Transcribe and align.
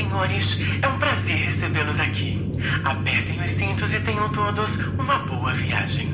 senhores, 0.00 0.58
é 0.80 0.88
um 0.88 0.98
prazer 0.98 1.36
recebê-los 1.36 2.00
aqui. 2.00 2.40
Apertem 2.84 3.42
os 3.42 3.50
cintos 3.50 3.92
e 3.92 4.00
tenham 4.00 4.30
todos 4.30 4.74
uma 4.98 5.18
boa 5.18 5.52
viagem. 5.52 6.10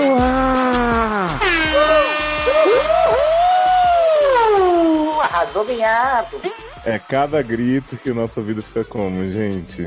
No 0.00 0.16
ar! 0.18 1.40
Arrasou, 5.22 5.64
vinhado. 5.64 6.40
É 6.84 6.98
cada 6.98 7.42
grito 7.42 7.96
que 7.96 8.10
o 8.10 8.14
nosso 8.14 8.40
vida 8.42 8.62
fica 8.62 8.84
como, 8.84 9.30
gente? 9.30 9.84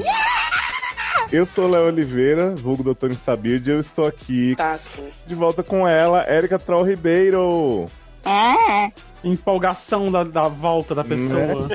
Eu 1.31 1.45
sou 1.47 1.67
Léo 1.67 1.87
Oliveira, 1.87 2.53
vulgo 2.55 2.83
Doutor 2.83 3.09
Instabide, 3.11 3.69
e 3.71 3.73
eu 3.73 3.79
estou 3.79 4.05
aqui 4.05 4.55
Tá, 4.55 4.77
sim. 4.77 5.07
de 5.25 5.33
volta 5.33 5.63
com 5.63 5.87
ela, 5.87 6.23
Érica 6.27 6.59
Troll 6.59 6.83
Ribeiro. 6.83 7.87
É. 8.23 8.91
Empolgação 9.23 10.11
da, 10.11 10.23
da 10.23 10.47
volta 10.47 10.93
da 10.93 11.03
pessoa. 11.03 11.67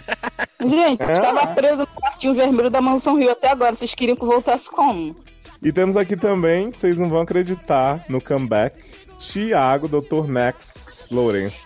Gente, 0.65 1.03
É. 1.03 1.13
estava 1.13 1.47
preso 1.49 1.83
no 1.83 1.87
quartinho 2.01 2.35
vermelho 2.35 2.71
da 2.71 2.81
Mansão 2.81 3.17
Rio 3.19 3.31
até 3.31 3.51
agora. 3.51 3.75
Vocês 3.75 3.95
queriam 3.95 4.17
que 4.17 4.23
eu 4.23 4.29
voltasse 4.29 4.71
como? 4.71 5.17
E 5.63 5.73
temos 5.73 5.97
aqui 5.97 6.17
também, 6.17 6.71
vocês 6.71 6.97
não 6.97 7.09
vão 7.09 7.21
acreditar, 7.21 8.05
no 8.09 8.21
comeback, 8.21 8.77
Tiago 9.19 9.89
Dr. 9.89 10.29
Max 10.29 10.59
Lourenço. 11.11 11.57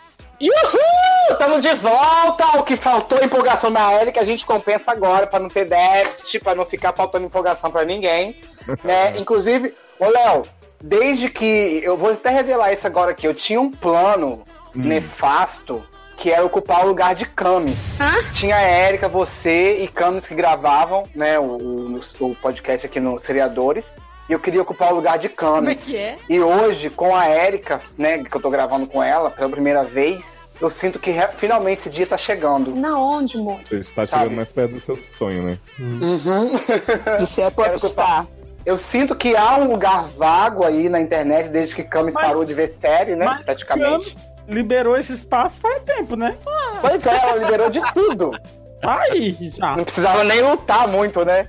Uhul! 0.40 0.82
Estamos 1.30 1.62
de 1.62 1.74
volta! 1.74 2.58
O 2.58 2.62
que 2.62 2.76
faltou 2.76 3.22
empolgação 3.22 3.68
na 3.68 3.94
Erika, 4.00 4.20
a 4.20 4.24
gente 4.24 4.46
compensa 4.46 4.90
agora 4.90 5.26
pra 5.26 5.38
não 5.38 5.48
ter 5.48 5.66
déficit, 5.66 6.40
pra 6.40 6.54
não 6.54 6.64
ficar 6.64 6.92
faltando 6.92 7.26
empolgação 7.26 7.70
pra 7.70 7.84
ninguém. 7.84 8.36
né? 8.82 9.18
Inclusive, 9.18 9.74
ô 10.00 10.08
Léo, 10.08 10.42
desde 10.82 11.28
que. 11.28 11.80
Eu 11.84 11.96
vou 11.96 12.12
até 12.12 12.30
revelar 12.30 12.72
isso 12.72 12.86
agora 12.86 13.10
aqui. 13.10 13.26
Eu 13.26 13.34
tinha 13.34 13.60
um 13.60 13.70
plano 13.70 14.42
nefasto 14.74 15.84
que 16.22 16.30
era 16.30 16.44
ocupar 16.44 16.84
o 16.84 16.86
lugar 16.86 17.16
de 17.16 17.26
Camis. 17.26 17.76
Tinha 18.34 18.54
a 18.54 18.60
Érica, 18.60 19.08
você 19.08 19.78
e 19.82 19.88
Camis 19.88 20.24
que 20.24 20.36
gravavam, 20.36 21.02
né, 21.16 21.36
o, 21.36 21.42
o, 21.42 22.00
o 22.20 22.36
podcast 22.36 22.86
aqui 22.86 23.00
no 23.00 23.18
Seriadores. 23.18 23.84
E 24.28 24.32
eu 24.32 24.38
queria 24.38 24.62
ocupar 24.62 24.92
o 24.92 24.94
lugar 24.94 25.18
de 25.18 25.28
Camis. 25.28 25.58
Como 25.58 25.70
é 25.70 25.74
que 25.74 25.96
é? 25.96 26.16
E 26.28 26.38
hoje, 26.38 26.90
com 26.90 27.16
a 27.16 27.26
Érica, 27.26 27.80
né, 27.98 28.22
que 28.22 28.36
eu 28.36 28.40
tô 28.40 28.50
gravando 28.50 28.86
com 28.86 29.02
ela 29.02 29.30
pela 29.32 29.48
primeira 29.48 29.82
vez, 29.82 30.22
eu 30.60 30.70
sinto 30.70 31.00
que 31.00 31.10
re- 31.10 31.26
finalmente 31.38 31.80
esse 31.80 31.90
dia 31.90 32.06
tá 32.06 32.16
chegando. 32.16 32.72
Na 32.76 32.96
onde, 32.96 33.36
amor? 33.36 33.58
Você 33.68 33.78
está 33.78 34.06
Sabe. 34.06 34.22
chegando 34.22 34.36
mais 34.36 34.48
perto 34.48 34.74
do 34.74 34.80
seu 34.80 34.96
sonho, 35.18 35.42
né? 35.42 35.58
Uhum. 35.80 37.16
De 37.18 37.26
ser 37.26 37.50
popstar. 37.50 38.28
Eu 38.64 38.78
sinto 38.78 39.16
que 39.16 39.34
há 39.34 39.56
um 39.56 39.72
lugar 39.72 40.08
vago 40.16 40.64
aí 40.64 40.88
na 40.88 41.00
internet 41.00 41.48
desde 41.48 41.74
que 41.74 41.82
Camis 41.82 42.14
Mas- 42.14 42.24
parou 42.24 42.44
de 42.44 42.54
ver 42.54 42.76
série, 42.80 43.16
né? 43.16 43.24
mas 43.24 43.44
praticamente. 43.44 44.16
Liberou 44.48 44.96
esse 44.96 45.12
espaço 45.12 45.60
faz 45.60 45.82
tempo, 45.82 46.16
né? 46.16 46.36
Pois 46.80 47.06
é, 47.06 47.16
ela 47.16 47.36
liberou 47.36 47.70
de 47.70 47.80
tudo. 47.92 48.32
Aí, 48.82 49.36
já. 49.56 49.76
Não 49.76 49.84
precisava 49.84 50.24
nem 50.24 50.42
lutar 50.42 50.88
muito, 50.88 51.24
né? 51.24 51.48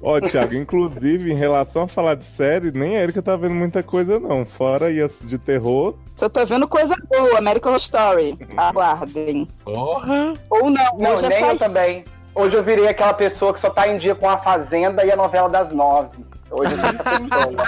Ó, 0.00 0.20
Thiago, 0.20 0.54
inclusive, 0.54 1.32
em 1.32 1.34
relação 1.34 1.82
a 1.82 1.88
falar 1.88 2.14
de 2.14 2.24
série, 2.24 2.70
nem 2.70 2.96
a 2.96 3.02
Erika 3.02 3.20
tá 3.20 3.36
vendo 3.36 3.54
muita 3.54 3.82
coisa, 3.82 4.18
não. 4.18 4.44
Fora 4.44 4.86
aí 4.86 5.00
as 5.00 5.12
de 5.22 5.38
terror. 5.38 5.94
Eu 6.20 6.30
tô 6.30 6.46
vendo 6.46 6.68
coisa 6.68 6.94
boa, 7.08 7.38
American 7.38 7.72
Horror 7.72 7.80
Story. 7.80 8.38
Aguardem. 8.56 9.48
Porra! 9.64 10.34
Ou 10.50 10.70
não, 10.70 10.98
Não, 10.98 11.16
hoje 11.16 11.26
é 11.26 11.28
nem 11.28 11.38
só 11.38 11.52
eu 11.52 11.58
também. 11.58 12.04
Hoje 12.34 12.56
eu 12.56 12.62
virei 12.62 12.86
aquela 12.86 13.14
pessoa 13.14 13.52
que 13.52 13.60
só 13.60 13.70
tá 13.70 13.88
em 13.88 13.98
dia 13.98 14.14
com 14.14 14.28
a 14.28 14.38
Fazenda 14.38 15.04
e 15.04 15.10
a 15.10 15.16
novela 15.16 15.48
das 15.48 15.72
nove. 15.72 16.24
Hoje 16.50 16.72
eu 16.72 16.78
essa 16.78 16.92
pessoa. 16.92 17.66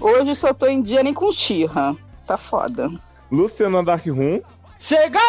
Hoje 0.00 0.30
eu 0.30 0.34
só 0.36 0.52
tô 0.52 0.66
em 0.66 0.82
dia 0.82 1.02
nem 1.02 1.14
com 1.14 1.30
Xirra. 1.32 1.96
Tá 2.26 2.36
foda. 2.36 2.90
Luciano 3.30 3.84
Dark 3.84 4.04
Room. 4.06 4.40
Chegou! 4.78 5.20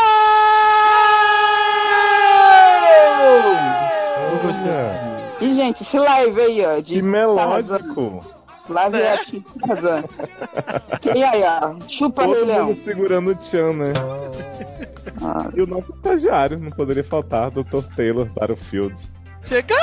Olha, 4.44 5.28
E, 5.42 5.54
gente, 5.54 5.82
esse 5.84 5.98
live 6.00 6.42
aí, 6.42 6.66
ó, 6.66 6.76
de 6.80 6.96
que 6.96 7.02
Tarzan. 7.02 7.08
melódico. 7.10 8.26
Live 8.70 8.98
é 8.98 9.14
aqui, 9.14 9.46
Tarzan. 9.66 10.04
E 11.16 11.24
aí, 11.24 11.44
ó, 11.44 11.76
chupa 11.88 12.24
Rei 12.26 12.34
Todo 12.36 12.46
Leão. 12.48 12.66
mundo 12.68 12.84
segurando 12.84 13.32
o 13.32 13.36
Tchan, 13.36 13.74
né? 13.74 13.94
Ah, 15.24 15.50
E 15.56 15.62
o 15.62 15.68
nosso 15.68 15.92
estagiário, 15.94 16.60
não 16.60 16.72
poderia 16.72 17.04
faltar, 17.04 17.50
Dr. 17.52 17.82
Taylor 17.96 18.26
Battlefield. 18.26 18.96
Chegou! 19.44 19.78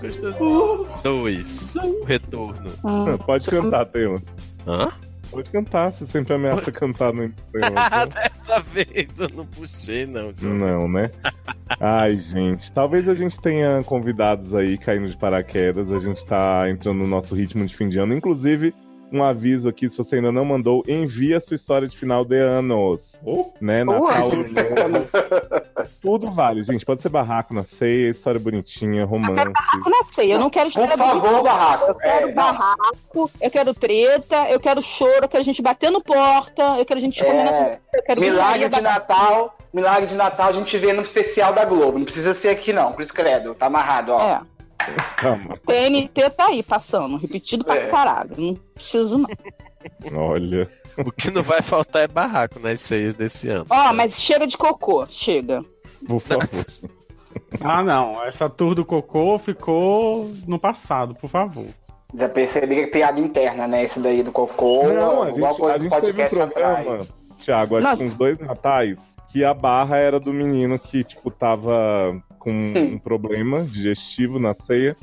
Gostoso. 0.00 0.88
Dois. 1.02 1.74
O 1.76 2.04
retorno. 2.04 2.70
hum. 2.84 3.18
Pode 3.18 3.46
cantar, 3.48 3.86
Taylor. 3.86 4.20
Hã? 4.66 4.88
Pode 5.30 5.50
cantar, 5.50 5.92
você 5.92 6.06
sempre 6.06 6.32
ameaça 6.34 6.72
cantar 6.72 7.12
no 7.12 7.30
Ah, 7.76 8.06
dessa 8.08 8.60
vez 8.60 9.18
eu 9.18 9.28
não 9.34 9.44
puxei, 9.44 10.06
não. 10.06 10.32
João. 10.36 10.54
Não, 10.54 10.88
né? 10.88 11.10
Ai, 11.78 12.14
gente. 12.14 12.72
Talvez 12.72 13.06
a 13.08 13.14
gente 13.14 13.38
tenha 13.38 13.82
convidados 13.84 14.54
aí 14.54 14.78
caindo 14.78 15.08
de 15.08 15.16
paraquedas. 15.18 15.92
A 15.92 15.98
gente 15.98 16.24
tá 16.24 16.68
entrando 16.70 16.98
no 16.98 17.06
nosso 17.06 17.34
ritmo 17.34 17.66
de 17.66 17.76
fim 17.76 17.90
de 17.90 17.98
ano. 17.98 18.14
Inclusive, 18.14 18.74
um 19.12 19.22
aviso 19.22 19.68
aqui: 19.68 19.88
se 19.88 19.96
você 19.98 20.16
ainda 20.16 20.30
não 20.32 20.44
mandou, 20.44 20.82
envie 20.86 21.34
a 21.34 21.40
sua 21.40 21.54
história 21.54 21.88
de 21.88 21.96
final 21.96 22.24
de 22.24 22.38
anos. 22.38 23.00
Né? 23.60 23.84
Natal. 23.84 24.30
Tudo 26.00 26.30
vale, 26.30 26.62
gente. 26.64 26.84
Pode 26.84 27.02
ser 27.02 27.08
barraco 27.08 27.52
na 27.54 27.64
ceia, 27.64 28.10
história 28.10 28.38
bonitinha, 28.40 29.04
romance. 29.04 29.40
Eu 29.40 29.90
não 29.90 30.04
sei, 30.04 30.32
eu 30.32 30.38
não 30.38 30.50
quero 30.50 30.70
Por 30.70 30.82
história 30.82 30.96
bonita. 30.96 31.26
favor, 31.26 31.42
barraco. 31.42 31.84
Eu 31.90 31.94
quero 31.94 32.16
É, 32.16 32.26
não. 32.26 32.34
barraco, 32.34 33.30
eu 33.40 33.50
quero 33.50 33.74
treta, 33.74 34.50
eu 34.50 34.60
quero 34.60 34.82
choro, 34.82 35.22
eu 35.24 35.28
quero 35.28 35.44
gente 35.44 35.62
batendo 35.62 36.00
porta, 36.02 36.62
eu 36.78 36.84
quero 36.84 37.00
gente 37.00 37.16
escondendo 37.20 37.50
É, 37.50 37.78
eu 37.94 38.02
quero 38.04 38.20
milagre 38.20 38.68
de 38.68 38.80
Natal. 38.80 39.56
Milagre 39.72 40.06
de 40.06 40.14
Natal 40.14 40.48
a 40.48 40.52
gente 40.52 40.76
vê 40.78 40.92
no 40.92 41.02
especial 41.02 41.52
da 41.52 41.64
Globo. 41.64 41.98
Não 41.98 42.04
precisa 42.04 42.34
ser 42.34 42.48
aqui, 42.48 42.72
não. 42.72 42.92
Cruz 42.92 43.10
Credo. 43.10 43.54
Tá 43.54 43.66
amarrado, 43.66 44.12
ó. 44.12 44.20
É, 44.22 44.40
Calma. 45.16 45.56
TNT 45.66 46.30
tá 46.30 46.46
aí 46.46 46.62
passando, 46.62 47.16
repetido 47.16 47.64
pra 47.64 47.76
É. 47.76 47.86
caralho. 47.88 48.30
Não 48.36 48.54
preciso 48.74 49.18
não. 49.18 49.28
Olha. 50.14 50.68
O 50.98 51.12
que 51.12 51.30
não 51.30 51.42
vai 51.42 51.62
faltar 51.62 52.02
é 52.02 52.08
barraco 52.08 52.58
nas 52.58 52.80
ceias 52.80 53.14
desse 53.14 53.48
ano. 53.48 53.66
Ó, 53.70 53.92
mas 53.92 54.20
chega 54.20 54.46
de 54.46 54.56
cocô, 54.56 55.06
chega. 55.06 55.64
Por 56.06 56.20
favor. 56.20 56.48
Ah, 57.60 57.82
não. 57.84 58.24
Essa 58.24 58.48
tour 58.48 58.74
do 58.74 58.84
cocô 58.84 59.38
ficou 59.38 60.30
no 60.46 60.58
passado, 60.58 61.14
por 61.14 61.28
favor. 61.28 61.66
Já 62.16 62.28
percebi 62.28 62.74
que 62.76 62.80
é 62.82 62.86
piada 62.86 63.20
interna, 63.20 63.68
né? 63.68 63.84
Esse 63.84 64.00
daí 64.00 64.22
do 64.22 64.32
cocô. 64.32 64.84
Não, 64.88 65.22
a 65.22 65.26
gente, 65.30 65.40
coisa 65.58 65.74
a 65.74 65.76
do 65.78 65.82
gente 65.84 65.90
teve 66.00 66.06
um 66.06 66.14
podcast 66.16 66.34
programa, 66.34 66.78
atrás. 66.80 67.08
Thiago, 67.38 67.76
acho 67.76 67.96
que 67.96 68.04
uns 68.04 68.14
dois 68.14 68.38
natais, 68.38 68.98
que 69.30 69.44
a 69.44 69.54
barra 69.54 69.98
era 69.98 70.18
do 70.18 70.32
menino 70.32 70.78
que, 70.78 71.04
tipo, 71.04 71.30
tava 71.30 72.20
com 72.38 72.50
um 72.50 72.98
problema 72.98 73.62
digestivo 73.62 74.38
na 74.38 74.54
ceia. 74.54 74.96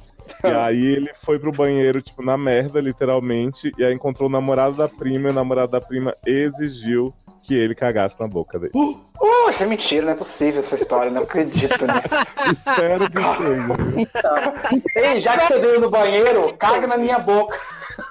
E 0.44 0.48
aí 0.48 0.86
ele 0.86 1.12
foi 1.24 1.38
pro 1.38 1.52
banheiro, 1.52 2.02
tipo, 2.02 2.24
na 2.24 2.38
merda, 2.38 2.80
literalmente, 2.80 3.72
e 3.78 3.84
aí 3.84 3.94
encontrou 3.94 4.28
o 4.28 4.32
namorado 4.32 4.76
da 4.76 4.88
prima, 4.88 5.30
e 5.30 5.32
o 5.32 5.36
namorado 5.36 5.72
da 5.72 5.80
prima 5.80 6.16
exigiu 6.26 7.14
que 7.46 7.54
ele 7.54 7.76
cagasse 7.76 8.20
na 8.20 8.28
boca 8.28 8.58
dele. 8.58 8.72
Uh, 8.76 9.50
isso 9.52 9.62
é 9.62 9.66
mentira, 9.68 10.06
não 10.06 10.14
é 10.14 10.16
possível 10.16 10.62
essa 10.62 10.76
história, 10.76 11.12
não 11.12 11.22
acredito 11.22 11.78
nisso. 11.86 12.10
Espero 12.52 13.10
que 13.12 13.22
seja. 14.02 14.92
Ei, 14.96 15.22
já 15.22 15.38
que 15.38 15.48
você 15.48 15.60
veio 15.60 15.80
no 15.80 15.90
banheiro, 15.92 16.54
caga 16.58 16.88
na 16.88 16.98
minha 16.98 17.20
boca. 17.20 17.60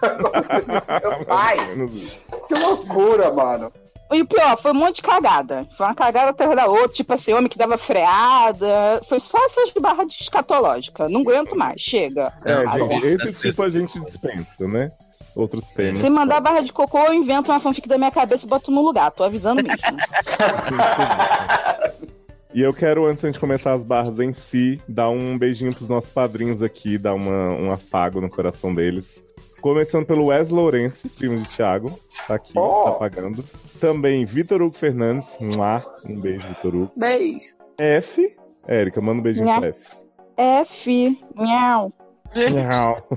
Meu 1.03 1.25
pai, 1.27 1.56
que 2.47 2.55
loucura, 2.55 3.32
mano. 3.32 3.73
E 4.12 4.23
o 4.23 4.27
pior, 4.27 4.56
foi 4.56 4.73
um 4.73 4.75
monte 4.75 4.97
de 4.97 5.03
cagada. 5.03 5.67
Foi 5.77 5.87
uma 5.87 5.95
cagada 5.95 6.31
atrás 6.31 6.55
da 6.55 6.67
outra, 6.67 6.89
tipo 6.89 7.12
assim, 7.15 7.33
homem 7.33 7.49
que 7.49 7.59
dava 7.59 7.77
freada. 7.79 9.01
Foi 9.09 9.19
só 9.19 9.39
essas 9.47 9.71
barras 9.73 10.06
de 10.09 10.23
escatológica. 10.23 11.09
Não 11.09 11.23
aguento 11.23 11.56
mais, 11.56 11.81
chega. 11.81 12.33
É, 12.45 12.53
Ah, 12.53 12.79
gente, 12.79 12.95
nossa, 12.95 13.06
esse 13.29 13.41
tipo 13.41 13.62
a 13.62 13.71
gente 13.71 13.99
dispensa, 14.01 14.69
né? 14.69 14.91
Outros 15.35 15.65
temas. 15.75 15.99
Se 15.99 16.09
mandar 16.09 16.41
barra 16.41 16.61
de 16.61 16.73
cocô, 16.73 16.99
eu 16.99 17.15
invento 17.15 17.51
uma 17.51 17.59
fanfic 17.59 17.89
da 17.89 17.99
minha 17.99 18.11
cabeça 18.11 18.47
e 18.47 18.49
boto 18.49 18.71
no 18.71 18.83
lugar. 18.83 19.11
Tô 19.11 19.25
avisando 19.25 19.62
mesmo. 19.62 19.81
E 22.55 22.62
eu 22.62 22.73
quero, 22.73 23.05
antes 23.06 23.21
de 23.21 23.27
a 23.27 23.31
gente 23.33 23.41
começar 23.41 23.73
as 23.73 23.83
barras 23.83 24.17
em 24.21 24.33
si, 24.33 24.81
dar 24.89 25.11
um 25.11 25.37
beijinho 25.37 25.75
pros 25.75 25.89
nossos 25.89 26.11
padrinhos 26.11 26.62
aqui, 26.62 26.97
dar 26.97 27.12
uma, 27.12 27.51
um 27.51 27.73
afago 27.73 28.21
no 28.21 28.31
coração 28.31 28.73
deles. 28.73 29.24
Começando 29.64 30.05
pelo 30.05 30.26
Wes 30.26 30.50
Lourenço, 30.50 31.08
primo 31.08 31.40
de 31.40 31.49
Thiago, 31.49 31.90
tá 32.28 32.34
aqui, 32.34 32.52
Oh. 32.55 32.84
tá 32.84 32.93
pagando. 32.99 33.43
Também 33.81 34.26
Vitor 34.26 34.61
Hugo 34.61 34.76
Fernandes, 34.76 35.26
um 35.40 35.62
ar, 35.62 35.82
um 36.05 36.20
beijo, 36.20 36.46
Vitor 36.49 36.75
Hugo. 36.75 36.93
Beijo. 36.94 37.55
F, 37.78 38.37
Érica, 38.69 39.00
manda 39.00 39.20
um 39.20 39.22
beijinho 39.22 39.46
Nha. 39.46 39.61
pra 39.61 39.69
F. 39.70 39.81
F. 40.37 41.19
Miau. 41.34 41.90
Miau. 42.37 43.08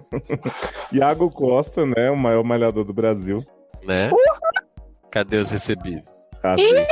Iago 0.93 1.29
Costa, 1.31 1.85
né? 1.85 2.09
O 2.09 2.15
maior 2.15 2.45
malhador 2.45 2.85
do 2.85 2.93
Brasil. 2.93 3.39
Né? 3.83 4.09
Cadê 5.11 5.39
os 5.39 5.51
recebidos? 5.51 6.07
Cadê? 6.41 6.87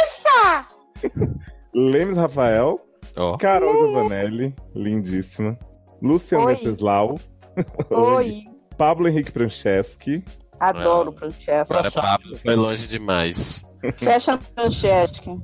Lemes 1.74 2.18
Rafael. 2.18 2.78
Ó. 3.16 3.38
Carol 3.38 3.72
Giovanelli, 3.88 4.54
lindíssima. 4.75 5.58
Luciano 6.01 6.44
Oi. 6.44 6.56
Venceslau. 6.56 7.16
Oi. 7.90 8.54
Pablo 8.77 9.07
Henrique 9.07 9.31
Franceschi. 9.31 10.24
Adoro 10.60 11.12
Ah. 11.16 11.18
Francesca. 11.19 11.80
Agora 11.80 11.92
Pablo 11.92 12.38
foi 12.38 12.56
longe 12.56 12.88
demais. 12.88 13.63
Fecha 13.98 14.38
Francesca. 14.38 15.38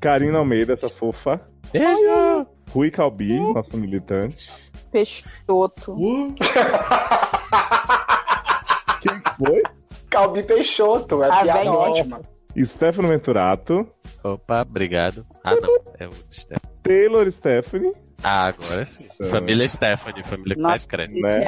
Karina 0.00 0.38
Almeida, 0.38 0.74
essa 0.74 0.88
fofa. 0.88 1.40
Beijo! 1.72 2.46
Rui 2.72 2.90
Calbi, 2.90 3.38
nosso 3.38 3.76
militante. 3.76 4.50
Peixoto. 4.92 5.96
Quem 9.00 9.20
que 9.20 9.30
foi? 9.36 9.62
Calbi 10.10 10.42
Peixoto, 10.42 11.22
é 11.22 11.28
Ah, 11.30 11.42
piada 11.42 11.58
velho. 11.60 11.72
ótima. 11.74 12.20
Stefano 12.64 13.08
Venturato. 13.08 13.86
Opa, 14.24 14.62
obrigado. 14.62 15.24
Ah, 15.44 15.54
não. 15.54 15.68
É 15.98 16.06
o 16.08 16.12
Stephanie. 16.30 16.60
Taylor 16.82 17.30
Stephanie. 17.30 17.92
Ah, 18.22 18.46
agora 18.48 18.84
sim. 18.84 19.06
Família 19.30 19.68
Stephanie, 19.68 20.24
família 20.24 20.54
que 20.56 20.60
Nossa. 20.60 20.70
mais 20.72 20.86
crédito. 20.86 21.20
Né? 21.20 21.44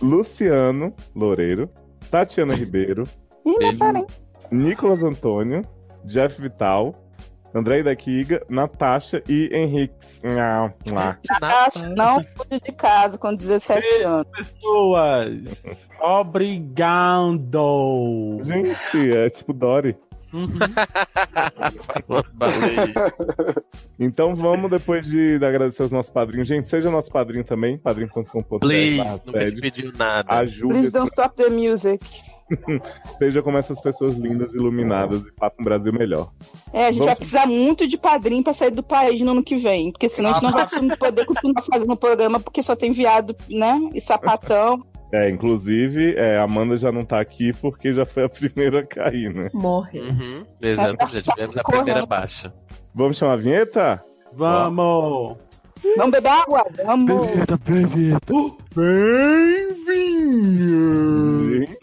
Luciano 0.00 0.94
Loureiro. 1.14 1.70
Tatiana 2.10 2.54
Ribeiro. 2.54 3.04
Beijo. 3.44 4.06
Nicolas 4.50 5.02
Antônio. 5.02 5.62
Jeff 6.04 6.40
Vital. 6.40 6.94
André 7.54 7.82
Daquiga. 7.82 8.42
Natasha 8.48 9.22
e 9.28 9.48
Henrique. 9.52 9.94
Nha, 10.22 10.72
nha. 10.86 11.18
Natasha 11.28 11.88
não 11.88 12.22
fude 12.22 12.60
de 12.60 12.72
casa 12.72 13.16
com 13.18 13.34
17 13.34 14.02
anos. 14.02 14.26
Pessoas, 14.36 15.88
obrigado. 16.00 17.48
Gente, 18.42 19.16
é 19.16 19.30
tipo 19.30 19.52
Dory. 19.52 19.96
Uhum. 20.32 20.48
Então 24.02 24.34
vamos, 24.34 24.70
depois 24.70 25.06
de, 25.06 25.38
de 25.38 25.44
agradecer 25.44 25.82
aos 25.82 25.90
nossos 25.90 26.10
padrinhos. 26.10 26.48
Gente, 26.48 26.70
seja 26.70 26.90
nosso 26.90 27.10
padrinho 27.10 27.44
também, 27.44 27.76
padrinho.com.br. 27.76 28.58
Please, 28.58 29.20
nunca 29.26 29.50
te 29.50 29.60
pediu 29.60 29.92
nada. 29.92 30.38
Ajude, 30.38 30.72
Please 30.72 30.90
don't 30.90 31.08
stop 31.08 31.36
the 31.36 31.50
music. 31.50 32.02
Seja 33.18 33.42
como 33.42 33.58
essas 33.58 33.80
pessoas 33.80 34.16
lindas, 34.16 34.54
iluminadas 34.54 35.20
e 35.22 35.32
faça 35.38 35.56
um 35.60 35.64
Brasil 35.64 35.92
melhor. 35.92 36.30
É, 36.72 36.84
a 36.86 36.92
gente 36.92 36.94
Vamos- 36.98 37.06
vai 37.06 37.16
precisar 37.16 37.46
muito 37.46 37.86
de 37.86 37.96
padrinho 37.98 38.42
pra 38.44 38.52
sair 38.52 38.70
do 38.70 38.82
país 38.82 39.20
no 39.20 39.32
ano 39.32 39.42
que 39.42 39.56
vem. 39.56 39.90
Porque 39.92 40.08
senão 40.08 40.30
a 40.30 40.32
gente 40.34 40.42
não 40.44 40.50
vai 40.52 40.66
poder 40.98 41.24
continuar 41.26 41.62
fazendo 41.62 41.92
o 41.92 41.96
programa 41.96 42.38
porque 42.40 42.62
só 42.62 42.74
tem 42.76 42.92
viado, 42.92 43.34
né? 43.48 43.78
E 43.94 44.00
sapatão. 44.00 44.82
É, 45.12 45.28
inclusive, 45.28 46.14
é, 46.14 46.38
a 46.38 46.44
Amanda 46.44 46.76
já 46.76 46.92
não 46.92 47.04
tá 47.04 47.18
aqui 47.20 47.52
porque 47.60 47.92
já 47.92 48.06
foi 48.06 48.22
a 48.22 48.28
primeira 48.28 48.78
a 48.78 48.86
cair, 48.86 49.34
né? 49.34 49.50
Morre. 49.52 49.98
Uhum, 49.98 50.44
exato, 50.62 51.04
já 51.08 51.20
tivemos 51.20 51.56
a 51.56 51.62
Correndo. 51.64 51.82
primeira 51.84 52.06
baixa. 52.06 52.54
Vamos 52.94 53.18
chamar 53.18 53.32
a 53.32 53.36
vinheta? 53.36 54.04
Vamos! 54.32 54.76
Vamos 54.76 55.38
beber 56.10 56.28
água? 56.30 56.64
Vamos. 56.84 57.26
Gente, 61.44 61.78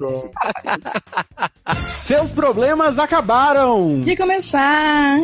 Seus 2.05 2.31
problemas 2.31 2.97
acabaram! 2.99 3.99
De 4.01 4.15
começar. 4.15 5.17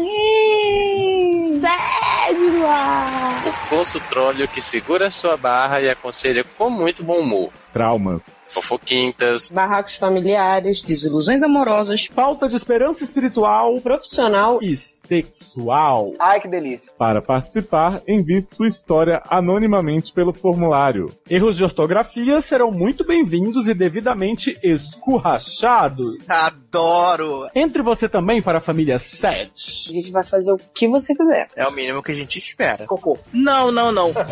Sério? 1.55 2.61
lá. 2.61 3.41
O 3.45 3.69
Poço 3.69 3.99
Trolho 4.09 4.47
que 4.47 4.61
segura 4.61 5.09
sua 5.09 5.35
barra 5.37 5.81
e 5.81 5.89
aconselha 5.89 6.43
com 6.57 6.69
muito 6.69 7.03
bom 7.03 7.19
humor. 7.19 7.49
traumas. 7.71 8.21
Fofoquintas, 8.49 9.49
Barracos 9.49 9.95
familiares, 9.95 10.83
desilusões 10.83 11.41
amorosas, 11.41 12.05
Falta 12.13 12.47
de 12.47 12.55
esperança 12.55 13.03
espiritual 13.03 13.73
profissional. 13.81 14.59
e 14.61 14.75
sexual. 15.05 16.13
Ai, 16.19 16.39
que 16.39 16.47
delícia. 16.47 16.91
Para 16.97 17.21
participar, 17.21 18.01
envie 18.07 18.41
sua 18.41 18.67
história 18.67 19.21
anonimamente 19.29 20.13
pelo 20.13 20.33
formulário. 20.33 21.07
Erros 21.29 21.57
de 21.57 21.63
ortografia 21.63 22.39
serão 22.41 22.71
muito 22.71 23.05
bem-vindos 23.05 23.67
e 23.67 23.73
devidamente 23.73 24.57
escurrachados. 24.63 26.27
Adoro! 26.29 27.47
Entre 27.53 27.81
você 27.81 28.07
também 28.07 28.41
para 28.41 28.59
a 28.59 28.61
família 28.61 28.95
A 28.95 28.99
7. 28.99 29.91
gente 29.93 30.11
vai 30.11 30.23
fazer 30.23 30.51
o 30.53 30.57
que 30.73 30.87
você 30.87 31.13
quiser. 31.15 31.47
É 31.55 31.67
o 31.67 31.71
mínimo 31.71 32.01
que 32.01 32.11
a 32.11 32.15
gente 32.15 32.39
espera. 32.39 32.85
Cocô. 32.85 33.17
Não, 33.31 33.71
não, 33.71 33.91
não. 33.91 34.11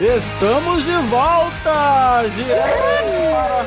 Estamos 0.00 0.84
de 0.84 0.96
volta! 1.08 2.24
Direto 2.34 3.30
para... 3.30 3.64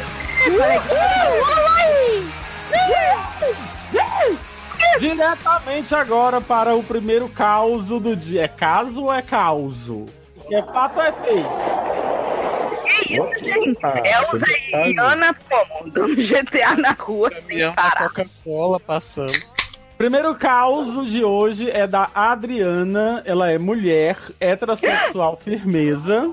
Diretamente 4.99 5.93
agora 5.93 6.41
para 6.41 6.75
o 6.75 6.83
primeiro 6.83 7.29
caos 7.29 7.85
do 7.85 8.15
dia. 8.15 8.43
É 8.43 8.47
caso 8.47 9.03
ou 9.03 9.13
é 9.13 9.21
causo? 9.21 10.05
É 10.51 10.61
fato 10.63 10.97
ou 10.97 11.03
é 11.03 11.11
feio? 11.11 11.45
Elza 14.03 14.45
e 14.87 14.99
Ana 14.99 15.35
como? 15.49 15.91
Dando 15.91 16.15
GTA 16.15 16.75
na 16.77 16.91
rua 16.91 17.31
sem 17.47 17.71
parar. 17.73 18.09
Coca-Cola 18.09 18.79
passando. 18.79 19.33
Primeiro 19.97 20.35
caos 20.35 21.09
de 21.09 21.23
hoje 21.23 21.69
é 21.69 21.87
da 21.87 22.09
Adriana. 22.13 23.21
Ela 23.25 23.51
é 23.51 23.57
mulher, 23.57 24.17
heterossexual, 24.39 25.37
firmeza. 25.43 26.31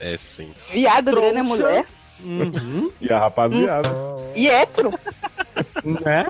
É 0.00 0.16
sim. 0.16 0.52
Viada, 0.70 1.10
Adriana 1.12 1.40
é 1.40 1.42
mulher. 1.42 1.86
Uhum. 2.24 2.90
E 3.00 3.12
a 3.12 3.18
rapaziada. 3.18 3.88
E 4.34 4.48
hétero. 4.48 4.92
Né? 5.84 6.26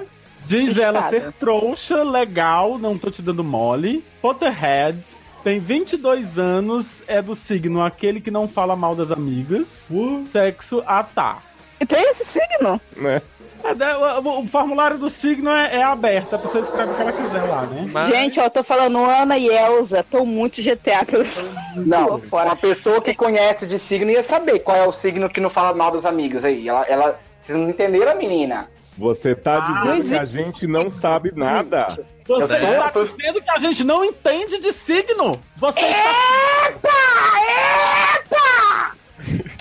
Diz 0.46 0.76
ela 0.76 1.08
ser 1.08 1.32
trouxa, 1.32 2.02
legal, 2.02 2.78
não 2.78 2.98
tô 2.98 3.10
te 3.10 3.22
dando 3.22 3.44
mole. 3.44 4.04
Potterhead, 4.20 4.98
tem 5.44 5.58
22 5.58 6.38
anos, 6.38 6.98
é 7.06 7.22
do 7.22 7.34
signo 7.34 7.82
aquele 7.82 8.20
que 8.20 8.30
não 8.30 8.48
fala 8.48 8.74
mal 8.74 8.94
das 8.94 9.10
amigas. 9.10 9.86
Sexo, 10.32 10.82
ah 10.86 11.04
tá. 11.04 11.38
E 11.80 11.86
tem 11.86 12.02
esse 12.10 12.24
signo? 12.24 12.80
né? 12.96 13.22
É, 13.64 13.74
da- 13.76 14.18
o, 14.18 14.44
formulário 14.46 14.98
do 14.98 15.08
signo 15.08 15.48
é, 15.48 15.76
é 15.76 15.82
aberto, 15.84 16.34
a 16.34 16.38
pessoa 16.38 16.64
escreve 16.64 16.90
o 16.90 16.94
que 16.96 17.02
ela 17.02 17.12
quiser 17.12 17.42
lá, 17.44 17.62
né? 17.66 17.86
Mas 17.92 18.08
Gente, 18.08 18.40
ó, 18.40 18.44
eu 18.44 18.50
tô 18.50 18.62
falando 18.64 18.98
Ana 19.04 19.38
e 19.38 19.48
Elza. 19.48 20.00
Estão 20.00 20.26
muito 20.26 20.60
GTA 20.60 21.04
pelos. 21.04 21.44
Não, 21.76 22.06
Tô 22.06 22.18
fora. 22.26 22.46
uma 22.50 22.56
pessoa 22.56 23.00
que 23.00 23.14
conhece 23.14 23.64
de 23.66 23.78
signo 23.78 24.10
ia 24.10 24.24
saber 24.24 24.58
qual 24.58 24.76
é 24.78 24.88
o 24.88 24.92
signo 24.92 25.30
que 25.30 25.40
não 25.40 25.48
fala 25.48 25.72
mal 25.76 25.92
das 25.92 26.04
amigas 26.04 26.44
aí. 26.44 26.68
Ela, 26.68 26.84
ela, 26.86 27.20
vocês 27.46 27.56
não 27.56 27.70
entenderam, 27.70 28.18
menina? 28.18 28.68
Você 29.02 29.34
tá 29.34 29.82
não 29.84 29.94
dizendo 29.94 30.16
que 30.16 30.22
a 30.22 30.24
gente 30.24 30.66
não 30.66 30.90
sabe 30.90 31.32
nada. 31.34 31.88
Você 32.24 32.54
está 32.54 32.90
dizendo 32.90 33.42
que 33.42 33.50
a 33.50 33.58
gente 33.58 33.82
não 33.82 34.04
entende 34.04 34.60
de 34.60 34.72
signo? 34.72 35.42
Você 35.56 35.80
É! 35.80 36.70
está... 36.70 36.92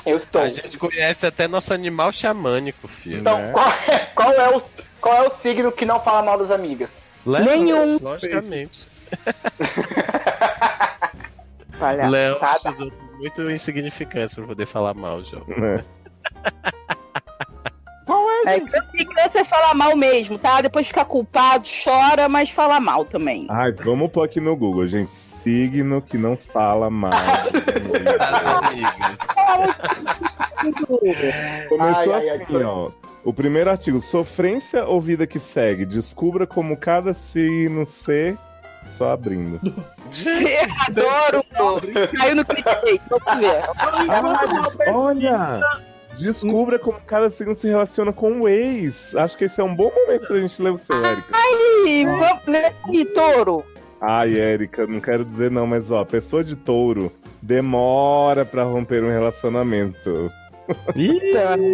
Eu 0.06 0.18
estou. 0.18 0.42
a 0.42 0.48
gente 0.48 0.78
conhece 0.78 1.26
até 1.26 1.48
nosso 1.48 1.74
animal 1.74 2.12
xamânico, 2.12 2.88
filho. 2.88 3.20
Então, 3.22 3.38
né? 3.38 3.52
qual, 3.52 3.70
é, 3.88 4.00
qual, 4.16 4.32
é 4.32 4.50
o, 4.56 4.62
qual 5.00 5.24
é 5.24 5.28
o 5.28 5.32
signo 5.32 5.72
que 5.72 5.86
não 5.86 6.00
fala 6.00 6.24
mal 6.24 6.38
das 6.38 6.52
amigas? 6.52 6.90
Leão, 7.26 7.46
Nenhum. 7.46 8.00
Logicamente. 8.02 8.86
Olha, 11.80 12.34
outros 12.34 12.92
muito 13.18 13.50
insignificantes 13.50 14.36
pra 14.36 14.46
poder 14.46 14.66
falar 14.66 14.94
mal, 14.94 15.24
João. 15.24 15.44
é, 15.50 15.84
É, 18.46 18.56
gente? 18.58 19.06
criança 19.06 19.46
fala 19.46 19.74
mal 19.74 19.96
mesmo, 19.96 20.38
tá? 20.38 20.62
Depois 20.62 20.88
fica 20.88 21.06
culpado, 21.06 21.68
chora, 21.84 22.28
mas 22.28 22.50
fala 22.50 22.80
mal 22.80 23.06
também. 23.06 23.48
Ai, 23.50 23.72
vamos 23.72 24.12
pôr 24.12 24.24
aqui 24.24 24.40
no 24.40 24.56
Google, 24.56 24.88
gente. 24.88 25.12
Signo 25.44 26.02
que 26.02 26.18
não 26.18 26.38
fala 26.54 26.90
mal. 26.90 27.12
As 28.20 28.46
amigas. 28.68 29.18
Começou 31.68 32.14
Ai, 32.14 32.14
ai, 32.14 32.30
ai, 32.30 32.42
assim, 32.44 32.64
ó. 32.64 32.92
O 33.24 33.34
primeiro 33.34 33.70
artigo, 33.70 34.02
sofrência 34.02 34.84
ou 34.86 35.00
vida 35.00 35.28
que 35.28 35.40
segue? 35.40 35.86
Descubra 35.86 36.48
como 36.48 36.76
cada 36.78 37.14
signo 37.14 37.86
ser. 37.86 38.38
Só 38.98 39.12
abrindo. 39.12 39.60
Você 40.12 40.68
adoro! 40.88 41.44
Caiu 42.18 42.36
no 42.36 42.44
clickbait, 42.44 43.02
vamos 43.10 43.40
ver. 43.40 44.90
Olha! 44.92 45.60
Descubra 46.22 46.78
como 46.78 47.00
cada 47.02 47.30
signo 47.32 47.56
se 47.56 47.68
relaciona 47.68 48.14
com 48.14 48.42
o 48.42 48.48
ex. 48.48 49.16
Acho 49.16 49.38
que 49.38 49.46
esse 49.46 49.60
é 49.60 49.64
um 49.64 49.76
bom 49.76 49.92
momento 49.94 50.28
pra 50.28 50.40
gente 50.40 50.62
ler 50.62 50.72
o 50.72 50.80
seu, 50.80 51.06
Érica. 51.06 51.38
Ih, 51.86 52.06
vamos 52.06 53.14
touro. 53.14 53.66
Ai, 54.00 54.40
Érica, 54.40 54.88
não 54.88 55.00
quero 55.00 55.26
dizer 55.26 55.52
não, 55.52 55.68
mas 55.68 55.92
ó, 55.92 56.04
pessoa 56.04 56.44
de 56.44 56.56
touro 56.56 57.12
demora 57.42 58.46
pra 58.46 58.64
romper 58.64 59.04
um 59.04 59.10
relacionamento. 59.10 60.32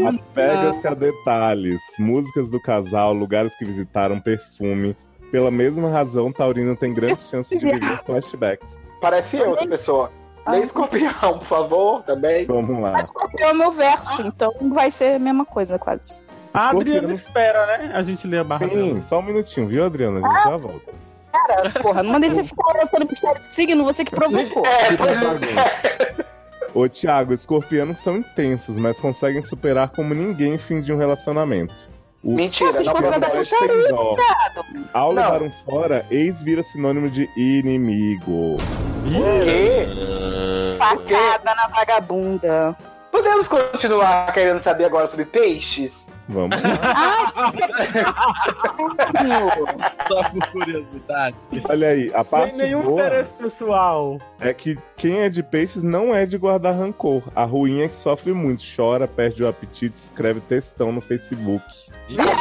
Apega-se 0.07 0.87
a 0.87 0.93
detalhes, 0.93 1.79
músicas 1.99 2.47
do 2.49 2.61
casal, 2.61 3.13
lugares 3.13 3.53
que 3.57 3.65
visitaram, 3.65 4.19
perfume, 4.19 4.95
Pela 5.31 5.51
mesma 5.51 5.89
razão, 5.89 6.31
Taurino 6.31 6.75
tem 6.75 6.93
grandes 6.93 7.29
chances 7.29 7.59
de 7.59 7.65
viver 7.65 7.97
flashbacks. 8.05 8.67
Parece 9.01 9.37
eu, 9.37 9.53
essa 9.53 9.67
pessoa. 9.67 10.11
Lê 10.49 10.59
escorpião, 10.61 11.39
por 11.39 11.45
favor, 11.45 12.03
também. 12.03 12.45
Vamos 12.45 12.81
lá. 12.81 12.95
É 13.39 13.51
o 13.51 13.55
meu 13.55 13.71
verso, 13.71 14.21
então 14.21 14.53
vai 14.73 14.91
ser 14.91 15.15
a 15.15 15.19
mesma 15.19 15.45
coisa, 15.45 15.77
quase. 15.77 16.21
A 16.53 16.69
Adriana 16.69 17.13
Escorpião. 17.13 17.15
espera, 17.15 17.77
né? 17.77 17.91
A 17.93 18.01
gente 18.01 18.25
lê 18.27 18.37
a 18.39 18.43
barra 18.43 18.67
dela. 18.67 18.81
Sim, 18.81 19.03
só 19.07 19.19
um 19.19 19.23
minutinho, 19.23 19.67
viu, 19.67 19.85
Adriana? 19.85 20.25
A 20.25 20.31
gente 20.31 20.43
já 20.43 20.57
volta. 20.57 20.91
Cara, 21.31 21.69
porra, 21.81 22.03
não 22.03 22.13
mandei 22.13 22.29
você 22.29 22.43
ficar 22.43 22.73
lançando 22.73 23.07
mistério 23.07 23.39
de 23.39 23.53
signo, 23.53 23.83
você 23.83 24.03
que 24.03 24.11
provocou. 24.11 24.65
É, 24.65 24.95
pois 24.95 25.11
é. 25.11 26.25
Ô, 26.73 26.87
Thiago, 26.87 27.33
escorpianos 27.33 27.99
são 27.99 28.17
intensos, 28.17 28.75
mas 28.75 28.99
conseguem 28.99 29.43
superar 29.43 29.89
como 29.89 30.13
ninguém 30.13 30.55
em 30.55 30.57
fim 30.57 30.81
de 30.81 30.91
um 30.93 30.97
relacionamento. 30.97 31.73
O 32.27 32.35
Mentira, 32.35 32.73
não 32.83 32.93
putaria, 32.93 33.45
ter 33.45 33.89
dó. 33.89 34.15
Ao 34.91 35.13
Não. 35.13 35.23
levar 35.23 35.43
um 35.43 35.51
fora, 35.63 36.05
ex 36.11 36.41
vira 36.41 36.61
sinônimo 36.61 37.09
de 37.09 37.29
inimigo. 37.37 38.57
quê? 39.45 39.87
Facada 40.77 41.55
na 41.55 41.67
vagabunda. 41.69 42.75
Podemos 43.13 43.47
continuar 43.47 44.33
querendo 44.33 44.61
saber 44.61 44.83
agora 44.83 45.07
sobre 45.07 45.23
peixes? 45.23 46.05
Vamos 46.29 46.61
lá. 46.61 47.53
Só 50.07 50.29
por 50.29 50.47
curiosidade. 50.51 51.35
Olha 51.69 51.89
aí, 51.89 52.11
a 52.13 52.23
parte 52.23 52.49
Sem 52.49 52.57
nenhum 52.57 52.81
boa 52.83 53.01
interesse 53.01 53.33
pessoal. 53.33 54.19
é 54.39 54.53
que 54.53 54.77
quem 54.95 55.19
é 55.21 55.29
de 55.29 55.43
peixes 55.43 55.83
não 55.83 56.13
é 56.13 56.25
de 56.25 56.37
guardar 56.37 56.75
rancor. 56.75 57.23
A 57.35 57.43
ruim 57.43 57.81
é 57.81 57.87
que 57.87 57.97
sofre 57.97 58.33
muito, 58.33 58.63
chora, 58.75 59.07
perde 59.07 59.43
o 59.43 59.47
apetite, 59.47 59.95
escreve 59.97 60.39
textão 60.41 60.91
no 60.91 61.01
Facebook. 61.01 61.63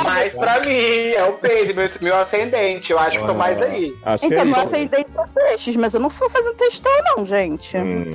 Mas 0.05 0.33
pra 0.35 0.61
mim, 0.61 1.11
é 1.13 1.25
o 1.25 1.33
peixe, 1.35 1.73
meu, 1.73 1.89
meu 2.01 2.17
ascendente. 2.17 2.93
Eu 2.93 2.99
acho 2.99 3.19
que 3.19 3.27
tô 3.27 3.35
mais 3.35 3.61
aí. 3.61 3.93
É 4.05 4.15
Então, 4.23 4.45
eu 4.45 4.51
isso. 4.51 4.61
acendei 4.61 5.05
pra 5.05 5.27
peixes, 5.27 5.77
mas 5.77 5.95
eu 5.95 6.01
não 6.01 6.11
fui 6.11 6.29
fazendo 6.29 6.57
textão, 6.57 6.93
não, 7.17 7.27
gente. 7.27 7.77
Hum. 7.77 8.11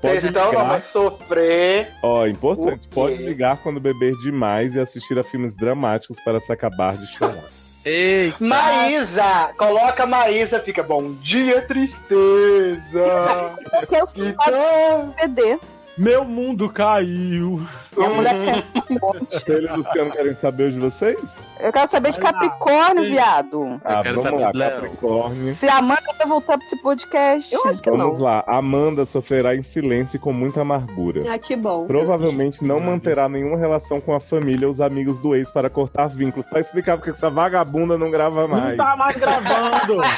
Pode 0.00 0.26
Então 0.26 0.44
não 0.44 0.50
ligar, 0.52 0.64
vai 0.68 0.82
sofrer. 0.82 1.92
ó, 2.02 2.26
importante, 2.26 2.86
pode 2.88 3.16
ligar 3.16 3.56
quando 3.62 3.80
beber 3.80 4.14
demais 4.22 4.74
e 4.76 4.80
assistir 4.80 5.18
a 5.18 5.24
filmes 5.24 5.54
dramáticos 5.56 6.18
para 6.24 6.40
se 6.40 6.52
acabar 6.52 6.96
de 6.96 7.06
chorar. 7.06 7.44
Eita! 7.84 8.36
Maísa! 8.44 9.50
Coloca 9.56 10.02
a 10.02 10.06
Maísa, 10.06 10.60
fica 10.60 10.82
bom 10.82 11.12
dia, 11.14 11.62
tristeza. 11.62 13.54
Porque 13.70 13.96
eu 13.96 14.06
sou 14.06 14.24
Então. 14.24 15.14
PD. 15.16 15.58
Meu 15.98 16.24
mundo 16.24 16.68
caiu. 16.68 17.60
Minha 17.96 18.08
mulher 18.10 18.34
quer 18.44 18.64
Ele 18.88 19.66
e 19.66 19.70
o 19.70 19.76
Luciano 19.78 20.12
querem 20.12 20.36
saber 20.36 20.70
de 20.70 20.78
vocês? 20.78 21.18
Eu 21.58 21.72
quero 21.72 21.88
saber 21.88 22.12
de 22.12 22.20
Capricórnio, 22.20 23.02
viado. 23.02 23.80
Ah, 23.84 24.00
quero 24.04 24.22
vamos 24.22 24.40
saber 24.40 24.58
lá. 24.58 24.70
Capricórnio. 24.70 25.52
Se 25.54 25.68
a 25.68 25.78
Amanda 25.78 26.02
vai 26.16 26.26
voltar 26.28 26.56
pra 26.56 26.64
esse 26.64 26.80
podcast. 26.80 27.52
Eu 27.52 27.66
acho 27.66 27.82
que 27.82 27.90
Vamos 27.90 28.16
não. 28.18 28.24
lá, 28.24 28.44
Amanda 28.46 29.04
sofrerá 29.04 29.56
em 29.56 29.64
silêncio 29.64 30.16
e 30.16 30.20
com 30.20 30.32
muita 30.32 30.60
amargura. 30.60 31.34
Ah, 31.34 31.36
que 31.38 31.56
bom. 31.56 31.88
Provavelmente 31.88 32.62
não 32.64 32.78
manterá 32.78 33.28
nenhuma 33.28 33.58
relação 33.58 34.00
com 34.00 34.14
a 34.14 34.20
família 34.20 34.68
ou 34.68 34.72
os 34.72 34.80
amigos 34.80 35.18
do 35.18 35.34
ex 35.34 35.50
para 35.50 35.68
cortar 35.68 36.06
vínculos. 36.08 36.48
Pra 36.48 36.60
explicar 36.60 36.96
porque 36.96 37.10
essa 37.10 37.28
vagabunda 37.28 37.98
não 37.98 38.08
grava 38.10 38.42
Não 38.42 38.48
mais. 38.56 38.76
tá 38.76 38.94
mais 38.96 39.16
gravando. 39.16 39.96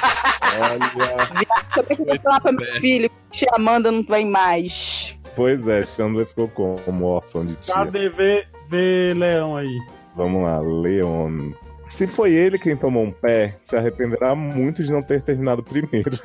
Olha. 0.51 1.27
Também 1.75 1.97
que 1.97 2.03
eu 2.03 2.07
vou 2.07 2.19
falar 2.23 2.41
pra 2.41 2.53
meu 2.53 2.69
filho 2.73 3.09
que 3.31 3.47
a 3.51 3.57
Amanda 3.57 3.91
não 3.91 4.03
vem 4.03 4.27
mais. 4.31 5.19
Pois 5.37 5.67
é, 5.67 5.85
Chandler 5.85 6.27
ficou 6.27 6.49
como 6.85 7.07
órfão 7.07 7.47
de 7.47 7.55
tia. 7.57 7.75
Cadê 7.75 8.09
V, 8.09 8.47
V 8.69 9.15
Leão 9.17 9.57
aí? 9.57 9.79
Vamos 10.17 10.43
lá, 10.43 10.59
Leon. 10.61 11.53
Se 11.89 12.07
foi 12.07 12.33
ele 12.33 12.59
quem 12.59 12.77
tomou 12.77 13.03
um 13.05 13.11
pé, 13.11 13.57
se 13.63 13.77
arrependerá 13.77 14.35
muito 14.35 14.83
de 14.83 14.93
não 14.93 15.03
ter 15.03 15.23
terminado 15.23 15.63
primeiro. 15.63 16.19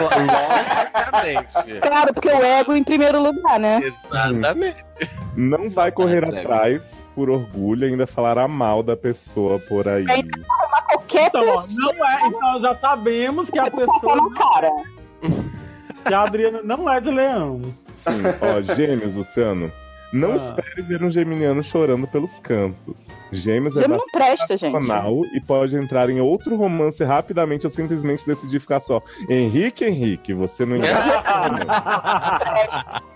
Logicamente. 0.00 1.80
Claro, 1.80 2.14
porque 2.14 2.28
o 2.28 2.42
ego 2.42 2.74
em 2.74 2.82
primeiro 2.84 3.20
lugar, 3.20 3.58
né? 3.58 3.80
Exatamente. 3.82 4.84
Não 5.36 5.68
vai 5.70 5.90
correr 5.90 6.24
atrás 6.24 6.82
por 7.14 7.30
orgulho, 7.30 7.86
ainda 7.86 8.06
falará 8.06 8.46
mal 8.46 8.82
da 8.82 8.96
pessoa 8.96 9.58
por 9.58 9.88
aí. 9.88 10.04
Qualquer 10.88 11.28
Então, 11.28 11.40
pessoa 11.40 11.92
não 11.94 12.06
é, 12.06 12.26
então 12.26 12.60
já 12.60 12.74
sabemos 12.76 13.50
que 13.50 13.58
a 13.58 13.70
pessoa, 13.70 14.32
cara. 14.34 14.70
que 16.06 16.14
a 16.14 16.22
Adriana 16.22 16.60
não 16.62 16.90
é 16.90 17.00
de 17.00 17.10
leão. 17.10 17.60
Sim, 18.04 18.22
ó, 18.40 18.74
gêmeos, 18.74 19.14
Luciano. 19.14 19.72
Não 20.12 20.32
Ah. 20.32 20.36
espere 20.36 20.82
ver 20.82 21.02
um 21.02 21.10
geminiano 21.10 21.62
chorando 21.64 22.06
pelos 22.06 22.38
cantos. 22.38 23.08
Gêmeos 23.32 23.76
é 23.76 23.80
Já 23.82 23.88
não 23.88 23.98
presta, 24.12 24.56
gente. 24.56 24.76
e 25.34 25.40
pode 25.40 25.76
entrar 25.76 26.08
em 26.08 26.20
outro 26.20 26.54
romance 26.56 27.02
rapidamente 27.02 27.66
ou 27.66 27.70
simplesmente 27.70 28.24
decidir 28.24 28.60
ficar 28.60 28.80
só. 28.80 29.02
Henrique, 29.28 29.84
Henrique, 29.84 30.32
você 30.32 30.64
não 30.64 30.76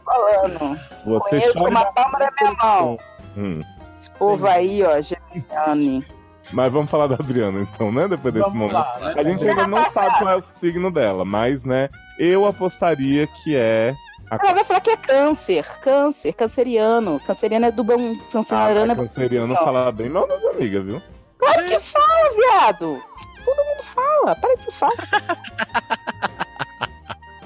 Falando. 0.05 0.77
Você 1.05 1.31
Conheço 1.31 1.59
chora- 1.59 1.65
como 1.67 1.79
a 1.79 1.85
palma 1.93 2.19
da 2.19 2.31
minha 2.41 2.53
mão. 2.55 2.97
Hum. 3.37 3.61
Esse 3.99 4.11
povo 4.15 4.47
aí, 4.47 4.83
ó, 4.83 5.01
Geminiane. 5.01 6.05
Mas 6.53 6.73
vamos 6.73 6.91
falar 6.91 7.07
da 7.09 7.15
Adriana, 7.17 7.61
então, 7.61 7.93
né? 7.93 8.09
Depois 8.09 8.33
desse 8.33 8.47
Vamos 8.49 8.59
momento. 8.73 8.75
lá, 8.75 8.99
né? 9.01 9.15
A 9.19 9.23
gente 9.23 9.47
ainda 9.47 9.67
não 9.67 9.89
sabe 9.91 10.19
qual 10.19 10.31
é 10.31 10.37
o 10.37 10.43
signo 10.59 10.91
dela, 10.91 11.23
mas, 11.25 11.63
né, 11.63 11.91
eu 12.19 12.47
apostaria 12.47 13.27
que 13.27 13.55
é. 13.55 13.95
A... 14.31 14.37
Ela 14.41 14.55
vai 14.55 14.65
falar 14.65 14.81
que 14.81 14.91
é 14.91 14.97
câncer, 14.97 15.65
câncer, 15.81 16.33
canceriano. 16.33 17.21
Canceriano 17.21 17.67
é 17.67 17.71
do 17.71 17.83
bom, 17.83 17.95
Ah, 17.95 18.33
canceriano 18.33 18.93
é 18.93 18.95
mas 18.95 19.09
canceriano 19.09 19.55
fala 19.55 19.93
bem 19.93 20.09
mal 20.09 20.27
das 20.27 20.45
amigas, 20.45 20.85
viu? 20.85 21.03
Claro 21.39 21.65
que 21.65 21.81
fala, 21.81 22.31
viado. 22.35 23.03
Todo 23.45 23.65
mundo 23.65 23.83
fala. 23.83 24.37
Para 24.37 24.57
de 24.57 24.65
ser 24.65 24.73
fácil. 24.73 25.19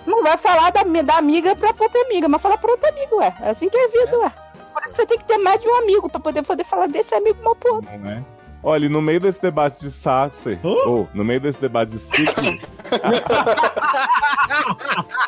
Não 0.07 0.23
vai 0.23 0.37
falar 0.37 0.71
da, 0.71 0.83
da 0.83 1.17
amiga 1.17 1.55
pra 1.55 1.73
própria 1.73 2.05
amiga, 2.05 2.29
mas 2.29 2.43
falar 2.43 2.59
pra 2.59 2.73
outra 2.73 2.89
amiga, 2.89 3.15
ué. 3.17 3.35
É 3.41 3.51
assim 3.51 3.69
que 3.69 3.77
é 3.77 3.85
a 3.85 3.89
vida, 3.89 4.19
ué. 4.19 4.33
Por 4.73 4.83
isso 4.85 4.97
você 4.97 5.07
tem 5.07 5.19
que 5.19 5.25
ter 5.25 5.39
mais 5.39 5.61
de 5.61 5.69
um 5.69 5.77
amigo 5.77 6.09
pra 6.09 6.19
poder, 6.19 6.43
poder 6.43 6.65
falar 6.65 6.89
desse 6.89 7.15
amigo 7.15 7.43
mal 7.45 7.55
pro 7.55 7.77
outro. 7.77 7.99
Não 7.99 8.11
é? 8.11 8.25
Olha, 8.63 8.87
e 8.87 8.89
no 8.89 9.03
meio 9.03 9.21
desse 9.21 9.43
debate 9.43 9.81
de 9.81 9.91
Sasser, 9.91 10.59
ou 10.63 11.09
no 11.13 11.25
meio 11.25 11.41
desse 11.41 11.61
debate 11.61 11.91
de 11.91 11.99
signos, 11.99 12.65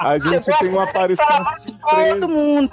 a 0.01 0.19
gente 0.19 0.45
tem 0.59 0.69
uma 0.69 0.85
aparição 0.85 1.27
Todo 1.91 2.29
mundo. 2.29 2.71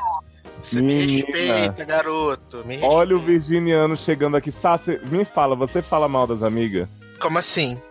Você 0.62 0.80
me 0.82 0.94
Menina. 0.94 1.26
respeita, 1.56 1.86
garoto. 1.86 2.64
Me 2.66 2.80
Olha 2.84 3.16
o 3.16 3.20
virginiano 3.20 3.98
chegando 3.98 4.38
aqui. 4.38 4.52
Sasser, 4.52 5.02
me 5.10 5.26
fala, 5.26 5.56
você 5.56 5.82
fala 5.82 6.08
mal 6.08 6.28
das 6.28 6.44
amigas? 6.44 6.88
Como 7.20 7.38
assim? 7.40 7.82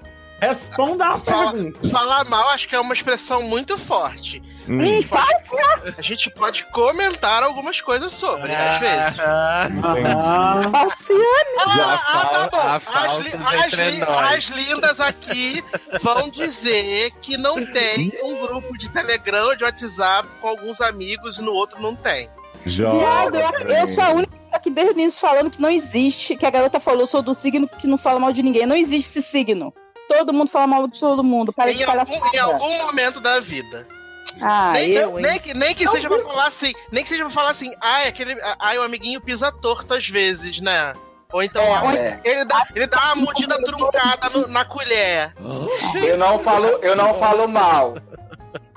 Responda 0.40 1.06
a 1.08 1.18
Fala- 1.18 1.52
pergunta. 1.52 1.88
Falar 1.90 2.24
mal 2.24 2.48
acho 2.50 2.68
que 2.68 2.76
é 2.76 2.80
uma 2.80 2.94
expressão 2.94 3.42
muito 3.42 3.76
forte. 3.76 4.40
Hum, 4.68 5.02
fácil. 5.02 5.58
A 5.96 6.02
gente 6.02 6.30
pode 6.30 6.64
comentar 6.66 7.42
algumas 7.42 7.80
coisas 7.80 8.12
sobre, 8.12 8.54
às 8.54 8.78
vezes. 8.78 9.18
Ah, 9.20 10.62
Falciane. 10.70 11.24
Ah, 11.58 11.98
fal- 11.98 12.30
tá 12.30 12.48
bom. 12.50 12.58
As, 13.58 13.72
li- 13.72 14.02
as 14.36 14.44
lindas 14.44 15.00
aqui 15.00 15.64
vão 16.02 16.28
dizer 16.28 17.10
que 17.22 17.36
não 17.36 17.64
tem 17.66 18.12
um 18.22 18.40
grupo 18.46 18.76
de 18.78 18.88
Telegram 18.90 19.46
ou 19.46 19.56
de 19.56 19.64
WhatsApp 19.64 20.28
com 20.40 20.48
alguns 20.48 20.80
amigos 20.80 21.38
e 21.38 21.42
no 21.42 21.52
outro 21.52 21.80
não 21.80 21.96
tem. 21.96 22.28
Viado, 22.64 23.36
eu, 23.36 23.68
eu 23.76 23.86
sou 23.86 24.04
a 24.04 24.10
única 24.10 24.32
que 24.32 24.56
aqui 24.56 24.70
desde 24.70 24.92
o 24.92 25.00
início 25.00 25.20
falando 25.20 25.50
que 25.50 25.60
não 25.60 25.70
existe. 25.70 26.36
Que 26.36 26.44
a 26.46 26.50
garota 26.50 26.78
falou, 26.78 27.06
sou 27.06 27.22
do 27.22 27.34
signo 27.34 27.66
que 27.66 27.86
não 27.86 27.96
fala 27.96 28.20
mal 28.20 28.32
de 28.32 28.42
ninguém. 28.42 28.66
Não 28.66 28.76
existe 28.76 29.08
esse 29.08 29.22
signo. 29.22 29.72
Todo 30.08 30.32
mundo 30.32 30.50
fala 30.50 30.66
mal 30.66 30.86
de 30.88 30.98
todo 30.98 31.22
mundo. 31.24 31.52
Para 31.52 31.72
Em 31.72 31.76
de 31.76 31.84
algum, 31.84 32.26
em 32.34 32.38
algum 32.38 32.78
momento 32.78 33.20
da 33.20 33.38
vida. 33.40 33.86
Ah, 34.40 34.72
nem, 34.74 34.90
eu, 34.92 35.18
hein? 35.18 35.26
nem 35.26 35.38
que, 35.40 35.52
nem 35.54 35.74
que 35.74 35.86
seja 35.88 36.08
pra 36.08 36.18
falar 36.20 36.46
assim, 36.46 36.72
nem 36.92 37.02
que 37.02 37.08
seja 37.08 37.24
pra 37.24 37.32
falar 37.32 37.50
assim, 37.50 37.72
ai, 37.80 38.06
aquele. 38.08 38.36
Ai, 38.58 38.78
o 38.78 38.82
amiguinho 38.82 39.20
pisa 39.20 39.50
torto 39.52 39.92
às 39.94 40.08
vezes, 40.08 40.60
né? 40.60 40.92
Ou 41.32 41.42
então, 41.42 41.62
É, 41.62 41.74
ah, 41.76 41.94
É. 41.94 42.20
ele, 42.24 42.44
dá, 42.44 42.66
ele 42.74 42.86
dá 42.88 42.98
uma 43.06 43.14
mordida 43.16 43.56
truncada 43.62 44.30
no- 44.30 44.48
na 44.48 44.64
colher. 44.64 45.32
Eu 45.94 46.18
não 46.18 46.38
falo, 46.40 46.66
eu 46.82 46.96
não 46.96 47.18
falo 47.20 47.46
mal. 47.46 47.94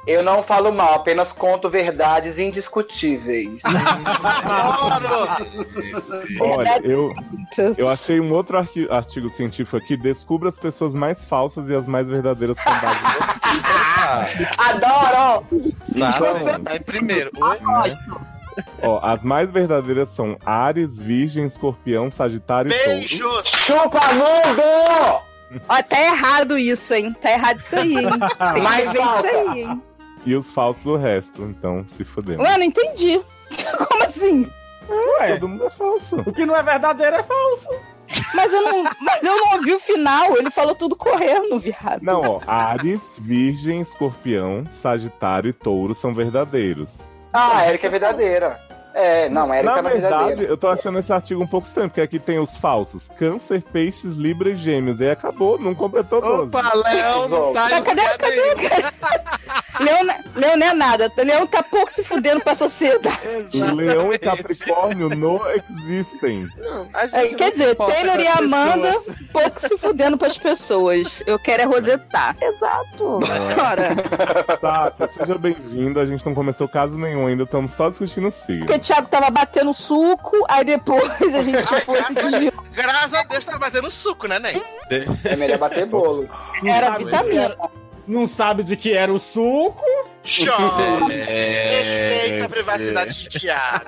Eu 0.06 0.22
não 0.22 0.44
falo 0.44 0.72
mal, 0.72 0.96
apenas 0.96 1.32
conto 1.32 1.70
verdades 1.70 2.38
indiscutíveis. 2.38 3.62
Adoro! 4.44 5.46
Olha, 6.42 6.82
eu, 6.84 7.10
eu 7.78 7.90
achei 7.90 8.20
um 8.20 8.34
outro 8.34 8.58
artigo 8.58 9.30
científico 9.30 9.78
aqui. 9.78 9.96
Descubra 9.96 10.50
as 10.50 10.58
pessoas 10.58 10.94
mais 10.94 11.24
falsas 11.24 11.70
e 11.70 11.76
as 11.76 11.88
mais 11.88 12.06
verdadeiras 12.08 12.58
com 12.60 12.70
base 12.70 13.02
no 13.02 13.34
Adoro! 14.60 15.46
Sasser 15.82 16.62
vai 16.62 16.80
primeiro. 16.80 17.32
Oi? 17.40 17.58
Ó, 18.82 19.00
as 19.02 19.24
mais 19.24 19.50
verdadeiras 19.50 20.10
são 20.12 20.38
Ares, 20.46 20.98
Virgem, 20.98 21.46
Escorpião, 21.46 22.12
Sagitário 22.12 22.72
e 22.72 22.78
Touro. 22.78 23.00
Beijos! 23.00 23.48
Chupa 23.48 24.02
mundo! 24.14 25.22
Ó, 25.70 25.84
tá 25.84 26.02
errado 26.02 26.58
isso, 26.58 26.94
hein? 26.94 27.14
Tá 27.14 27.32
errado 27.32 27.60
isso 27.60 27.76
aí, 27.78 27.96
hein? 27.96 28.10
Tem 28.10 28.54
que 28.54 28.62
Mais 28.62 28.92
ver 28.92 29.00
isso 29.00 29.26
aí, 29.26 29.62
hein? 29.62 29.82
E 30.26 30.36
os 30.36 30.52
falsos 30.52 30.86
o 30.86 30.96
resto, 30.96 31.44
então 31.44 31.86
se 31.98 32.04
fudemos. 32.04 32.44
Ué, 32.44 32.58
não 32.58 32.64
entendi. 32.64 33.22
Como 33.90 34.04
assim? 34.04 34.50
ué, 35.20 35.34
Todo 35.34 35.50
mundo 35.50 35.66
é 35.66 35.70
falso. 35.70 36.16
o 36.18 36.32
que 36.34 36.46
não 36.46 36.56
é 36.56 36.64
verdadeiro 36.64 37.16
é 37.16 37.24
falso. 37.24 37.70
Mas 38.36 38.52
eu 38.54 38.62
não, 38.62 38.84
mas 39.02 39.24
eu 39.24 39.36
não 39.38 39.54
ouvi 39.54 39.74
o 39.74 39.80
final. 39.80 40.38
Ele 40.38 40.52
falou 40.52 40.76
tudo 40.76 40.96
correndo, 40.96 41.58
viado. 41.60 42.02
Não, 42.04 42.22
ó. 42.22 42.42
Ares, 42.46 43.00
Virgem, 43.18 43.82
Escorpião, 43.82 44.64
Sagitário 44.82 45.50
e 45.50 45.54
Touro 45.54 45.96
são 45.96 46.14
verdadeiros. 46.14 46.92
Ah, 47.32 47.60
a 47.60 47.70
Erika 47.70 47.88
é 47.88 47.90
verdadeira. 47.90 48.60
É, 48.94 49.28
não, 49.30 49.52
a 49.52 49.58
Erika 49.58 49.76
Na 49.76 49.82
não 49.82 49.90
é 49.90 49.94
verdade, 49.94 50.16
verdadeira. 50.26 50.52
eu 50.52 50.58
tô 50.58 50.68
achando 50.68 51.00
esse 51.00 51.12
artigo 51.12 51.42
um 51.44 51.48
pouco 51.48 51.68
estranho, 51.68 51.90
porque 51.90 52.02
aqui 52.02 52.20
tem 52.20 52.40
os 52.40 52.56
falsos: 52.58 53.02
Câncer, 53.18 53.62
Peixes, 53.62 54.14
Libra 54.14 54.50
e 54.52 54.56
Gêmeos. 54.58 55.00
E 55.00 55.06
aí 55.06 55.12
acabou, 55.12 55.58
não 55.60 55.74
completou 55.74 56.22
12. 56.22 56.44
Opa, 56.44 56.72
Léo, 56.76 57.28
não 57.30 57.54
tá 57.54 57.70
Cadê, 57.70 57.82
cadê, 57.82 58.02
cadê? 58.18 58.94
Leão, 59.84 60.04
não- 60.04 60.16
Leão 60.36 60.58
não 60.58 60.68
é 60.68 60.74
nada. 60.74 61.12
Leão 61.18 61.48
tá 61.48 61.64
pouco 61.64 61.92
se 61.92 62.04
fudendo 62.04 62.42
pra 62.42 62.54
sociedade. 62.54 63.64
Leão 63.76 64.14
e 64.14 64.20
Capricórnio 64.20 65.10
não 65.10 65.42
existem. 65.50 66.48
É, 67.14 67.28
quer 67.30 67.50
dizer, 67.50 67.76
Taylor 67.76 68.20
e 68.20 68.28
Amanda 68.28 68.92
pouco 69.32 69.60
se 69.60 69.76
fudendo 69.78 70.18
pras 70.18 70.38
pessoas. 70.38 71.24
Eu 71.26 71.40
quero 71.40 71.64
é 71.64 71.66
rosetar. 71.66 72.36
Exato. 72.40 73.20
Ora, 73.20 74.58
Tá, 74.58 74.94
seja 75.18 75.38
bem-vindo. 75.38 76.00
A 76.00 76.06
gente 76.06 76.24
não 76.26 76.36
começou 76.36 76.68
caso 76.68 76.98
nenhum 76.98 77.26
ainda, 77.28 77.44
estamos 77.44 77.74
só 77.74 77.90
discutindo 77.90 78.28
o 78.28 78.32
signo. 78.32 78.66
Thiago 78.84 79.08
tava 79.08 79.30
batendo 79.30 79.74
suco, 79.74 80.46
aí 80.50 80.66
depois 80.66 81.34
a 81.34 81.42
gente 81.42 81.64
foi 81.86 82.04
se 82.04 82.14
desviou. 82.14 82.54
Graças 82.74 83.14
a 83.14 83.24
Deus 83.24 83.46
tá 83.46 83.58
batendo 83.58 83.90
suco, 83.90 84.28
né, 84.28 84.40
Ney? 84.40 84.62
É 85.24 85.36
melhor 85.36 85.58
bater 85.58 85.86
bolo. 85.86 86.28
Era 86.66 86.88
sabe 86.88 87.06
vitamina. 87.06 87.56
Não 88.06 88.28
sabe 88.28 88.64
de 88.64 88.76
que 88.76 88.94
era 88.94 89.12
o 89.14 89.18
suco? 89.18 89.82
Chora. 90.24 91.14
É, 91.14 91.82
Respeita 92.20 92.46
a 92.46 92.50
privacidade 92.50 93.14
de 93.14 93.30
Thiago. 93.40 93.86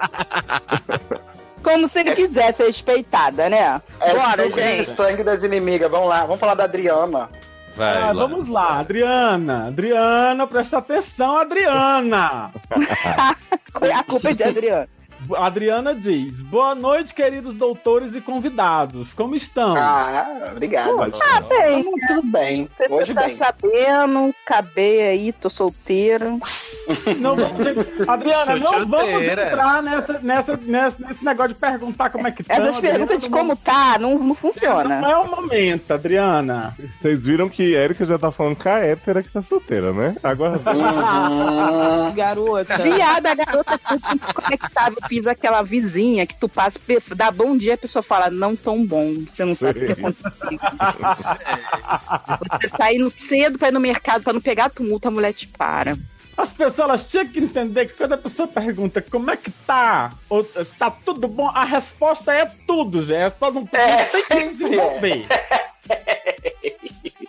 Como 1.61 1.87
se 1.87 1.99
ele 1.99 2.15
quisesse 2.15 2.57
ser 2.59 2.67
respeitada, 2.67 3.49
né? 3.49 3.81
É 3.99 4.13
Bora, 4.13 4.49
gente. 4.51 4.95
sangue 4.95 5.23
das 5.23 5.43
inimigas. 5.43 5.91
Vamos 5.91 6.07
lá, 6.07 6.21
vamos 6.21 6.39
falar 6.39 6.53
da 6.53 6.63
Adriana. 6.65 7.29
Vai 7.75 7.97
Ah, 7.97 8.11
lá. 8.11 8.13
vamos 8.13 8.47
lá, 8.47 8.79
Adriana. 8.79 9.67
Adriana, 9.67 10.47
presta 10.47 10.77
atenção, 10.77 11.37
Adriana. 11.37 12.51
A 13.95 14.03
culpa 14.05 14.29
é 14.29 14.33
de 14.33 14.43
Adriano. 14.43 14.87
A 15.33 15.45
Adriana 15.47 15.95
diz: 15.95 16.41
Boa 16.41 16.75
noite, 16.75 17.13
queridos 17.13 17.53
doutores 17.53 18.13
e 18.15 18.21
convidados. 18.21 19.13
Como 19.13 19.35
estão? 19.35 19.75
Ah, 19.75 20.49
obrigado. 20.51 21.01
Ah, 21.01 21.41
bem. 21.41 21.83
Tudo 22.07 22.23
bem. 22.23 22.69
Você 22.77 22.93
Hoje 22.93 23.13
tá 23.13 23.23
bem. 23.23 23.35
sabendo, 23.35 24.35
acabei 24.45 25.01
aí, 25.09 25.31
tô 25.31 25.49
solteira. 25.49 26.29
Não 27.19 27.35
Adriana, 28.07 28.59
Sou 28.59 28.79
não 28.79 28.87
vamos 28.87 29.21
entrar 29.23 29.81
nessa, 29.81 30.19
nessa, 30.19 30.57
nessa, 30.57 31.03
nesse 31.07 31.25
negócio 31.25 31.53
de 31.53 31.59
perguntar 31.59 32.09
como 32.09 32.27
é 32.27 32.31
que 32.31 32.41
estão. 32.41 32.55
Essas 32.55 32.79
perguntas 32.79 33.19
de 33.19 33.29
como 33.29 33.55
tá 33.55 33.97
não, 33.99 34.17
não 34.19 34.35
funciona. 34.35 35.01
Não 35.01 35.09
é 35.09 35.17
o 35.17 35.27
momento, 35.29 35.91
Adriana. 35.91 36.75
Vocês 37.01 37.23
viram 37.23 37.49
que 37.49 37.73
Erika 37.73 38.05
já 38.05 38.17
tá 38.17 38.31
falando 38.31 38.55
com 38.55 38.69
a 38.69 38.79
hétera 38.79 39.23
que 39.23 39.29
tá 39.29 39.41
solteira, 39.41 39.91
né? 39.93 40.15
Agora. 40.23 40.59
Uhum. 40.59 42.13
Garota. 42.13 42.77
Viada, 42.77 43.31
a 43.31 43.35
garota 43.35 43.79
conectável. 44.33 44.97
Fiz 45.15 45.27
aquela 45.27 45.61
vizinha 45.61 46.27
que 46.27 46.35
tu 46.35 46.49
passa, 46.49 46.77
dá 47.15 47.31
bom 47.31 47.55
dia, 47.55 47.75
a 47.75 47.77
pessoa 47.77 48.03
fala, 48.03 48.29
não 48.29 48.53
tão 48.53 48.85
bom. 48.85 49.13
Você 49.25 49.45
não 49.45 49.55
sabe 49.55 49.79
o 49.79 49.85
que 49.85 49.91
aconteceu. 49.93 50.31
Você 52.59 52.65
está 52.65 52.93
indo 52.93 53.09
cedo 53.15 53.57
pra 53.57 53.69
ir 53.69 53.71
no 53.71 53.79
mercado 53.79 54.25
pra 54.25 54.33
não 54.33 54.41
pegar 54.41 54.69
tumulto, 54.69 55.07
a 55.07 55.11
mulher 55.11 55.31
te 55.31 55.47
para. 55.47 55.97
As 56.37 56.51
pessoas 56.51 56.79
elas 56.79 57.09
tinham 57.09 57.27
que 57.27 57.39
entender 57.39 57.85
que 57.87 57.93
quando 57.93 58.13
a 58.13 58.17
pessoa 58.17 58.47
pergunta 58.47 59.01
como 59.01 59.31
é 59.31 59.37
que 59.37 59.51
tá, 59.51 60.13
ou 60.29 60.43
se 60.43 60.73
tá 60.73 60.91
tudo 60.91 61.27
bom, 61.27 61.47
a 61.47 61.63
resposta 61.63 62.33
é 62.33 62.45
tudo, 62.67 63.03
já. 63.03 63.17
É 63.17 63.29
só 63.29 63.51
não, 63.51 63.67
É, 63.71 64.03
não 64.03 64.11
tem 64.11 64.23
que 64.23 64.33
sempre 64.33 64.53
desenvolver. 64.55 65.27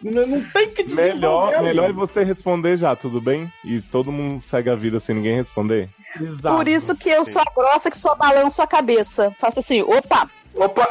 Não, 0.03 0.27
não 0.27 0.51
tem 0.51 0.71
que 0.71 0.83
desenvolver. 0.83 1.15
Melhor, 1.15 1.55
ali. 1.55 1.65
melhor 1.65 1.91
é 1.91 1.93
você 1.93 2.25
responder 2.25 2.77
já, 2.77 2.95
tudo 2.97 3.21
bem? 3.21 3.53
E 3.65 3.81
todo 3.81 4.13
mundo 4.13 4.43
segue 4.43 4.71
a 4.71 4.75
vida 4.75 5.01
sem 5.01 5.15
ninguém 5.15 5.37
responder. 5.37 5.89
Exato. 6.21 6.57
Por 6.57 6.69
isso 6.69 6.97
que 6.97 7.09
eu 7.09 7.25
sou 7.25 7.43
a 7.43 7.53
grossa 7.55 7.91
que 7.91 7.99
só 7.99 8.15
balanço 8.15 8.61
a 8.63 8.67
cabeça. 8.67 9.35
Faço 9.39 9.61
assim, 9.61 9.83
opa, 9.83 10.29
Opa! 10.57 10.89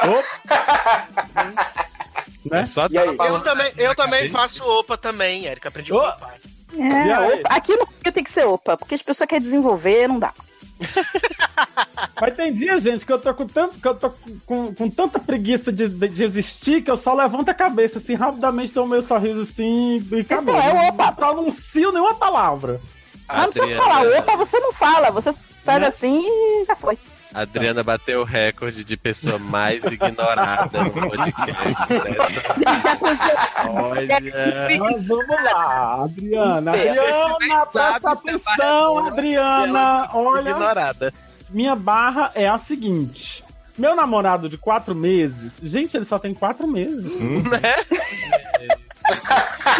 Né? 2.44 2.60
É 2.60 2.64
só 2.64 2.86
E 2.88 2.96
aí? 2.96 3.08
Eu 3.08 3.40
também, 3.42 3.72
eu 3.76 3.94
também 3.94 4.30
faço 4.30 4.64
opa 4.64 4.96
também, 4.96 5.46
Érica. 5.46 5.68
Aprendi 5.68 5.90
com 5.90 6.00
meu 6.00 6.12
pai. 6.12 6.36
E 6.76 6.82
É, 6.82 7.12
aí? 7.14 7.40
opa. 7.40 7.48
Aqui 7.54 7.72
no 7.76 7.84
Rio 8.04 8.12
tem 8.12 8.22
que 8.24 8.30
ser 8.30 8.44
opa, 8.46 8.76
porque 8.76 8.94
as 8.94 9.02
pessoas 9.02 9.28
querem 9.28 9.42
desenvolver, 9.42 10.08
não 10.08 10.18
dá. 10.18 10.32
Mas 12.20 12.34
tem 12.34 12.52
dias, 12.52 12.82
gente, 12.82 13.04
que 13.06 13.12
eu 13.12 13.18
tô 13.18 13.32
com 13.34 13.46
tanto, 13.46 13.80
que 13.80 13.86
eu 13.88 13.94
tô 13.94 14.10
com, 14.46 14.74
com 14.74 14.90
tanta 14.90 15.18
preguiça 15.18 15.72
de, 15.72 15.88
de, 15.88 16.08
de 16.08 16.24
existir 16.24 16.82
que 16.82 16.90
eu 16.90 16.96
só 16.96 17.14
levanto 17.14 17.48
a 17.48 17.54
cabeça, 17.54 17.98
assim, 17.98 18.14
rapidamente 18.14 18.72
dou 18.72 18.86
meu 18.86 19.02
sorriso 19.02 19.42
assim 19.42 20.06
e 20.12 20.20
acabou. 20.20 20.54
Então, 20.54 20.70
é 20.70 20.88
opa. 20.88 21.06
Não 21.06 21.14
pronuncio 21.14 21.92
nenhuma 21.92 22.14
palavra. 22.14 22.80
Mas 23.28 23.38
não 23.38 23.50
precisa 23.50 23.76
falar 23.82 24.06
opa, 24.18 24.36
você 24.36 24.58
não 24.60 24.72
fala, 24.72 25.10
você 25.10 25.32
faz 25.64 25.80
Né? 25.80 25.86
assim 25.86 26.22
e 26.24 26.64
já 26.66 26.76
foi. 26.76 26.98
Adriana 27.36 27.82
bateu 27.82 28.22
o 28.22 28.24
recorde 28.24 28.82
de 28.82 28.96
pessoa 28.96 29.38
mais 29.38 29.84
ignorada 29.92 30.84
no 30.84 30.90
podcast 30.90 31.88
dessa. 31.98 32.54
Olha. 33.68 34.18
Mas 34.80 35.06
vamos 35.06 35.42
lá, 35.44 36.04
Adriana. 36.04 36.74
É. 36.74 36.88
Adriana, 36.88 37.66
presta 37.66 38.10
atenção, 38.12 39.06
Adriana. 39.06 40.08
Olha, 40.14 40.50
Ignorada. 40.50 41.12
minha 41.50 41.76
barra 41.76 42.32
é 42.34 42.48
a 42.48 42.56
seguinte. 42.56 43.44
Meu 43.76 43.94
namorado 43.94 44.48
de 44.48 44.56
quatro 44.56 44.94
meses. 44.94 45.58
Gente, 45.62 45.94
ele 45.94 46.06
só 46.06 46.18
tem 46.18 46.32
quatro 46.32 46.66
meses. 46.66 47.20
Né? 47.20 47.60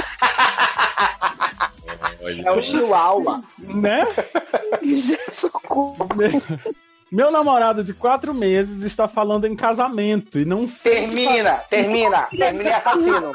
É 2.45 2.51
o 2.51 2.61
Chihuahua. 2.61 3.41
Né? 3.59 4.05
Socorro. 5.31 6.09
Meu 7.11 7.31
namorado 7.31 7.85
de 7.85 7.95
quatro 7.95 8.35
meses 8.35 8.83
está 8.83 9.07
falando 9.07 9.47
em 9.47 9.55
casamento 9.55 10.41
e 10.41 10.45
não 10.45 10.67
sei. 10.67 10.93
Termina, 11.03 11.53
termina, 11.71 12.23
termina 12.37 12.77
assassino. 12.79 13.33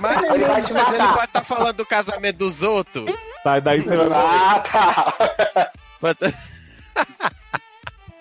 Mas, 0.00 0.30
Ele 0.30 0.44
vai 0.44 0.62
te 0.62 0.72
mas 0.72 0.94
ele 0.94 1.06
pode 1.08 1.24
estar 1.24 1.44
falando 1.44 1.76
do 1.78 1.86
casamento 1.86 2.36
dos 2.38 2.62
outros. 2.62 3.10
Sai 3.42 3.60
daí 3.60 3.80
você 3.82 3.96
vai 3.96 4.06
Ah, 4.12 4.60
tá. 4.60 5.72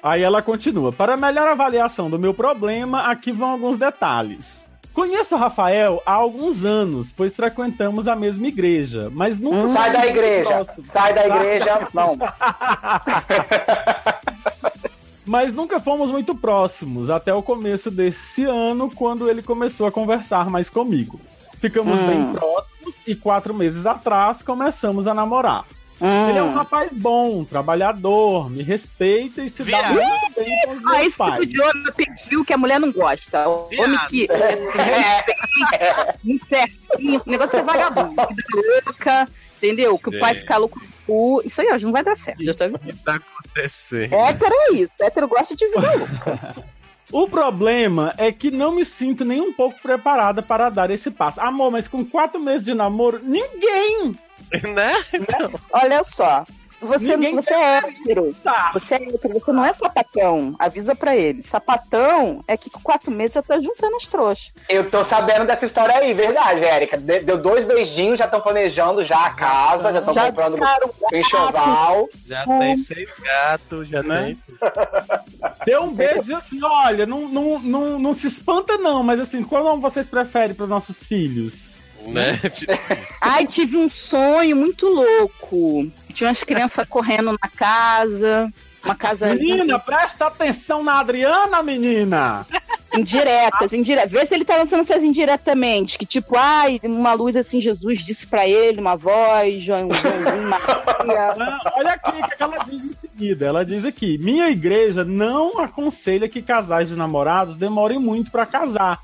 Aí 0.02 0.24
ela 0.24 0.42
continua. 0.42 0.92
Para 0.92 1.16
melhor 1.16 1.48
avaliação 1.48 2.10
do 2.10 2.18
meu 2.18 2.34
problema, 2.34 3.04
aqui 3.04 3.32
vão 3.32 3.52
alguns 3.52 3.78
detalhes. 3.78 4.66
Conheço 4.94 5.36
o 5.36 5.38
Rafael 5.38 6.02
há 6.06 6.12
alguns 6.12 6.66
anos, 6.66 7.14
pois 7.16 7.36
frequentamos 7.36 8.08
a 8.08 8.16
mesma 8.16 8.48
igreja, 8.48 9.10
mas 9.14 9.40
nunca. 9.40 9.80
Sai 9.80 9.94
da 9.94 10.08
igreja. 10.08 10.66
Sai 10.92 11.14
da 11.14 11.28
igreja. 11.28 11.88
Não. 11.94 12.18
Mas 15.32 15.54
nunca 15.54 15.80
fomos 15.80 16.12
muito 16.12 16.36
próximos, 16.36 17.10
até 17.10 17.34
o 17.34 17.42
começo 17.42 17.90
desse 17.90 18.44
ano, 18.44 18.92
quando 18.94 19.30
ele 19.30 19.42
começou 19.42 19.88
a 19.88 19.92
conversar 19.92 20.50
mais 20.50 20.70
comigo. 20.70 21.22
Ficamos 21.58 21.98
Hum. 22.02 22.06
bem 22.08 22.34
próximos 22.34 22.96
e 23.08 23.16
quatro 23.16 23.54
meses 23.54 23.86
atrás 23.86 24.44
começamos 24.44 25.08
a 25.08 25.14
namorar. 25.14 25.64
Ele 26.28 26.38
é 26.38 26.44
um 26.44 26.50
Hum. 26.50 26.54
rapaz 26.56 26.92
bom, 26.92 27.46
trabalhador, 27.46 28.50
me 28.50 28.62
respeita 28.62 29.42
e 29.42 29.50
se 29.50 29.64
dá 29.64 29.88
Viado. 29.88 29.94
muito 29.94 30.34
bem 30.36 30.66
com 30.66 30.72
os 30.74 30.78
Ah, 30.80 30.82
meus 30.90 31.00
esse 31.00 31.10
tipo 31.12 31.18
pais. 31.30 31.50
de 31.50 31.62
homem 31.62 31.84
pediu 31.96 32.44
que 32.46 32.54
a 32.54 32.58
mulher 32.58 32.80
não 32.82 32.92
gosta. 32.92 33.48
O 33.48 33.70
Homem 33.80 34.00
que. 34.10 34.28
Muito 36.26 36.46
certinho. 36.48 37.22
O 37.26 37.30
negócio 37.32 37.58
é 37.60 37.64
vagabundo. 37.64 38.16
Louca, 38.86 39.30
entendeu? 39.58 39.98
Que 39.98 40.10
o 40.10 40.20
pai 40.20 40.32
É. 40.34 40.36
fica 40.36 40.58
louco 40.58 40.78
no 40.78 40.88
cu. 41.08 41.42
Isso 41.46 41.62
aí, 41.62 41.70
ó, 41.72 41.78
não 41.80 41.92
vai 41.94 42.04
dar 42.04 42.18
certo. 42.18 42.44
Já 42.44 42.54
tá 42.54 42.66
vendo? 42.66 42.80
O 43.52 43.54
que 43.54 43.60
acontecendo? 43.60 44.14
Hétero 44.14 44.56
é 44.56 44.74
isso. 44.74 44.94
Hétero 45.00 45.28
gosta 45.28 45.56
de 45.56 45.68
vida 45.68 45.96
louca. 45.96 46.56
O 47.12 47.28
problema 47.28 48.14
é 48.18 48.32
que 48.32 48.50
não 48.50 48.74
me 48.74 48.86
sinto 48.86 49.26
nem 49.26 49.42
um 49.42 49.52
pouco 49.52 49.78
preparada 49.82 50.42
para 50.42 50.70
dar 50.70 50.90
esse 50.90 51.12
passo. 51.12 51.42
Amor, 51.42 51.70
mas 51.70 51.86
com 51.86 52.06
quatro 52.06 52.40
meses 52.40 52.64
de 52.64 52.74
namoro, 52.74 53.20
ninguém 53.22 54.18
Né? 54.74 54.94
Olha 55.72 56.04
só. 56.04 56.46
Você, 56.82 57.16
Ninguém 57.16 57.36
você 57.36 57.54
é 57.54 57.78
hétero. 57.78 58.36
tá. 58.44 58.72
Você 58.74 58.96
é 58.96 58.98
hétero, 59.04 59.40
você 59.40 59.52
não 59.52 59.64
é 59.66 59.72
sapatão. 59.74 60.56
Avisa 60.60 60.96
pra 60.96 61.16
ele. 61.16 61.42
Sapatão 61.42 62.44
é 62.48 62.58
que 62.58 62.70
com 62.70 62.80
quatro 62.82 63.12
meses 63.12 63.34
já 63.34 63.42
tá 63.42 63.60
juntando 63.60 63.96
as 63.96 64.08
trouxas. 64.08 64.52
Eu 64.68 64.90
tô 64.90 65.04
sabendo 65.06 65.46
dessa 65.46 65.66
história 65.66 65.96
aí, 65.96 66.14
verdade, 66.14 66.64
Érica. 66.64 66.98
De- 66.98 67.20
Deu 67.22 67.38
dois 67.38 67.66
beijinhos, 67.66 68.18
já 68.20 68.26
estão 68.26 68.42
planejando 68.42 69.04
já 69.04 69.26
a 69.26 69.30
casa, 69.34 69.92
já 69.94 70.00
estão 70.00 70.14
comprando 70.14 70.54
ficaram 70.56 70.90
o 71.12 71.16
enxoval. 71.16 72.10
Já 72.26 72.44
Hum. 72.48 72.60
tem 72.60 72.78
seis 72.78 73.10
gatos, 73.24 73.88
já 73.88 74.02
Né? 74.04 74.24
tem. 74.26 74.40
Deu 75.66 75.84
um 75.84 75.94
beijo 75.94 76.32
e 76.32 76.34
assim: 76.34 76.60
olha, 76.64 77.06
não, 77.06 77.28
não, 77.28 77.60
não, 77.60 78.00
não 78.00 78.14
se 78.14 78.28
espanta, 78.28 78.78
não, 78.78 79.04
mas 79.04 79.20
assim, 79.20 79.44
qual 79.44 79.64
nome 79.64 79.82
vocês 79.82 80.08
preferem 80.08 80.56
para 80.56 80.64
os 80.64 80.70
nossos 80.70 80.98
filhos? 81.06 81.72
Né? 82.12 82.38
Tipo 82.38 82.74
isso. 82.74 83.18
Ai, 83.22 83.46
tive 83.46 83.78
um 83.78 83.88
sonho 83.88 84.56
muito 84.56 84.88
louco. 84.88 85.90
Tinha 86.14 86.30
umas 86.30 86.44
crianças 86.44 86.86
correndo 86.88 87.32
na 87.32 87.50
casa. 87.56 88.52
Uma 88.84 88.96
casa. 88.96 89.34
Menina, 89.36 89.78
presta 89.78 90.26
atenção 90.26 90.84
na 90.84 91.00
Adriana, 91.00 91.62
menina! 91.62 92.46
Indiretas, 92.94 93.72
indiretas. 93.72 94.12
Vê 94.12 94.26
se 94.26 94.36
ele 94.36 94.44
tá 94.44 94.58
lançando 94.58 94.82
essas 94.82 95.04
indiretamente. 95.04 95.98
Que 95.98 96.06
tipo, 96.06 96.36
ai, 96.36 96.80
uma 96.84 97.14
luz 97.14 97.36
assim, 97.36 97.62
Jesus 97.62 98.04
disse 98.04 98.28
pra 98.28 98.48
ele, 98.48 98.82
uma 98.82 98.96
voz, 98.96 99.64
João, 99.64 99.88
Joãozinho, 99.94 100.50
Maria. 100.50 101.36
Não, 101.38 101.60
olha 101.78 101.94
aqui 101.94 102.20
o 102.20 102.28
que 102.28 102.44
ela 102.44 102.58
diz 102.66 102.84
em 102.84 102.94
seguida. 103.00 103.46
Ela 103.46 103.64
diz 103.64 103.86
aqui: 103.86 104.18
minha 104.18 104.50
igreja 104.50 105.06
não 105.06 105.60
aconselha 105.60 106.28
que 106.28 106.42
casais 106.42 106.90
de 106.90 106.96
namorados 106.96 107.56
demorem 107.56 107.98
muito 107.98 108.32
pra 108.32 108.46
casar. 108.46 109.02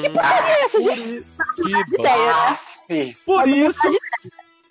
Que 0.00 0.08
porcaria 0.10 0.52
é 0.54 0.64
essa, 0.64 0.80
gente? 0.80 1.26
Que 1.56 1.94
ideia, 1.98 2.58
né? 2.88 3.14
Por 3.24 3.48
isso. 3.48 3.78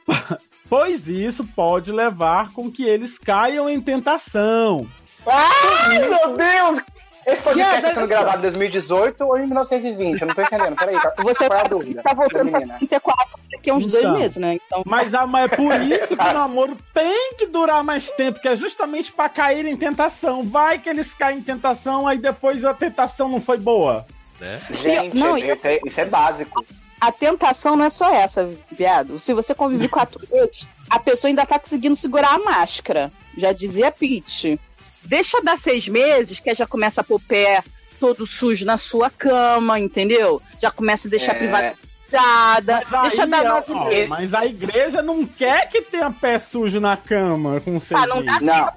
Pois 0.69 1.07
isso 1.07 1.45
pode 1.55 1.91
levar 1.91 2.51
com 2.51 2.71
que 2.71 2.83
eles 2.83 3.17
caiam 3.19 3.69
em 3.69 3.79
tentação. 3.79 4.87
Ai, 5.27 5.99
meu 5.99 6.35
Deus! 6.35 6.81
Esse 7.27 7.41
podcast 7.41 7.57
Yeah, 7.59 7.81
tá 7.81 7.87
sendo 7.89 7.99
mas- 8.01 8.09
gravado 8.09 8.37
em 8.39 8.41
2018 8.41 9.23
ou 9.23 9.37
em 9.37 9.41
1920? 9.45 10.21
Eu 10.21 10.27
não 10.27 10.35
tô 10.35 10.41
entendendo. 10.41 10.75
Peraí, 10.75 10.99
tá- 10.99 11.13
Você 11.19 11.47
qual 11.47 11.57
é 11.57 11.61
a 11.61 11.63
tá, 11.63 11.69
dúvida? 11.69 12.01
tá 12.01 12.13
voltando 12.13 12.49
pra 12.49 12.59
menina? 12.59 12.77
34 12.79 13.39
daqui 13.51 13.69
a 13.69 13.73
uns 13.75 13.85
dois 13.87 14.03
Então. 14.03 14.17
meses, 14.17 14.37
né? 14.37 14.55
Então, 14.55 14.83
Mas, 14.85 15.13
ah, 15.13 15.27
mas 15.27 15.51
é 15.51 15.55
por 15.55 15.71
isso 15.83 16.07
que 16.07 16.13
o 16.15 16.33
namoro 16.33 16.75
tem 16.93 17.33
que 17.37 17.45
durar 17.45 17.83
mais 17.83 18.09
tempo, 18.11 18.41
que 18.41 18.47
é 18.47 18.55
justamente 18.55 19.13
pra 19.13 19.29
cair 19.29 19.65
em 19.65 19.77
tentação. 19.77 20.43
Vai 20.43 20.79
que 20.79 20.89
eles 20.89 21.13
caem 21.13 21.37
em 21.39 21.43
tentação, 21.43 22.07
aí 22.07 22.17
depois 22.17 22.65
a 22.65 22.73
tentação 22.73 23.29
não 23.29 23.39
foi 23.39 23.57
boa. 23.57 24.05
Né? 24.43 24.61
Gente, 24.81 25.17
Não, 25.17 25.37
isso, 25.37 25.65
é, 25.67 25.79
isso 25.85 25.99
é 26.01 26.05
básico. 26.05 26.65
a 26.99 27.11
tentação 27.11 27.75
não 27.75 27.85
é 27.85 27.89
só 27.89 28.13
essa, 28.13 28.49
viado. 28.71 29.19
Se 29.19 29.33
você 29.33 29.55
convive 29.55 29.87
quatro 29.87 30.19
vezes, 30.27 30.67
a 30.89 30.99
pessoa 30.99 31.29
ainda 31.29 31.45
tá 31.45 31.57
conseguindo 31.57 31.95
segurar 31.95 32.33
a 32.35 32.39
máscara. 32.39 33.11
Já 33.37 33.51
dizia 33.51 33.91
Pete. 33.91 34.59
Deixa 35.03 35.41
dar 35.41 35.57
seis 35.57 35.87
meses, 35.87 36.39
que 36.39 36.53
já 36.53 36.65
começa 36.67 37.01
a 37.01 37.03
pôr 37.03 37.15
o 37.15 37.19
pé 37.19 37.63
todo 37.99 38.25
sujo 38.27 38.65
na 38.65 38.77
sua 38.77 39.09
cama, 39.09 39.79
entendeu? 39.79 40.41
Já 40.61 40.69
começa 40.71 41.07
a 41.07 41.11
deixar 41.11 41.35
É. 41.35 41.39
privatizada. 41.39 42.83
Mas, 42.89 43.01
Deixa 43.03 43.23
aí, 43.23 43.29
dar 43.29 43.45
ó, 43.45 43.49
nove 43.49 43.73
ó, 43.73 43.85
meses. 43.89 44.09
mas 44.09 44.33
a 44.33 44.45
igreja 44.45 45.01
não 45.01 45.25
quer 45.25 45.69
que 45.69 45.81
tenha 45.81 46.11
pé 46.11 46.37
sujo 46.39 46.79
na 46.79 46.95
cama 46.95 47.59
com 47.61 47.77
seis 47.79 47.99
Ah, 48.01 48.07
não 48.07 48.23
dá. 48.23 48.39
Não. 48.39 48.69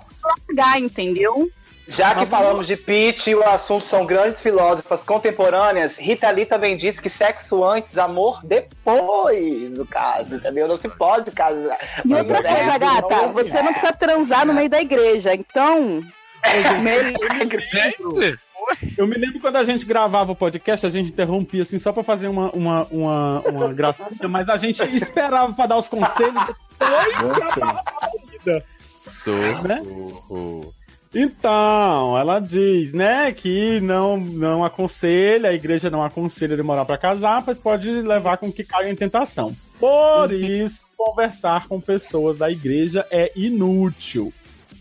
largar, 0.49 0.81
entendeu? 0.81 1.49
Já 1.89 2.15
que 2.15 2.27
falamos 2.27 2.67
de 2.67 2.77
Pete 2.77 3.31
e 3.31 3.35
o 3.35 3.49
assunto 3.49 3.85
são 3.85 4.05
grandes 4.05 4.41
filósofas 4.41 5.03
contemporâneas, 5.05 5.97
Rita 5.97 6.31
Lee 6.31 6.45
também 6.45 6.77
disse 6.77 7.01
que 7.01 7.09
sexo 7.09 7.65
antes, 7.65 7.97
amor 7.97 8.45
depois 8.45 9.71
do 9.71 9.87
caso, 9.87 10.37
entendeu? 10.37 10.67
Não 10.67 10.77
se 10.77 10.89
pode 10.89 11.31
casar. 11.31 11.79
E 12.05 12.13
outra 12.13 12.39
é, 12.39 12.55
coisa, 12.55 12.79
gata, 12.79 13.17
não, 13.23 13.33
você 13.33 13.63
não 13.63 13.71
precisa 13.71 13.93
transar 13.93 14.45
no 14.45 14.53
meio 14.53 14.69
da 14.69 14.81
igreja. 14.81 15.33
Então, 15.35 16.03
Gente, 17.71 18.99
Eu 18.99 19.07
me 19.07 19.17
lembro 19.17 19.41
quando 19.41 19.57
a 19.57 19.65
gente 19.65 19.85
gravava 19.85 20.33
o 20.33 20.37
podcast, 20.37 20.85
a 20.87 20.91
gente 20.91 21.11
interrompia 21.11 21.63
assim 21.63 21.79
só 21.79 21.93
pra 21.93 22.03
fazer 22.03 22.29
uma, 22.29 22.51
uma, 22.51 22.85
uma, 22.91 23.41
uma 23.43 23.73
gracinha, 23.73 24.29
mas 24.29 24.49
a 24.49 24.57
gente 24.57 24.83
esperava 24.95 25.53
pra 25.53 25.67
dar 25.67 25.79
os 25.79 25.89
conselhos 25.89 26.43
depois 26.79 27.55
que 27.55 27.63
a 27.63 28.09
vida. 28.31 28.65
socorro. 28.97 30.75
Então, 31.15 32.17
ela 32.19 32.39
diz, 32.41 32.93
né, 32.93 33.33
que 33.33 33.81
não, 33.81 34.17
não 34.19 34.65
aconselha, 34.65 35.51
a 35.51 35.55
igreja 35.55 35.89
não 35.91 36.03
aconselha 36.05 36.57
demorar 36.57 36.85
pra 36.85 36.99
casar, 36.99 37.43
mas 37.47 37.59
pode 37.59 37.91
levar 37.91 38.37
com 38.37 38.53
que 38.53 38.63
caia 38.65 38.91
em 38.91 38.95
tentação. 38.97 39.55
Por 39.79 40.33
isso, 40.33 40.81
conversar 40.97 41.67
com 41.69 41.81
pessoas 41.81 42.39
da 42.39 42.51
igreja 42.51 43.07
é 43.11 43.33
inútil. 43.37 44.33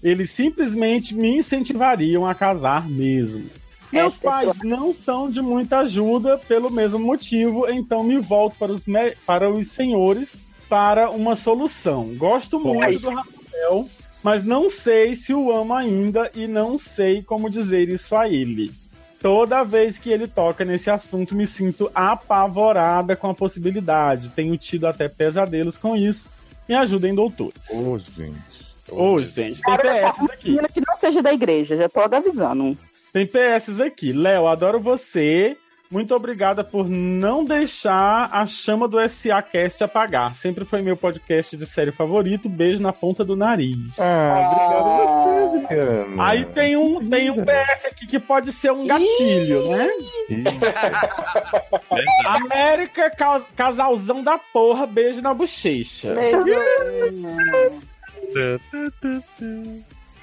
Eles 0.04 0.30
simplesmente 0.32 1.16
me 1.16 1.38
incentivariam 1.38 2.26
a 2.26 2.36
casar 2.36 2.88
mesmo. 2.90 3.50
Meus 3.92 4.14
Essa 4.16 4.22
pessoa- 4.32 4.54
pais 4.56 4.64
não 4.64 4.94
são 4.94 5.30
de 5.30 5.42
muita 5.42 5.80
ajuda 5.80 6.38
pelo 6.38 6.70
mesmo 6.70 7.00
motivo, 7.00 7.68
então 7.70 8.04
me 8.04 8.18
volto 8.18 8.56
para 8.58 8.72
os, 8.72 8.84
para 9.26 9.50
os 9.50 9.68
senhores 9.68 10.44
para 10.68 11.10
uma 11.12 11.36
solução. 11.36 12.14
Gosto 12.18 12.60
muito 12.60 13.00
do 13.00 13.10
Rafael, 13.10 13.88
mas 14.26 14.44
não 14.44 14.72
sei 14.72 15.16
se 15.16 15.36
o 15.36 15.52
amo 15.52 15.72
ainda 15.72 16.32
e 16.34 16.48
não 16.48 16.80
sei 16.80 17.22
como 17.22 17.48
dizer 17.48 17.90
isso 17.90 18.16
a 18.16 18.28
ele. 18.28 18.72
Toda 19.20 19.64
vez 19.64 20.00
que 20.00 20.10
ele 20.10 20.26
toca 20.28 20.66
nesse 20.66 20.90
assunto, 20.90 21.36
me 21.36 21.46
sinto 21.46 21.92
apavorada 21.94 23.16
com 23.16 23.30
a 23.30 23.36
possibilidade. 23.36 24.30
Tenho 24.30 24.58
tido 24.58 24.88
até 24.88 25.08
pesadelos 25.08 25.78
com 25.78 25.96
isso. 25.96 26.28
Me 26.68 26.74
ajudem, 26.74 27.14
doutores. 27.14 27.70
Ô, 27.70 28.00
gente. 28.00 28.42
Ô, 28.90 29.22
gente, 29.22 29.62
tem 29.62 29.78
PS 29.78 30.32
aqui. 30.32 30.58
que 30.74 30.82
não 30.82 30.96
seja 30.96 31.22
da 31.22 31.32
igreja, 31.32 31.76
já 31.76 31.88
tô 31.88 32.00
avisando. 32.00 32.76
Tem 33.14 33.28
PS 33.28 33.80
aqui. 33.80 34.12
Léo, 34.12 34.48
adoro 34.48 34.80
você. 34.80 35.56
Muito 35.92 36.14
obrigada 36.16 36.64
por 36.64 36.90
não 36.90 37.46
deixar 37.46 38.30
a 38.32 38.48
chama 38.48 38.88
do 38.88 38.98
SA 39.08 39.42
Cast 39.42 39.84
apagar. 39.84 40.34
Sempre 40.36 40.66
foi 40.66 40.82
meu 40.82 40.98
podcast 40.98 41.56
de 41.56 41.66
série 41.66 41.92
favorito. 41.92 42.50
Beijo 42.50 42.82
na 42.82 42.92
ponta 42.92 43.24
do 43.24 43.36
nariz. 43.36 43.98
Ah, 44.00 44.50
obrigado 44.52 44.90
você, 44.98 45.76
Adriana. 45.76 46.24
Aí 46.24 46.46
tem 46.46 46.76
um, 46.76 47.08
tem 47.10 47.30
um 47.30 47.36
PS 47.36 47.86
aqui 47.86 48.08
que 48.08 48.20
pode 48.20 48.52
ser 48.52 48.72
um 48.72 48.86
gatilho, 48.88 49.70
né? 49.70 49.90
América, 52.28 53.10
cas- 53.12 53.50
casalzão 53.56 54.24
da 54.24 54.38
porra, 54.38 54.86
beijo 54.88 55.22
na 55.22 55.34
bochecha. 55.34 56.14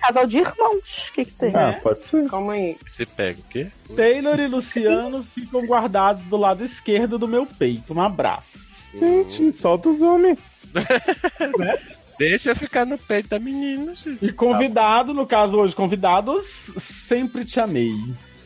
Casal 0.02 0.26
de 0.26 0.38
irmãos, 0.38 1.08
o 1.08 1.12
que 1.12 1.24
que 1.24 1.32
tem? 1.32 1.54
Ah, 1.54 1.78
pode 1.80 2.02
ser. 2.04 2.28
Calma 2.28 2.54
aí. 2.54 2.76
Se 2.86 3.06
pega 3.06 3.38
o 3.38 3.44
quê? 3.44 3.70
Taylor 3.94 4.38
e 4.40 4.48
Luciano 4.48 5.22
ficam 5.22 5.64
guardados 5.64 6.24
do 6.24 6.36
lado 6.36 6.64
esquerdo 6.64 7.18
do 7.18 7.28
meu 7.28 7.46
peito. 7.46 7.94
Um 7.94 8.00
abraço. 8.00 8.58
Gente, 8.92 9.56
solta 9.56 9.88
os 9.88 10.02
homens. 10.02 10.40
Deixa 12.18 12.50
eu 12.50 12.56
ficar 12.56 12.84
no 12.84 12.98
peito 12.98 13.28
da 13.28 13.38
menina, 13.38 13.94
gente. 13.94 14.24
E 14.24 14.32
convidado, 14.32 15.14
no 15.14 15.26
caso 15.26 15.56
hoje, 15.56 15.74
convidados, 15.74 16.72
sempre 16.78 17.44
te 17.44 17.60
amei. 17.60 17.94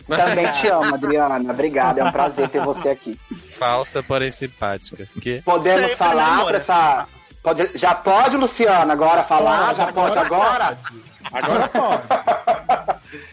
Também 0.07 0.51
te 0.53 0.69
amo, 0.69 0.95
Adriana. 0.95 1.51
Obrigado, 1.51 1.99
é 1.99 2.05
um 2.05 2.13
prazer 2.13 2.49
ter 2.49 2.61
você 2.61 2.91
aqui. 2.91 3.19
Falsa, 3.49 4.03
porém 4.03 4.31
simpática. 4.31 5.09
Que? 5.21 5.43
Podemos 5.43 5.81
Sempre 5.81 5.97
falar 5.97 6.37
namora. 6.37 6.61
pra 6.61 6.75
essa. 6.75 7.09
Pode... 7.43 7.71
Já 7.75 7.95
pode, 7.95 8.37
Luciano, 8.37 8.93
agora 8.93 9.25
falar? 9.25 9.75
já 9.75 9.93
pode 9.93 10.19
agora? 10.19 10.65
Agora 10.65 10.79
pode. 11.31 11.47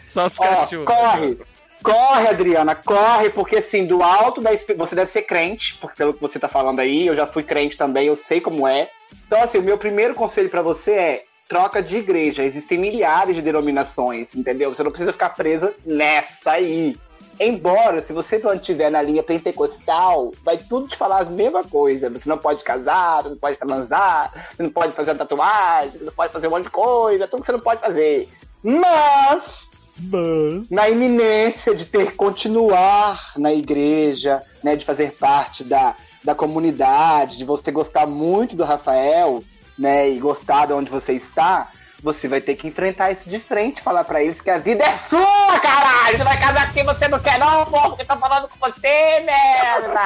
Só 0.02 0.26
os 0.26 0.38
cachorros. 0.38 0.86
corre. 0.86 1.38
Corre, 1.82 2.28
Adriana, 2.28 2.74
corre, 2.74 3.28
porque 3.28 3.56
assim, 3.56 3.84
do 3.84 4.02
alto 4.02 4.40
da 4.40 4.52
você 4.74 4.94
deve 4.94 5.10
ser 5.10 5.20
crente, 5.22 5.76
porque 5.82 5.96
pelo 5.96 6.14
que 6.14 6.20
você 6.20 6.38
tá 6.38 6.48
falando 6.48 6.80
aí, 6.80 7.06
eu 7.06 7.14
já 7.14 7.26
fui 7.26 7.42
crente 7.42 7.76
também, 7.76 8.06
eu 8.06 8.16
sei 8.16 8.40
como 8.40 8.66
é. 8.66 8.88
Então, 9.26 9.42
assim, 9.42 9.58
o 9.58 9.62
meu 9.62 9.76
primeiro 9.76 10.14
conselho 10.14 10.48
pra 10.48 10.62
você 10.62 10.92
é 10.92 11.24
troca 11.46 11.82
de 11.82 11.96
igreja. 11.96 12.42
Existem 12.42 12.78
milhares 12.78 13.34
de 13.34 13.42
denominações, 13.42 14.34
entendeu? 14.34 14.74
Você 14.74 14.82
não 14.82 14.90
precisa 14.90 15.12
ficar 15.12 15.30
presa 15.30 15.74
nessa 15.84 16.52
aí. 16.52 16.96
Embora, 17.38 18.02
se 18.02 18.12
você 18.12 18.38
mantiver 18.38 18.90
na 18.90 19.02
linha 19.02 19.22
pentecostal, 19.22 20.32
vai 20.44 20.56
tudo 20.58 20.88
te 20.88 20.96
falar 20.96 21.22
a 21.22 21.24
mesma 21.24 21.64
coisa. 21.64 22.10
Você 22.10 22.28
não 22.28 22.38
pode 22.38 22.62
casar, 22.62 23.22
você 23.22 23.30
não 23.30 23.36
pode 23.36 23.58
transar, 23.58 24.32
você 24.56 24.62
não 24.62 24.70
pode 24.70 24.92
fazer 24.92 25.14
tatuagem, 25.14 25.98
você 25.98 26.04
não 26.04 26.12
pode 26.12 26.32
fazer 26.32 26.46
um 26.46 26.50
monte 26.50 26.64
de 26.64 26.70
coisa, 26.70 27.26
tudo 27.26 27.40
que 27.40 27.46
você 27.46 27.52
não 27.52 27.60
pode 27.60 27.80
fazer. 27.80 28.28
Mas 28.62 29.68
Mas... 29.96 30.70
na 30.70 30.88
iminência 30.88 31.74
de 31.74 31.84
ter 31.84 32.10
que 32.10 32.16
continuar 32.16 33.32
na 33.36 33.52
igreja, 33.52 34.42
né, 34.62 34.76
de 34.76 34.84
fazer 34.84 35.12
parte 35.12 35.62
da, 35.62 35.96
da 36.22 36.34
comunidade, 36.34 37.36
de 37.36 37.44
você 37.44 37.70
gostar 37.70 38.06
muito 38.06 38.56
do 38.56 38.64
Rafael, 38.64 39.42
né, 39.78 40.08
e 40.08 40.18
gostar 40.18 40.66
de 40.66 40.72
onde 40.72 40.90
você 40.90 41.12
está, 41.14 41.70
você 42.04 42.28
vai 42.28 42.38
ter 42.38 42.54
que 42.54 42.68
enfrentar 42.68 43.12
isso 43.12 43.30
de 43.30 43.40
frente, 43.40 43.80
falar 43.80 44.04
pra 44.04 44.22
eles 44.22 44.38
que 44.38 44.50
a 44.50 44.58
vida 44.58 44.84
é 44.84 44.92
sua, 44.92 45.58
caralho! 45.58 46.18
Você 46.18 46.22
vai 46.22 46.38
casar 46.38 46.66
com 46.66 46.74
quem 46.74 46.84
você 46.84 47.08
não 47.08 47.18
quer 47.18 47.38
não, 47.38 47.64
porra, 47.64 47.88
porque 47.88 48.04
tá 48.04 48.14
falando 48.14 48.46
com 48.46 48.58
você, 48.58 49.20
merda! 49.20 50.00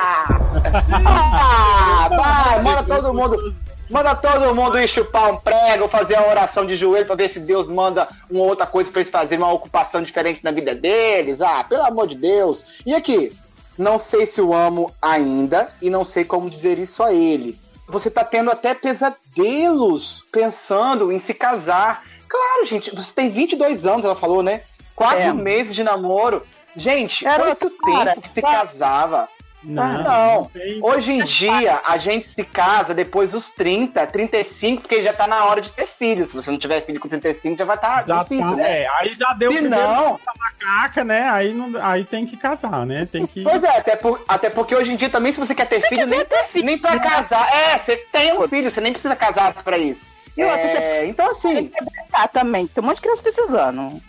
Ah, 1.05 2.09
vai, 2.09 2.63
manda 2.63 2.83
todo 2.85 3.13
mundo... 3.13 3.69
Manda 3.91 4.15
todo 4.15 4.55
mundo 4.55 4.79
ir 4.79 4.87
chupar 4.87 5.33
um 5.33 5.39
prego, 5.39 5.89
fazer 5.89 6.15
a 6.15 6.27
oração 6.29 6.67
de 6.67 6.77
joelho 6.77 7.07
pra 7.07 7.17
ver 7.17 7.31
se 7.31 7.41
Deus 7.41 7.67
manda 7.67 8.07
uma 8.31 8.45
outra 8.45 8.67
coisa 8.67 8.91
pra 8.91 9.01
eles 9.01 9.11
fazerem 9.11 9.43
uma 9.43 9.51
ocupação 9.51 10.03
diferente 10.03 10.45
na 10.45 10.51
vida 10.51 10.75
deles. 10.75 11.41
Ah, 11.41 11.65
pelo 11.65 11.85
amor 11.85 12.07
de 12.07 12.15
Deus. 12.15 12.67
E 12.85 12.95
aqui, 12.95 13.35
não 13.79 13.99
sei 13.99 14.27
se 14.27 14.43
o 14.43 14.53
amo 14.53 14.93
ainda 15.01 15.71
e 15.81 15.89
não 15.89 16.05
sei 16.05 16.23
como 16.23 16.51
dizer 16.51 16.79
isso 16.79 17.03
a 17.03 17.15
ele. 17.15 17.59
Você 17.89 18.11
tá 18.11 18.23
tendo 18.25 18.51
até 18.51 18.75
pesadelos 18.75 20.23
pensando 20.31 21.11
em 21.13 21.19
se 21.21 21.33
casar. 21.33 22.05
Claro, 22.29 22.67
gente, 22.67 22.95
você 22.95 23.13
tem 23.13 23.31
22 23.31 23.87
anos, 23.87 24.05
ela 24.05 24.15
falou, 24.17 24.43
né? 24.43 24.63
Quatro 24.95 25.21
É. 25.21 25.33
meses 25.33 25.75
de 25.75 25.83
namoro. 25.83 26.43
Gente, 26.77 27.25
Garoto, 27.25 27.71
quanto 27.71 28.05
tempo 28.05 28.21
que 28.23 28.29
se 28.29 28.41
para. 28.43 28.67
casava? 28.67 29.29
Não. 29.69 30.51
Hoje 30.83 31.13
em 31.13 31.23
dia, 31.25 31.81
a 31.87 31.99
gente 31.99 32.29
se 32.29 32.43
casa 32.43 32.95
depois 32.95 33.31
dos 33.31 33.51
30, 33.51 34.07
35, 34.07 34.83
porque 34.83 35.03
já 35.03 35.13
tá 35.13 35.27
na 35.27 35.45
hora 35.45 35.61
de 35.61 35.71
ter 35.73 35.87
filho. 35.99 36.27
Se 36.27 36.35
você 36.35 36.51
não 36.51 36.59
tiver 36.59 36.85
filho 36.87 36.99
com 36.99 37.09
35, 37.09 37.57
já 37.59 37.65
vai 37.65 37.77
estar 37.77 38.07
Já 38.07 38.23
difícil, 38.23 38.51
tá- 38.51 38.57
né? 38.57 38.83
é, 38.83 38.89
aí 38.99 39.15
já 39.15 39.33
deu 39.35 39.53
Se 39.53 39.61
não- 39.61 40.19
macaca, 40.37 41.05
né? 41.05 41.29
Aí, 41.29 41.53
não, 41.53 41.81
aí 41.85 42.05
tem 42.05 42.25
que 42.27 42.37
casar, 42.37 42.87
né? 42.87 43.07
Tem 43.11 43.27
que. 43.27 43.43
Pois 43.43 43.63
é, 43.63 43.77
até, 43.79 43.95
por- 43.97 44.25
até 44.27 44.49
porque 44.51 44.75
hoje 44.75 44.93
em 44.93 44.97
dia 44.97 45.11
também, 45.11 45.33
se 45.35 45.39
você 45.41 45.55
quer 45.55 45.67
ter 45.67 45.81
filho, 45.83 46.07
nem, 46.07 46.25
nem 46.65 46.79
pra 46.79 46.99
casar. 46.99 47.49
É, 47.55 47.79
você 47.79 47.97
tem 47.97 48.33
um 48.39 48.49
filho, 48.49 48.71
você 48.71 48.81
nem 48.81 48.93
precisa 48.93 49.15
casar 49.15 49.53
pra 49.63 49.77
isso. 49.77 50.07
E 50.37 50.45
outra, 50.45 50.61
É, 50.61 51.07
então 51.07 51.31
assim. 51.31 51.71
Ah, 52.13 52.29
também. 52.29 52.67
Tem 52.67 52.83
um 52.83 52.87
monte 52.87 52.97
de 52.97 53.03
criança 53.03 53.23
precisando. 53.23 54.01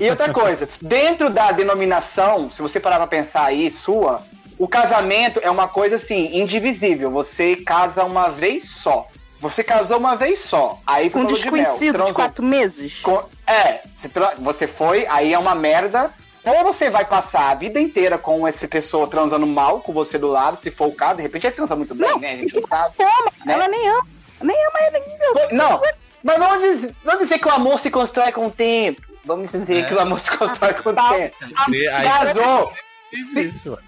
E 0.00 0.10
outra 0.10 0.32
coisa, 0.32 0.68
dentro 0.82 1.30
da 1.30 1.52
denominação, 1.52 2.50
se 2.50 2.60
você 2.60 2.80
parar 2.80 2.96
pra 2.96 3.06
pensar 3.06 3.44
aí, 3.44 3.70
sua, 3.70 4.20
o 4.62 4.68
casamento 4.68 5.40
é 5.42 5.50
uma 5.50 5.66
coisa 5.66 5.96
assim, 5.96 6.36
indivisível. 6.38 7.10
Você 7.10 7.56
casa 7.56 8.04
uma 8.04 8.28
vez 8.28 8.68
só. 8.70 9.08
Você 9.40 9.64
casou 9.64 9.96
uma 9.96 10.14
vez 10.16 10.40
só. 10.40 10.78
Aí 10.86 11.08
Com 11.08 11.20
um 11.20 11.22
falou 11.22 11.36
de 11.38 11.44
mel, 11.50 11.54
desconhecido 11.64 12.04
de 12.04 12.12
quatro 12.12 12.44
meses. 12.44 13.00
Com- 13.00 13.24
é, 13.46 13.80
você, 14.38 14.66
foi, 14.66 15.06
aí 15.08 15.32
é 15.32 15.38
uma 15.38 15.54
merda. 15.54 16.12
Ou 16.44 16.62
você 16.64 16.88
vai 16.90 17.04
passar 17.04 17.50
a 17.50 17.54
vida 17.54 17.80
inteira 17.80 18.16
com 18.18 18.46
essa 18.46 18.66
pessoa 18.68 19.06
transando 19.08 19.46
mal 19.46 19.80
com 19.80 19.92
você 19.92 20.18
do 20.18 20.26
lado, 20.28 20.58
se 20.62 20.70
for 20.70 20.88
o 20.88 20.92
caso, 20.94 21.16
de 21.16 21.22
repente 21.22 21.46
ele 21.46 21.54
transa 21.56 21.74
muito 21.76 21.94
bem, 21.94 22.18
né? 22.18 22.32
A 22.32 22.36
gente 22.36 22.54
não 22.60 22.66
sabe. 22.68 22.94
né? 23.46 23.52
Ela 23.54 23.68
nem 23.68 23.88
ama. 23.88 24.06
Nem 24.42 24.56
ama 24.66 24.78
ele. 24.86 25.54
Não, 25.54 25.80
mas 26.22 26.38
vamos 26.38 26.60
dizer, 26.70 26.94
vamos 27.04 27.22
dizer 27.24 27.38
que 27.38 27.48
o 27.48 27.50
amor 27.52 27.78
se 27.80 27.90
constrói 27.90 28.32
com 28.32 28.46
o 28.46 28.50
tempo. 28.50 29.02
Vamos 29.24 29.52
dizer 29.52 29.80
É. 29.80 29.82
que 29.82 29.94
o 29.94 30.00
amor 30.00 30.18
se 30.20 30.30
constrói 30.36 30.72
com 30.74 30.90
o 30.90 30.92
Tá. 30.94 31.12
tempo. 31.14 31.36
Aí- 31.66 32.04
Casou. 32.04 32.72
Fiz 33.10 33.36
isso. 33.36 33.78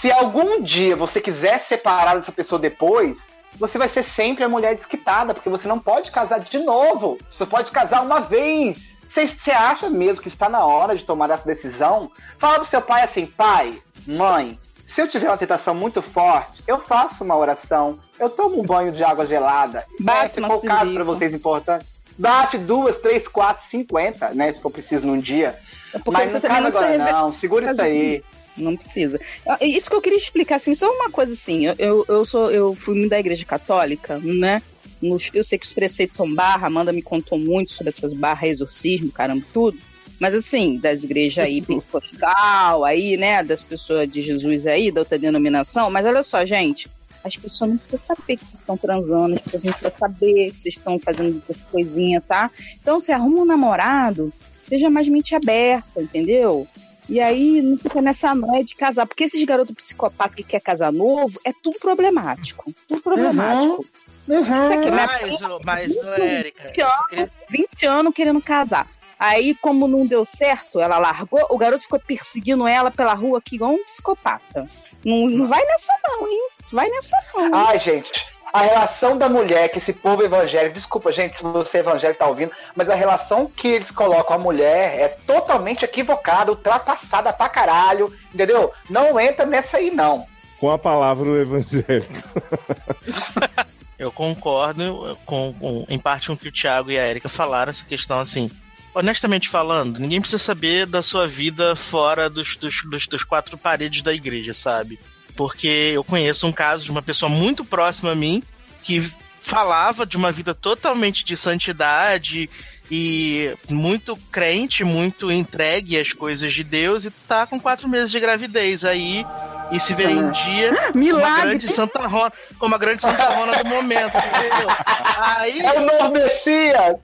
Se 0.00 0.10
algum 0.10 0.62
dia 0.62 0.96
você 0.96 1.20
quiser 1.20 1.60
separar 1.60 2.16
dessa 2.16 2.32
pessoa 2.32 2.58
depois, 2.58 3.18
você 3.56 3.76
vai 3.76 3.88
ser 3.88 4.04
sempre 4.04 4.44
a 4.44 4.48
mulher 4.48 4.74
desquitada, 4.74 5.34
porque 5.34 5.50
você 5.50 5.66
não 5.68 5.78
pode 5.78 6.10
casar 6.10 6.40
de 6.40 6.58
novo. 6.58 7.18
Você 7.28 7.44
pode 7.44 7.70
casar 7.70 8.02
uma 8.02 8.20
vez. 8.20 8.96
Você, 9.06 9.50
acha 9.50 9.90
mesmo 9.90 10.22
que 10.22 10.28
está 10.28 10.48
na 10.48 10.64
hora 10.64 10.96
de 10.96 11.04
tomar 11.04 11.28
essa 11.30 11.44
decisão? 11.44 12.10
Fala 12.38 12.60
pro 12.60 12.68
seu 12.68 12.80
pai 12.80 13.02
assim, 13.02 13.26
pai, 13.26 13.82
mãe, 14.06 14.56
se 14.86 15.00
eu 15.00 15.08
tiver 15.08 15.26
uma 15.26 15.36
tentação 15.36 15.74
muito 15.74 16.00
forte, 16.00 16.62
eu 16.66 16.78
faço 16.78 17.24
uma 17.24 17.36
oração, 17.36 17.98
eu 18.18 18.30
tomo 18.30 18.60
um 18.60 18.64
banho 18.64 18.92
de 18.92 19.02
água 19.02 19.26
gelada. 19.26 19.84
Bate 19.98 20.34
se 20.34 20.40
uma 20.40 20.48
for 20.48 20.62
caso 20.64 20.94
para 20.94 21.04
vocês 21.04 21.34
importante, 21.34 21.84
bate 22.16 22.56
duas, 22.56 22.96
três, 22.98 23.26
quatro, 23.26 23.66
cinquenta, 23.68 24.30
né? 24.32 24.52
Se 24.52 24.60
for 24.60 24.70
preciso 24.70 25.04
num 25.04 25.18
dia. 25.18 25.58
É 25.92 25.98
Porque 25.98 26.10
Mas 26.12 26.30
você 26.32 26.38
não 26.38 26.40
também 26.40 26.62
não 26.62 26.70
precisa 26.70 26.86
agora, 26.86 27.04
rever- 27.04 27.20
não. 27.22 27.32
Segura 27.32 27.72
isso 27.72 27.82
aí. 27.82 28.24
Não 28.60 28.76
precisa. 28.76 29.20
Ah, 29.46 29.58
Isso 29.60 29.88
que 29.88 29.96
eu 29.96 30.00
queria 30.00 30.18
explicar, 30.18 30.56
assim, 30.56 30.74
só 30.74 30.90
uma 30.90 31.10
coisa 31.10 31.32
assim. 31.32 31.66
Eu, 31.78 32.04
eu, 32.08 32.24
sou, 32.24 32.50
eu 32.50 32.74
fui 32.74 32.94
muito 32.94 33.10
da 33.10 33.20
igreja 33.20 33.44
católica, 33.44 34.18
né? 34.18 34.62
Nos, 35.00 35.30
eu 35.32 35.42
sei 35.42 35.58
que 35.58 35.66
os 35.66 35.72
preceitos 35.72 36.16
são 36.16 36.32
barra, 36.32 36.66
Amanda 36.66 36.92
me 36.92 37.02
contou 37.02 37.38
muito 37.38 37.72
sobre 37.72 37.88
essas 37.88 38.12
barras, 38.12 38.50
exorcismo, 38.50 39.10
caramba, 39.10 39.44
tudo. 39.52 39.78
Mas 40.18 40.34
assim, 40.34 40.76
das 40.76 41.02
igrejas 41.02 41.46
aí, 41.46 41.62
pentecostal, 41.62 42.84
aí, 42.84 43.16
né, 43.16 43.42
das 43.42 43.64
pessoas 43.64 44.06
de 44.06 44.20
Jesus 44.20 44.66
aí, 44.66 44.92
da 44.92 45.00
outra 45.00 45.18
denominação. 45.18 45.90
Mas 45.90 46.04
olha 46.04 46.22
só, 46.22 46.44
gente, 46.44 46.90
as 47.24 47.36
pessoas 47.36 47.70
não 47.70 47.78
precisam 47.78 48.14
saber 48.14 48.36
que 48.36 48.44
vocês 48.44 48.60
estão 48.60 48.76
transando, 48.76 49.34
as 49.34 49.40
pessoas 49.40 49.64
não 49.64 49.72
precisam 49.72 49.98
saber 49.98 50.50
que 50.50 50.60
vocês 50.60 50.74
estão 50.74 50.98
fazendo 50.98 51.42
coisinha, 51.70 52.20
tá? 52.20 52.50
Então, 52.80 53.00
se 53.00 53.12
arruma 53.12 53.40
um 53.40 53.44
namorado, 53.46 54.30
seja 54.68 54.90
mais 54.90 55.08
mente 55.08 55.34
aberta, 55.34 56.02
entendeu? 56.02 56.66
E 57.10 57.20
aí 57.20 57.60
não 57.60 57.76
fica 57.76 58.00
nessa 58.00 58.32
noia 58.36 58.62
de 58.62 58.76
casar. 58.76 59.04
Porque 59.04 59.24
esses 59.24 59.42
garotos 59.44 59.74
psicopatas 59.74 60.36
que 60.36 60.44
quer 60.44 60.60
casar 60.60 60.92
novo 60.92 61.40
é 61.44 61.52
tudo 61.52 61.76
problemático. 61.80 62.72
Tudo 62.86 63.02
problemático. 63.02 63.84
Isso 64.28 64.72
aqui, 64.72 64.90
minha 64.92 65.06
Mas, 65.06 65.42
ô, 65.42 65.60
mas, 65.64 65.96
ô, 65.96 66.22
Érica, 66.22 66.62
20 66.68 66.80
anos, 66.82 67.30
20 67.50 67.86
anos 67.86 68.14
querendo 68.14 68.40
casar. 68.40 68.88
Aí, 69.18 69.56
como 69.56 69.88
não 69.88 70.06
deu 70.06 70.24
certo, 70.24 70.80
ela 70.80 70.98
largou, 70.98 71.44
o 71.50 71.58
garoto 71.58 71.82
ficou 71.82 71.98
perseguindo 71.98 72.66
ela 72.66 72.92
pela 72.92 73.12
rua 73.12 73.38
aqui 73.38 73.56
igual 73.56 73.72
um 73.72 73.84
psicopata. 73.84 74.70
Não, 75.04 75.28
não 75.28 75.46
vai 75.46 75.62
nessa 75.62 75.92
não, 76.06 76.28
hein? 76.28 76.48
Vai 76.72 76.88
nessa 76.88 77.16
não. 77.34 77.54
Ai, 77.54 77.80
gente, 77.80 78.10
a 78.52 78.62
relação 78.62 79.16
da 79.16 79.28
mulher 79.28 79.68
que 79.68 79.78
esse 79.78 79.92
povo 79.92 80.22
evangélico, 80.22 80.74
desculpa, 80.74 81.12
gente, 81.12 81.36
se 81.36 81.42
você 81.42 81.78
é 81.78 81.80
evangélico 81.80 82.18
tá 82.18 82.26
ouvindo, 82.26 82.52
mas 82.74 82.88
a 82.88 82.94
relação 82.94 83.46
que 83.46 83.68
eles 83.68 83.90
colocam 83.90 84.34
a 84.36 84.38
mulher 84.38 84.98
é 84.98 85.08
totalmente 85.08 85.84
equivocada, 85.84 86.50
ultrapassada 86.50 87.32
pra 87.32 87.48
caralho, 87.48 88.12
entendeu? 88.34 88.72
Não 88.88 89.18
entra 89.20 89.46
nessa 89.46 89.76
aí, 89.76 89.90
não. 89.90 90.26
Com 90.58 90.70
a 90.70 90.78
palavra 90.78 91.28
o 91.28 91.38
evangélico. 91.40 92.12
Eu 93.98 94.10
concordo 94.10 95.16
com, 95.26 95.52
com- 95.60 95.86
em 95.88 95.98
parte 95.98 96.28
com 96.28 96.32
o 96.32 96.36
que 96.36 96.48
o 96.48 96.52
Thiago 96.52 96.90
e 96.90 96.98
a 96.98 97.06
Erika 97.06 97.28
falaram, 97.28 97.68
essa 97.70 97.84
questão 97.84 98.18
assim. 98.18 98.50
Honestamente 98.94 99.48
falando, 99.48 99.98
ninguém 99.98 100.20
precisa 100.20 100.42
saber 100.42 100.86
da 100.86 101.02
sua 101.02 101.28
vida 101.28 101.76
fora 101.76 102.28
dos, 102.28 102.56
dos, 102.56 102.82
dos, 102.90 103.06
dos 103.06 103.22
quatro 103.22 103.56
paredes 103.58 104.02
da 104.02 104.12
igreja, 104.12 104.52
sabe? 104.54 104.98
Porque 105.40 105.92
eu 105.94 106.04
conheço 106.04 106.46
um 106.46 106.52
caso 106.52 106.84
de 106.84 106.90
uma 106.90 107.00
pessoa 107.00 107.30
muito 107.30 107.64
próxima 107.64 108.12
a 108.12 108.14
mim 108.14 108.42
que 108.82 109.10
falava 109.40 110.04
de 110.04 110.14
uma 110.14 110.30
vida 110.30 110.54
totalmente 110.54 111.24
de 111.24 111.34
santidade 111.34 112.50
e 112.90 113.50
muito 113.66 114.18
crente, 114.30 114.84
muito 114.84 115.32
entregue 115.32 115.98
às 115.98 116.12
coisas 116.12 116.52
de 116.52 116.62
Deus 116.62 117.06
e 117.06 117.10
tá 117.26 117.46
com 117.46 117.58
quatro 117.58 117.88
meses 117.88 118.10
de 118.10 118.20
gravidez 118.20 118.84
aí 118.84 119.24
e 119.72 119.80
se 119.80 119.94
vê 119.94 120.10
em 120.10 120.30
dia 120.30 120.72
uma 120.92 121.00
Milagre. 121.00 121.40
grande 121.40 121.68
Santa 121.68 122.06
Rona, 122.06 122.32
como 122.58 122.74
a 122.74 122.78
grande 122.78 123.00
Santa 123.00 123.30
Rona 123.30 123.64
do 123.64 123.64
momento, 123.64 124.18
entendeu? 124.18 124.68
Aí, 125.16 125.58
É 125.58 125.72
o 125.72 125.86
novo 125.86 126.10
Messias! 126.12 126.96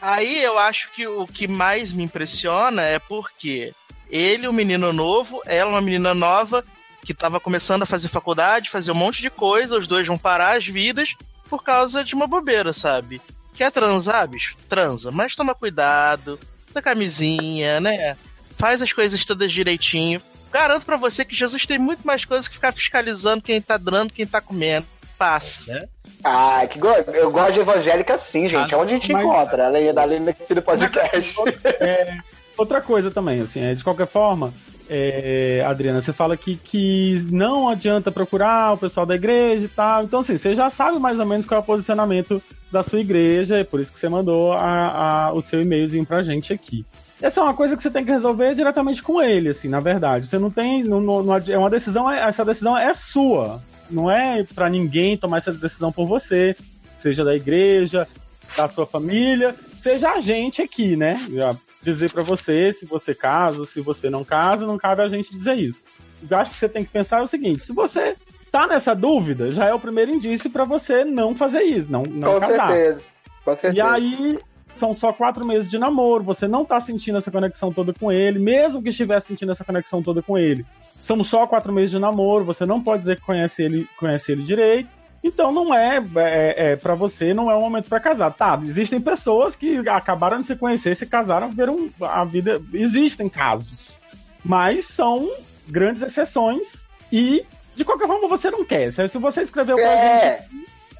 aí 0.00 0.42
eu 0.42 0.58
acho 0.58 0.90
que 0.96 1.06
o 1.06 1.26
que 1.26 1.46
mais 1.46 1.92
me 1.92 2.04
impressiona 2.04 2.80
é 2.80 2.98
porque 2.98 3.74
ele, 4.08 4.48
um 4.48 4.52
menino 4.52 4.94
novo, 4.94 5.42
ela, 5.44 5.68
uma 5.68 5.82
menina 5.82 6.14
nova, 6.14 6.64
que 7.04 7.12
tava 7.14 7.40
começando 7.40 7.82
a 7.82 7.86
fazer 7.86 8.08
faculdade, 8.08 8.70
fazer 8.70 8.92
um 8.92 8.96
monte 8.96 9.20
de 9.20 9.30
coisa, 9.30 9.78
os 9.78 9.86
dois 9.86 10.06
vão 10.06 10.16
parar 10.16 10.56
as 10.56 10.66
vidas 10.66 11.14
por 11.48 11.62
causa 11.62 12.04
de 12.04 12.14
uma 12.14 12.26
bobeira, 12.26 12.72
sabe? 12.72 13.20
Quer 13.54 13.70
transar, 13.70 14.26
bicho? 14.28 14.56
Transa, 14.68 15.10
mas 15.10 15.34
toma 15.36 15.54
cuidado, 15.54 16.38
usa 16.70 16.80
camisinha, 16.80 17.80
né? 17.80 18.16
Faz 18.56 18.80
as 18.80 18.92
coisas 18.92 19.24
todas 19.24 19.52
direitinho. 19.52 20.22
Garanto 20.50 20.86
pra 20.86 20.96
você 20.96 21.24
que 21.24 21.34
Jesus 21.34 21.66
tem 21.66 21.78
muito 21.78 22.06
mais 22.06 22.24
coisas 22.24 22.46
que 22.46 22.54
ficar 22.54 22.72
fiscalizando 22.72 23.42
quem 23.42 23.60
tá 23.60 23.76
dando, 23.76 24.12
quem 24.12 24.26
tá 24.26 24.40
comendo. 24.40 24.86
Passa. 25.18 25.88
Ah, 26.24 26.66
que 26.68 26.78
go... 26.78 26.88
eu 26.88 27.30
gosto 27.30 27.52
de 27.54 27.60
evangélica 27.60 28.18
sim, 28.18 28.48
gente. 28.48 28.74
Onde 28.74 28.90
a 28.92 28.94
gente 28.94 29.12
Mas- 29.12 29.24
encontra? 29.24 29.66
Além 29.66 29.92
da 29.92 30.04
lenda 30.04 30.30
aqui 30.30 30.54
do 30.54 30.62
podcast. 30.62 31.34
É, 31.80 32.18
outra 32.56 32.80
coisa 32.80 33.10
também, 33.10 33.40
assim, 33.40 33.60
é, 33.60 33.74
de 33.74 33.84
qualquer 33.84 34.06
forma, 34.06 34.52
é, 34.88 35.64
Adriana, 35.66 36.00
você 36.00 36.12
fala 36.12 36.36
que, 36.36 36.56
que 36.56 37.24
não 37.30 37.68
adianta 37.68 38.10
procurar 38.12 38.72
o 38.74 38.78
pessoal 38.78 39.04
da 39.06 39.14
igreja 39.14 39.64
e 39.66 39.68
tal. 39.68 40.04
Então, 40.04 40.20
assim, 40.20 40.36
você 40.38 40.54
já 40.54 40.68
sabe 40.70 40.98
mais 40.98 41.18
ou 41.18 41.26
menos 41.26 41.46
qual 41.46 41.60
é 41.60 41.62
o 41.62 41.66
posicionamento 41.66 42.42
da 42.70 42.82
sua 42.82 43.00
igreja, 43.00 43.58
é 43.58 43.64
por 43.64 43.80
isso 43.80 43.92
que 43.92 43.98
você 43.98 44.08
mandou 44.08 44.52
a- 44.52 45.26
a- 45.28 45.32
o 45.32 45.40
seu 45.42 45.60
e-mailzinho 45.60 46.06
pra 46.06 46.22
gente 46.22 46.52
aqui. 46.52 46.84
Essa 47.20 47.40
é 47.40 47.42
uma 47.42 47.54
coisa 47.54 47.76
que 47.76 47.82
você 47.82 47.90
tem 47.90 48.04
que 48.04 48.10
resolver 48.10 48.54
diretamente 48.54 49.02
com 49.02 49.22
ele, 49.22 49.50
assim, 49.50 49.68
na 49.68 49.78
verdade. 49.78 50.26
Você 50.26 50.38
não 50.38 50.50
tem. 50.50 50.82
Não, 50.82 51.00
não- 51.00 51.36
é 51.36 51.56
uma 51.58 51.70
decisão, 51.70 52.10
essa 52.10 52.44
decisão 52.44 52.76
é 52.76 52.92
sua. 52.94 53.62
Não 53.90 54.10
é 54.10 54.42
pra 54.54 54.68
ninguém 54.68 55.16
tomar 55.16 55.36
essa 55.38 55.52
decisão 55.52 55.92
por 55.92 56.06
você, 56.06 56.56
seja 56.96 57.24
da 57.24 57.34
igreja, 57.36 58.08
da 58.56 58.68
sua 58.68 58.86
família, 58.86 59.54
seja 59.80 60.10
a 60.12 60.18
gente 60.20 60.60
aqui, 60.62 60.96
né? 60.96 61.12
Já 61.30 61.54
dizer 61.82 62.12
pra 62.12 62.22
você 62.22 62.72
se 62.72 62.86
você 62.86 63.14
casa, 63.14 63.64
se 63.64 63.80
você 63.80 64.08
não 64.08 64.24
casa, 64.24 64.66
não 64.66 64.78
cabe 64.78 65.02
a 65.02 65.08
gente 65.08 65.36
dizer 65.36 65.54
isso. 65.54 65.84
Eu 66.28 66.38
acho 66.38 66.52
que 66.52 66.56
você 66.56 66.68
tem 66.68 66.84
que 66.84 66.90
pensar 66.90 67.22
o 67.22 67.26
seguinte: 67.26 67.62
se 67.62 67.72
você 67.72 68.16
tá 68.50 68.66
nessa 68.66 68.94
dúvida, 68.94 69.50
já 69.50 69.66
é 69.66 69.74
o 69.74 69.80
primeiro 69.80 70.12
indício 70.12 70.50
pra 70.50 70.64
você 70.64 71.04
não 71.04 71.34
fazer 71.34 71.62
isso, 71.62 71.90
não, 71.90 72.02
não 72.02 72.34
Com 72.34 72.40
casar. 72.40 72.68
certeza. 72.68 73.02
Com 73.44 73.56
certeza. 73.56 73.76
E 73.76 73.80
aí, 73.80 74.38
são 74.74 74.94
só 74.94 75.12
quatro 75.12 75.44
meses 75.44 75.70
de 75.70 75.78
namoro, 75.78 76.22
você 76.22 76.46
não 76.46 76.64
tá 76.64 76.80
sentindo 76.80 77.18
essa 77.18 77.30
conexão 77.30 77.72
toda 77.72 77.92
com 77.92 78.10
ele, 78.10 78.38
mesmo 78.38 78.82
que 78.82 78.88
estivesse 78.88 79.28
sentindo 79.28 79.52
essa 79.52 79.64
conexão 79.64 80.02
toda 80.02 80.22
com 80.22 80.38
ele. 80.38 80.64
São 81.00 81.22
só 81.24 81.46
quatro 81.46 81.72
meses 81.72 81.90
de 81.90 81.98
namoro, 81.98 82.44
você 82.44 82.64
não 82.64 82.80
pode 82.80 83.00
dizer 83.00 83.16
que 83.16 83.26
conhece 83.26 83.62
ele, 83.62 83.88
conhece 83.98 84.32
ele 84.32 84.42
direito. 84.42 84.88
Então 85.24 85.52
não 85.52 85.72
é, 85.72 86.02
é, 86.16 86.72
é 86.72 86.76
para 86.76 86.94
você, 86.94 87.32
não 87.32 87.50
é 87.50 87.54
o 87.54 87.60
momento 87.60 87.88
pra 87.88 88.00
casar. 88.00 88.32
Tá, 88.32 88.58
existem 88.64 89.00
pessoas 89.00 89.54
que 89.54 89.78
acabaram 89.88 90.40
de 90.40 90.46
se 90.48 90.56
conhecer, 90.56 90.96
se 90.96 91.06
casaram, 91.06 91.50
viram 91.50 91.90
a 92.00 92.24
vida. 92.24 92.60
Existem 92.74 93.28
casos. 93.28 94.00
Mas 94.44 94.86
são 94.86 95.30
grandes 95.68 96.02
exceções 96.02 96.86
e, 97.12 97.44
de 97.76 97.84
qualquer 97.84 98.08
forma, 98.08 98.26
você 98.26 98.50
não 98.50 98.64
quer. 98.64 98.92
Se 98.92 99.18
você 99.18 99.42
escreveu 99.42 99.76
pra 99.76 99.84
gente 99.86 100.24
É, 100.24 100.44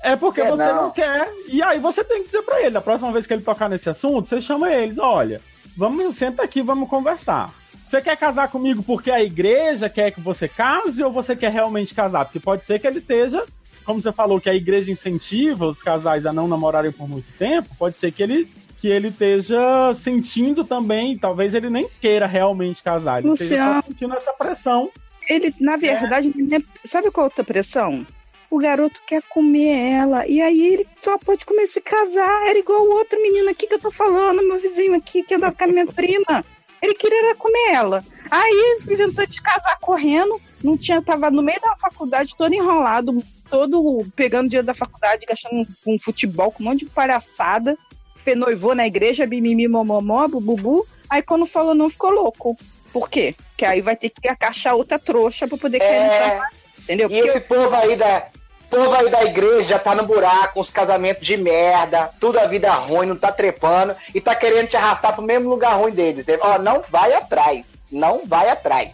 é 0.05 0.17
porque 0.17 0.43
Quer 0.43 0.51
você 0.51 0.67
não. 0.67 0.83
não. 0.85 0.91
quer. 0.93 1.29
E 1.49 1.61
aí 1.63 1.81
você 1.81 2.05
tem 2.05 2.19
que 2.19 2.27
dizer 2.27 2.43
pra 2.43 2.61
ele. 2.61 2.71
Da 2.71 2.81
próxima 2.81 3.13
vez 3.13 3.27
que 3.27 3.33
ele 3.35 3.43
tocar 3.43 3.69
nesse 3.69 3.91
assunto, 3.91 4.29
você 4.29 4.41
chama 4.41 4.73
eles. 4.73 4.99
Olha, 4.99 5.41
vamos, 5.77 6.15
senta 6.15 6.45
aqui, 6.45 6.63
vamos 6.63 6.89
conversar. 6.89 7.53
Você 7.89 8.01
quer 8.01 8.17
casar 8.17 8.49
comigo 8.49 8.83
porque 8.83 9.11
a 9.11 9.23
igreja 9.23 9.89
quer 9.89 10.13
que 10.13 10.21
você 10.21 10.49
case 10.49 11.03
ou 11.03 11.13
você 11.13 11.35
quer 11.37 11.51
realmente 11.51 11.93
casar? 11.95 12.25
Porque 12.25 12.41
pode 12.41 12.65
ser 12.65 12.79
que 12.79 12.87
ele 12.87 13.01
esteja, 13.01 13.45
como 13.85 14.01
você 14.01 14.13
falou, 14.13 14.41
que 14.41 14.49
a 14.51 14.55
igreja 14.55 14.91
incentiva 14.91 15.67
os 15.67 15.83
casais 15.83 16.25
a 16.27 16.33
não 16.33 16.47
namorarem 16.49 16.93
por 16.93 17.09
muito 17.09 17.31
tempo, 17.39 17.69
pode 17.79 17.97
ser 17.97 18.13
que 18.13 18.23
ele 18.23 18.49
que 18.81 18.89
ele 18.89 19.09
esteja 19.09 19.95
sentindo 19.95 20.65
também, 20.65 21.17
talvez 21.17 21.55
ele 21.55 21.71
nem 21.71 21.89
queira 22.01 22.27
realmente 22.27 22.83
casar, 22.83 23.23
ele 23.23 23.33
esteja 23.33 23.55
Luciano. 23.55 23.83
só 23.83 23.89
sentindo 23.89 24.15
essa 24.15 24.33
pressão. 24.33 24.91
Ele, 25.29 25.55
na 25.61 25.77
verdade, 25.77 26.33
ele 26.37 26.57
é- 26.57 26.63
sabe 26.85 27.09
qual 27.13 27.25
é 27.25 27.27
a 27.27 27.31
outra 27.31 27.45
pressão? 27.45 28.05
O 28.51 28.59
garoto 28.59 29.01
quer 29.07 29.23
comer 29.29 29.93
ela. 29.93 30.27
E 30.27 30.43
aí 30.43 30.61
ele 30.75 30.87
só 30.97 31.17
pode 31.17 31.47
comer 31.47 31.67
se 31.69 31.81
casar. 31.81 32.49
Era 32.49 32.59
igual 32.59 32.83
o 32.83 32.91
outro 32.91 33.23
menino 33.23 33.49
aqui 33.49 33.69
que 33.69 33.75
eu 33.75 33.81
tô 33.81 33.91
falando, 33.93 34.43
meu 34.47 34.59
vizinho 34.59 34.95
aqui, 34.97 35.23
que 35.23 35.35
andava 35.37 35.55
com 35.55 35.63
a 35.65 35.67
minha 35.69 35.87
prima. 35.87 36.45
Ele 36.83 36.93
queria 36.95 37.35
comer 37.37 37.71
ela. 37.73 38.05
Aí 38.29 38.79
inventou 38.91 39.25
de 39.25 39.41
casar 39.41 39.79
correndo. 39.81 40.41
Não 40.63 40.77
tinha, 40.77 41.01
tava 41.01 41.31
no 41.31 41.41
meio 41.41 41.61
da 41.61 41.77
faculdade, 41.77 42.37
todo 42.37 42.53
enrolado, 42.53 43.23
todo 43.53 44.07
pegando 44.17 44.49
dinheiro 44.49 44.67
da 44.67 44.73
faculdade, 44.73 45.27
gastando 45.29 45.67
com 45.85 45.99
futebol, 45.99 46.51
com 46.51 46.63
um 46.63 46.67
monte 46.67 46.87
de 46.87 46.91
palhaçada. 46.91 47.77
Fe 48.17 48.35
noivou 48.35 48.75
na 48.75 48.87
igreja, 48.87 49.27
bimimi, 49.27 49.69
momomó, 49.69 50.27
bububu. 50.27 50.87
Aí 51.11 51.21
quando 51.21 51.45
falou 51.45 51.75
não, 51.75 51.91
ficou 51.91 52.11
louco. 52.11 52.57
Por 52.91 53.11
quê? 53.11 53.35
Porque 53.51 53.67
aí 53.67 53.83
vai 53.83 53.95
ter 53.95 54.09
que 54.09 54.27
encaixar 54.27 54.75
outra 54.75 54.99
trouxa 54.99 55.47
pra 55.47 55.59
poder 55.59 55.81
cair 55.81 56.01
nessa 56.01 56.25
É, 56.25 56.41
Entendeu? 56.81 57.11
e 57.11 57.19
esse 57.19 57.41
povo 57.41 57.75
aí 57.75 57.95
da. 57.95 58.27
povo 58.71 58.95
aí 58.95 59.11
da 59.11 59.23
igreja 59.23 59.79
tá 59.79 59.95
no 59.95 60.07
buraco, 60.07 60.59
uns 60.59 60.71
casamentos 60.71 61.27
de 61.27 61.37
merda, 61.37 62.11
tudo 62.19 62.39
a 62.39 62.47
vida 62.47 62.73
ruim, 62.73 63.07
não 63.07 63.17
tá 63.17 63.31
trepando 63.31 63.95
e 64.15 64.21
tá 64.21 64.35
querendo 64.35 64.69
te 64.69 64.77
arrastar 64.77 65.15
pro 65.15 65.23
mesmo 65.23 65.51
lugar 65.51 65.75
ruim 65.79 65.93
deles. 65.93 66.25
Ó, 66.41 66.59
não 66.59 66.83
vai 66.89 67.13
atrás. 67.13 67.65
Não 67.91 68.23
vai 68.25 68.49
atrás. 68.49 68.91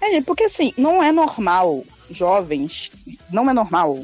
É, 0.00 0.20
porque 0.22 0.44
assim, 0.44 0.72
não 0.76 1.00
é 1.00 1.12
normal, 1.12 1.84
jovens, 2.10 2.90
não 3.30 3.48
é 3.48 3.52
normal 3.52 3.98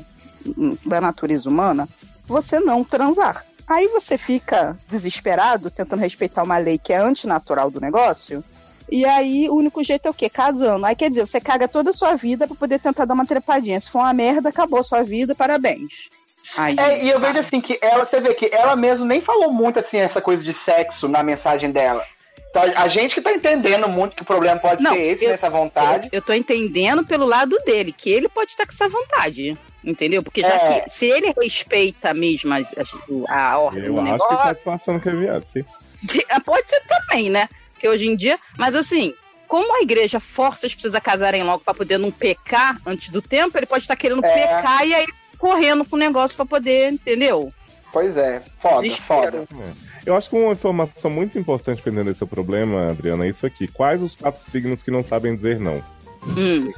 da 0.87 1.01
natureza 1.01 1.49
humana 1.49 1.89
você 2.27 2.61
não 2.61 2.85
transar. 2.85 3.45
Aí 3.67 3.89
você 3.89 4.17
fica 4.17 4.79
desesperado 4.89 5.71
tentando 5.71 6.01
respeitar 6.01 6.43
uma 6.43 6.59
lei 6.59 6.79
que 6.79 6.93
é 6.93 6.97
antinatural 6.97 7.71
do 7.71 7.81
negócio. 7.81 8.43
E 8.91 9.05
aí 9.05 9.49
o 9.51 9.55
único 9.55 9.83
jeito 9.85 10.07
é 10.07 10.11
o 10.11 10.15
quê? 10.15 10.31
Casando. 10.31 10.87
Aí 10.87 10.95
quer 10.95 11.11
dizer, 11.11 11.27
você 11.27 11.41
caga 11.41 11.69
toda 11.69 11.91
a 11.91 11.93
sua 11.93 12.15
vida 12.15 12.47
pra 12.47 12.57
poder 12.57 12.79
tentar 12.79 13.05
dar 13.05 13.15
uma 13.15 13.27
trepadinha. 13.27 13.79
Se 13.79 13.91
for 13.91 13.99
uma 13.99 14.15
merda, 14.15 14.49
acabou 14.49 14.79
a 14.79 14.85
sua 14.85 15.03
vida, 15.03 15.35
parabéns. 15.35 16.09
É, 16.57 17.05
e 17.05 17.11
eu 17.11 17.21
vejo 17.21 17.39
assim 17.39 17.61
que 17.61 17.79
ela, 17.83 18.07
você 18.07 18.21
vê 18.21 18.33
que 18.33 18.49
ela 18.51 18.75
mesmo 18.75 19.05
nem 19.05 19.21
falou 19.21 19.53
muito 19.53 19.79
assim 19.79 19.99
essa 19.99 20.21
coisa 20.21 20.43
de 20.43 20.55
sexo 20.55 21.07
na 21.07 21.23
mensagem 21.23 21.71
dela. 21.71 22.05
Então, 22.51 22.63
a 22.77 22.89
gente 22.89 23.15
que 23.15 23.21
tá 23.21 23.33
entendendo 23.33 23.89
muito 23.89 24.17
que 24.17 24.23
o 24.23 24.25
problema 24.25 24.59
pode 24.59 24.83
Não, 24.83 24.95
ser 24.95 25.03
esse, 25.03 25.25
eu- 25.25 25.31
nessa 25.31 25.51
vontade. 25.51 26.09
Eu 26.11 26.23
tô 26.23 26.33
entendendo 26.33 27.05
pelo 27.05 27.27
lado 27.27 27.57
dele, 27.65 27.93
que 27.93 28.11
ele 28.11 28.29
pode 28.29 28.51
estar 28.51 28.65
com 28.67 28.73
essa 28.73 28.89
vontade. 28.89 29.57
Entendeu? 29.85 30.23
Porque 30.23 30.41
já 30.43 30.55
É. 30.55 30.81
que 30.81 30.91
se 30.91 31.07
ele 31.07 31.33
respeita 31.41 32.13
mesmo 32.13 32.53
as- 32.53 32.77
as- 32.77 32.91
a 33.29 33.59
ordem 33.59 33.85
Eu 33.85 33.93
do 33.95 34.01
acho 34.01 34.07
que 34.07 34.13
negócio. 34.13 34.37
tá 34.39 34.55
se 34.55 34.63
passando 34.63 35.01
que 35.01 35.09
é 35.09 35.15
viado. 35.15 35.47
sim. 35.53 35.65
Ah, 36.31 36.41
Pode 36.41 36.69
ser 36.69 36.81
também, 36.87 37.31
né? 37.31 37.49
Porque 37.73 37.89
hoje 37.89 38.09
em 38.09 38.17
dia. 38.17 38.39
Mas 38.57 38.75
assim, 38.75 39.15
como 39.47 39.77
a 39.77 39.81
igreja 39.83 40.19
força 40.19 40.67
as 40.67 40.75
pessoas 40.75 40.95
a 40.97 41.01
casarem 41.01 41.43
logo 41.45 41.63
pra 41.65 41.73
poder 41.75 41.97
não 41.97 42.11
pecar 42.11 42.77
antes 42.85 43.11
do 43.11 43.23
tempo, 43.23 43.57
ele 43.57 43.67
pode 43.67 43.85
estar 43.85 43.97
querendo 43.97 44.25
É. 44.25 44.29
pecar 44.29 44.87
e 44.87 44.95
aí 44.95 45.07
correndo 45.39 45.85
com 45.85 45.95
o 45.95 45.99
negócio 45.99 46.37
pra 46.37 46.45
poder, 46.45 46.93
entendeu? 46.93 47.53
Pois 47.93 48.17
é, 48.17 48.43
foda, 48.61 48.83
Desespero. 48.83 49.47
foda. 49.47 49.65
Eu 50.05 50.17
acho 50.17 50.29
que 50.31 50.37
uma 50.37 50.53
informação 50.53 51.11
muito 51.11 51.39
importante 51.39 51.83
para 51.83 51.93
entender 51.93 52.15
seu 52.15 52.27
problema, 52.27 52.91
Adriana, 52.91 53.25
é 53.27 53.31
isso 53.31 53.45
aqui. 53.47 53.67
Quais 53.69 54.01
os 54.03 54.15
quatro 54.15 54.43
signos 54.51 54.83
que 54.83 54.91
não 54.91 55.03
sabem 55.03 55.35
dizer 55.35 55.59
não? 55.59 55.83
Hum. 56.27 56.73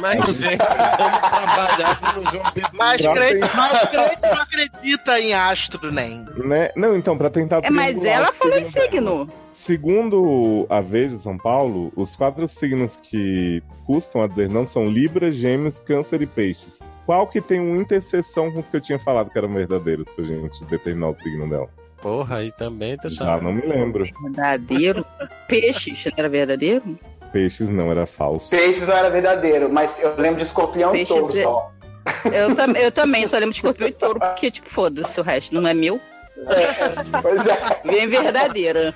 Mas, 0.00 0.36
gente, 0.36 0.56
vamos 0.56 1.18
trabalhar 1.30 2.14
no 2.16 2.30
João 2.30 2.52
Pedro. 2.52 2.70
Mas 2.74 3.02
crente, 3.02 3.40
tem- 3.40 3.50
mas 3.56 3.88
crente 3.90 4.18
não 4.22 4.42
acredita 4.42 5.20
em 5.20 5.34
astro, 5.34 5.92
nem. 5.92 6.24
Né? 6.36 6.70
Não, 6.76 6.96
então, 6.96 7.18
para 7.18 7.28
tentar. 7.28 7.60
É, 7.64 7.70
mas 7.70 8.04
ela 8.04 8.32
falou 8.32 8.56
em 8.58 8.64
signo 8.64 9.24
dela. 9.26 9.38
Segundo 9.54 10.66
a 10.68 10.80
Veja 10.80 11.16
São 11.18 11.36
Paulo, 11.38 11.92
os 11.96 12.14
quatro 12.14 12.46
signos 12.48 12.96
que 13.02 13.62
custam 13.86 14.22
a 14.22 14.26
dizer 14.28 14.48
não 14.48 14.66
são 14.66 14.86
Libra, 14.86 15.32
Gêmeos, 15.32 15.80
Câncer 15.80 16.22
e 16.22 16.26
Peixes. 16.26 16.72
Qual 17.06 17.26
que 17.26 17.40
tem 17.40 17.60
uma 17.60 17.80
interseção 17.80 18.50
com 18.50 18.60
os 18.60 18.68
que 18.68 18.76
eu 18.76 18.80
tinha 18.80 18.98
falado 18.98 19.30
que 19.30 19.36
eram 19.38 19.52
verdadeiros 19.52 20.08
pra 20.10 20.24
gente 20.24 20.64
determinar 20.64 21.10
o 21.10 21.16
signo 21.16 21.48
dela? 21.48 21.68
Porra, 22.00 22.38
aí 22.38 22.52
também 22.52 22.96
tu 22.98 23.10
Já 23.10 23.40
não 23.40 23.52
me 23.52 23.62
lembro. 23.62 24.04
Verdadeiro. 24.22 25.04
Peixes, 25.48 26.04
não 26.04 26.12
era 26.16 26.28
verdadeiro? 26.28 26.98
Peixes 27.32 27.68
não, 27.68 27.90
era 27.90 28.06
falso. 28.06 28.48
Peixes 28.48 28.86
não 28.86 28.94
era 28.94 29.10
verdadeiro, 29.10 29.70
mas 29.72 29.90
eu 29.98 30.14
lembro 30.16 30.40
de 30.40 30.46
escorpião 30.46 30.92
Peixes 30.92 31.16
e 31.16 31.18
touro 31.18 31.38
é- 31.38 31.42
só. 31.42 31.70
Eu, 32.30 32.54
tam 32.54 32.70
eu 32.72 32.92
também, 32.92 33.26
só 33.26 33.36
lembro 33.36 33.50
de 33.50 33.56
escorpião 33.56 33.88
e 33.88 33.92
touro, 33.92 34.20
porque, 34.20 34.50
tipo, 34.50 34.68
foda-se, 34.68 35.18
o 35.18 35.24
resto 35.24 35.54
não 35.54 35.66
é 35.66 35.72
meu. 35.74 36.00
Pois 37.22 37.46
é. 37.46 37.80
Bem 37.90 38.06
verdadeira. 38.08 38.94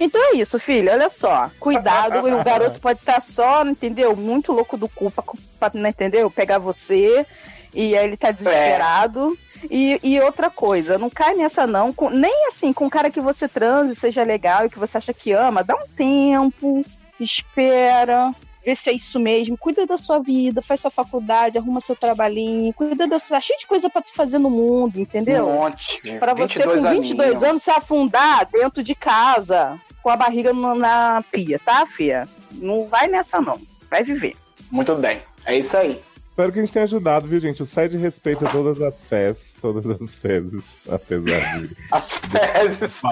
Então 0.00 0.20
é 0.32 0.36
isso, 0.36 0.58
filho. 0.58 0.90
Olha 0.92 1.08
só. 1.08 1.50
Cuidado, 1.60 2.18
o 2.40 2.44
garoto 2.44 2.80
pode 2.80 2.98
estar 3.00 3.20
só, 3.20 3.64
entendeu? 3.64 4.16
Muito 4.16 4.52
louco 4.52 4.76
do 4.76 4.88
cu 4.88 5.10
pra, 5.10 5.24
pra 5.58 5.70
não 5.74 5.88
entendeu? 5.88 6.30
Pegar 6.30 6.58
você. 6.58 7.24
E 7.72 7.96
aí 7.96 8.04
ele 8.06 8.16
tá 8.16 8.30
desesperado. 8.30 9.36
E, 9.70 9.98
e 10.02 10.20
outra 10.20 10.50
coisa, 10.50 10.98
não 10.98 11.08
cai 11.08 11.34
nessa 11.34 11.66
não. 11.66 11.92
com- 11.92 12.10
nem 12.10 12.48
assim, 12.48 12.72
com 12.72 12.86
o 12.86 12.90
cara 12.90 13.10
que 13.10 13.20
você 13.20 13.48
transe, 13.48 13.94
seja 13.94 14.22
legal 14.22 14.66
e 14.66 14.70
que 14.70 14.78
você 14.78 14.98
acha 14.98 15.14
que 15.14 15.32
ama, 15.32 15.64
dá 15.64 15.74
um 15.74 15.86
tempo, 15.96 16.84
espera, 17.18 18.32
vê 18.64 18.74
se 18.74 18.90
é 18.90 18.92
isso 18.92 19.20
mesmo. 19.20 19.58
Cuida 19.58 19.86
da 19.86 19.98
sua 19.98 20.20
vida, 20.20 20.62
faz 20.62 20.80
sua 20.80 20.90
faculdade, 20.90 21.58
arruma 21.58 21.80
seu 21.80 21.94
trabalhinho, 21.94 22.72
cuida 22.72 23.06
da 23.06 23.18
sua. 23.18 23.36
Tá 23.36 23.40
cheio 23.40 23.58
de 23.58 23.66
coisa 23.66 23.90
pra 23.90 24.00
tu 24.00 24.12
fazer 24.12 24.38
no 24.38 24.48
mundo, 24.48 25.00
entendeu? 25.00 25.48
Um 25.48 25.54
monte. 25.54 26.00
Pra 26.18 26.34
você, 26.34 26.62
com 26.62 26.82
22 26.82 27.20
aninhos. 27.20 27.42
anos, 27.42 27.62
se 27.62 27.70
afundar 27.70 28.48
dentro 28.50 28.82
de 28.82 28.94
casa, 28.94 29.80
com 30.02 30.08
a 30.08 30.16
barriga 30.16 30.52
na 30.52 31.24
pia, 31.32 31.58
tá, 31.58 31.84
Fia? 31.84 32.28
Não 32.52 32.86
vai 32.86 33.08
nessa, 33.08 33.40
não. 33.40 33.60
Vai 33.90 34.04
viver. 34.04 34.36
Muito 34.70 34.94
bem. 34.94 35.20
É 35.44 35.58
isso 35.58 35.76
aí. 35.76 36.00
Espero 36.30 36.52
que 36.52 36.58
a 36.58 36.62
gente 36.62 36.72
tenha 36.72 36.84
ajudado, 36.84 37.28
viu, 37.28 37.38
gente? 37.38 37.62
O 37.62 37.66
SED 37.66 37.96
respeita 37.96 38.48
todas 38.50 38.82
as 38.82 38.94
fés, 39.08 39.52
todas 39.60 39.86
as 39.86 40.14
fezes, 40.16 40.64
apesar 40.88 41.60
de 41.60 41.76
As 41.92 42.12
fezes. 42.12 42.90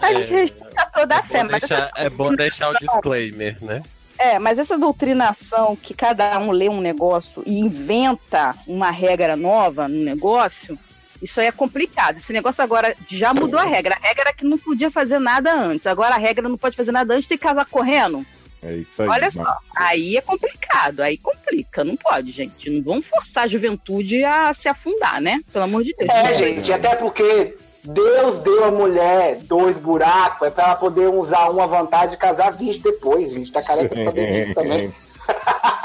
A 0.00 0.12
gente 0.12 0.34
respeita 0.34 0.65
toda 1.00 1.16
a 1.18 1.22
fé, 1.22 1.42
mas 1.44 1.60
deixar- 1.60 1.90
é 1.96 2.08
bom 2.10 2.34
deixar 2.34 2.70
o 2.70 2.74
disclaimer, 2.78 3.56
né? 3.62 3.82
É, 4.18 4.38
mas 4.38 4.58
essa 4.58 4.78
doutrinação 4.78 5.76
que 5.76 5.92
cada 5.92 6.38
um 6.38 6.50
lê 6.50 6.68
um 6.68 6.80
negócio 6.80 7.42
e 7.46 7.60
inventa 7.60 8.54
uma 8.66 8.90
regra 8.90 9.36
nova 9.36 9.86
no 9.88 10.02
negócio, 10.02 10.78
isso 11.20 11.38
aí 11.40 11.46
é 11.46 11.52
complicado. 11.52 12.16
Esse 12.16 12.32
negócio 12.32 12.64
agora 12.64 12.96
já 13.06 13.34
mudou 13.34 13.60
a 13.60 13.64
regra. 13.64 13.94
A 14.02 14.06
regra 14.06 14.22
era 14.28 14.32
que 14.32 14.46
não 14.46 14.56
podia 14.58 14.90
fazer 14.90 15.18
nada 15.18 15.52
antes. 15.54 15.86
Agora 15.86 16.14
a 16.14 16.18
regra 16.18 16.48
não 16.48 16.56
pode 16.56 16.76
fazer 16.76 16.92
nada 16.92 17.14
antes, 17.14 17.26
tem 17.28 17.36
que 17.36 17.44
casar 17.44 17.66
correndo. 17.66 18.24
É 18.62 18.72
isso 18.76 19.02
aí. 19.02 19.08
Olha 19.08 19.30
só, 19.30 19.58
aí 19.76 20.16
é 20.16 20.20
complicado, 20.22 21.00
aí 21.00 21.18
complica. 21.18 21.84
Não 21.84 21.94
pode, 21.94 22.30
gente. 22.32 22.70
Não 22.70 22.82
vamos 22.82 23.06
forçar 23.06 23.44
a 23.44 23.46
juventude 23.46 24.24
a 24.24 24.52
se 24.54 24.66
afundar, 24.68 25.20
né? 25.20 25.40
Pelo 25.52 25.64
amor 25.64 25.84
de 25.84 25.94
Deus. 25.94 26.10
É, 26.10 26.38
gente, 26.38 26.72
até 26.72 26.96
porque 26.96 27.54
Deus 27.86 28.38
deu 28.38 28.64
a 28.64 28.70
mulher 28.70 29.38
dois 29.42 29.78
buracos, 29.78 30.48
é 30.48 30.50
pra 30.50 30.64
ela 30.64 30.76
poder 30.76 31.08
usar 31.08 31.48
uma 31.50 31.66
vantagem 31.66 32.14
e 32.14 32.18
casar 32.18 32.50
20 32.52 32.80
depois, 32.80 33.32
gente. 33.32 33.52
Tá 33.52 33.62
careca 33.62 33.94
pra 33.94 34.04
saber 34.04 34.32
disso 34.32 34.54
também. 34.54 34.92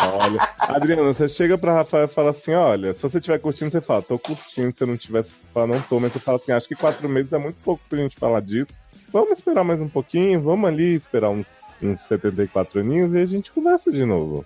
Olha, 0.03 0.49
Adriana, 0.59 1.01
você 1.13 1.27
chega 1.29 1.57
pra 1.57 1.73
Rafael 1.73 2.05
e 2.05 2.07
fala 2.07 2.31
assim: 2.31 2.53
olha, 2.53 2.93
se 2.93 3.01
você 3.01 3.17
estiver 3.17 3.39
curtindo, 3.39 3.71
você 3.71 3.81
fala, 3.81 4.01
tô 4.01 4.17
curtindo, 4.17 4.75
se 4.75 4.83
eu 4.83 4.87
não 4.87 4.97
tiver, 4.97 5.23
você 5.23 5.29
fala, 5.53 5.67
não 5.67 5.81
tô, 5.81 5.99
mas 5.99 6.11
você 6.13 6.19
fala 6.19 6.37
assim, 6.41 6.51
acho 6.51 6.67
que 6.67 6.75
quatro 6.75 7.07
meses 7.09 7.31
é 7.33 7.37
muito 7.37 7.57
pouco 7.63 7.81
pra 7.89 7.97
gente 7.99 8.17
falar 8.19 8.41
disso. 8.41 8.71
Vamos 9.11 9.37
esperar 9.37 9.63
mais 9.63 9.79
um 9.79 9.89
pouquinho, 9.89 10.41
vamos 10.41 10.67
ali 10.69 10.95
esperar 10.95 11.29
uns, 11.29 11.45
uns 11.81 11.99
74 12.01 12.79
aninhos 12.79 13.13
e 13.13 13.19
a 13.19 13.25
gente 13.25 13.51
conversa 13.51 13.91
de 13.91 14.05
novo. 14.05 14.45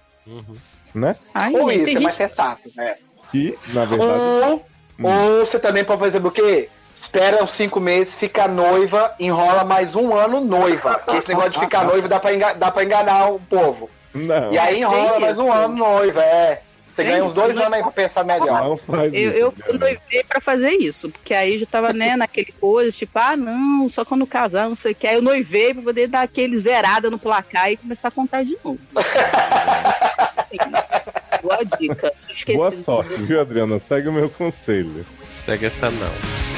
Né? 0.94 1.15
Ai, 1.34 1.54
Ou 1.56 1.72
isso, 1.72 1.86
tem 1.86 1.98
é 1.98 2.00
mais 2.00 2.15
gente- 2.15 2.30
sensato, 2.30 2.70
né? 2.76 2.96
Que, 3.32 3.58
na 3.74 3.86
verdade. 3.86 4.12
Ou, 4.22 4.65
ou 5.04 5.46
você 5.46 5.60
também 5.60 5.84
pode 5.84 6.00
fazer 6.00 6.26
o 6.26 6.32
quê? 6.32 6.70
Espera 6.95 7.43
uns 7.43 7.51
cinco 7.51 7.79
meses, 7.79 8.15
fica 8.15 8.47
noiva, 8.47 9.13
enrola 9.19 9.63
mais 9.63 9.95
um 9.95 10.15
ano 10.15 10.41
noiva. 10.41 10.95
Porque 11.05 11.19
esse 11.19 11.29
negócio 11.29 11.51
de 11.51 11.60
ficar 11.60 11.84
noiva 11.85 12.08
dá 12.08 12.19
pra, 12.19 12.33
enga- 12.33 12.54
dá 12.54 12.71
pra 12.71 12.83
enganar 12.83 13.29
o 13.31 13.39
povo. 13.39 13.89
Não, 14.13 14.52
E 14.54 14.58
aí 14.58 14.79
enrola 14.79 15.12
Tem 15.13 15.21
mais 15.21 15.37
um 15.37 15.43
isso. 15.50 15.54
ano 15.54 15.75
noiva, 15.75 16.23
é. 16.23 16.62
Você 16.87 17.04
Tem 17.04 17.12
ganha 17.12 17.25
uns 17.25 17.35
dois 17.35 17.58
anos 17.58 17.73
aí 17.73 17.81
pra 17.83 17.91
pensar 17.91 18.23
melhor. 18.23 18.63
não 18.63 18.77
faz 18.77 19.13
Eu, 19.13 19.29
isso. 19.29 19.54
eu 19.67 19.77
noivei 19.77 20.23
pra 20.27 20.39
fazer 20.39 20.69
isso, 20.79 21.10
porque 21.10 21.33
aí 21.33 21.54
eu 21.56 21.60
já 21.60 21.65
tava, 21.65 21.91
né, 21.91 22.15
naquele 22.15 22.54
coisa, 22.54 22.89
tipo, 22.89 23.19
ah, 23.19 23.35
não, 23.35 23.89
só 23.89 24.06
quando 24.06 24.25
casar, 24.25 24.69
não 24.69 24.75
sei 24.75 24.93
o 24.93 24.96
que. 24.96 25.06
Aí 25.06 25.15
eu 25.15 25.21
noivei 25.21 25.73
pra 25.73 25.83
poder 25.83 26.08
dar 26.08 26.21
aquele 26.21 26.58
zerada 26.58 27.10
no 27.10 27.19
placar 27.19 27.69
e 27.69 27.75
começar 27.75 28.08
a 28.08 28.12
contar 28.12 28.46
de 28.46 28.58
novo. 28.63 28.79
Boa 31.43 31.60
dica. 31.79 32.13
Esqueci. 32.31 32.58
Boa 32.58 32.71
sorte, 32.83 33.13
viu, 33.15 33.41
Adriana? 33.41 33.79
Segue 33.87 34.08
o 34.08 34.13
meu 34.13 34.29
conselho. 34.29 35.06
Segue 35.29 35.65
essa 35.65 35.91
não. 35.91 36.54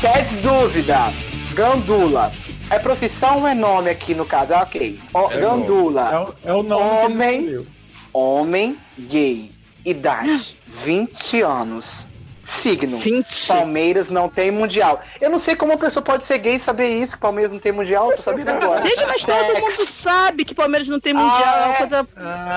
Quer 0.00 0.24
dúvida? 0.42 1.12
Gandula. 1.54 2.32
É 2.70 2.78
profissão 2.78 3.38
ou 3.40 3.46
é 3.48 3.54
nome 3.54 3.90
aqui 3.90 4.14
no 4.14 4.26
caso? 4.26 4.52
Ah, 4.54 4.62
Ok. 4.62 4.98
Ó, 5.14 5.30
É 5.30 5.40
Gandula. 5.40 6.34
É 6.44 6.50
o, 6.50 6.52
é 6.52 6.54
o 6.54 6.62
nome 6.62 7.14
Homem, 7.14 7.66
homem 8.12 8.76
gay. 8.98 9.50
Idade: 9.84 10.56
20 10.84 11.40
anos. 11.42 12.08
Signo: 12.46 12.96
20. 12.98 13.48
Palmeiras 13.48 14.08
não 14.08 14.28
tem 14.28 14.50
mundial. 14.50 15.02
Eu 15.20 15.30
não 15.30 15.38
sei 15.38 15.56
como 15.56 15.72
uma 15.72 15.78
pessoa 15.78 16.02
pode 16.02 16.24
ser 16.24 16.38
gay 16.38 16.54
e 16.54 16.60
saber 16.60 16.88
isso, 16.88 17.14
que 17.14 17.18
Palmeiras 17.18 17.52
não 17.52 17.58
tem 17.58 17.72
mundial, 17.72 18.12
tô 18.12 18.22
sabendo 18.22 18.50
agora. 18.50 18.82
Desde 18.82 19.04
mas 19.04 19.24
todo 19.24 19.36
Sexo. 19.36 19.60
mundo 19.60 19.86
sabe 19.86 20.44
que 20.44 20.54
Palmeiras 20.54 20.88
não 20.88 21.00
tem 21.00 21.12
mundial. 21.12 21.42
Ah, 21.44 21.58
é 21.58 21.64
uma 21.64 21.74
é? 21.74 21.78
coisa. 21.78 22.08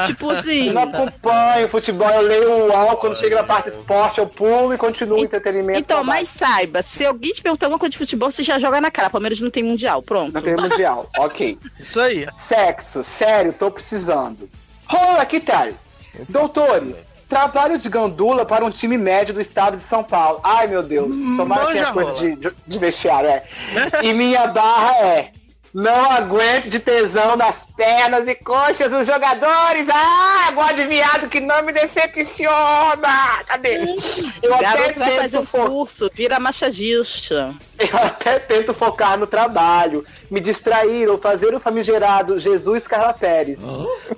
Tipo 0.08 0.30
assim. 0.30 0.68
Eu 0.68 0.74
não 0.74 0.84
acompanho 0.84 1.68
futebol, 1.70 2.10
eu 2.10 2.22
leio 2.22 2.52
o 2.52 2.68
UOL, 2.68 2.98
quando 2.98 3.18
chega 3.18 3.38
na 3.38 3.44
parte 3.44 3.70
esporte, 3.70 4.20
eu 4.20 4.28
pulo 4.28 4.74
e 4.74 4.78
continuo 4.78 5.20
o 5.20 5.24
entretenimento. 5.24 5.80
Então, 5.80 6.04
mas 6.04 6.30
saiba, 6.30 6.82
se 6.82 7.06
alguém 7.06 7.32
te 7.32 7.42
perguntar 7.42 7.66
alguma 7.66 7.80
coisa 7.80 7.92
de 7.92 7.98
futebol, 7.98 8.32
você 8.32 8.44
já 8.44 8.60
joga 8.60 8.80
na 8.80 8.92
cara. 8.92 9.10
Palmeiras 9.10 9.42
não 9.42 9.50
tem 9.50 9.64
mundial. 9.64 10.02
Pronto. 10.02 10.34
Não 10.34 10.42
tem 10.42 10.56
mundial, 10.56 11.10
ok. 11.18 11.58
Isso 11.80 12.00
aí. 12.00 12.28
Sexo, 12.38 13.04
sério, 13.04 13.54
tô 13.54 13.72
precisando. 13.72 14.50
Rola, 14.86 15.26
que 15.26 15.40
tal? 15.40 15.70
Doutores, 16.28 16.96
trabalho 17.30 17.78
de 17.78 17.88
gandula 17.88 18.44
para 18.44 18.66
um 18.66 18.72
time 18.72 18.98
médio 18.98 19.36
do 19.36 19.40
estado 19.40 19.78
de 19.78 19.84
São 19.84 20.04
Paulo. 20.04 20.42
Ai, 20.44 20.68
meu 20.68 20.82
Deus, 20.82 21.16
tomara 21.38 21.68
que 21.68 21.78
é 21.78 21.82
manja 21.82 21.94
coisa 21.94 22.14
de, 22.16 22.36
de, 22.36 22.52
de 22.68 22.80
vestiário, 22.80 23.30
é. 23.30 23.44
E 24.02 24.14
minha 24.14 24.48
barra 24.48 24.98
é... 24.98 25.32
Não 25.74 26.12
aguento 26.12 26.68
de 26.70 26.80
tesão 26.80 27.36
nas 27.36 27.66
pernas 27.78 28.28
e 28.28 28.34
coxas 28.36 28.90
dos 28.90 29.06
jogadores. 29.06 29.86
Ah, 29.94 30.52
gosto 30.54 30.76
de 30.78 30.86
viado 30.88 31.30
que 31.30 31.40
não 31.40 31.62
me 31.64 31.72
decepciona. 31.72 33.44
Cadê? 33.46 33.78
Eu 34.42 34.54
até 34.56 34.64
Garoto 34.64 35.00
vai 35.00 35.10
tento 35.10 35.22
fazer 35.22 35.38
um 35.40 35.46
fo- 35.46 35.70
curso, 35.70 36.10
vira 36.14 36.40
machagista. 36.40 37.54
eu 37.80 37.98
até 37.98 38.40
tento 38.40 38.74
focar 38.74 39.18
no 39.18 39.28
trabalho, 39.28 40.06
me 40.30 40.40
distrair 40.40 41.08
ou 41.08 41.18
fazer 41.18 41.54
o 41.54 41.60
famigerado 41.60 42.40
Jesus 42.40 42.88
Carla 42.88 43.14
Pérez. 43.14 43.60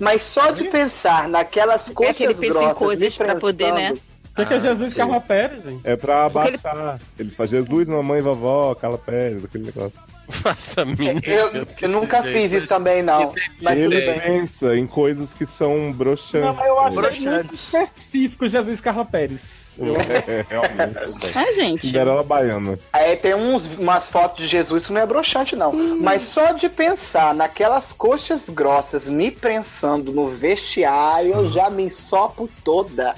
Mas 0.00 0.22
só 0.22 0.50
de 0.50 0.64
pensar 0.64 1.28
naquelas 1.28 1.88
É 1.90 1.92
coisas 1.92 2.16
que 2.16 2.22
ele 2.24 2.34
pensa 2.34 2.46
em 2.46 2.60
grossas 2.60 2.78
coisas 2.78 3.18
me 3.18 3.24
pra 3.24 3.34
poder, 3.36 3.72
né? 3.72 3.94
O 4.32 4.34
que, 4.36 4.46
que 4.46 4.54
é 4.54 4.58
Jesus 4.58 4.94
Carla 4.94 5.20
Pérez, 5.20 5.66
hein? 5.66 5.78
É 5.84 5.94
pra 5.94 6.30
Porque 6.30 6.48
ele- 6.48 6.58
abaixar. 6.64 6.98
Ele... 7.18 7.30
faz 7.30 7.50
Jesus, 7.50 7.86
mamãe, 7.86 8.22
vovó, 8.22 8.74
Carla 8.74 8.96
Pérez, 8.96 9.44
aquele 9.44 9.66
negócio. 9.66 9.92
Faça 10.32 10.82
a 10.82 10.84
mínima 10.84 11.20
Eu, 11.24 11.66
eu 11.80 11.88
nunca 11.88 12.22
fiz 12.22 12.50
isso, 12.52 12.66
também, 12.66 13.02
não. 13.02 13.32
Mas 13.60 13.78
tudo 13.78 13.94
ele 13.94 14.00
bem. 14.00 14.20
pensa 14.20 14.76
em 14.76 14.86
coisas 14.86 15.28
que 15.38 15.46
são 15.46 15.92
broxantes. 15.92 16.40
Não, 16.40 16.54
mas 16.54 16.66
eu 16.66 16.80
achei 16.80 17.26
muito 17.26 17.46
Broxantes. 17.48 17.74
específico 17.74 18.48
Jesus 18.48 18.80
Carla 18.80 19.04
Pérez. 19.04 19.62
É, 19.78 20.44
realmente. 20.48 21.38
É, 21.38 21.54
gente. 21.54 21.86
Cinderela 21.86 22.22
baiana. 22.22 22.78
Aí 22.92 23.16
tem 23.16 23.34
uns, 23.34 23.66
umas 23.78 24.04
fotos 24.04 24.44
de 24.44 24.46
Jesus 24.46 24.86
que 24.86 24.92
não 24.92 25.00
é 25.00 25.06
broxante, 25.06 25.56
não. 25.56 25.72
Mas 25.72 26.22
só 26.22 26.52
de 26.52 26.68
pensar 26.68 27.34
naquelas 27.34 27.92
coxas 27.92 28.48
grossas 28.50 29.06
me 29.08 29.30
prensando 29.30 30.12
no 30.12 30.28
vestiário, 30.28 31.32
eu 31.32 31.48
já 31.48 31.70
me 31.70 31.84
ensopo 31.84 32.48
toda. 32.62 33.14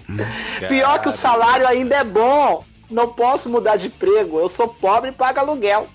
Pior 0.69 1.01
que 1.01 1.09
o 1.09 1.13
salário 1.13 1.67
ainda 1.67 1.97
é 1.97 2.05
bom. 2.05 2.65
Não 2.91 3.09
posso 3.09 3.49
mudar 3.49 3.77
de 3.77 3.89
emprego. 3.89 4.39
Eu 4.39 4.49
sou 4.49 4.69
pobre 4.69 5.11
e 5.11 5.13
pago 5.13 5.41
aluguel. 5.41 5.89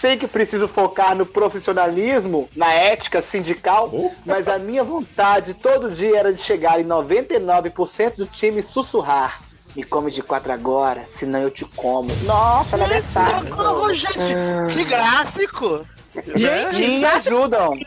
Sei 0.00 0.16
que 0.16 0.26
preciso 0.26 0.68
focar 0.68 1.14
no 1.14 1.26
profissionalismo, 1.26 2.48
na 2.54 2.72
ética 2.72 3.22
sindical, 3.22 3.90
mas 4.24 4.48
a 4.48 4.58
minha 4.58 4.84
vontade 4.84 5.54
todo 5.54 5.90
dia 5.90 6.18
era 6.18 6.32
de 6.32 6.42
chegar 6.42 6.80
em 6.80 6.84
99% 6.84 8.16
do 8.16 8.26
time 8.26 8.60
e 8.60 8.62
sussurrar. 8.62 9.40
Me 9.74 9.84
come 9.84 10.10
de 10.10 10.22
quatro 10.22 10.52
agora, 10.52 11.06
senão 11.16 11.40
eu 11.40 11.50
te 11.50 11.64
como. 11.64 12.10
Nossa, 12.24 12.74
ela 12.74 12.84
é 12.84 12.88
verdade. 12.88 13.48
Socorro, 13.48 13.94
gente. 13.94 14.72
Que 14.72 14.84
gráfico. 14.84 15.86
Gente, 16.34 16.78
Me 16.78 17.04
ajudam. 17.04 17.78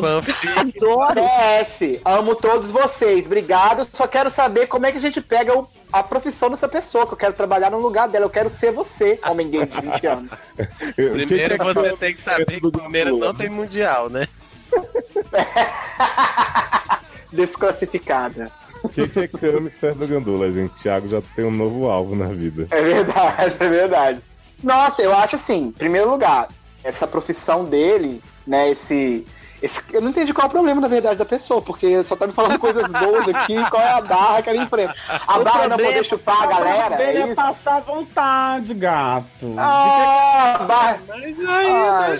Fanfic. 0.00 0.48
adoro. 0.48 1.14
PS, 1.14 2.00
amo 2.04 2.34
todos 2.34 2.70
vocês, 2.70 3.26
obrigado. 3.26 3.86
Só 3.92 4.06
quero 4.06 4.30
saber 4.30 4.66
como 4.66 4.86
é 4.86 4.92
que 4.92 4.98
a 4.98 5.00
gente 5.00 5.20
pega 5.20 5.56
o- 5.58 5.66
a 5.92 6.02
profissão 6.02 6.50
dessa 6.50 6.68
pessoa, 6.68 7.06
que 7.06 7.12
eu 7.14 7.18
quero 7.18 7.32
trabalhar 7.34 7.70
no 7.70 7.78
lugar 7.80 8.08
dela. 8.08 8.26
Eu 8.26 8.30
quero 8.30 8.50
ser 8.50 8.72
você, 8.72 9.18
homem 9.24 9.48
gay 9.50 9.66
de 9.66 9.80
20 9.80 10.06
anos. 10.06 10.32
Primeiro 10.94 11.56
você 11.58 11.96
tem 11.96 12.14
que 12.14 12.20
saber 12.20 12.60
que 12.60 12.66
o 12.66 12.72
Palmeiras 12.72 13.16
não 13.16 13.34
tem 13.34 13.48
mundial, 13.48 14.08
né? 14.10 14.26
Desclassificada. 17.32 18.50
O 18.82 18.88
que, 18.88 19.08
que 19.08 19.20
é 19.20 19.28
Camis 19.28 19.74
perto 19.74 19.98
do 19.98 20.06
Gandula, 20.06 20.52
gente? 20.52 20.74
Thiago 20.82 21.08
já 21.08 21.20
tem 21.34 21.44
um 21.44 21.50
novo 21.50 21.88
alvo 21.88 22.14
na 22.14 22.26
vida. 22.26 22.66
É 22.70 22.82
verdade, 22.82 23.56
é 23.58 23.68
verdade. 23.68 24.20
Nossa, 24.62 25.02
eu 25.02 25.14
acho 25.14 25.36
assim, 25.36 25.64
em 25.64 25.72
primeiro 25.72 26.10
lugar, 26.10 26.48
essa 26.84 27.06
profissão 27.06 27.64
dele, 27.64 28.22
né, 28.46 28.70
esse. 28.70 29.26
Esse 29.66 29.80
eu 29.92 30.00
não 30.00 30.10
entendi 30.10 30.32
qual 30.32 30.46
é 30.46 30.48
o 30.48 30.52
problema, 30.52 30.80
na 30.80 30.88
verdade, 30.88 31.16
da 31.16 31.24
pessoa, 31.24 31.60
porque 31.60 32.02
só 32.04 32.16
tá 32.16 32.26
me 32.26 32.32
falando 32.32 32.58
coisas 32.58 32.90
boas 32.90 33.28
aqui, 33.28 33.54
qual 33.70 33.82
é 33.82 33.90
a 33.92 34.00
barra 34.00 34.42
que 34.42 34.50
ele 34.50 34.60
enfrenta. 34.62 34.94
A 35.26 35.38
O 35.38 35.44
barra 35.44 35.60
não 35.60 35.68
problema- 35.76 35.92
poder 35.92 36.04
chupar 36.06 36.42
a 36.42 36.46
galera, 36.46 36.96
dele 36.96 37.18
é 37.18 37.20
é 37.22 37.26
isso? 37.26 37.34
passar 37.34 37.80
vontade, 37.80 38.72
gato. 38.74 39.54
Ah, 39.58 40.64
barra. 40.66 40.98
Mas 41.08 41.36
Ah, 41.40 42.16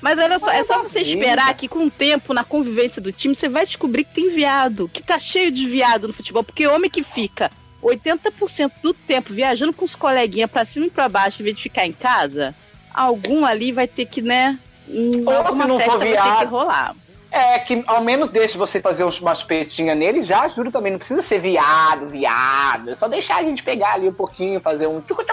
Mas 0.00 0.18
olha 0.18 0.38
só, 0.38 0.50
é 0.50 0.62
só 0.62 0.82
Mas 0.82 0.92
você 0.92 0.98
é 0.98 1.02
esperar 1.02 1.54
que 1.54 1.68
com 1.68 1.86
o 1.86 1.90
tempo, 1.90 2.34
na 2.34 2.44
convivência 2.44 3.00
do 3.00 3.10
time, 3.12 3.34
você 3.34 3.48
vai 3.48 3.64
descobrir 3.64 4.04
que 4.04 4.14
tem 4.14 4.30
viado, 4.30 4.88
que 4.92 5.02
tá 5.02 5.18
cheio 5.18 5.50
de 5.50 5.66
viado 5.68 6.06
no 6.06 6.12
futebol, 6.12 6.44
porque 6.44 6.66
homem 6.66 6.90
que 6.90 7.02
fica 7.02 7.50
80% 7.82 8.72
do 8.82 8.92
tempo 8.92 9.32
viajando 9.32 9.72
com 9.72 9.84
os 9.84 9.96
coleguinhas 9.96 10.50
pra 10.50 10.64
cima 10.64 10.86
e 10.86 10.90
pra 10.90 11.08
baixo, 11.08 11.40
em 11.40 11.44
vez 11.44 11.56
de 11.56 11.62
ficar 11.62 11.86
em 11.86 11.92
casa, 11.92 12.54
algum 12.92 13.44
ali 13.44 13.72
vai 13.72 13.86
ter 13.86 14.06
que, 14.06 14.20
né, 14.22 14.58
Ou 14.88 15.52
se 15.52 15.58
não 15.58 15.80
for 15.80 15.98
ter 15.98 16.06
que 16.06 16.12
viado. 16.12 16.48
rolar. 16.48 16.94
É, 17.30 17.58
que 17.58 17.82
ao 17.86 18.00
menos 18.02 18.30
deixe 18.30 18.56
você 18.56 18.80
fazer 18.80 19.04
umas 19.04 19.42
peitinhas 19.42 19.96
nele, 19.98 20.22
já 20.22 20.42
ajuda 20.42 20.70
também. 20.70 20.92
Não 20.92 20.98
precisa 20.98 21.22
ser 21.22 21.38
viado, 21.38 22.08
viado. 22.08 22.90
É 22.90 22.94
só 22.94 23.08
deixar 23.08 23.38
a 23.38 23.42
gente 23.42 23.62
pegar 23.62 23.94
ali 23.94 24.08
um 24.08 24.12
pouquinho, 24.12 24.60
fazer 24.60 24.86
um. 24.86 25.00
que 25.02 25.12
você 25.12 25.32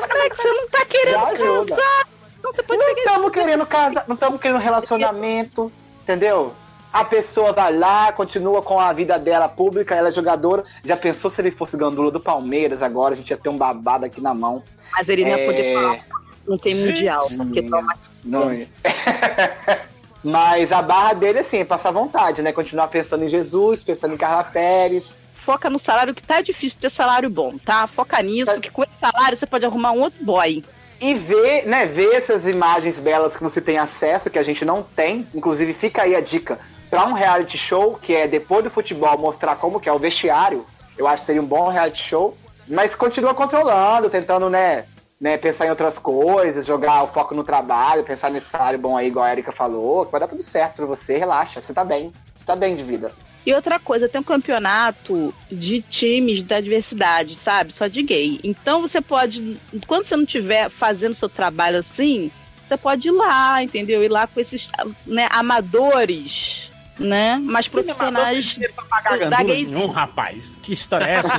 não 0.51 0.67
tá 0.69 0.85
querendo 0.85 1.67
casar. 1.67 2.07
Então 2.39 2.51
você 2.51 2.63
pode 2.63 2.79
Não 2.79 2.89
estamos 2.97 3.31
querendo 3.31 3.65
casar, 3.65 4.03
não 4.05 4.15
estamos 4.15 4.41
querendo 4.41 4.59
relacionamento, 4.59 5.71
entendeu? 6.01 6.53
A 6.91 7.05
pessoa 7.05 7.53
vai 7.53 7.75
lá, 7.75 8.11
continua 8.11 8.61
com 8.61 8.79
a 8.79 8.91
vida 8.91 9.17
dela 9.17 9.47
pública, 9.47 9.95
ela 9.95 10.09
é 10.09 10.11
jogadora. 10.11 10.63
Já 10.83 10.97
pensou 10.97 11.31
se 11.31 11.41
ele 11.41 11.51
fosse 11.51 11.77
gandula 11.77 12.11
do 12.11 12.19
Palmeiras 12.19 12.83
agora? 12.83 13.13
A 13.13 13.17
gente 13.17 13.29
ia 13.31 13.37
ter 13.37 13.49
um 13.49 13.57
babado 13.57 14.05
aqui 14.05 14.19
na 14.21 14.33
mão. 14.33 14.61
Mas 14.91 15.09
ele 15.09 15.23
não 15.23 15.31
ia 15.37 15.45
poder 15.45 15.65
É, 15.65 15.73
falar, 15.73 15.99
não 16.47 16.57
tem 16.57 16.75
mundial, 16.75 17.27
Sim. 17.29 17.37
porque 17.37 17.61
toma 17.63 17.97
Não 18.23 18.49
é. 18.49 18.67
Mas 20.23 20.71
a 20.71 20.81
barra 20.81 21.13
dele, 21.13 21.39
assim, 21.39 21.57
é 21.57 21.65
passar 21.65 21.91
vontade, 21.91 22.41
né? 22.41 22.53
Continuar 22.53 22.87
pensando 22.87 23.25
em 23.25 23.27
Jesus, 23.27 23.83
pensando 23.83 24.13
em 24.13 24.17
Carla 24.17 24.43
Pérez. 24.43 25.03
foca 25.33 25.69
no 25.69 25.77
salário, 25.77 26.13
que 26.15 26.23
tá 26.23 26.39
difícil 26.41 26.79
ter 26.79 26.89
salário 26.89 27.29
bom, 27.29 27.57
tá? 27.57 27.85
Foca 27.87 28.21
nisso, 28.21 28.53
Tá. 28.53 28.59
que 28.61 28.71
com 28.71 28.83
esse 28.83 28.93
salário 28.97 29.35
você 29.35 29.45
pode 29.45 29.65
arrumar 29.65 29.91
um 29.91 29.99
outro 29.99 30.23
boy. 30.23 30.63
E 31.01 31.13
ver, 31.15 31.65
né, 31.67 31.85
ver 31.85 32.13
essas 32.15 32.45
imagens 32.45 32.97
belas 32.97 33.35
que 33.35 33.43
você 33.43 33.59
tem 33.59 33.77
acesso, 33.77 34.29
que 34.29 34.39
a 34.39 34.43
gente 34.43 34.63
não 34.63 34.81
tem. 34.81 35.27
Inclusive, 35.35 35.73
fica 35.73 36.03
aí 36.03 36.15
a 36.15 36.21
dica 36.21 36.57
para 36.89 37.05
um 37.05 37.11
reality 37.11 37.57
show, 37.57 37.99
que 38.01 38.15
é 38.15 38.25
depois 38.25 38.63
do 38.63 38.69
futebol 38.71 39.17
mostrar 39.17 39.57
como 39.57 39.81
que 39.81 39.89
é 39.89 39.91
o 39.91 39.99
vestiário. 39.99 40.65
Eu 40.97 41.05
acho 41.07 41.23
que 41.23 41.25
seria 41.25 41.41
um 41.41 41.45
bom 41.45 41.67
reality 41.67 42.01
show. 42.01 42.37
Mas 42.65 42.95
continua 42.95 43.33
controlando, 43.33 44.09
tentando, 44.09 44.49
né, 44.49 44.85
né, 45.23 45.37
pensar 45.37 45.65
em 45.65 45.69
outras 45.69 45.97
coisas, 45.97 46.65
jogar 46.65 47.01
o 47.01 47.07
foco 47.07 47.33
no 47.33 47.45
trabalho, 47.45 48.03
pensar 48.03 48.29
nesse 48.29 48.49
salário 48.49 48.77
bom 48.77 48.97
aí, 48.97 49.07
igual 49.07 49.23
a 49.23 49.31
Erika 49.31 49.53
falou. 49.53 50.05
que 50.05 50.11
Vai 50.11 50.19
dar 50.19 50.27
tudo 50.27 50.43
certo 50.43 50.75
pra 50.75 50.85
você, 50.85 51.17
relaxa, 51.17 51.61
você 51.61 51.73
tá 51.73 51.85
bem. 51.85 52.11
Você 52.35 52.43
tá 52.43 52.57
bem 52.57 52.75
de 52.75 52.83
vida. 52.83 53.09
E 53.45 53.53
outra 53.53 53.79
coisa, 53.79 54.09
tem 54.09 54.19
um 54.19 54.23
campeonato 54.23 55.33
de 55.49 55.81
times 55.81 56.43
da 56.43 56.59
diversidade, 56.59 57.35
sabe? 57.35 57.73
Só 57.73 57.87
de 57.87 58.03
gay. 58.03 58.41
Então 58.43 58.81
você 58.81 58.99
pode, 58.99 59.57
quando 59.87 60.03
você 60.03 60.17
não 60.17 60.25
estiver 60.25 60.69
fazendo 60.69 61.13
seu 61.13 61.29
trabalho 61.29 61.77
assim, 61.77 62.29
você 62.65 62.75
pode 62.75 63.07
ir 63.07 63.11
lá, 63.11 63.63
entendeu? 63.63 64.03
Ir 64.03 64.09
lá 64.09 64.27
com 64.27 64.41
esses 64.41 64.69
né, 65.05 65.29
amadores, 65.31 66.69
né? 66.99 67.39
Mas 67.43 67.67
profissionais 67.67 68.57
da 68.57 69.17
gandula 69.17 69.43
gay. 69.43 69.65
nenhum, 69.65 69.87
rapaz. 69.87 70.59
Que 70.61 70.73
história 70.73 71.05
é 71.05 71.13
essa? 71.15 71.33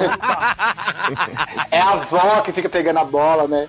É 1.71 1.79
a 1.81 1.91
avó 1.93 2.41
que 2.43 2.53
fica 2.53 2.69
pegando 2.69 2.99
a 2.99 3.05
bola, 3.05 3.47
né? 3.49 3.69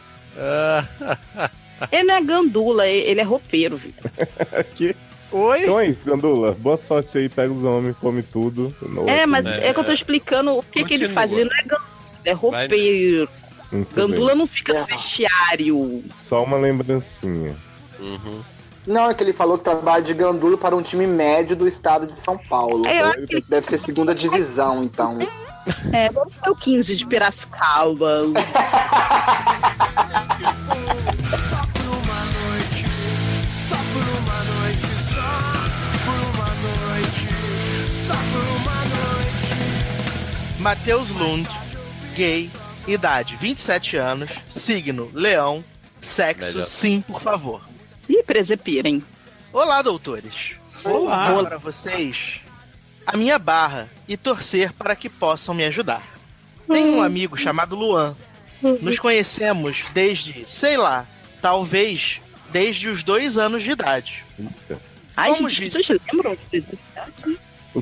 Ele 1.91 2.03
não 2.03 2.15
é 2.15 2.21
gandula, 2.21 2.88
ele 2.88 3.19
é 3.19 3.23
roupeiro, 3.23 3.77
viu? 3.77 3.93
Aqui. 4.57 4.95
Oi? 5.31 5.63
Então 5.63 5.79
é 5.79 5.91
Gandula. 6.05 6.53
Boa 6.53 6.79
sorte 6.88 7.17
aí, 7.17 7.27
pega 7.27 7.51
os 7.51 7.63
homens, 7.63 7.97
come 7.97 8.23
tudo. 8.23 8.73
No- 8.81 9.09
É, 9.09 9.25
mas 9.25 9.45
É. 9.45 9.67
é, 9.67 9.73
que 9.73 9.79
eu 9.79 9.83
tô 9.83 9.91
explicando 9.91 10.57
o 10.57 10.63
que, 10.63 10.83
que 10.86 10.93
ele 10.93 11.09
faz. 11.09 11.33
Ele 11.33 11.43
não 11.45 11.51
é 11.57 11.61
gandula, 11.63 11.81
é 12.23 12.31
roupeiro. 12.31 13.29
Bem. 13.71 13.88
Gandula 13.93 14.36
não 14.36 14.47
fica 14.47 14.73
É. 14.73 14.79
no 14.79 14.86
vestiário. 14.86 16.03
Só 16.15 16.43
uma 16.43 16.55
lembrancinha. 16.57 17.55
Uhum. 17.99 18.41
Não, 18.88 19.09
é 19.09 19.13
que 19.13 19.23
ele 19.23 19.33
falou 19.33 19.57
que 19.57 19.63
trabalha 19.63 20.03
de 20.03 20.13
gandula 20.13 20.57
para 20.57 20.75
um 20.75 20.81
time 20.81 21.07
médio 21.07 21.55
do 21.55 21.67
estado 21.67 22.07
de 22.07 22.15
São 22.15 22.38
Paulo. 22.38 22.86
É, 22.86 23.41
Deve 23.47 23.67
ser 23.67 23.79
segunda 23.79 24.13
divisão, 24.13 24.83
então. 24.83 25.17
É, 25.91 26.11
vamos 26.11 26.36
o 26.47 26.55
15 26.55 26.95
de 26.95 27.07
Piracicaba. 27.07 28.21
Matheus 40.59 41.09
Lund, 41.11 41.47
gay, 42.15 42.49
idade 42.88 43.36
27 43.36 43.97
anos, 43.97 44.31
signo 44.55 45.11
leão, 45.13 45.63
sexo 46.01 46.53
Melhor. 46.53 46.65
sim, 46.65 47.01
por 47.01 47.21
favor. 47.21 47.61
Ih, 48.07 48.23
presepirem. 48.23 49.03
Olá, 49.51 49.81
doutores. 49.81 50.55
Vou 50.83 51.03
Olá. 51.05 51.31
contar 51.31 51.49
para 51.49 51.57
vocês 51.57 52.41
a 53.05 53.15
minha 53.17 53.39
barra 53.39 53.87
e 54.07 54.15
torcer 54.17 54.71
para 54.73 54.95
que 54.95 55.09
possam 55.09 55.55
me 55.55 55.63
ajudar. 55.65 56.03
Tenho 56.67 56.97
um 56.97 57.01
amigo 57.03 57.37
chamado 57.37 57.75
Luan. 57.75 58.15
Nos 58.81 58.97
conhecemos 58.99 59.83
desde, 59.93 60.45
sei 60.49 60.77
lá, 60.77 61.05
talvez 61.41 62.19
desde 62.51 62.87
os 62.87 63.03
dois 63.03 63.37
anos 63.37 63.63
de 63.63 63.71
idade. 63.71 64.23
Ai, 65.15 65.33
gente, 65.35 65.69
vocês 65.69 65.87
lembram? 66.11 66.37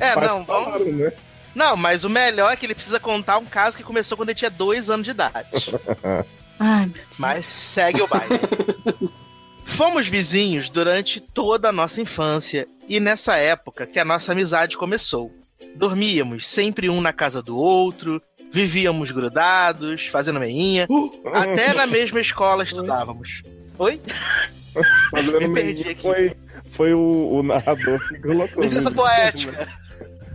É, 0.00 0.14
não, 0.20 0.44
vamos- 0.44 0.46
falaram, 0.46 0.92
né? 0.92 1.12
Não, 1.54 1.76
mas 1.76 2.02
o 2.04 2.10
melhor 2.10 2.52
é 2.52 2.56
que 2.56 2.66
ele 2.66 2.74
precisa 2.74 2.98
contar 2.98 3.38
um 3.38 3.44
caso 3.44 3.76
que 3.76 3.84
começou 3.84 4.16
quando 4.16 4.30
ele 4.30 4.38
tinha 4.38 4.50
dois 4.50 4.90
anos 4.90 5.04
de 5.04 5.12
idade. 5.12 5.70
Ai, 6.58 6.86
meu 6.86 6.94
Deus. 6.94 7.18
Mas 7.18 7.46
segue 7.46 8.02
o 8.02 8.08
baile. 8.08 8.40
Fomos 9.64 10.06
vizinhos 10.06 10.68
durante 10.68 11.20
toda 11.20 11.68
a 11.68 11.72
nossa 11.72 12.00
infância 12.00 12.66
e 12.88 13.00
nessa 13.00 13.36
época 13.36 13.86
que 13.86 13.98
a 13.98 14.04
nossa 14.04 14.32
amizade 14.32 14.76
começou. 14.76 15.32
Dormíamos 15.74 16.46
sempre 16.46 16.88
um 16.88 17.00
na 17.00 17.12
casa 17.12 17.42
do 17.42 17.56
outro, 17.56 18.22
vivíamos 18.52 19.10
grudados, 19.10 20.06
fazendo 20.06 20.38
meinha, 20.38 20.86
até 21.32 21.74
na 21.74 21.86
mesma 21.88 22.20
escola 22.20 22.62
estudávamos. 22.62 23.42
Oi? 23.78 24.00
Fazendo 25.10 25.40
Me 25.48 25.52
perdi 25.52 25.88
aqui. 25.88 26.02
Foi, 26.02 26.36
foi 26.72 26.94
o, 26.94 27.38
o 27.38 27.42
narrador 27.42 27.98
que 28.08 28.20
colocou. 28.20 28.62
Licença 28.62 28.90
poética. 28.90 29.68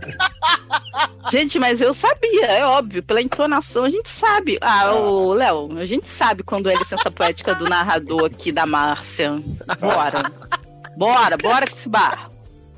Gente, 1.30 1.58
mas 1.58 1.80
eu 1.80 1.94
sabia, 1.94 2.46
é 2.46 2.66
óbvio, 2.66 3.02
pela 3.02 3.20
entonação 3.22 3.84
a 3.84 3.90
gente 3.90 4.08
sabe. 4.08 4.58
Ah, 4.60 4.92
o 4.92 5.32
Léo, 5.32 5.78
a 5.78 5.84
gente 5.84 6.08
sabe 6.08 6.42
quando 6.42 6.68
é 6.70 6.74
licença 6.74 7.10
poética 7.10 7.54
do 7.54 7.68
narrador 7.68 8.24
aqui 8.26 8.50
da 8.50 8.66
Márcia. 8.66 9.40
Bora. 9.78 10.32
Bora, 10.96 11.36
bora 11.36 11.66
que 11.66 11.76
se 11.76 11.88
bar. 11.88 12.30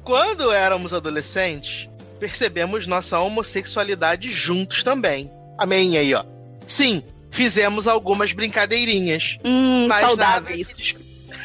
Quando 0.04 0.50
éramos 0.52 0.92
adolescentes, 0.92 1.88
percebemos 2.20 2.86
nossa 2.86 3.18
homossexualidade 3.20 4.30
juntos 4.30 4.82
também. 4.82 5.30
Amém 5.58 5.96
aí, 5.96 6.12
ó. 6.14 6.24
Sim, 6.66 7.02
fizemos 7.30 7.86
algumas 7.88 8.32
brincadeirinhas. 8.32 9.38
Hum, 9.44 9.86
Mas 9.88 10.00
saudáveis. 10.00 10.68
nada 10.68 10.78
des- 10.78 10.96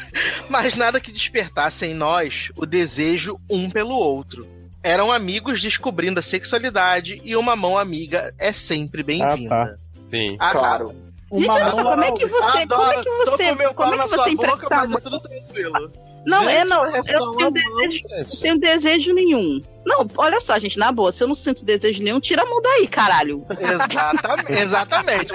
Mas 0.48 0.76
nada 0.76 1.00
que 1.00 1.12
despertasse 1.12 1.86
em 1.86 1.94
nós 1.94 2.50
o 2.56 2.66
desejo 2.66 3.38
um 3.48 3.70
pelo 3.70 3.94
outro. 3.94 4.46
Eram 4.88 5.12
amigos 5.12 5.60
descobrindo 5.60 6.18
a 6.18 6.22
sexualidade 6.22 7.20
e 7.22 7.36
uma 7.36 7.54
mão 7.54 7.76
amiga 7.76 8.32
é 8.38 8.54
sempre 8.54 9.02
bem-vinda. 9.02 9.78
Sim. 10.08 10.34
Ah, 10.40 10.52
tá. 10.54 10.58
Claro. 10.60 10.94
Gente, 11.30 11.50
olha 11.50 11.70
só, 11.70 11.84
como 11.84 12.04
é 12.04 12.12
que 12.12 12.24
você. 12.24 12.66
Como 12.66 12.90
é 12.90 13.02
que 13.02 13.10
você. 13.10 13.74
Como 13.74 13.94
é 13.94 13.98
que 13.98 14.08
você 14.08 14.16
boca, 14.16 14.30
interpreta 14.30 14.76
mas 14.76 14.92
é 14.92 14.96
tudo 15.00 15.20
tranquilo. 15.20 15.92
Não, 16.24 16.48
é 16.48 16.60
Gente, 16.60 16.68
não. 16.68 16.86
é 16.86 16.98
Eu 17.00 17.04
só 17.04 17.18
não 17.18 17.36
tenho 17.36 17.52
desejo, 17.52 18.02
não 18.08 18.40
tenho 18.40 18.58
desejo 18.60 19.12
nenhum. 19.12 19.62
Não, 19.84 20.08
olha 20.16 20.40
só, 20.40 20.58
gente, 20.58 20.78
na 20.78 20.90
boa, 20.90 21.12
se 21.12 21.22
eu 21.22 21.28
não 21.28 21.34
sinto 21.34 21.66
desejo 21.66 22.02
nenhum, 22.02 22.18
tira 22.18 22.40
a 22.40 22.46
mão 22.46 22.62
daí, 22.62 22.86
caralho. 22.88 23.44
Exatamente. 23.60 24.52
exatamente. 24.58 25.32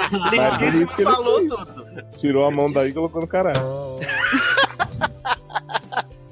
Ele 0.66 0.88
falou 1.04 1.48
tudo. 1.48 2.04
Tirou 2.18 2.46
a 2.46 2.50
mão 2.50 2.72
daí 2.72 2.90
e 2.90 2.94
colocou 2.94 3.22
no 3.22 3.28
caralho. 3.28 3.62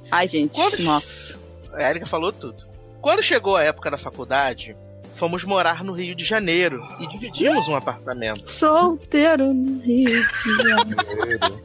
Ai, 0.09 0.27
gente, 0.27 0.55
Quando- 0.55 0.79
nossa. 0.79 1.39
A 1.73 1.87
Erika 1.87 2.07
falou 2.07 2.33
tudo. 2.33 2.70
Quando 3.01 3.23
chegou 3.23 3.57
a 3.57 3.63
época 3.63 3.89
da 3.89 3.97
faculdade, 3.97 4.75
fomos 5.15 5.43
morar 5.43 5.83
no 5.83 5.93
Rio 5.93 6.13
de 6.15 6.23
Janeiro 6.23 6.87
e 6.99 7.07
dividimos 7.07 7.67
um 7.67 7.75
apartamento. 7.75 8.47
Solteiro 8.49 9.53
no 9.53 9.81
Rio 9.81 10.23
de 10.23 10.57
Janeiro. 10.63 11.61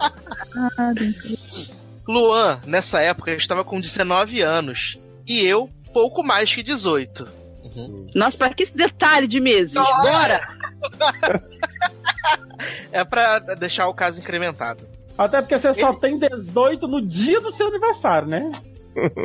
Luan, 2.09 2.61
nessa 2.66 3.01
época, 3.01 3.32
estava 3.32 3.64
com 3.64 3.80
19 3.80 4.41
anos 4.41 4.99
e 5.26 5.45
eu, 5.45 5.68
pouco 5.93 6.22
mais 6.22 6.55
que 6.55 6.62
18. 6.62 7.26
Nossa, 8.14 8.39
pra 8.39 8.55
que 8.55 8.62
esse 8.62 8.74
detalhe 8.76 9.26
de 9.26 9.41
meses? 9.41 9.74
Bora! 9.74 10.41
É 12.91 13.05
pra 13.05 13.39
deixar 13.39 13.87
o 13.87 13.95
caso 13.95 14.20
incrementado. 14.20 14.82
Até 15.18 15.43
porque 15.43 15.59
você 15.59 15.74
só 15.74 15.93
tem 15.93 16.18
18 16.18 16.89
no 16.89 17.03
dia 17.03 17.39
do 17.41 17.53
seu 17.53 17.68
aniversário, 17.68 18.26
né? 18.26 18.51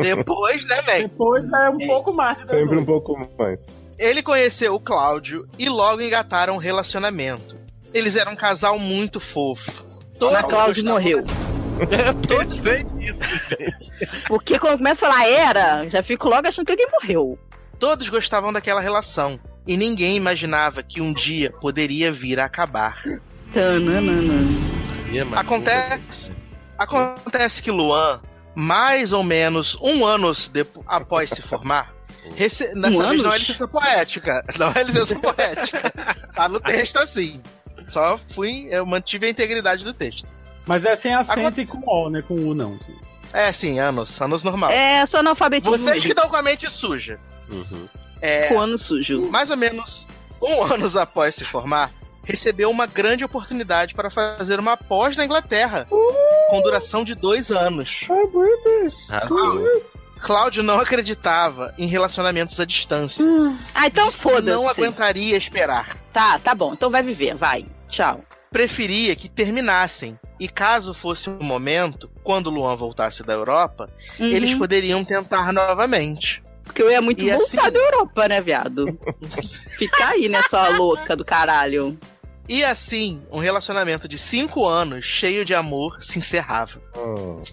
Depois, 0.01 0.65
né, 0.67 0.81
velho? 0.81 1.07
Depois 1.07 1.51
é 1.51 1.69
um 1.69 1.77
pouco 1.77 2.13
mais 2.13 2.37
18. 2.39 2.59
Sempre 2.59 2.79
um 2.79 2.85
pouco 2.85 3.27
mais. 3.37 3.59
Ele 3.97 4.23
conheceu 4.23 4.73
o 4.73 4.79
Cláudio 4.79 5.47
e 5.57 5.69
logo 5.69 6.01
engataram 6.01 6.55
um 6.55 6.57
relacionamento. 6.57 7.55
Eles 7.93 8.15
eram 8.15 8.33
um 8.33 8.35
casal 8.35 8.79
muito 8.79 9.19
fofo. 9.19 9.85
Todos 10.17 10.35
Mas 10.35 10.45
Cláudio 10.45 10.85
morreu. 10.85 11.19
Eu 11.19 12.15
pensei 12.47 12.83
nisso, 12.95 13.23
gente. 13.49 14.23
Porque 14.27 14.59
quando 14.59 14.77
começa 14.77 15.05
a 15.05 15.09
falar 15.11 15.27
era, 15.27 15.87
já 15.87 16.01
fico 16.01 16.29
logo 16.29 16.47
achando 16.47 16.65
que 16.65 16.71
alguém 16.71 16.87
morreu. 16.91 17.39
Todos 17.79 18.09
gostavam 18.09 18.53
daquela 18.53 18.81
relação. 18.81 19.39
E 19.67 19.77
ninguém 19.77 20.15
imaginava 20.15 20.81
que 20.81 21.01
um 21.01 21.13
dia 21.13 21.51
poderia 21.51 22.11
vir 22.11 22.39
a 22.39 22.45
acabar. 22.45 23.03
Tananana. 23.53 24.47
Acontece, 25.35 26.31
acontece 26.77 27.61
que 27.61 27.69
Luan, 27.69 28.21
mais 28.55 29.13
ou 29.13 29.23
menos 29.23 29.77
um 29.81 30.05
ano 30.05 30.31
depo- 30.51 30.83
após 30.87 31.29
se 31.29 31.41
formar, 31.41 31.93
rece... 32.35 32.65
dessa 32.75 32.89
vez 32.89 32.99
anos? 32.99 33.23
não 33.23 33.33
é 33.33 33.37
licença 33.37 33.67
poética. 33.67 34.45
Não 34.57 34.71
é 34.75 34.83
licença 34.83 35.15
poética. 35.19 35.93
Tá 36.35 36.47
no 36.49 36.59
texto 36.59 36.97
assim. 36.97 37.41
Só 37.87 38.17
fui, 38.17 38.67
eu 38.71 38.85
mantive 38.85 39.25
a 39.25 39.29
integridade 39.29 39.83
do 39.83 39.93
texto. 39.93 40.27
Mas 40.65 40.85
é 40.85 40.95
sem 40.95 41.13
acento 41.13 41.59
e 41.59 41.65
com 41.65 41.81
O, 41.85 42.09
né? 42.09 42.21
Com 42.21 42.35
U, 42.35 42.53
não. 42.53 42.77
É, 43.33 43.51
sim, 43.51 43.79
anos, 43.79 44.21
anos 44.21 44.43
normal. 44.43 44.69
É, 44.71 45.05
só 45.05 45.19
analfabetismo. 45.19 45.77
Vocês 45.77 46.01
que 46.03 46.09
estão 46.09 46.29
com 46.29 46.35
a 46.35 46.41
mente 46.41 46.69
suja. 46.69 47.19
Uhum. 47.49 47.87
É, 48.21 48.47
Com 48.47 48.59
ano 48.59 48.77
sujo. 48.77 49.29
mais 49.31 49.49
ou 49.49 49.57
menos 49.57 50.05
um 50.41 50.63
ano 50.71 50.99
após 50.99 51.35
se 51.35 51.43
formar, 51.43 51.91
recebeu 52.23 52.69
uma 52.69 52.85
grande 52.85 53.23
oportunidade 53.23 53.93
para 53.93 54.09
fazer 54.09 54.59
uma 54.59 54.77
pós 54.77 55.15
na 55.17 55.25
Inglaterra, 55.25 55.87
com 55.89 56.61
duração 56.61 57.03
de 57.03 57.15
dois 57.15 57.51
anos. 57.51 58.05
Arrasou. 59.09 59.81
Cláudio 60.19 60.61
não 60.61 60.79
acreditava 60.79 61.73
em 61.79 61.87
relacionamentos 61.87 62.59
à 62.59 62.65
distância. 62.65 63.25
Ah, 63.73 63.87
então 63.87 64.05
que 64.07 64.13
Não 64.13 64.61
foda-se. 64.61 64.81
aguentaria 64.81 65.35
esperar. 65.35 65.97
Tá, 66.13 66.37
tá 66.37 66.53
bom. 66.53 66.73
Então 66.73 66.91
vai 66.91 67.01
viver, 67.01 67.33
vai. 67.35 67.65
Tchau. 67.89 68.23
Preferia 68.51 69.15
que 69.15 69.27
terminassem. 69.27 70.19
E 70.39 70.47
caso 70.47 70.93
fosse 70.93 71.29
o 71.29 71.43
momento, 71.43 72.09
quando 72.23 72.49
Luan 72.49 72.75
voltasse 72.75 73.23
da 73.23 73.33
Europa, 73.33 73.89
Uhum. 74.19 74.25
eles 74.27 74.53
poderiam 74.55 75.03
tentar 75.03 75.51
novamente. 75.53 76.43
Porque 76.71 76.81
eu 76.83 76.89
ia 76.89 77.01
muito 77.01 77.21
E 77.23 77.29
voltar 77.31 77.63
assim- 77.63 77.71
da 77.73 77.79
Europa, 77.79 78.27
né, 78.29 78.39
viado? 78.39 78.97
Ficar 79.77 80.09
aí, 80.11 80.29
né, 80.29 80.41
sua 80.49 80.69
louca 80.69 81.15
do 81.17 81.25
caralho. 81.25 81.97
E 82.47 82.63
assim, 82.63 83.21
um 83.29 83.39
relacionamento 83.39 84.07
de 84.07 84.17
cinco 84.17 84.65
anos, 84.65 85.03
cheio 85.05 85.43
de 85.43 85.53
amor, 85.53 86.01
se 86.01 86.17
encerrava. 86.17 86.81
Ah. 86.95 87.43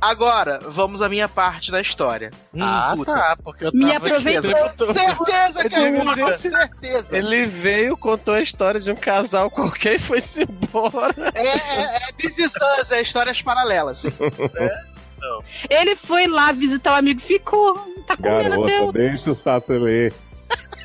Agora, 0.00 0.60
vamos 0.68 1.00
à 1.00 1.08
minha 1.08 1.26
parte 1.26 1.70
da 1.70 1.80
história. 1.80 2.30
Hum, 2.52 2.62
Ah, 2.62 2.92
puta. 2.94 3.14
tá, 3.14 3.36
porque 3.42 3.64
eu 3.64 3.70
Me 3.72 3.86
tava 3.90 3.96
aqui, 3.96 4.36
aproveitou. 4.36 4.70
tô- 4.76 4.92
Certeza 4.92 5.68
que 5.68 5.74
é 5.74 5.90
uma, 6.02 6.14
gente, 6.14 6.40
certeza. 6.42 7.16
Ele 7.16 7.46
veio, 7.46 7.96
contou 7.96 8.34
a 8.34 8.40
história 8.42 8.78
de 8.78 8.92
um 8.92 8.96
casal 8.96 9.50
qualquer 9.50 9.94
e 9.94 9.98
foi-se 9.98 10.42
embora. 10.42 11.14
É, 11.34 11.48
é, 11.48 12.08
é 12.08 12.12
This 12.18 12.38
Is 12.38 12.52
Us, 12.80 12.92
é 12.92 13.00
histórias 13.00 13.40
paralelas. 13.40 14.02
Ele 15.70 15.96
foi 15.96 16.26
lá 16.26 16.52
visitar 16.52 16.92
o 16.92 16.96
amigo, 16.96 17.18
ficou. 17.20 17.93
Tá 18.06 18.16
comendo 18.16 18.62
até 18.62 18.72
Garota, 18.72 18.84
o... 18.84 18.92
deixa 18.92 19.30
o 19.30 19.34
Sato 19.34 19.72
ler. 19.72 20.12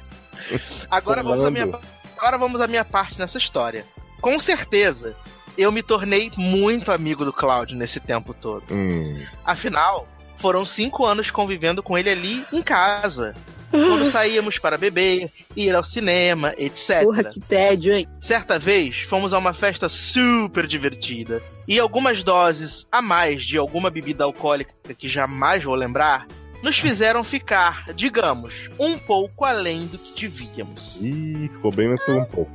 Agora 0.89 1.21
vamos, 1.21 1.45
à 1.45 1.51
minha, 1.51 1.79
agora 2.17 2.37
vamos 2.37 2.59
à 2.59 2.67
minha 2.67 2.83
parte 2.83 3.19
nessa 3.19 3.37
história. 3.37 3.85
Com 4.19 4.39
certeza, 4.39 5.15
eu 5.55 5.71
me 5.71 5.83
tornei 5.83 6.31
muito 6.35 6.91
amigo 6.91 7.23
do 7.23 7.31
Cláudio 7.31 7.77
nesse 7.77 7.99
tempo 7.99 8.33
todo. 8.33 8.63
Hum. 8.71 9.23
Afinal, 9.45 10.07
foram 10.37 10.65
cinco 10.65 11.05
anos 11.05 11.29
convivendo 11.29 11.83
com 11.83 11.97
ele 11.97 12.09
ali 12.09 12.45
em 12.51 12.63
casa. 12.63 13.35
Quando 13.69 14.05
saíamos 14.09 14.57
para 14.57 14.77
beber, 14.77 15.29
ir 15.55 15.75
ao 15.75 15.83
cinema, 15.83 16.53
etc. 16.57 17.03
Porra, 17.03 17.23
que 17.25 17.39
tédio, 17.39 17.95
hein? 17.95 18.07
Certa 18.19 18.57
vez, 18.57 19.01
fomos 19.01 19.33
a 19.33 19.37
uma 19.37 19.53
festa 19.53 19.87
super 19.87 20.65
divertida. 20.65 21.41
E 21.67 21.79
algumas 21.79 22.23
doses 22.23 22.87
a 22.91 23.01
mais 23.01 23.43
de 23.43 23.57
alguma 23.57 23.91
bebida 23.91 24.23
alcoólica 24.23 24.73
que 24.97 25.07
jamais 25.07 25.63
vou 25.63 25.75
lembrar, 25.75 26.25
nos 26.61 26.77
fizeram 26.79 27.23
ficar, 27.23 27.85
digamos, 27.93 28.69
um 28.77 28.97
pouco 28.97 29.45
além 29.45 29.85
do 29.87 29.97
que 29.97 30.21
devíamos. 30.21 30.99
Ih, 31.01 31.49
ficou 31.53 31.71
bem 31.71 31.89
nesse 31.89 32.09
um 32.11 32.25
pouco. 32.25 32.51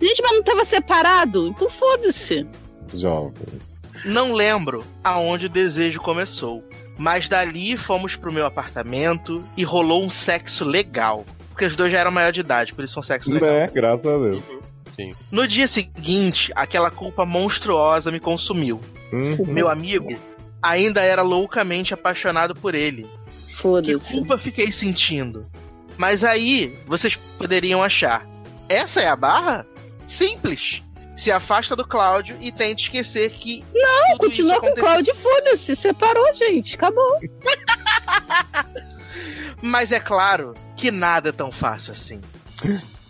Gente, 0.00 0.22
mas 0.22 0.32
não 0.32 0.42
tava 0.42 0.64
separado? 0.64 1.48
Então 1.48 1.68
foda-se. 1.70 2.46
Jovem. 2.92 3.32
Não 4.04 4.32
lembro 4.32 4.84
aonde 5.02 5.46
o 5.46 5.48
desejo 5.48 6.00
começou, 6.00 6.62
mas 6.98 7.28
dali 7.28 7.76
fomos 7.76 8.14
pro 8.14 8.32
meu 8.32 8.44
apartamento 8.46 9.42
e 9.56 9.64
rolou 9.64 10.04
um 10.04 10.10
sexo 10.10 10.64
legal. 10.64 11.24
porque 11.50 11.64
os 11.64 11.74
dois 11.74 11.90
já 11.90 12.00
eram 12.00 12.10
maior 12.10 12.30
de 12.32 12.40
idade, 12.40 12.74
por 12.74 12.84
isso 12.84 12.94
foi 12.94 13.00
um 13.00 13.04
sexo 13.04 13.32
legal. 13.32 13.50
Né, 13.50 13.70
graças 13.72 14.06
a 14.06 14.18
Deus. 14.18 14.44
Sim. 14.94 15.12
No 15.32 15.48
dia 15.48 15.66
seguinte, 15.66 16.52
aquela 16.54 16.90
culpa 16.90 17.24
monstruosa 17.24 18.10
me 18.12 18.20
consumiu. 18.20 18.80
Uhum. 19.12 19.46
Meu 19.46 19.68
amigo 19.68 20.14
ainda 20.62 21.00
era 21.00 21.22
loucamente 21.22 21.94
apaixonado 21.94 22.54
por 22.54 22.74
ele. 22.74 23.06
Que 23.56 23.62
Foda-se. 23.62 24.12
culpa 24.12 24.36
fiquei 24.36 24.70
sentindo? 24.70 25.46
Mas 25.96 26.22
aí, 26.22 26.78
vocês 26.86 27.16
poderiam 27.16 27.82
achar: 27.82 28.26
essa 28.68 29.00
é 29.00 29.08
a 29.08 29.16
barra? 29.16 29.66
Simples. 30.06 30.82
Se 31.16 31.32
afasta 31.32 31.74
do 31.74 31.86
Cláudio 31.86 32.36
e 32.40 32.52
tente 32.52 32.84
esquecer 32.84 33.30
que. 33.30 33.64
Não, 33.74 34.18
continua 34.18 34.60
com 34.60 34.68
o. 34.68 34.74
Cláudio, 34.74 35.14
foda-se. 35.14 35.74
Separou, 35.74 36.34
gente. 36.34 36.74
Acabou. 36.74 37.18
Mas 39.62 39.92
é 39.92 39.98
claro 40.00 40.54
que 40.76 40.90
nada 40.90 41.30
é 41.30 41.32
tão 41.32 41.50
fácil 41.50 41.92
assim. 41.92 42.20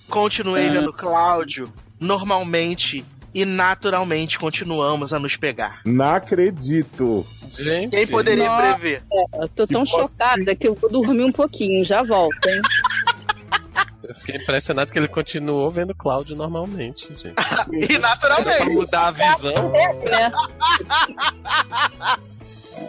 Continuei 0.08 0.66
É. 0.66 0.70
vendo 0.70 0.92
Cláudio 0.92 1.72
normalmente 1.98 3.04
e 3.36 3.44
naturalmente 3.44 4.38
continuamos 4.38 5.12
a 5.12 5.18
nos 5.18 5.36
pegar. 5.36 5.80
Não 5.84 6.06
acredito. 6.14 7.26
Gente. 7.52 7.90
Quem 7.90 8.06
poderia 8.06 8.48
Nossa. 8.48 8.62
prever? 8.78 9.02
Eu 9.34 9.46
tô 9.48 9.66
tão 9.66 9.84
chocada 9.84 10.54
que 10.56 10.66
eu 10.66 10.74
vou 10.74 10.90
dormir 10.90 11.24
um 11.24 11.30
pouquinho. 11.32 11.84
Já 11.84 12.02
volto, 12.02 12.48
hein? 12.48 12.62
Eu 14.02 14.14
fiquei 14.14 14.36
impressionado 14.36 14.90
que 14.90 14.98
ele 14.98 15.06
continuou 15.06 15.70
vendo 15.70 15.94
Cláudio 15.94 16.34
normalmente, 16.34 17.08
gente. 17.08 17.34
E 17.74 17.86
Pra 17.88 17.98
naturalmente. 17.98 18.70
mudar 18.70 19.08
a 19.08 19.10
visão. 19.10 19.52
né? 19.70 20.32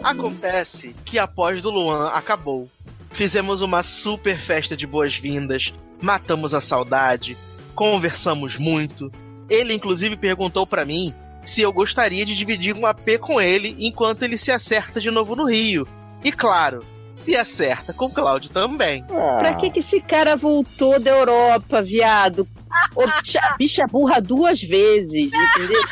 Acontece 0.02 0.94
que 1.04 1.18
após 1.18 1.60
do 1.60 1.70
Luan 1.70 2.08
acabou. 2.08 2.70
Fizemos 3.10 3.60
uma 3.60 3.82
super 3.82 4.38
festa 4.38 4.74
de 4.76 4.86
boas-vindas, 4.86 5.74
matamos 6.00 6.54
a 6.54 6.60
saudade, 6.60 7.36
conversamos 7.74 8.56
muito. 8.56 9.12
Ele 9.48 9.74
inclusive 9.74 10.16
perguntou 10.16 10.66
pra 10.66 10.84
mim 10.84 11.14
se 11.44 11.62
eu 11.62 11.72
gostaria 11.72 12.24
de 12.24 12.36
dividir 12.36 12.76
um 12.76 12.86
AP 12.86 13.18
com 13.20 13.40
ele 13.40 13.74
enquanto 13.78 14.22
ele 14.22 14.36
se 14.36 14.50
acerta 14.50 15.00
de 15.00 15.10
novo 15.10 15.34
no 15.34 15.44
Rio. 15.46 15.88
E 16.22 16.30
claro, 16.30 16.84
se 17.16 17.36
acerta 17.36 17.92
com 17.92 18.10
Cláudio 18.10 18.50
também. 18.50 19.04
Pra 19.38 19.54
que, 19.54 19.70
que 19.70 19.80
esse 19.80 20.00
cara 20.00 20.36
voltou 20.36 21.00
da 21.00 21.10
Europa, 21.10 21.82
viado? 21.82 22.46
Ô, 22.94 23.06
bicha, 23.06 23.40
bicha 23.58 23.86
burra 23.86 24.20
duas 24.20 24.62
vezes, 24.62 25.30
entendeu? 25.32 25.82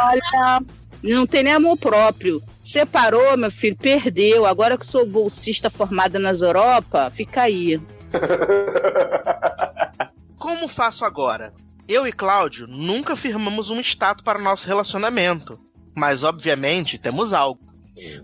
Olha, 0.00 0.60
não 1.02 1.26
tem 1.26 1.42
nem 1.42 1.52
amor 1.54 1.76
próprio. 1.76 2.42
Separou, 2.62 3.36
meu 3.36 3.50
filho, 3.50 3.76
perdeu. 3.76 4.44
Agora 4.44 4.76
que 4.76 4.86
sou 4.86 5.06
bolsista 5.06 5.70
formada 5.70 6.18
nas 6.18 6.42
Europa, 6.42 7.10
fica 7.10 7.42
aí. 7.42 7.80
Como 10.38 10.68
faço 10.68 11.04
agora? 11.04 11.52
Eu 11.88 12.06
e 12.06 12.12
Cláudio 12.12 12.66
nunca 12.66 13.16
firmamos 13.16 13.70
um 13.70 13.80
status 13.80 14.22
para 14.22 14.38
o 14.38 14.42
nosso 14.42 14.66
relacionamento, 14.66 15.58
mas 15.94 16.22
obviamente 16.22 16.98
temos 16.98 17.32
algo. 17.32 17.60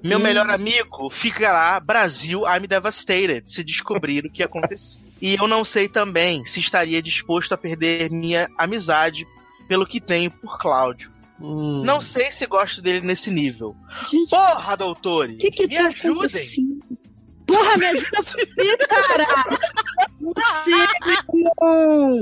Meu 0.03 0.19
Hum. 0.19 0.23
melhor 0.23 0.49
amigo 0.51 1.11
ficará 1.11 1.81
Brasil 1.81 2.43
I'm 2.47 2.67
devastated 2.69 3.43
se 3.51 3.65
descobrir 3.65 4.25
o 4.27 4.31
que 4.31 4.43
aconteceu. 4.43 5.01
E 5.21 5.35
eu 5.35 5.49
não 5.49 5.65
sei 5.65 5.89
também 5.89 6.45
se 6.45 6.61
estaria 6.61 7.01
disposto 7.03 7.53
a 7.53 7.57
perder 7.57 8.11
minha 8.11 8.49
amizade 8.59 9.27
pelo 9.67 9.87
que 9.87 10.01
tenho 10.01 10.31
por 10.31 10.59
Cláudio. 10.59 11.11
Hum. 11.41 11.83
Não 11.85 12.01
sei 12.01 12.31
se 12.31 12.47
gosto 12.47 12.81
dele 12.81 13.05
nesse 13.05 13.31
nível. 13.31 13.75
Gente, 14.09 14.31
Porra, 14.31 14.77
doutores! 14.77 15.39
que 15.39 15.51
que 15.51 15.67
me 15.67 15.75
tá 15.75 15.87
ajudem! 15.89 16.43
Porra, 17.47 17.77
me 17.77 17.87
ajuda! 17.87 18.23
Você, 20.21 20.71
irmão! 21.07 22.19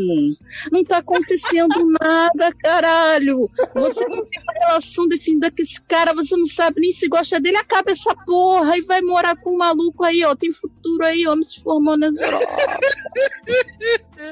Não 0.70 0.84
tá 0.84 0.98
acontecendo 0.98 1.92
nada, 2.00 2.52
caralho! 2.62 3.50
Você 3.74 4.06
não 4.08 4.24
tem 4.24 4.42
uma 4.42 4.52
relação 4.66 5.06
definida 5.08 5.50
com 5.50 5.62
esse 5.62 5.80
cara, 5.82 6.12
você 6.12 6.36
não 6.36 6.46
sabe 6.46 6.80
nem 6.80 6.92
se 6.92 7.08
gosta 7.08 7.40
dele, 7.40 7.56
acaba 7.56 7.92
essa 7.92 8.14
porra 8.26 8.76
e 8.76 8.82
vai 8.82 9.00
morar 9.00 9.36
com 9.36 9.54
um 9.54 9.58
maluco 9.58 10.04
aí, 10.04 10.24
ó. 10.24 10.34
Tem 10.34 10.52
futuro 10.52 11.04
aí, 11.04 11.26
homem 11.26 11.44
se 11.44 11.62
formou 11.62 11.96
nas 11.96 12.20
Europa. 12.20 12.80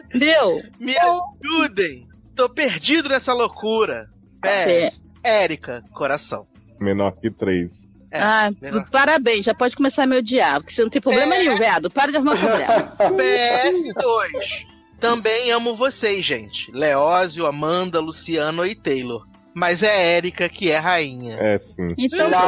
Entendeu? 0.07 0.63
Me 0.79 0.97
ajudem! 0.99 2.09
Tô 2.35 2.49
perdido 2.49 3.09
nessa 3.09 3.33
loucura. 3.33 4.09
Pés, 4.41 5.05
Érica, 5.23 5.85
coração. 5.93 6.47
Menor 6.81 7.13
que 7.21 7.31
três. 7.31 7.80
É, 8.13 8.21
ah, 8.21 8.51
menor. 8.61 8.87
parabéns, 8.91 9.45
já 9.45 9.55
pode 9.55 9.77
começar 9.77 10.03
a 10.03 10.07
me 10.07 10.17
odiar, 10.19 10.61
porque 10.61 10.73
você 10.75 10.83
não 10.83 10.91
tem 10.91 11.01
problema 11.01 11.35
É. 11.35 11.39
nenhum, 11.39 11.57
viado. 11.57 11.91
Para 11.91 12.11
de 12.11 12.17
arrumar 12.17 12.37
problema. 12.37 12.97
PS2. 12.99 14.67
Também 14.99 15.51
amo 15.51 15.75
vocês, 15.75 16.25
gente. 16.25 16.71
Leózio, 16.73 17.47
Amanda, 17.47 18.01
Luciano 18.01 18.67
e 18.67 18.75
Taylor. 18.75 19.27
Mas 19.55 19.83
é 19.83 20.17
Érica 20.17 20.49
que 20.49 20.71
é 20.71 20.77
rainha. 20.79 21.37
É, 21.41 21.59
sim. 21.59 21.95
Então, 21.99 22.31
pronto, 22.31 22.45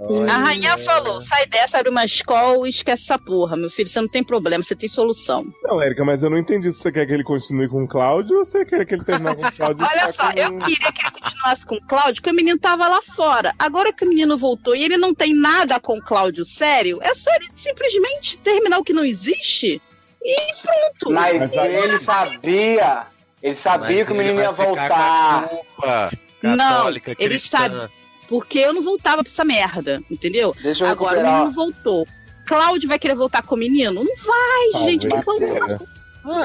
a, 0.00 0.24
ra- 0.26 0.32
a 0.34 0.38
rainha 0.38 0.78
falou: 0.78 1.20
sai 1.20 1.46
dessa, 1.46 1.78
abre 1.78 1.90
uma 1.90 2.04
escola 2.04 2.66
e 2.66 2.70
esquece 2.70 3.02
essa 3.04 3.18
porra, 3.18 3.56
meu 3.56 3.68
filho. 3.70 3.88
Você 3.88 4.00
não 4.00 4.08
tem 4.08 4.24
problema, 4.24 4.62
você 4.62 4.74
tem 4.74 4.88
solução. 4.88 5.44
Não, 5.62 5.80
Érica, 5.82 6.04
mas 6.04 6.22
eu 6.22 6.30
não 6.30 6.38
entendi 6.38 6.72
se 6.72 6.78
você 6.78 6.90
quer 6.92 7.06
que 7.06 7.12
ele 7.12 7.24
continue 7.24 7.68
com 7.68 7.84
o 7.84 7.88
Cláudio 7.88 8.38
ou 8.38 8.44
você 8.44 8.64
quer 8.64 8.84
que 8.86 8.94
ele 8.94 9.04
termine 9.04 9.34
com 9.36 9.46
o 9.46 9.52
Cláudio. 9.52 9.84
e 9.84 9.88
Olha 9.88 10.12
só, 10.12 10.32
com- 10.32 10.38
eu 10.38 10.58
queria 10.58 10.92
que 10.92 11.02
ele 11.06 11.10
continuasse 11.20 11.66
com 11.66 11.74
o 11.76 11.86
Cláudio, 11.86 12.14
porque 12.16 12.30
o 12.30 12.34
menino 12.34 12.58
tava 12.58 12.88
lá 12.88 13.00
fora. 13.02 13.54
Agora 13.58 13.92
que 13.92 14.04
o 14.04 14.08
menino 14.08 14.36
voltou 14.38 14.74
e 14.74 14.82
ele 14.84 14.96
não 14.96 15.14
tem 15.14 15.34
nada 15.34 15.78
com 15.78 15.98
o 15.98 16.02
Cláudio 16.02 16.44
sério, 16.44 16.98
é 17.02 17.14
só 17.14 17.30
ele 17.34 17.48
simplesmente 17.54 18.38
terminar 18.38 18.78
o 18.78 18.84
que 18.84 18.92
não 18.92 19.04
existe 19.04 19.80
e 20.22 20.36
pronto. 20.62 21.12
Mas 21.14 21.52
aí- 21.58 21.76
ele 21.76 21.98
sabia. 21.98 23.06
Ele 23.42 23.54
sabia 23.56 23.96
Mas 23.98 24.06
que 24.06 24.12
o 24.12 24.16
menino 24.16 24.40
ia 24.40 24.50
voltar. 24.52 24.88
com 24.88 24.94
a 24.94 25.42
culpa 25.48 26.10
Não, 26.42 26.56
católica, 26.58 27.10
ele 27.18 27.28
cristã. 27.30 27.88
Porque 28.30 28.58
eu 28.60 28.72
não 28.72 28.80
voltava 28.82 29.22
pra 29.22 29.30
essa 29.30 29.44
merda, 29.44 30.00
entendeu? 30.10 30.54
Deixa 30.62 30.84
eu 30.84 30.88
Agora 30.88 31.10
o 31.10 31.14
recuperar. 31.16 31.38
menino 31.40 31.52
voltou. 31.54 32.06
Cláudio 32.46 32.88
vai 32.88 32.98
querer 32.98 33.14
voltar 33.14 33.42
com 33.42 33.54
o 33.54 33.58
menino? 33.58 34.02
Não 34.02 34.16
vai, 34.16 34.70
Talvez 34.72 34.90
gente. 34.92 35.06
Não 35.08 35.16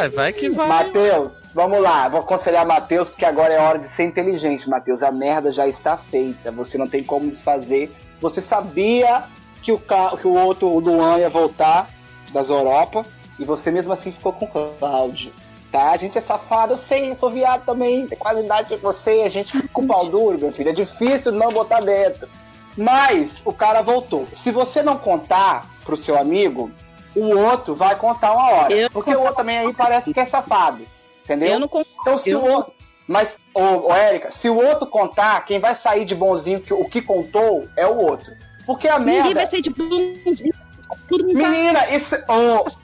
vai 0.09 0.33
que 0.33 0.49
vai. 0.49 0.67
Matheus, 0.67 1.41
vamos 1.53 1.81
lá. 1.81 2.07
Vou 2.09 2.21
aconselhar 2.21 2.65
Matheus, 2.65 3.09
porque 3.09 3.25
agora 3.25 3.53
é 3.53 3.59
hora 3.59 3.77
de 3.79 3.88
ser 3.88 4.03
inteligente, 4.05 4.69
Matheus. 4.69 5.03
A 5.03 5.11
merda 5.11 5.51
já 5.51 5.67
está 5.67 5.95
feita. 5.97 6.51
Você 6.51 6.77
não 6.77 6.88
tem 6.88 7.03
como 7.03 7.29
desfazer. 7.29 7.91
Você 8.21 8.41
sabia 8.41 9.23
que 9.61 9.71
o, 9.71 9.77
ca- 9.79 10.15
que 10.17 10.27
o 10.27 10.33
outro, 10.33 10.67
o 10.67 10.79
Luan, 10.79 11.19
ia 11.19 11.29
voltar 11.29 11.89
das 12.31 12.49
Europa. 12.49 13.05
E 13.38 13.43
você 13.45 13.69
mesmo 13.69 13.91
assim 13.91 14.11
ficou 14.11 14.31
com 14.31 14.45
o 14.45 14.75
Cláudio. 14.77 15.31
Tá? 15.76 15.91
A 15.91 15.97
gente 15.97 16.17
é 16.17 16.21
safado, 16.21 16.71
eu 16.73 16.78
sei, 16.78 17.11
eu 17.11 17.15
sou 17.17 17.30
viado 17.30 17.65
também. 17.65 18.07
Tem 18.07 18.17
quase 18.17 18.39
idade 18.39 18.69
de 18.69 18.78
você. 18.78 19.23
A 19.26 19.30
gente 19.30 19.51
fica 19.51 19.67
com 19.73 19.86
pau 19.86 20.05
duro, 20.09 20.38
meu 20.38 20.53
filho. 20.53 20.69
É 20.69 20.73
difícil 20.73 21.34
não 21.34 21.51
botar 21.51 21.82
dentro. 21.82 22.30
Mas 22.78 23.41
o 23.43 23.51
cara 23.51 23.82
voltou. 23.82 24.26
Se 24.34 24.51
você 24.51 24.82
não 24.82 24.97
contar 24.97 25.65
pro 25.84 25.97
seu 25.97 26.17
amigo, 26.17 26.71
o 27.13 27.38
outro 27.38 27.76
vai 27.76 27.93
contar 27.97 28.32
uma 28.32 28.49
hora. 28.51 28.73
Eu- 28.73 28.89
Porque 28.89 29.13
o 29.13 29.19
outro 29.19 29.36
também 29.36 29.57
aí 29.57 29.73
parece 29.73 30.13
que 30.13 30.19
é 30.19 30.26
safado. 30.26 30.82
Entendeu? 31.26 31.49
Eu 31.53 31.59
não 31.59 31.67
concordo. 31.67 31.89
Então, 32.01 32.17
se 32.17 32.30
eu 32.30 32.39
o 32.41 32.49
outro. 32.49 32.71
Mas, 33.05 33.28
ô, 33.53 33.89
ô, 33.89 33.93
Érica, 33.93 34.32
se 34.32 34.49
o 34.49 34.55
outro 34.55 34.88
contar, 34.88 35.43
quem 35.45 35.59
vai 35.59 35.76
sair 35.76 36.05
de 36.05 36.15
bonzinho, 36.15 36.61
que, 36.61 36.73
o 36.73 36.86
que 36.86 37.01
contou, 37.01 37.67
é 37.76 37.86
o 37.86 37.97
outro. 37.97 38.32
Porque 38.65 38.88
a 38.88 38.97
Ninguém 38.97 39.15
merda. 39.23 39.34
vai 39.41 39.45
ser 39.45 39.61
de 39.61 39.69
bonzinho. 39.69 40.55
Menina, 41.12 41.89
isso. 41.89 42.16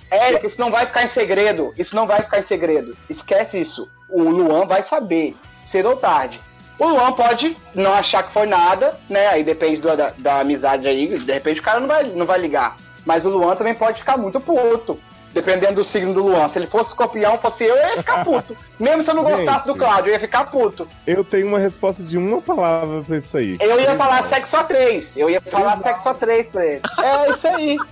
Érica, 0.10 0.48
isso 0.48 0.60
não 0.60 0.72
vai 0.72 0.86
ficar 0.86 1.04
em 1.04 1.10
segredo. 1.10 1.74
Isso 1.78 1.96
não 1.96 2.06
vai 2.08 2.22
ficar 2.22 2.40
em 2.40 2.44
segredo. 2.44 2.96
Esquece 3.10 3.60
isso. 3.60 3.90
O 4.10 4.22
Luan 4.24 4.66
vai 4.66 4.84
saber, 4.84 5.36
cedo 5.72 5.90
ou 5.90 5.98
tarde. 5.98 6.40
O 6.78 6.88
Luan 6.88 7.12
pode 7.14 7.56
não 7.76 7.94
achar 7.94 8.24
que 8.24 8.34
foi 8.34 8.46
nada, 8.48 8.98
né? 9.10 9.28
Aí 9.28 9.44
depende 9.44 9.80
do- 9.82 9.96
da, 9.96 10.14
da 10.18 10.40
amizade 10.40 10.88
aí. 10.88 11.18
De 11.20 11.32
repente 11.32 11.60
o 11.60 11.64
cara 11.64 11.80
não 11.80 11.88
vai, 11.88 12.04
não 12.06 12.26
vai 12.26 12.40
ligar. 12.40 12.76
Mas 13.06 13.26
o 13.26 13.30
Luan 13.30 13.56
também 13.56 13.74
pode 13.76 14.00
ficar 14.00 14.18
muito 14.18 14.40
puto. 14.40 15.00
Dependendo 15.34 15.76
do 15.76 15.86
signo 15.86 16.14
do 16.14 16.26
Luan. 16.26 16.50
Se 16.50 16.60
ele 16.60 16.68
fosse 16.68 16.90
escorpião, 16.90 17.38
fosse 17.38 17.64
eu, 17.64 17.74
eu 17.74 17.88
ia 17.90 17.98
ficar 17.98 18.26
puto. 18.26 18.58
Mesmo 18.78 19.02
se 19.02 19.10
eu 19.12 19.16
não 19.16 19.24
gostasse 19.24 19.66
do 19.66 19.72
Gente. 19.74 19.80
Cláudio, 19.80 20.10
eu 20.10 20.14
ia 20.16 20.20
ficar 20.20 20.44
puto. 20.52 20.86
Eu 21.08 21.24
tenho 21.24 21.48
uma 21.48 21.58
resposta 21.58 22.04
de 22.04 22.18
uma 22.18 22.42
palavra 22.42 23.02
pra 23.02 23.18
isso 23.18 23.38
aí. 23.38 23.58
Eu 23.62 23.80
ia 23.80 23.96
falar 23.96 24.28
sexo 24.28 24.58
a 24.58 24.64
três. 24.66 25.16
Eu 25.16 25.30
ia 25.30 25.40
falar 25.40 25.78
sexo 25.78 26.10
a 26.10 26.14
três 26.14 26.48
pra 26.50 26.66
ele. 26.66 26.82
É 27.02 27.30
isso 27.30 27.48
aí. 27.48 27.78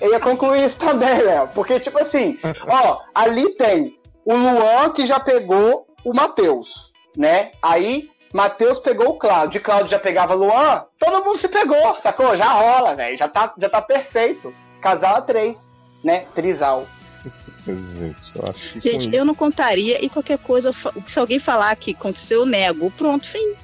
Eu 0.00 0.12
ia 0.12 0.20
concluir 0.20 0.66
isso 0.66 0.76
também, 0.76 1.20
Léo. 1.22 1.48
Porque, 1.54 1.80
tipo 1.80 2.00
assim, 2.00 2.38
ó, 2.68 3.00
ali 3.14 3.50
tem 3.54 3.96
o 4.24 4.34
Luan 4.34 4.90
que 4.90 5.06
já 5.06 5.18
pegou 5.18 5.86
o 6.04 6.14
Matheus, 6.14 6.92
né? 7.16 7.52
Aí, 7.60 8.08
Matheus 8.32 8.78
pegou 8.78 9.10
o 9.10 9.18
Cláudio. 9.18 9.58
E 9.58 9.62
Cláudio 9.62 9.90
já 9.90 9.98
pegava 9.98 10.34
Luan. 10.34 10.84
Todo 10.98 11.24
mundo 11.24 11.38
se 11.38 11.48
pegou, 11.48 11.98
sacou? 12.00 12.36
Já 12.36 12.52
rola, 12.52 12.94
velho. 12.94 13.16
Já 13.16 13.28
tá, 13.28 13.52
já 13.58 13.68
tá 13.68 13.82
perfeito. 13.82 14.54
Casal 14.80 15.16
a 15.16 15.20
três, 15.20 15.56
né? 16.02 16.26
Trisal. 16.34 16.86
Gente, 17.64 18.16
eu 18.34 18.48
acho 18.48 18.72
que 18.72 18.80
Gente, 18.80 19.14
eu 19.14 19.24
não 19.24 19.34
contaria 19.34 20.04
e 20.04 20.08
qualquer 20.08 20.38
coisa, 20.38 20.72
se 21.06 21.18
alguém 21.18 21.38
falar 21.38 21.76
que 21.76 21.92
aconteceu, 21.92 22.40
eu 22.40 22.46
nego. 22.46 22.90
Pronto, 22.90 23.28
fim. 23.28 23.54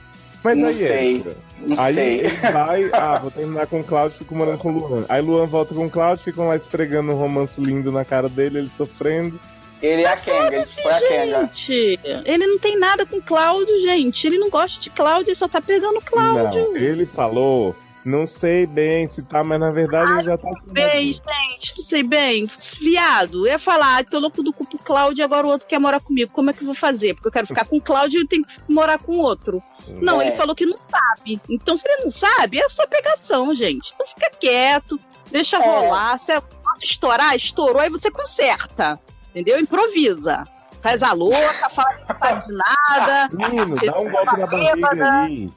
Mas 0.42 0.56
Não 0.56 0.68
aí 0.68 0.74
sei. 0.74 1.16
entra. 1.16 1.36
Não 1.60 1.80
aí 1.80 1.94
sei. 1.94 2.20
ele 2.20 2.28
vai, 2.52 2.90
ah, 2.94 3.18
vou 3.18 3.30
terminar 3.30 3.66
com 3.66 3.80
o 3.80 3.84
Cláudio, 3.84 4.18
fico 4.18 4.34
morando 4.34 4.58
com 4.58 4.70
o 4.72 4.78
Luan. 4.78 5.04
Aí 5.08 5.20
Luan 5.20 5.46
volta 5.46 5.74
com 5.74 5.86
o 5.86 5.90
Cláudio, 5.90 6.24
ficam 6.24 6.48
lá 6.48 6.56
esfregando 6.56 7.12
um 7.12 7.16
romance 7.16 7.60
lindo 7.60 7.90
na 7.90 8.04
cara 8.04 8.28
dele, 8.28 8.58
ele 8.58 8.70
sofrendo. 8.76 9.38
Ele 9.80 10.02
é 10.02 10.12
a 10.12 10.16
Kenga, 10.16 10.56
ele 10.56 10.66
foi 10.66 10.92
a 10.92 11.00
Kenga. 11.00 11.40
Gente, 11.40 12.00
ele 12.24 12.46
não 12.46 12.58
tem 12.58 12.78
nada 12.78 13.06
com 13.06 13.20
Cláudio, 13.20 13.80
gente. 13.80 14.26
Ele 14.26 14.38
não 14.38 14.50
gosta 14.50 14.80
de 14.80 14.90
Cláudio, 14.90 15.28
ele 15.28 15.36
só 15.36 15.46
tá 15.46 15.60
pegando 15.60 16.00
Cláudio. 16.00 16.72
Não, 16.72 16.76
ele 16.76 17.06
falou, 17.06 17.76
não 18.04 18.26
sei 18.26 18.66
bem 18.66 19.08
se 19.08 19.22
tá, 19.22 19.42
mas 19.44 19.60
na 19.60 19.70
verdade 19.70 20.12
ele 20.12 20.24
já 20.24 20.38
tá. 20.38 20.50
Bem, 20.66 21.12
gente, 21.12 21.76
não 21.76 21.84
sei 21.84 22.02
bem. 22.02 22.48
Viado, 22.80 23.46
eu 23.46 23.52
ia 23.52 23.58
falar, 23.58 23.98
ah, 23.98 24.04
tô 24.04 24.18
louco 24.18 24.42
do 24.42 24.52
cu 24.52 24.66
pro 24.66 24.78
Cláudio 24.78 25.22
e 25.22 25.24
agora 25.24 25.46
o 25.46 25.50
outro 25.50 25.66
quer 25.68 25.78
morar 25.78 26.00
comigo. 26.00 26.30
Como 26.32 26.50
é 26.50 26.52
que 26.52 26.62
eu 26.62 26.66
vou 26.66 26.74
fazer? 26.74 27.14
Porque 27.14 27.28
eu 27.28 27.32
quero 27.32 27.46
ficar 27.46 27.64
com 27.64 27.76
o 27.76 27.80
Cláudio 27.82 28.18
e 28.18 28.22
eu 28.22 28.28
tenho 28.28 28.44
que 28.44 28.58
morar 28.68 28.98
com 28.98 29.12
o 29.12 29.18
outro. 29.20 29.62
Não, 30.00 30.20
É. 30.20 30.26
ele 30.26 30.36
falou 30.36 30.54
que 30.54 30.66
não 30.66 30.78
sabe. 30.78 31.40
Então, 31.48 31.76
se 31.76 31.88
ele 31.88 32.04
não 32.04 32.10
sabe, 32.10 32.58
é 32.58 32.68
só 32.68 32.86
pegação, 32.86 33.54
gente. 33.54 33.92
Então 33.94 34.06
fica 34.06 34.30
quieto, 34.38 34.98
deixa 35.30 35.58
rolar. 35.58 36.18
Se, 36.18 36.32
se 36.76 36.84
estourar, 36.86 37.34
estourou, 37.36 37.80
aí 37.80 37.90
você 37.90 38.10
conserta. 38.10 38.98
Entendeu? 39.30 39.58
Improvisa. 39.60 40.46
Faz 40.80 41.02
a 41.02 41.12
louca, 41.12 41.68
fala 41.70 41.94
que 41.94 42.12
não 42.12 42.18
sabe 42.20 42.46
de 42.46 42.52
nada. 42.54 43.28
Menino, 43.32 43.76
dá 43.84 43.98
um 43.98 44.10
golpe 44.10 44.38
na 44.38 44.46
barriga 44.46 45.10
aí. 45.22 45.50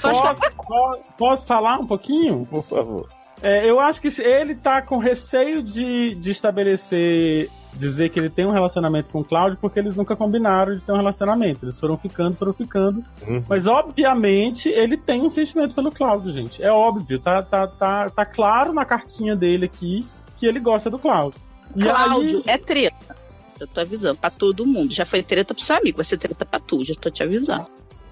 Posso, 0.00 0.50
posso- 0.56 1.00
posso 1.16 1.46
falar 1.46 1.78
um 1.78 1.86
pouquinho? 1.86 2.46
Por 2.50 2.62
favor. 2.62 3.08
É, 3.42 3.68
eu 3.68 3.80
acho 3.80 4.02
que 4.02 4.08
ele 4.20 4.54
tá 4.54 4.82
com 4.82 4.98
receio 4.98 5.62
de, 5.62 6.14
de 6.16 6.30
estabelecer, 6.30 7.48
dizer 7.72 8.10
que 8.10 8.18
ele 8.18 8.28
tem 8.28 8.44
um 8.46 8.50
relacionamento 8.50 9.08
com 9.08 9.20
o 9.20 9.24
Cláudio, 9.24 9.58
porque 9.58 9.78
eles 9.78 9.96
nunca 9.96 10.14
combinaram 10.14 10.76
de 10.76 10.84
ter 10.84 10.92
um 10.92 10.96
relacionamento. 10.96 11.64
Eles 11.64 11.80
foram 11.80 11.96
ficando, 11.96 12.34
foram 12.36 12.52
ficando. 12.52 13.02
Uhum. 13.26 13.42
Mas, 13.48 13.66
obviamente, 13.66 14.68
ele 14.68 14.96
tem 14.96 15.22
um 15.22 15.30
sentimento 15.30 15.74
pelo 15.74 15.90
Cláudio, 15.90 16.30
gente. 16.32 16.62
É 16.62 16.70
óbvio, 16.70 17.18
tá, 17.18 17.42
tá, 17.42 17.66
tá, 17.66 18.10
tá 18.10 18.26
claro 18.26 18.72
na 18.74 18.84
cartinha 18.84 19.34
dele 19.34 19.64
aqui 19.64 20.06
que 20.36 20.44
ele 20.46 20.60
gosta 20.60 20.90
do 20.90 20.98
Cláudio. 20.98 21.40
E 21.74 21.82
Cláudio, 21.82 22.42
aí- 22.46 22.54
é 22.54 22.58
treta. 22.58 23.16
Eu 23.58 23.66
tô 23.66 23.80
avisando 23.80 24.18
pra 24.18 24.30
todo 24.30 24.66
mundo. 24.66 24.92
Já 24.92 25.04
foi 25.06 25.22
treta 25.22 25.54
pro 25.54 25.62
seu 25.62 25.76
amigo, 25.76 25.96
vai 25.98 26.04
ser 26.04 26.16
treta 26.18 26.44
pra 26.46 26.58
tu, 26.58 26.82
já 26.84 26.94
tô 26.94 27.10
te 27.10 27.22
avisando. 27.22 27.66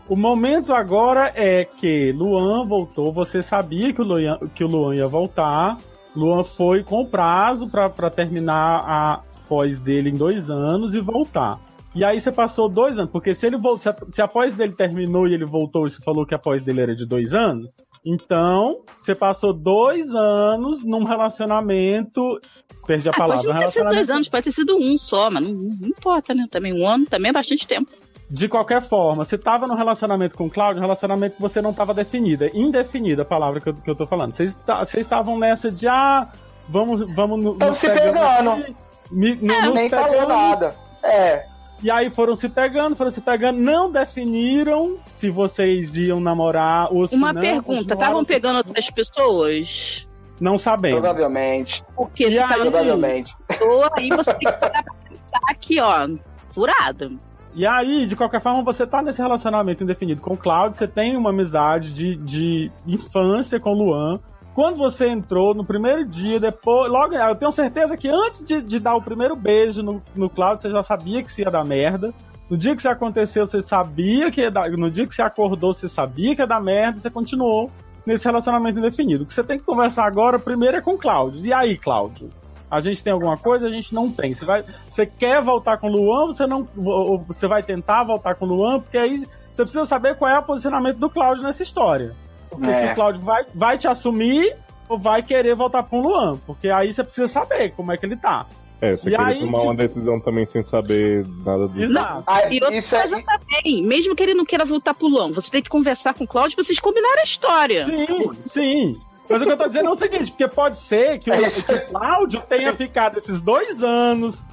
O 0.09 0.17
momento 0.17 0.73
agora 0.73 1.33
é 1.35 1.65
que 1.65 2.13
Luan 2.13 2.65
voltou. 2.67 3.13
Você 3.13 3.43
sabia 3.43 3.93
que 3.93 4.01
o 4.01 4.05
Luan, 4.05 4.39
que 4.55 4.65
o 4.65 4.67
Luan 4.67 4.95
ia 4.97 5.07
voltar. 5.07 5.77
Luan 6.17 6.43
foi 6.43 6.83
com 6.83 7.05
prazo 7.05 7.69
pra 7.69 7.91
pra 7.91 8.09
terminar 8.11 8.85
a 8.87 9.23
pós 9.49 9.79
dele 9.79 10.11
em 10.11 10.17
dois 10.17 10.49
anos 10.51 10.95
e 10.95 11.01
voltar. 11.01 11.61
E 11.95 12.05
aí 12.05 12.19
você 12.21 12.31
passou 12.33 12.69
dois 12.69 12.99
anos, 12.99 13.11
porque 13.11 13.35
se 13.35 13.47
ele 13.47 13.57
se 13.79 13.89
a, 13.89 13.97
se 14.09 14.23
a 14.23 14.29
pós 14.29 14.55
dele 14.55 14.73
terminou 14.73 15.27
e 15.27 15.35
ele 15.35 15.45
voltou 15.45 15.87
e 15.87 15.91
você 15.91 16.03
falou 16.03 16.25
que 16.25 16.35
a 16.35 16.39
pós 16.39 16.63
dele 16.63 16.81
era 16.81 16.95
de 16.95 17.05
dois 17.07 17.35
anos, 17.35 17.83
então 18.05 18.81
você 18.97 19.15
passou 19.15 19.53
dois 19.53 20.09
anos 20.15 20.83
num 20.85 21.05
relacionamento. 21.05 22.41
Perdi 22.87 23.09
a 23.09 23.13
Ah, 23.13 23.17
palavra. 23.19 23.43
pode 23.45 23.55
não 23.55 23.61
ter 23.61 23.71
sido 23.71 23.89
dois 23.91 24.11
anos, 24.11 24.29
pode 24.29 24.45
ter 24.45 24.53
sido 24.53 24.77
um 24.77 24.97
só, 24.97 25.31
mas 25.31 25.43
não, 25.47 25.53
não 25.55 25.89
importa, 25.89 26.33
né? 26.35 26.47
Também 26.51 26.73
um 26.73 26.89
ano 26.89 27.05
também 27.07 27.29
é 27.31 27.33
bastante 27.33 27.67
tempo. 27.67 27.91
De 28.31 28.47
qualquer 28.49 28.83
forma, 28.83 29.25
você 29.25 29.37
estava 29.37 29.67
no 29.67 29.75
relacionamento 29.75 30.35
com 30.37 30.47
o 30.47 30.51
Cláudio, 30.51 30.79
um 30.81 30.83
relacionamento 30.85 31.37
que 31.37 31.41
você 31.43 31.63
não 31.63 31.71
estava 31.71 31.95
definida, 31.95 32.47
é 32.47 32.51
indefinida 32.55 33.23
a 33.23 33.25
palavra 33.25 33.59
que 33.61 33.69
eu, 33.71 33.75
que 33.75 33.89
eu 33.91 33.95
tô 33.97 34.07
falando. 34.07 34.33
Vocês 34.33 34.55
tá- 34.67 34.85
estavam 34.97 35.39
nessa 35.39 35.71
de, 35.73 35.89
ah, 35.89 36.29
vamos, 36.69 37.01
vamos 37.15 37.43
no, 37.43 37.55
Tão 37.55 37.69
nos 37.69 37.79
se 37.79 37.87
pegando 37.89 38.13
pegando. 38.13 38.51
aqui, 38.51 38.77
me- 39.11 39.35
no- 39.37 39.53
É, 39.55 39.63
nos 39.63 39.75
nem 39.75 39.89
falou 39.89 40.09
pegamos. 40.11 40.29
nada. 40.29 40.77
É. 41.03 41.47
E 41.83 41.91
aí 41.91 42.11
foram 42.11 42.37
se 42.37 42.49
pegando, 42.51 42.95
foram 42.97 43.11
se 43.11 43.21
pegando, 43.23 43.59
não 43.61 43.91
definiram 43.91 44.99
se 45.07 45.31
vocês 45.31 45.97
iam 45.97 46.21
namorar 46.21 46.93
ou 46.93 47.07
se 47.07 47.15
Uma 47.15 47.33
não, 47.33 47.41
pergunta, 47.41 47.95
estavam 47.95 48.21
se- 48.21 48.27
pegando 48.27 48.57
outras 48.59 48.91
pessoas? 48.91 50.07
Não 50.39 50.59
sabemos. 50.59 51.01
Provavelmente. 51.01 51.83
Porque 51.97 52.25
E 52.27 52.33
se 52.33 52.39
aí? 52.41 52.49
tava 52.49 52.61
Provavelmente. 52.63 53.33
pessoa, 53.49 53.91
aí 53.97 54.09
você 54.11 54.35
tem 54.35 54.51
que 54.53 54.59
parar 54.59 54.83
pra 54.85 54.95
pensar 55.09 55.41
aqui, 55.51 55.81
ó, 55.81 56.09
furada. 56.51 57.11
E 57.59 57.67
aí, 57.67 58.07
de 58.07 58.15
qualquer 58.15 58.41
forma, 58.41 58.63
você 58.63 58.87
tá 58.87 59.03
nesse 59.03 59.21
relacionamento 59.21 59.83
indefinido 59.83 60.21
com 60.21 60.35
o 60.35 60.37
Cláudio, 60.37 60.79
você 60.79 60.87
tem 60.87 61.17
uma 61.17 61.31
amizade 61.31 61.93
de, 61.93 62.15
de 62.15 62.71
infância 62.87 63.59
com 63.59 63.73
o 63.73 63.75
Luan. 63.75 64.21
Quando 64.55 64.77
você 64.77 65.09
entrou 65.09 65.53
no 65.55 65.65
primeiro 65.65 66.05
dia, 66.05 66.39
depois. 66.39 66.89
Logo, 66.89 67.17
eu 67.17 67.35
tenho 67.35 67.51
certeza 67.51 67.97
que 67.97 68.09
antes 68.09 68.45
de, 68.45 68.63
de 68.63 68.79
dar 68.79 68.95
o 68.95 69.03
primeiro 69.03 69.35
beijo 69.35 69.83
no, 69.83 70.01
no 70.15 70.31
Cláudio, 70.31 70.63
você 70.63 70.71
já 70.71 70.85
sabia 70.85 71.21
que 71.21 71.29
isso 71.29 71.41
ia 71.41 71.51
dar 71.51 71.65
merda. 71.65 72.15
No 72.49 72.57
dia 72.57 72.77
que 72.77 72.81
isso 72.81 72.89
aconteceu, 72.89 73.45
você 73.45 73.61
sabia 73.61 74.31
que 74.31 74.41
ia 74.41 74.53
dar. 74.53 74.71
No 74.71 74.89
dia 74.89 75.05
que 75.05 75.13
você 75.13 75.23
acordou, 75.23 75.73
você 75.73 75.89
sabia 75.89 76.37
que 76.37 76.41
ia 76.41 76.47
dar 76.47 76.61
merda, 76.61 77.01
você 77.01 77.11
continuou 77.11 77.73
nesse 78.07 78.25
relacionamento 78.25 78.79
indefinido. 78.79 79.25
O 79.25 79.27
que 79.27 79.35
você 79.35 79.43
tem 79.43 79.59
que 79.59 79.65
conversar 79.65 80.07
agora, 80.07 80.39
primeiro, 80.39 80.77
é 80.77 80.81
com 80.81 80.93
o 80.93 80.99
Cláudio. 80.99 81.45
E 81.45 81.53
aí, 81.53 81.77
Cláudio? 81.77 82.31
A 82.71 82.81
gente 82.81 83.03
tem 83.03 83.13
alguma 83.13 83.37
coisa, 83.37 83.67
a 83.67 83.71
gente 83.71 83.95
não 83.95 84.11
tem. 84.11 84.35
Você, 84.35 84.45
vai, 84.45 84.65
você 84.89 85.07
quer 85.07 85.41
voltar 85.43 85.79
com 85.79 85.89
o 85.89 85.93
Luan, 85.93 86.27
você 86.27 86.47
não. 86.47 86.69
ou 86.77 87.19
Você 87.27 87.47
vai 87.47 87.63
tentar 87.63 88.05
voltar 88.05 88.35
com 88.35 88.45
o 88.45 88.49
Luan, 88.49 88.81
porque 88.81 88.99
aí 88.99 89.27
você 89.51 89.63
precisa 89.63 89.85
saber 89.87 90.17
qual 90.17 90.31
é 90.31 90.39
o 90.39 90.43
posicionamento 90.43 90.99
do 90.99 91.09
Cláudio 91.11 91.43
nessa 91.45 91.63
história. 91.63 92.15
Porque 92.51 92.69
É. 92.69 92.87
se 92.87 92.93
o 92.93 92.95
Cláudio 92.95 93.23
vai, 93.23 93.45
vai 93.55 93.79
te 93.79 93.89
assumir 93.89 94.55
ou 94.89 94.99
vai 94.99 95.23
querer 95.23 95.55
voltar 95.55 95.83
com 95.83 95.99
o 95.99 96.03
Luan. 96.03 96.37
Porque 96.47 96.69
aí 96.69 96.93
você 96.93 97.03
precisa 97.03 97.27
saber 97.29 97.73
como 97.75 97.91
é 97.93 97.97
que 97.97 98.07
ele 98.07 98.17
tá. 98.17 98.47
É, 98.81 98.97
você 98.97 99.09
E 99.09 99.11
queria 99.11 99.27
aí, 99.27 99.41
tomar 99.41 99.63
uma 99.63 99.75
decisão 99.75 100.21
também 100.21 100.47
sem 100.47 100.63
saber 100.63 101.27
nada 101.45 101.67
disso. 101.69 101.85
Exato. 101.87 102.25
e 102.49 102.63
outra 102.63 102.83
coisa 102.83 103.23
também, 103.23 103.83
mesmo 103.83 104.15
que 104.15 104.23
ele 104.23 104.35
não 104.35 104.45
queira 104.45 104.65
voltar 104.65 104.95
pro 104.95 105.09
Lão, 105.09 105.33
você 105.33 105.51
tem 105.51 105.61
que 105.63 105.69
conversar 105.69 106.15
com 106.15 106.23
o 106.23 106.29
Cláudio 106.29 106.55
pra 106.55 106.65
vocês 106.65 106.79
combinarem 106.79 107.21
a 107.21 107.25
história. 107.25 107.87
Sim, 107.87 108.31
sim. 108.41 109.01
Mas 109.29 109.43
o 109.43 109.45
que 109.45 109.51
eu 109.53 109.57
tô 109.57 109.67
dizendo 109.67 109.89
é 109.89 109.93
o 109.93 109.95
seguinte, 109.95 110.31
porque 110.31 110.49
pode 110.49 110.77
ser 110.79 111.19
que 111.19 111.31
o, 111.31 111.35
que 111.63 111.73
o 111.73 111.87
Cláudio 111.89 112.41
tenha 112.49 112.73
ficado 112.73 113.19
esses 113.19 113.41
dois 113.43 113.83
anos 113.83 114.45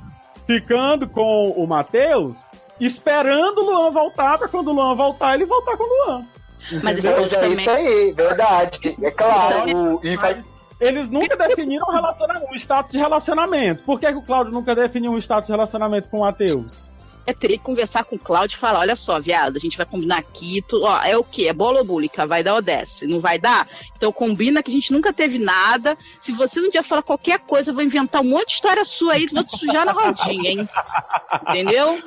ficando 0.45 1.07
com 1.07 1.49
o 1.51 1.65
Matheus, 1.65 2.45
esperando 2.79 3.59
o 3.59 3.65
Luan 3.65 3.91
voltar, 3.91 4.37
pra 4.37 4.47
quando 4.47 4.67
o 4.69 4.73
Luan 4.73 4.93
voltar, 4.95 5.33
ele 5.35 5.45
voltar 5.45 5.77
com 5.77 5.83
o 5.83 6.05
Luan. 6.07 6.21
Mas 6.83 6.97
esse 6.97 7.07
Entendeu? 7.07 7.29
Cláudio 7.29 7.37
É 7.37 7.41
também. 7.41 7.59
isso 7.59 7.69
aí, 7.69 8.11
verdade. 8.13 8.97
É 9.01 9.11
claro. 9.11 9.77
o- 9.95 9.99
e 10.05 10.15
Mas 10.17 10.55
eles 10.79 11.09
nunca 11.09 11.35
definiram 11.37 11.85
um, 11.87 11.91
relacionamento, 11.93 12.45
um 12.51 12.55
status 12.55 12.91
de 12.91 12.97
relacionamento. 12.97 13.83
Por 13.83 13.99
que, 13.99 14.07
que 14.07 14.17
o 14.17 14.21
Cláudio 14.21 14.51
nunca 14.53 14.75
definiu 14.75 15.11
um 15.11 15.17
status 15.17 15.47
de 15.47 15.53
relacionamento 15.53 16.09
com 16.09 16.17
o 16.17 16.21
Matheus? 16.21 16.89
É 17.27 17.33
teria 17.33 17.57
que 17.57 17.63
conversar 17.63 18.03
com 18.03 18.15
o 18.15 18.19
Cláudio 18.19 18.55
e 18.55 18.59
falar: 18.59 18.79
olha 18.79 18.95
só, 18.95 19.19
viado, 19.19 19.57
a 19.57 19.59
gente 19.59 19.77
vai 19.77 19.85
combinar 19.85 20.17
aqui. 20.19 20.61
Tu, 20.67 20.81
ó, 20.83 21.01
é 21.01 21.17
o 21.17 21.23
quê? 21.23 21.47
É 21.47 21.53
bola 21.53 21.79
ou 21.79 21.85
búlica? 21.85 22.27
Vai 22.27 22.43
dar 22.43 22.53
ou 22.55 22.61
desce? 22.61 23.07
Não 23.07 23.19
vai 23.19 23.39
dar? 23.39 23.67
Então 23.97 24.11
combina 24.11 24.61
que 24.61 24.69
a 24.69 24.73
gente 24.73 24.93
nunca 24.93 25.11
teve 25.11 25.39
nada. 25.39 25.97
Se 26.21 26.31
você 26.31 26.59
um 26.59 26.69
dia 26.69 26.83
falar 26.83 27.01
qualquer 27.01 27.39
coisa, 27.39 27.71
eu 27.71 27.75
vou 27.75 27.83
inventar 27.83 28.21
um 28.21 28.25
monte 28.25 28.47
de 28.47 28.53
história 28.53 28.85
sua 28.85 29.13
aí, 29.13 29.25
vou 29.27 29.43
te 29.43 29.57
sujar 29.57 29.85
na 29.85 29.91
rodinha, 29.91 30.51
hein? 30.51 30.69
Entendeu? 31.49 32.01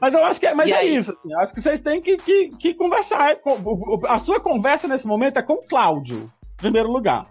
Mas 0.00 0.12
eu 0.12 0.24
acho 0.24 0.40
que 0.40 0.46
é, 0.46 0.54
mas 0.54 0.68
E 0.68 0.72
é 0.72 0.76
aí? 0.78 0.96
isso. 0.96 1.12
assim, 1.12 1.32
eu 1.32 1.38
acho 1.38 1.54
que 1.54 1.60
vocês 1.60 1.80
têm 1.80 2.00
que, 2.00 2.16
que, 2.16 2.48
que 2.48 2.74
conversar. 2.74 3.30
é 3.32 3.40
A 4.08 4.18
sua 4.18 4.40
conversa 4.40 4.88
nesse 4.88 5.06
momento 5.06 5.38
é 5.38 5.42
com 5.42 5.54
o 5.54 5.62
Cláudio, 5.66 6.26
primeiro 6.56 6.90
lugar. 6.90 7.26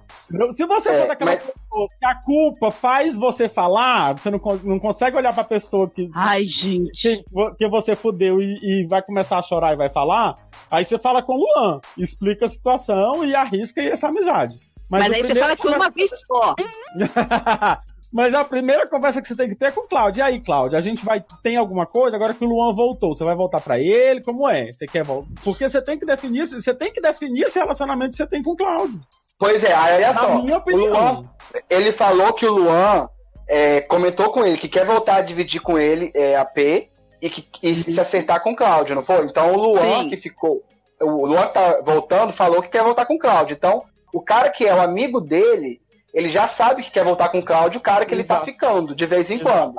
Se 0.53 0.65
você 0.65 0.89
É, 0.89 0.99
for 1.01 1.07
daquela 1.07 1.31
mas- 1.31 1.39
pessoa 1.41 1.87
que 1.99 2.05
a 2.05 2.15
culpa 2.15 2.71
faz 2.71 3.17
você 3.17 3.47
falar, 3.49 4.13
você 4.17 4.29
não, 4.29 4.39
não 4.63 4.79
consegue 4.79 5.17
olhar 5.17 5.33
pra 5.33 5.43
pessoa 5.43 5.89
que, 5.89 6.09
Ai, 6.13 6.45
gente. 6.45 6.91
que, 7.01 7.23
que 7.57 7.67
você 7.69 7.95
fudeu 7.95 8.39
e, 8.41 8.57
e 8.83 8.87
vai 8.87 9.01
começar 9.01 9.37
a 9.37 9.41
chorar 9.41 9.73
e 9.73 9.77
vai 9.77 9.89
falar, 9.89 10.35
aí 10.71 10.85
você 10.85 10.97
fala 10.99 11.21
com 11.21 11.33
o 11.33 11.37
Luan, 11.39 11.79
explica 11.97 12.45
a 12.45 12.49
situação 12.49 13.23
e 13.25 13.35
arrisca 13.35 13.81
essa 13.81 14.07
amizade. 14.07 14.53
Mas, 14.89 15.07
o 15.09 15.13
aí 15.15 15.23
você 15.23 15.35
fala 15.35 15.55
que 15.55 15.61
foi 15.61 15.75
uma 15.75 15.89
vez 15.89 16.11
só. 16.27 16.55
Mas 18.13 18.33
a 18.35 18.43
primeira 18.45 18.87
conversa 18.87 19.21
que 19.21 19.27
você 19.27 19.35
tem 19.35 19.49
que 19.49 19.55
ter 19.55 19.65
é 19.65 19.71
com 19.71 19.81
o 19.81 19.87
Cláudio. 19.87 20.19
E 20.19 20.21
aí, 20.21 20.39
Cláudio, 20.39 20.77
a 20.77 20.81
gente 20.81 21.03
vai. 21.03 21.23
Tem 21.41 21.57
alguma 21.57 21.85
coisa 21.87 22.15
agora 22.15 22.33
que 22.35 22.45
o 22.45 22.47
Luan 22.47 22.71
voltou? 22.71 23.13
Você 23.15 23.23
vai 23.23 23.33
voltar 23.35 23.59
pra 23.59 23.79
ele? 23.79 24.21
Como 24.21 24.47
é? 24.47 24.71
Você 24.71 24.85
quer 24.85 25.03
voltar? 25.03 25.29
Porque 25.43 25.67
você 25.67 25.81
tem 25.81 25.97
que 25.97 26.05
definir. 26.05 26.45
Você 26.45 26.73
tem 26.75 26.93
que 26.93 27.01
definir 27.01 27.45
esse 27.45 27.57
relacionamento 27.57 28.11
que 28.11 28.17
você 28.17 28.27
tem 28.27 28.43
com 28.43 28.51
o 28.51 28.55
Cláudio. 28.55 28.99
Pois 29.39 29.63
é, 29.63 29.73
aí 29.73 29.95
olha 29.95 30.13
Na 30.13 30.21
só. 30.21 30.41
minha 30.41 30.57
O 30.57 30.59
opinião. 30.59 30.91
Luan, 30.91 31.29
ele 31.69 31.91
falou 31.91 32.33
que 32.33 32.45
o 32.45 32.53
Luan 32.53 33.09
é, 33.49 33.81
comentou 33.81 34.29
com 34.29 34.45
ele 34.45 34.57
que 34.57 34.69
quer 34.69 34.85
voltar 34.85 35.15
a 35.15 35.21
dividir 35.21 35.59
com 35.59 35.77
ele 35.79 36.11
é, 36.13 36.35
a 36.37 36.45
P 36.45 36.89
e, 37.19 37.29
que, 37.31 37.47
e 37.63 37.75
se 37.83 37.99
acertar 37.99 38.43
com 38.43 38.51
o 38.51 38.55
Cláudio, 38.55 38.93
não 38.95 39.03
foi? 39.03 39.25
Então 39.25 39.53
o 39.53 39.57
Luan 39.57 40.03
Sim. 40.03 40.09
que 40.09 40.17
ficou. 40.17 40.61
O 41.01 41.25
Luan 41.25 41.47
tá 41.47 41.81
voltando, 41.83 42.31
falou 42.33 42.61
que 42.61 42.69
quer 42.69 42.83
voltar 42.83 43.05
com 43.07 43.15
o 43.15 43.19
Cláudio. 43.19 43.55
Então, 43.55 43.83
o 44.13 44.21
cara 44.21 44.49
que 44.51 44.65
é 44.65 44.73
o 44.73 44.79
amigo 44.81 45.19
dele, 45.19 45.81
ele 46.13 46.29
já 46.29 46.47
sabe 46.47 46.83
que 46.83 46.91
quer 46.91 47.03
voltar 47.03 47.29
com 47.29 47.39
o 47.39 47.45
Cláudio, 47.45 47.79
o 47.79 47.83
cara 47.83 48.05
que 48.05 48.13
ele 48.13 48.23
tá 48.23 48.35
Exato. 48.35 48.45
ficando 48.45 48.95
de 48.95 49.05
vez 49.05 49.29
em 49.31 49.39
Exato. 49.39 49.49
quando. 49.49 49.75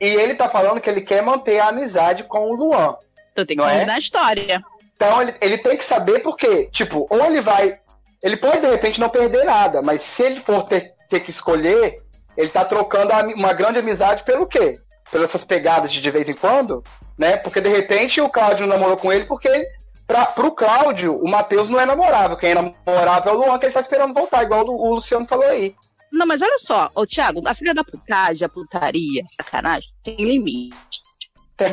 E 0.00 0.06
ele 0.06 0.34
tá 0.34 0.48
falando 0.48 0.80
que 0.80 0.88
ele 0.88 1.00
quer 1.00 1.22
manter 1.22 1.58
a 1.58 1.68
amizade 1.68 2.24
com 2.24 2.50
o 2.50 2.54
Luan. 2.54 2.96
Então 3.32 3.46
tem 3.46 3.56
que 3.56 3.62
é? 3.62 3.72
combinar 3.72 3.94
a 3.94 3.98
história. 3.98 4.62
Então 4.94 5.22
ele, 5.22 5.34
ele 5.40 5.58
tem 5.58 5.76
que 5.76 5.84
saber 5.84 6.20
porque, 6.20 6.66
tipo, 6.66 7.06
ou 7.08 7.24
ele 7.24 7.40
vai. 7.40 7.78
Ele 8.22 8.36
pode 8.36 8.60
de 8.60 8.66
repente 8.68 9.00
não 9.00 9.08
perder 9.08 9.44
nada, 9.44 9.80
mas 9.80 10.02
se 10.02 10.22
ele 10.24 10.40
for 10.40 10.64
ter, 10.64 10.92
ter 11.08 11.20
que 11.20 11.30
escolher, 11.30 12.02
ele 12.36 12.48
tá 12.48 12.64
trocando 12.64 13.12
a 13.12 13.20
uma 13.20 13.52
grande 13.52 13.78
amizade 13.78 14.24
pelo 14.24 14.46
quê? 14.46 14.78
Pelas 15.10 15.28
essas 15.28 15.44
pegadas 15.44 15.92
de 15.92 16.00
de 16.00 16.10
vez 16.10 16.28
em 16.28 16.34
quando, 16.34 16.82
né? 17.16 17.36
Porque 17.36 17.60
de 17.60 17.68
repente 17.68 18.20
o 18.20 18.28
Cláudio 18.28 18.66
não 18.66 18.76
namorou 18.76 18.96
com 18.96 19.12
ele 19.12 19.24
porque 19.24 19.48
ele, 19.48 19.66
Pra, 20.08 20.24
pro 20.24 20.50
Cláudio, 20.52 21.22
o 21.22 21.28
Matheus 21.28 21.68
não 21.68 21.78
é 21.78 21.84
namorável. 21.84 22.34
Quem 22.38 22.52
é 22.52 22.54
namorável 22.54 23.30
é 23.30 23.36
o 23.36 23.38
Luan, 23.38 23.58
que 23.58 23.66
ele 23.66 23.74
tá 23.74 23.82
esperando 23.82 24.14
voltar, 24.14 24.42
igual 24.42 24.66
o, 24.66 24.94
Luciano 24.94 25.26
falou 25.26 25.44
aí. 25.44 25.76
Não, 26.10 26.26
mas 26.26 26.40
olha 26.40 26.58
só, 26.58 26.90
ô 26.94 27.06
Thiago, 27.06 27.46
a 27.46 27.52
filha 27.52 27.74
da 27.74 27.84
putagem, 27.84 28.46
a 28.46 28.48
putaria, 28.48 29.22
sacanagem, 29.36 29.90
tem 30.02 30.16
limite. 30.16 30.74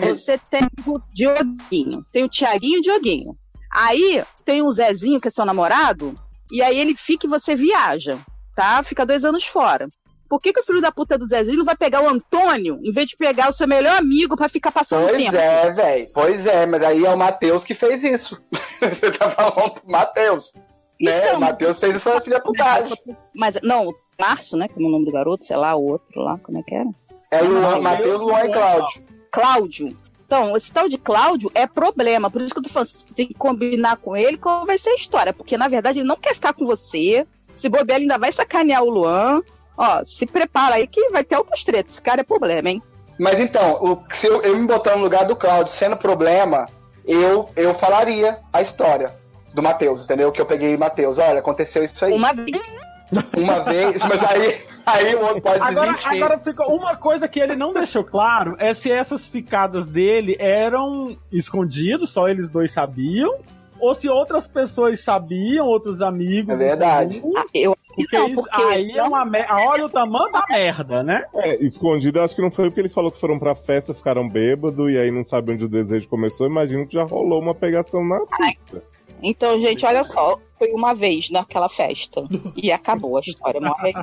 Você 0.01 0.37
tem 0.37 0.67
o 0.85 0.99
Dioguinho, 1.13 2.03
tem 2.11 2.25
o 2.25 2.29
Tiaguinho 2.29 2.75
e 2.75 2.79
o 2.79 2.81
Dioguinho. 2.81 3.37
Aí 3.71 4.21
tem 4.43 4.61
o 4.61 4.69
Zezinho, 4.69 5.21
que 5.21 5.29
é 5.29 5.31
seu 5.31 5.45
namorado, 5.45 6.13
e 6.51 6.61
aí 6.61 6.77
ele 6.77 6.93
fica 6.93 7.25
e 7.25 7.29
você 7.29 7.55
viaja, 7.55 8.19
tá? 8.53 8.83
Fica 8.83 9.05
dois 9.05 9.23
anos 9.23 9.45
fora. 9.45 9.87
Por 10.35 10.41
que, 10.41 10.51
que 10.51 10.59
o 10.59 10.63
filho 10.63 10.81
da 10.81 10.91
puta 10.91 11.17
do 11.17 11.25
Zezinho 11.25 11.63
vai 11.63 11.77
pegar 11.77 12.03
o 12.03 12.09
Antônio, 12.09 12.77
em 12.83 12.91
vez 12.91 13.07
de 13.07 13.15
pegar 13.15 13.47
o 13.47 13.53
seu 13.53 13.65
melhor 13.65 13.95
amigo 13.95 14.35
pra 14.35 14.49
ficar 14.49 14.69
passando 14.69 15.07
Pois 15.07 15.23
tempo? 15.23 15.37
é, 15.37 15.71
velho. 15.71 16.09
Pois 16.13 16.45
é, 16.45 16.65
mas 16.65 16.83
aí 16.83 17.05
é 17.05 17.09
o 17.09 17.17
Matheus 17.17 17.63
que 17.63 17.73
fez 17.73 18.03
isso. 18.03 18.37
Você 18.83 19.11
tá 19.11 19.31
falando 19.31 19.75
pro 19.75 19.89
Matheus. 19.89 20.51
Né? 20.99 21.27
Então, 21.27 21.37
o 21.37 21.39
Matheus 21.39 21.79
fez 21.79 21.95
essa 21.95 22.19
filha 22.19 22.41
putagem. 22.41 22.97
Mas, 23.33 23.57
não, 23.63 23.87
o 23.87 23.95
Márcio, 24.19 24.57
né? 24.57 24.67
Que 24.67 24.73
é 24.73 24.85
o 24.85 24.89
nome 24.89 25.05
do 25.05 25.11
garoto, 25.13 25.45
sei 25.45 25.55
lá, 25.55 25.73
o 25.73 25.85
outro 25.85 26.21
lá, 26.21 26.37
como 26.39 26.57
é 26.57 26.63
que 26.63 26.75
era? 26.75 26.89
É 27.31 27.41
Luan, 27.41 27.79
Matheus, 27.79 28.19
Luan 28.19 28.43
e 28.43 28.51
Cláudio. 28.51 29.03
Cláudio. 29.31 29.97
Então, 30.25 30.57
esse 30.57 30.73
tal 30.73 30.89
de 30.89 30.97
Cláudio 30.97 31.49
é 31.55 31.65
problema. 31.65 32.29
Por 32.29 32.41
isso 32.41 32.53
que 32.53 32.59
eu 32.59 32.63
tô 32.63 32.69
falando, 32.69 32.89
você 32.89 33.13
tem 33.13 33.27
que 33.27 33.33
combinar 33.35 33.95
com 33.95 34.17
ele 34.17 34.35
qual 34.35 34.65
vai 34.65 34.77
ser 34.77 34.89
a 34.89 34.95
história. 34.95 35.31
Porque, 35.31 35.57
na 35.57 35.69
verdade, 35.69 35.99
ele 35.99 36.07
não 36.09 36.17
quer 36.17 36.35
ficar 36.35 36.51
com 36.51 36.65
você. 36.65 37.25
Se 37.55 37.69
bobear, 37.69 37.99
ele 37.99 38.03
ainda 38.03 38.17
vai 38.17 38.33
sacanear 38.33 38.83
o 38.83 38.89
Luan. 38.89 39.41
Ó, 39.77 40.03
se 40.03 40.25
prepara 40.25 40.75
aí 40.75 40.87
que 40.87 41.09
vai 41.09 41.23
ter 41.23 41.35
outras 41.37 41.63
tretas. 41.63 41.93
Esse 41.93 42.01
cara 42.01 42.21
é 42.21 42.23
problema, 42.23 42.69
hein? 42.69 42.81
Mas 43.19 43.39
então, 43.39 43.73
o- 43.83 44.01
se 44.13 44.27
eu, 44.27 44.41
eu 44.41 44.57
me 44.57 44.65
botar 44.67 44.95
no 44.95 45.03
lugar 45.03 45.25
do 45.25 45.35
Cláudio 45.35 45.73
sendo 45.73 45.95
problema, 45.97 46.67
eu, 47.05 47.49
eu 47.55 47.73
falaria 47.75 48.39
a 48.51 48.61
história 48.61 49.13
do 49.53 49.63
Matheus, 49.63 50.03
entendeu? 50.03 50.31
Que 50.31 50.41
eu 50.41 50.45
peguei 50.45 50.75
o 50.75 50.79
Matheus. 50.79 51.17
Olha, 51.17 51.39
aconteceu 51.39 51.83
isso 51.83 52.03
aí. 52.03 52.13
Uma 52.13 52.33
vez. 52.33 52.73
Uma 53.37 53.59
vez, 53.61 53.97
mas 53.99 54.23
aí, 54.31 54.61
aí 54.85 55.15
o 55.15 55.21
outro 55.21 55.39
pode 55.41 55.61
Agora, 55.61 55.91
desistir. 55.91 56.23
agora 56.23 56.39
fica 56.39 56.65
uma 56.65 56.95
coisa 56.95 57.27
que 57.27 57.39
ele 57.39 57.55
não 57.55 57.71
deixou 57.71 58.03
claro 58.03 58.55
é 58.57 58.73
se 58.73 58.91
essas 58.91 59.27
ficadas 59.27 59.85
dele 59.85 60.35
eram 60.39 61.15
escondidas, 61.31 62.09
só 62.09 62.27
eles 62.27 62.49
dois 62.49 62.71
sabiam, 62.71 63.35
ou 63.79 63.93
se 63.95 64.07
outras 64.09 64.47
pessoas 64.47 64.99
sabiam, 65.03 65.65
outros 65.67 66.01
amigos. 66.01 66.53
É 66.53 66.57
verdade. 66.57 67.21
Ah, 67.35 67.45
eu 67.53 67.75
Porque, 67.95 68.17
não, 68.17 68.27
isso- 68.27 68.35
porque 68.43 68.61
aí 68.61 68.91
é 68.91 68.97
não- 68.97 69.07
uma 69.07 69.23
merda. 69.25 69.55
Olha 69.55 69.85
o 69.85 69.89
tamanho 69.89 70.31
da 70.31 70.43
merda, 70.49 71.03
né? 71.03 71.25
É, 71.35 71.55
escondido, 71.63 72.19
eu 72.19 72.23
acho 72.23 72.35
que 72.35 72.41
não 72.41 72.51
foi 72.51 72.65
porque 72.69 72.81
ele 72.81 72.89
falou 72.89 73.11
que 73.11 73.19
foram 73.19 73.39
pra 73.39 73.55
festa, 73.55 73.93
ficaram 73.93 74.27
bêbados 74.27 74.89
e 74.91 74.97
aí 74.97 75.11
não 75.11 75.23
sabe 75.23 75.53
onde 75.53 75.65
o 75.65 75.69
desejo 75.69 76.07
começou. 76.09 76.45
Imagino 76.47 76.85
que 76.87 76.93
já 76.95 77.03
rolou 77.03 77.41
uma 77.41 77.55
pegação 77.55 78.03
na 78.05 78.19
pista. 78.19 78.83
Então, 79.23 79.59
gente, 79.59 79.85
olha 79.85 80.03
só. 80.03 80.37
Foi 80.57 80.69
uma 80.71 80.93
vez 80.93 81.29
naquela 81.29 81.67
festa. 81.69 82.23
E 82.55 82.71
acabou 82.71 83.17
a 83.17 83.21
história. 83.21 83.59
Morre. 83.59 83.93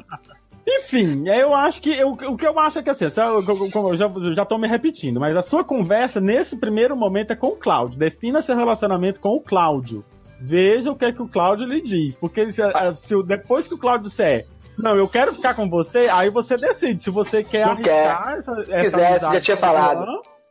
Enfim, 0.66 1.28
eu 1.28 1.52
acho 1.54 1.82
que. 1.82 1.90
Eu, 1.92 2.10
o 2.10 2.36
que 2.36 2.46
eu 2.46 2.58
acho 2.58 2.78
é 2.78 2.82
que 2.82 2.90
assim, 2.90 3.06
essa- 3.06 3.22
eu, 3.22 3.96
já, 3.96 4.08
já 4.32 4.44
tô 4.44 4.56
me 4.58 4.68
repetindo, 4.68 5.18
mas 5.18 5.36
a 5.36 5.42
sua 5.42 5.64
conversa 5.64 6.20
nesse 6.20 6.56
primeiro 6.56 6.96
momento 6.96 7.32
é 7.32 7.36
com 7.36 7.48
o 7.48 7.56
Cláudio. 7.56 7.98
Defina 7.98 8.40
seu 8.42 8.56
relacionamento 8.56 9.18
com 9.20 9.30
o 9.30 9.40
Cláudio. 9.40 10.04
Veja 10.40 10.90
o 10.90 10.96
que 10.96 11.04
é 11.04 11.12
que 11.12 11.22
o 11.22 11.28
Cláudio 11.28 11.66
lhe 11.66 11.80
diz. 11.80 12.16
Porque 12.16 12.50
se, 12.52 12.62
a- 12.62 12.94
se 12.94 13.20
depois 13.24 13.66
que 13.68 13.74
o 13.74 13.78
Cláudio 13.78 14.08
disser. 14.08 14.46
Não, 14.78 14.96
eu 14.96 15.06
quero 15.06 15.34
ficar 15.34 15.54
com 15.54 15.68
você, 15.68 16.08
aí 16.10 16.30
você 16.30 16.56
decide 16.56 17.02
se 17.02 17.10
você 17.10 17.44
quer 17.44 17.66
Não 17.66 17.72
arriscar 17.72 18.34
essa, 18.38 18.52
essa 18.52 18.66
quiser, 18.66 18.90
você 18.90 19.04
amizade 19.06 19.34
já 19.34 19.40
tinha 19.40 19.56
falado. 19.58 20.06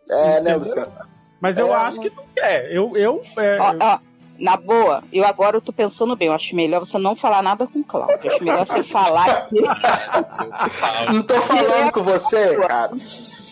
É, 0.09 0.24
né, 0.24 0.51
entendeu? 0.51 0.59
Luciano? 0.59 0.91
Mas 1.41 1.57
eu 1.57 1.68
É, 1.70 1.76
acho 1.76 1.99
que 1.99 2.09
não 2.12 2.24
quer. 2.36 2.72
Eu, 2.72 2.95
eu, 2.95 3.22
é, 3.38 3.57
Ó, 3.59 3.74
ó, 3.80 3.99
na 4.42 4.58
boa, 4.58 5.04
eu 5.14 5.26
agora 5.26 5.58
eu 5.58 5.62
tô 5.62 5.72
pensando 5.72 6.16
bem. 6.16 6.28
Eu 6.28 6.34
acho 6.34 6.56
melhor 6.56 6.80
você 6.80 6.98
não 6.98 7.16
falar 7.16 7.42
nada 7.44 7.68
com 7.68 7.80
o 7.80 7.84
Cláudio. 7.84 8.20
Eu 8.24 8.32
acho 8.32 8.44
melhor 8.44 8.66
você 8.66 8.84
falar. 8.84 9.48
Não 11.14 11.24
tô 11.24 11.36
falando 11.42 11.92
com 11.92 12.04
você, 12.04 12.56
cara. 12.56 12.92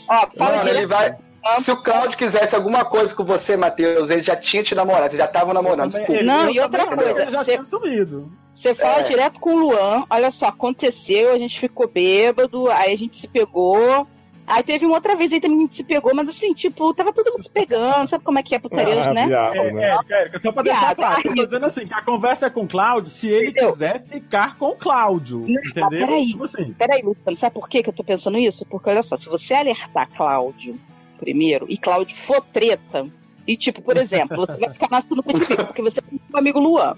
Ó, 0.07 0.27
fala 0.37 0.57
Mano, 0.57 0.69
ele 0.69 0.87
vai. 0.87 1.15
Se 1.63 1.71
o 1.71 1.77
Cláudio 1.77 2.17
quisesse 2.17 2.53
alguma 2.55 2.83
coisa 2.83 3.13
com 3.13 3.23
você, 3.23 3.55
Matheus, 3.55 4.09
ele 4.09 4.21
já 4.21 4.35
tinha 4.35 4.61
te 4.63 4.75
namorado, 4.75 5.07
vocês 5.11 5.17
já 5.19 5.25
estavam 5.25 5.53
namorando. 5.53 5.91
também- 5.91 6.07
Desculpa. 6.07 6.23
Não, 6.23 6.49
e 6.49 6.59
outra 6.59 6.85
coisa, 6.87 7.29
já 7.29 7.43
cê- 7.43 7.51
tinha 7.53 7.63
sumido. 7.65 8.31
Você 8.53 8.75
fala 8.75 8.99
É. 8.99 9.03
direto 9.03 9.39
com 9.39 9.51
o 9.53 9.57
Luan, 9.59 10.03
olha 10.09 10.29
só, 10.31 10.47
aconteceu, 10.47 11.31
a 11.31 11.37
gente 11.37 11.57
ficou 11.57 11.87
bêbado, 11.87 12.69
aí 12.71 12.93
a 12.93 12.97
gente 12.97 13.17
se 13.17 13.27
pegou. 13.27 14.05
Aí 14.51 14.63
teve 14.63 14.83
uma 14.85 14.95
outra 14.95 15.15
vez 15.15 15.31
aí 15.31 15.39
também 15.39 15.59
a 15.59 15.61
gente 15.61 15.75
se 15.75 15.83
pegou, 15.83 16.11
mas 16.15 16.27
assim, 16.27 16.53
tipo, 16.55 16.91
tava 16.95 17.13
todo 17.13 17.31
mundo 17.31 17.43
se 17.43 17.51
pegando, 17.51 18.07
sabe 18.07 18.23
como 18.23 18.39
é 18.39 18.43
que 18.43 18.55
é 18.55 18.59
putaria, 18.59 18.99
Ah, 19.03 19.13
né? 19.13 19.27
viado, 19.27 19.55
É, 19.55 19.71
né? 19.71 19.91
é, 20.09 20.21
Érica, 20.21 20.39
só 20.39 20.51
pra 20.51 20.63
deixar 20.63 20.79
Piada. 20.79 20.95
claro, 20.95 21.21
eu 21.25 21.35
tô 21.35 21.45
dizendo 21.45 21.65
assim, 21.67 21.85
que 21.85 21.93
a 21.93 22.01
conversa 22.01 22.47
é 22.47 22.49
com 22.49 22.61
o 22.63 22.67
Cláudio 22.67 23.11
se 23.11 23.27
ele 23.29 23.49
Entendeu? 23.51 23.71
quiser 23.73 24.01
ficar 24.03 24.57
com 24.57 24.69
o 24.69 24.75
Cláudio, 24.75 25.41
entendeu? 25.47 25.89
peraí. 25.89 26.27
Tipo 26.29 26.43
assim, 26.45 26.73
Peraí, 26.73 27.01
Luciano, 27.03 27.35
sabe 27.37 27.53
por 27.53 27.69
que 27.69 27.83
que 27.83 27.89
eu 27.89 27.93
tô 27.93 28.03
pensando 28.03 28.39
isso? 28.39 28.65
Porque 28.65 28.89
olha 28.89 29.03
só, 29.03 29.15
se 29.15 29.29
você 29.29 29.53
alertar 29.53 30.09
Cláudio 30.09 30.79
primeiro 31.19 31.65
e 31.69 31.77
Cláudio 31.77 32.15
for 32.15 32.41
treta, 32.41 33.05
e 33.47 33.55
tipo, 33.55 33.81
por 33.83 33.97
exemplo, 33.97 34.35
você 34.37 34.53
vai 34.57 34.73
ficar 34.73 34.87
na 34.89 35.01
sinuca 35.01 35.31
de 35.33 35.45
bico, 35.45 35.65
porque 35.65 35.81
você 35.81 36.01
tem 36.01 36.19
um 36.33 36.37
amigo 36.37 36.59
Luan. 36.59 36.95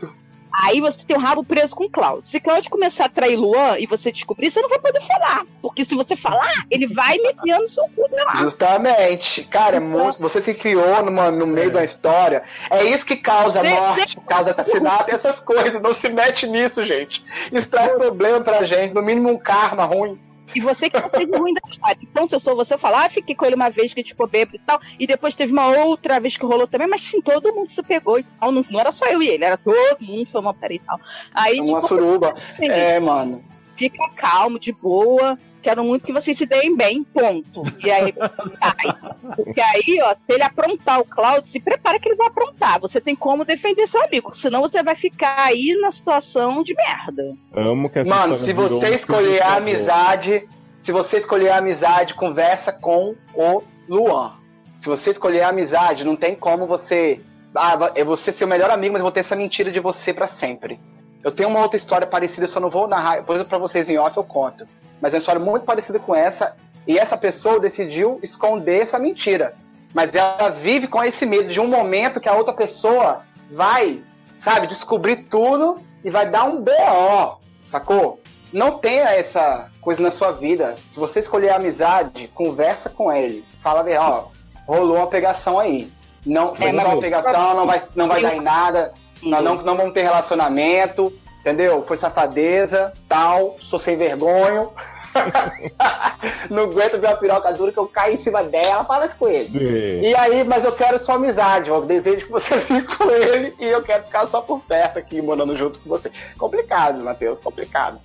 Aí 0.54 0.82
você 0.82 1.06
tem 1.06 1.16
o 1.16 1.20
rabo 1.20 1.43
preso 1.43 1.76
com 1.76 1.86
o 1.86 1.89
Cláudio. 1.89 2.24
Se 2.26 2.39
Cláudio 2.39 2.70
começar 2.70 3.06
a 3.06 3.10
trair 3.10 3.36
Luan 3.38 3.78
e 3.80 3.86
você 3.86 4.12
descobrir, 4.12 4.49
você 4.52 4.62
não 4.62 4.70
vai 4.70 4.80
poder 4.80 5.02
falar. 5.02 5.45
Porque 5.62 5.86
se 5.86 5.95
você 5.95 6.16
falar, 6.16 6.66
ele 6.70 6.88
vai 6.88 7.18
metendo 7.20 7.68
seu 7.68 7.84
cu 7.95 8.08
lá. 8.12 8.36
Justamente. 8.38 9.43
Cara, 9.45 9.78
é 9.78 9.80
muito- 9.80 10.20
você 10.20 10.41
se 10.41 10.54
criou 10.54 11.04
numa- 11.04 11.32
no 11.32 11.45
meio 11.47 11.72
da 11.72 11.84
história. 11.84 12.43
É 12.70 12.84
isso 12.84 13.06
que 13.06 13.16
causa 13.16 13.62
Cê- 13.62 13.70
morte, 13.70 14.18
causa 14.28 14.52
assassinato, 14.52 15.12
essas 15.16 15.39
coisas. 15.39 15.82
Não 15.82 15.93
se 15.93 16.10
mete 16.10 16.47
nisso, 16.47 16.84
gente. 16.86 17.24
Isso 17.52 17.70
traz 17.70 17.93
problema 17.93 18.41
pra 18.41 18.64
gente. 18.66 18.93
No 18.93 19.02
mínimo 19.02 19.30
um 19.30 19.38
karma 19.38 19.86
ruim. 19.86 20.20
E 20.56 20.60
você 20.62 20.89
que 20.89 20.99
não 20.99 21.10
teve 21.10 21.36
ruim 21.38 21.54
da 21.54 21.62
história. 21.70 21.97
Então, 22.02 22.28
se 22.28 22.36
eu 22.36 22.39
sou 22.39 22.56
você, 22.56 22.74
eu 22.74 22.80
falo, 22.80 22.97
ah, 22.97 23.10
fiquei 23.10 23.34
com 23.36 23.45
ele 23.45 23.56
uma 23.56 23.70
vez 23.70 23.93
que 23.93 23.99
a 23.99 24.04
gente 24.04 24.12
ficou 24.14 24.28
bêbado 24.28 24.58
e 24.58 24.60
tal. 24.60 24.80
E 24.99 25.08
depois 25.08 25.36
teve 25.36 25.52
uma 25.54 25.68
outra 25.68 26.20
vez 26.20 26.38
que 26.38 26.45
rolou 26.45 26.68
também, 26.68 26.88
mas 26.88 27.02
sim, 27.02 27.22
todo 27.22 27.54
mundo 27.54 27.70
se 27.70 27.82
pegou 27.84 28.20
e 28.20 28.24
tal. 28.24 28.52
Não, 28.52 28.64
não 28.70 28.80
era 28.80 28.91
só 28.91 29.06
eu 29.08 29.22
e 29.22 29.28
ele, 29.30 29.43
era 29.45 29.58
todo 29.58 29.97
mundo, 30.02 30.26
foi 30.26 30.41
uma 30.41 30.54
putaria 30.54 30.78
e 30.78 30.80
tal. 30.80 30.99
Aí, 31.34 31.60
Uma 31.60 31.76
tipo, 31.82 31.88
suruba. 31.88 32.34
assim, 32.34 32.70
É, 32.70 32.99
mano. 32.99 33.43
fica 33.76 34.10
calmo, 34.16 34.60
de 34.60 34.72
boa. 34.72 35.38
Quero 35.62 35.84
muito 35.84 36.05
que 36.05 36.14
vocês 36.14 36.38
se 36.38 36.45
deem 36.45 36.76
bem, 36.76 37.03
ponto. 37.03 37.64
E 37.84 37.91
aí 37.91 38.14
sai. 38.59 39.14
Porque 39.36 39.62
aí, 39.62 39.99
ó, 40.03 40.14
se 40.14 40.26
ele 40.28 40.43
aprontar 40.43 40.99
o 40.99 41.05
Cláudio, 41.05 41.49
se 41.49 41.59
prepara 41.59 41.99
que 41.99 42.09
ele 42.09 42.16
vai 42.16 42.28
aprontar. 42.28 42.80
Você 42.80 42.99
tem 42.99 43.16
como 43.16 43.45
defender 43.45 43.88
seu 43.88 44.03
amigo, 44.03 44.34
senão 44.34 44.62
você 44.62 44.82
vai 44.82 44.95
ficar 44.95 45.45
aí 45.45 45.78
na 45.80 45.91
situação 45.91 46.64
de 46.64 46.74
merda. 46.74 47.36
Amo 47.53 47.89
que 47.89 48.03
Mano, 48.03 48.36
se 48.36 48.53
você 48.53 48.95
escolher 48.95 49.43
a 49.43 49.55
amizade, 49.57 50.47
se 50.80 50.91
você 50.91 51.18
escolher 51.18 51.49
a 51.49 51.57
amizade, 51.57 52.16
conversa 52.16 52.72
com 52.72 53.16
o 53.36 53.62
Luan. 53.88 54.32
Se 54.80 54.88
você 54.88 55.12
escolher 55.12 55.43
a 55.43 55.49
amizade, 55.49 56.03
não 56.03 56.16
tem 56.16 56.36
como 56.36 56.66
você. 56.66 57.22
Ah, 57.53 57.91
eu 57.95 58.05
vou 58.05 58.18
ser 58.18 58.32
seu 58.32 58.47
melhor 58.47 58.72
amigo, 58.72 58.93
mas 58.93 58.99
eu 58.99 59.05
vou 59.05 59.12
ter 59.12 59.20
essa 59.20 59.36
mentira 59.36 59.72
de 59.72 59.80
você 59.80 60.12
pra 60.12 60.28
sempre. 60.28 60.80
Eu 61.24 61.32
tenho 61.32 61.49
uma 61.49 61.59
outra 61.59 61.78
história 61.78 62.07
parecida, 62.07 62.47
só 62.47 62.59
não 62.59 62.70
vou 62.70 62.88
narrar, 62.88 63.18
depois 63.18 63.43
pra 63.43 63.59
vocês 63.59 63.88
em 63.89 63.97
off 63.99 64.18
eu 64.18 64.24
conto. 64.24 64.66
Mas 65.02 65.14
é 65.14 65.18
uma 65.18 65.20
história 65.20 65.41
muito 65.41 65.64
parecida 65.66 65.99
com 65.99 66.16
essa, 66.16 66.56
e 66.88 66.97
essa 66.97 67.18
pessoa 67.18 67.60
decidiu 67.60 68.20
esconder 68.22 68.82
essa 68.82 68.99
mentira. 68.99 69.56
Mas 69.93 70.14
ela 70.14 70.49
vive 70.49 70.88
com 70.88 71.04
esse 71.04 71.26
medo 71.26 71.52
de 71.52 71.60
um 71.60 71.68
momento 71.68 72.20
que 72.22 72.30
a 72.30 72.36
outra 72.36 72.54
pessoa 72.54 73.24
vai, 73.52 74.02
sabe, 74.41 74.68
descobrir 74.68 75.28
tudo 75.30 75.78
e 76.04 76.10
vai 76.10 76.30
dar 76.30 76.45
um 76.45 76.62
BO, 76.62 77.39
sacou? 77.66 78.22
Não 78.54 78.78
tenha 78.78 79.06
essa 79.12 79.70
coisa 79.82 80.02
na 80.02 80.12
sua 80.12 80.32
vida. 80.32 80.76
Se 80.91 80.99
você 80.99 81.20
escolher 81.20 81.49
a 81.49 81.56
amizade, 81.56 82.30
conversa 82.34 82.89
com 82.89 83.12
ele. 83.12 83.45
Fala, 83.62 83.86
ó, 83.99 84.26
rolou 84.66 84.97
uma 84.97 85.08
pegação 85.08 85.60
aí. 85.60 85.91
Não, 86.26 86.56
foi 86.56 86.68
É, 86.68 86.72
uma 86.72 87.02
pegação, 87.02 87.56
não 87.56 87.66
vai, 87.66 87.84
não 87.95 88.08
vai 88.08 88.22
dar 88.22 88.36
em 88.36 88.41
nada. 88.41 88.93
Nós 89.24 89.43
não, 89.43 89.56
não 89.56 89.78
vamos 89.78 89.93
ter 89.93 90.04
relacionamento, 90.04 91.14
entendeu? 91.42 91.84
Foi 91.88 91.98
safadeza, 91.98 92.94
tal, 93.10 93.56
sou 93.60 93.78
sem 93.78 93.98
vergonha. 93.98 94.70
não 96.50 96.64
aguento 96.64 97.00
ver 97.00 97.08
uma 97.08 97.18
piroca 97.18 97.52
dura 97.52 97.72
que 97.72 97.78
eu 97.78 97.88
caio 97.88 98.16
em 98.16 98.18
cima 98.18 98.44
dela, 98.44 98.86
fala 98.86 99.06
isso 99.06 99.18
com 99.18 99.28
ele. 99.28 99.50
Sim. 99.50 100.08
E 100.08 100.16
aí, 100.16 100.44
mas 100.44 100.64
eu 100.64 100.72
quero 100.72 101.04
sua 101.04 101.16
amizade, 101.16 101.70
eu 101.70 101.82
desejo 101.82 102.26
que 102.26 102.32
você 102.32 102.60
fique 102.62 102.96
com 102.96 103.10
ele 103.10 103.54
e 103.60 103.66
eu 103.66 103.82
quero 103.82 104.04
ficar 104.04 104.26
só 104.28 104.42
por 104.42 104.62
perto 104.62 105.00
aqui, 105.00 105.22
morando 105.22 105.56
junto 105.58 105.80
com 105.80 105.89
você. 105.89 106.10
Complicado, 106.38 107.04
Matheus, 107.04 107.39
complicado. 107.39 108.00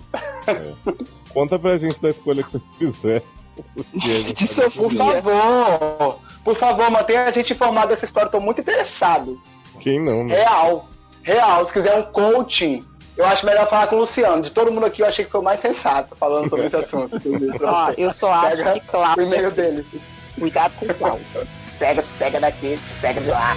Conta 1.33 1.57
pra 1.57 1.77
gente 1.77 2.01
da 2.01 2.09
escolha 2.09 2.43
que 2.43 2.51
você 2.51 2.61
fizer. 2.77 3.23
De 4.33 4.47
seu 4.47 4.69
Por 4.69 4.93
favor, 4.93 6.19
por 6.43 6.55
favor, 6.55 6.91
mantenha 6.91 7.23
a 7.23 7.31
gente 7.31 7.53
informado 7.53 7.87
dessa 7.87 8.05
história, 8.05 8.29
tô 8.29 8.39
muito 8.39 8.61
interessado. 8.61 9.39
Quem 9.79 9.99
não, 9.99 10.23
né? 10.23 10.35
Real, 10.35 10.87
real. 11.23 11.65
Se 11.65 11.73
quiser 11.73 11.97
um 11.97 12.03
coaching, 12.03 12.85
eu 13.17 13.25
acho 13.25 13.45
melhor 13.45 13.67
falar 13.69 13.87
com 13.87 13.95
o 13.95 13.99
Luciano. 13.99 14.43
De 14.43 14.51
todo 14.51 14.71
mundo 14.71 14.85
aqui, 14.85 15.01
eu 15.01 15.07
achei 15.07 15.25
que 15.25 15.31
foi 15.31 15.41
o 15.41 15.43
mais 15.43 15.59
sensato 15.59 16.15
falando 16.15 16.49
sobre 16.49 16.67
esse 16.67 16.75
assunto. 16.75 17.17
Ó, 17.63 17.93
eu 17.97 18.11
só 18.11 18.31
acho 18.31 18.57
Pega 18.57 18.73
que 18.73 18.79
Cláudio. 18.81 19.23
O 19.23 19.27
e-mail 19.27 19.51
dele. 19.51 19.85
Cuidado 20.37 20.73
com 20.79 20.85
o 20.85 20.93
Cláudio. 20.93 21.25
Pega, 21.79 22.03
pega 22.19 22.39
daqui, 22.39 22.79
pega 23.01 23.19
de 23.19 23.29
lá. 23.29 23.55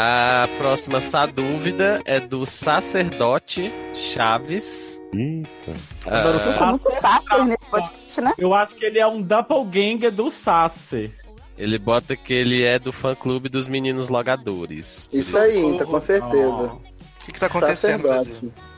A 0.00 0.48
próxima 0.58 1.00
Sá 1.00 1.26
Dúvida 1.26 2.00
é 2.04 2.20
do 2.20 2.46
sacerdote 2.46 3.72
Chaves. 3.92 5.02
Eita. 5.12 6.54
Sou 6.56 6.66
muito 6.68 6.88
saco 6.88 7.42
nesse 7.42 7.68
podcast, 7.68 8.20
né? 8.20 8.32
Eu 8.38 8.54
acho 8.54 8.76
que 8.76 8.84
ele 8.86 9.00
é 9.00 9.06
um 9.08 9.20
doppelganger 9.20 10.14
do 10.14 10.30
Sasser. 10.30 11.10
Ele 11.58 11.80
bota 11.80 12.14
que 12.14 12.32
ele 12.32 12.62
é 12.62 12.78
do 12.78 12.92
fã 12.92 13.12
clube 13.16 13.48
dos 13.48 13.66
meninos 13.66 14.08
logadores. 14.08 15.08
Isso 15.12 15.36
aí, 15.36 15.76
tá 15.76 15.84
com 15.84 16.00
certeza. 16.00 16.46
O 16.46 16.80
que, 17.24 17.32
que 17.32 17.40
tá 17.40 17.46
acontecendo? 17.46 18.06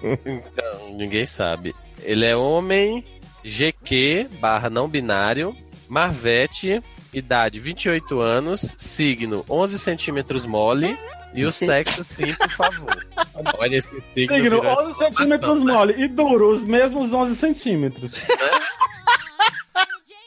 Então, 0.02 0.96
ninguém 0.96 1.26
sabe. 1.26 1.74
Ele 2.02 2.24
é 2.24 2.34
homem, 2.34 3.04
GQ, 3.44 4.26
barra 4.40 4.70
não 4.70 4.88
binário, 4.88 5.54
Marvete, 5.86 6.82
idade 7.12 7.58
28 7.58 8.20
anos, 8.20 8.74
signo 8.78 9.44
11 9.48 9.78
centímetros 9.78 10.46
mole 10.46 10.98
e 11.34 11.44
o 11.44 11.52
sexo 11.52 12.02
sim, 12.02 12.34
por 12.34 12.50
favor. 12.50 13.06
Olha 13.58 13.76
esse 13.76 14.00
signo. 14.00 14.36
Signo, 14.36 14.42
virou 14.42 14.64
11 14.64 14.98
centímetros 14.98 15.62
né? 15.62 15.72
mole 15.72 15.94
e 16.02 16.08
duro, 16.08 16.52
os 16.52 16.64
mesmos 16.64 17.12
11 17.12 17.36
centímetros. 17.36 18.12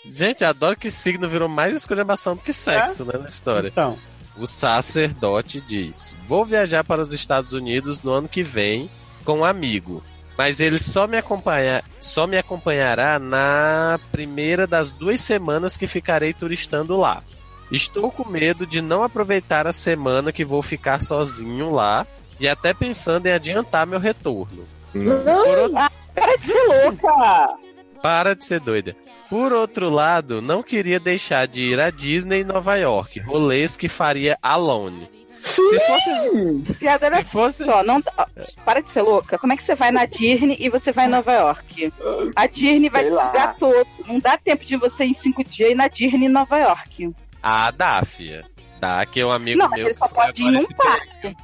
Gente, 0.06 0.46
adoro 0.46 0.78
que 0.78 0.92
signo 0.92 1.28
virou 1.28 1.50
mais 1.50 1.76
esculhambação 1.76 2.36
do 2.36 2.44
que 2.44 2.54
sexo, 2.54 3.04
né, 3.04 3.14
na 3.18 3.30
história. 3.30 3.70
Então, 3.70 3.98
O 4.38 4.46
sacerdote 4.46 5.60
diz: 5.60 6.16
Vou 6.28 6.46
viajar 6.46 6.84
para 6.84 7.02
os 7.02 7.12
Estados 7.12 7.54
Unidos 7.54 8.04
no 8.04 8.12
ano 8.12 8.30
que 8.30 8.44
vem 8.44 8.90
com 9.26 9.40
um 9.40 9.46
amigo, 9.46 10.04
mas 10.38 10.60
ele 10.60 10.78
só 10.80 11.08
me, 11.08 11.18
acompanha, 11.18 11.84
só 12.00 12.26
me 12.28 12.38
acompanhará 12.38 13.20
na 13.20 14.00
primeira 14.12 14.66
das 14.68 14.92
duas 14.92 15.22
semanas 15.22 15.78
que 15.78 15.88
ficarei 15.88 16.34
turistando 16.34 16.98
lá. 16.98 17.24
Estou 17.72 18.12
com 18.12 18.28
medo 18.30 18.66
de 18.68 18.82
não 18.82 19.04
aproveitar 19.04 19.66
a 19.68 19.74
semana 19.74 20.32
que 20.32 20.46
vou 20.46 20.62
ficar 20.62 21.02
sozinho 21.02 21.72
lá 21.72 22.06
e 22.40 22.48
até 22.48 22.74
pensando 22.74 23.26
em 23.28 23.32
adiantar 23.32 23.88
meu 23.88 24.00
retorno. 24.00 24.64
Por 24.92 25.08
outro- 25.08 25.78
Ah, 25.78 25.92
para 26.14 26.38
de 26.38 26.48
ser 26.48 26.64
louca! 26.68 27.56
para 28.02 28.36
de 28.36 28.46
ser 28.46 28.60
doida. 28.60 28.96
Por 29.30 29.52
outro 29.54 29.90
lado, 29.90 30.42
não 30.42 30.62
queria 30.62 31.00
deixar 31.00 31.48
de 31.48 31.62
ir 31.64 31.80
à 31.80 31.90
Disney 31.90 32.42
em 32.42 32.44
Nova 32.44 32.76
York, 32.76 33.20
rolês 33.22 33.76
que 33.78 33.88
faria 33.88 34.38
alone. 34.44 35.10
Se 35.44 35.80
fosse. 35.80 36.74
Viado, 36.80 37.04
olha 37.04 37.18
Se 37.18 37.24
fosse- 37.26 37.64
só, 37.66 37.84
não, 37.84 38.02
ó, 38.18 38.26
para 38.66 38.82
de 38.82 38.90
ser 38.90 39.02
louca. 39.02 39.38
Como 39.38 39.52
é 39.54 39.58
que 39.58 39.64
você 39.64 39.76
vai 39.76 39.92
na 39.92 40.06
Disney 40.06 40.56
e 40.60 40.70
você 40.70 40.92
vai 40.92 41.06
em 41.06 41.10
Nova 41.10 41.34
York? 41.34 41.94
A 42.36 42.48
Disney 42.48 42.90
vai 42.90 43.02
Sei 43.04 43.12
te 43.12 43.16
lá. 43.16 43.26
sugar 43.28 43.56
todo. 43.58 43.88
Não 44.08 44.20
dá 44.20 44.38
tempo 44.38 44.64
de 44.64 44.78
você 44.78 45.04
em 45.06 45.14
cinco 45.14 45.44
dias 45.44 45.72
ir 45.72 45.76
na 45.76 45.88
Disney 45.88 46.26
em 46.26 46.30
Nova 46.30 46.58
York. 46.58 47.14
Ah, 47.42 47.72
dá, 47.72 48.02
fia. 48.06 48.42
Dá, 48.80 49.06
que 49.06 49.20
é 49.20 49.26
um 49.26 49.32
amigo 49.32 49.60
Não, 49.60 49.70
meu. 49.70 49.86
ele 49.86 49.94
só 49.94 50.08
pode 50.08 50.44
ir 50.44 50.52
num 50.52 50.66
parque. 50.68 51.36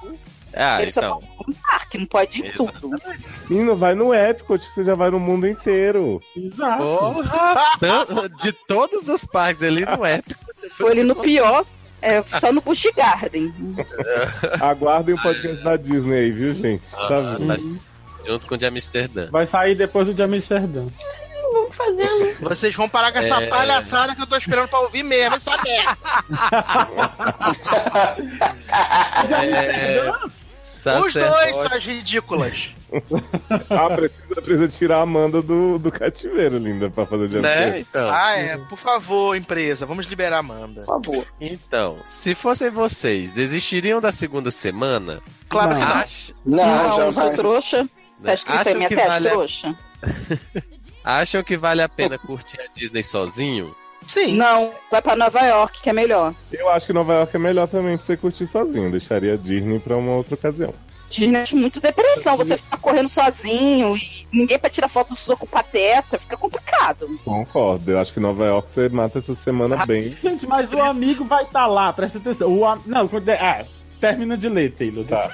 Ah, 0.54 0.82
ele 0.82 0.92
só 0.92 1.02
então. 1.02 1.20
pode 1.20 1.32
ir 1.32 1.46
num 1.48 1.54
parque, 1.62 1.98
não 1.98 2.06
pode 2.06 2.40
ir 2.42 2.46
em 2.48 2.52
tudo. 2.54 2.90
Menino, 3.50 3.76
vai 3.76 3.94
no 3.96 4.14
Epcot 4.14 4.60
que 4.60 4.74
você 4.76 4.84
já 4.84 4.94
vai 4.96 5.10
no 5.12 5.20
mundo 5.20 5.48
inteiro. 5.48 6.22
exato. 6.36 6.84
Porra! 6.84 7.78
De 8.42 8.52
todos 8.52 9.08
os 9.08 9.24
parques 9.26 9.62
ali 9.64 9.86
no 9.86 10.04
épico. 10.06 10.40
Foi 10.76 10.92
ali 10.92 11.04
no 11.04 11.16
pior, 11.16 11.66
é, 12.02 12.22
só 12.24 12.52
no 12.52 12.62
Busch 12.62 12.86
Garden. 12.96 13.54
Aguardem 14.62 15.16
o 15.16 15.22
podcast 15.22 15.64
da 15.64 15.76
Disney 15.76 16.18
aí, 16.18 16.32
viu, 16.32 16.54
gente? 16.54 16.84
Tá 16.92 17.08
Ah, 17.08 17.36
vendo? 17.38 17.48
tá 17.48 17.58
junto 18.26 18.48
com 18.48 18.56
o 18.56 18.58
de 18.58 18.66
Amsterdã. 18.66 19.28
Vai 19.32 19.46
sair 19.48 19.76
depois 19.76 20.08
do 20.08 20.14
de 20.14 20.22
Amsterdã. 20.24 20.86
Vamos 21.52 21.76
fazendo. 21.76 22.36
Vocês 22.42 22.76
vão 22.76 22.88
parar 22.88 23.12
com 23.12 23.18
essa 23.20 23.42
É. 23.42 23.48
palhaçada 23.48 24.16
que 24.16 24.22
eu 24.22 24.28
tô 24.28 24.38
esperando 24.38 24.68
pra 24.68 24.80
ouvir 24.82 25.02
mesmo, 25.04 25.36
essa 25.36 25.52
merda. 25.64 25.98
É, 29.42 30.14
Os 31.06 31.14
dois, 31.14 31.56
suas 31.56 31.84
ridículas. 31.86 32.70
Ah, 33.70 33.88
precisa, 33.96 34.42
precisa 34.42 34.68
tirar 34.68 34.98
a 34.98 35.02
Amanda 35.02 35.44
do, 35.44 35.78
do 35.78 35.92
cativeiro, 35.92 36.58
linda, 36.58 36.90
pra 36.90 37.06
fazer 37.06 37.28
de 37.30 37.40
Né? 37.40 37.82
Então. 37.82 38.10
Ah, 38.12 38.32
é. 38.36 38.58
Por 38.58 38.80
favor, 38.80 39.36
empresa, 39.36 39.86
vamos 39.86 40.08
liberar 40.08 40.38
a 40.38 40.40
Amanda. 40.40 40.82
Por 40.82 40.88
favor. 41.04 41.28
Então, 41.40 42.00
se 42.04 42.34
fossem 42.34 42.72
vocês, 42.72 43.32
desistiriam 43.32 44.02
da 44.02 44.12
segunda 44.12 44.50
semana? 44.50 45.22
Claro 45.48 45.76
que 45.76 45.82
Não. 45.82 45.88
não. 45.88 45.96
Ach- 45.96 46.34
Não, 46.46 46.66
Não, 46.90 46.98
já 46.98 47.06
eu 47.06 47.14
sou 47.14 47.24
vai. 47.28 47.36
trouxa. 47.36 47.90
Tá 48.24 48.34
escrito 48.34 48.68
aí 48.70 48.76
minha 48.76 48.90
que 48.90 48.96
testa, 48.96 49.10
vale 49.12 49.28
a- 49.28 49.32
trouxa? 49.32 49.76
Acham 51.04 51.44
que 51.44 51.56
vale 51.58 51.82
a 51.82 51.90
pena 51.90 52.18
curtir 52.18 52.60
a 52.60 52.66
Disney 52.76 53.04
sozinho? 53.04 53.76
Sim. 54.08 54.36
Não, 54.36 54.72
vai 54.92 55.02
pra 55.02 55.16
Nova 55.16 55.40
York, 55.42 55.82
que 55.82 55.90
é 55.90 55.94
melhor. 55.94 56.34
Eu 56.52 56.70
acho 56.70 56.88
que 56.88 56.94
Nova 56.94 57.14
York 57.14 57.36
é 57.36 57.40
melhor 57.40 57.68
também 57.68 57.96
pra 57.98 58.06
você 58.06 58.18
curtir 58.18 58.48
sozinho. 58.48 58.90
Deixaria 58.92 59.34
a 59.34 59.38
Disney 59.38 59.80
pra 59.80 59.96
uma 59.98 60.14
outra 60.14 60.34
ocasião. 60.36 60.74
Disney 61.10 61.40
é 61.52 61.56
muito 61.56 61.80
depressão, 61.82 62.38
você 62.38 62.56
fica 62.58 62.78
correndo 62.78 63.10
sozinho 63.10 63.98
e 63.98 64.28
ninguém 64.32 64.60
pra 64.60 64.70
tirar 64.70 64.88
foto 64.88 65.10
do 65.10 65.16
soco 65.16 65.48
pateta, 65.48 66.20
fica 66.20 66.38
complicado. 66.38 67.08
Concordo. 67.26 67.92
Eu 67.92 68.00
acho 68.00 68.14
que 68.14 68.20
Nova 68.20 68.46
York 68.46 68.70
você 68.72 68.90
mata 68.90 69.18
essa 69.20 69.34
semana 69.36 69.86
bem. 69.88 70.16
Gente, 70.22 70.46
mas 70.46 70.72
o 70.72 70.80
amigo 70.80 71.24
vai 71.26 71.44
estar 71.44 71.66
lá, 71.66 71.92
presta 71.92 72.20
atenção. 72.20 72.48
O 72.56 72.64
am... 72.66 72.80
Não, 72.86 73.08
quando 73.08 73.28
é- 73.30 73.40
ah, 73.40 73.66
termina 74.00 74.38
de 74.38 74.48
ler, 74.50 74.72
Taylor. 74.74 75.04
Tá. 75.06 75.30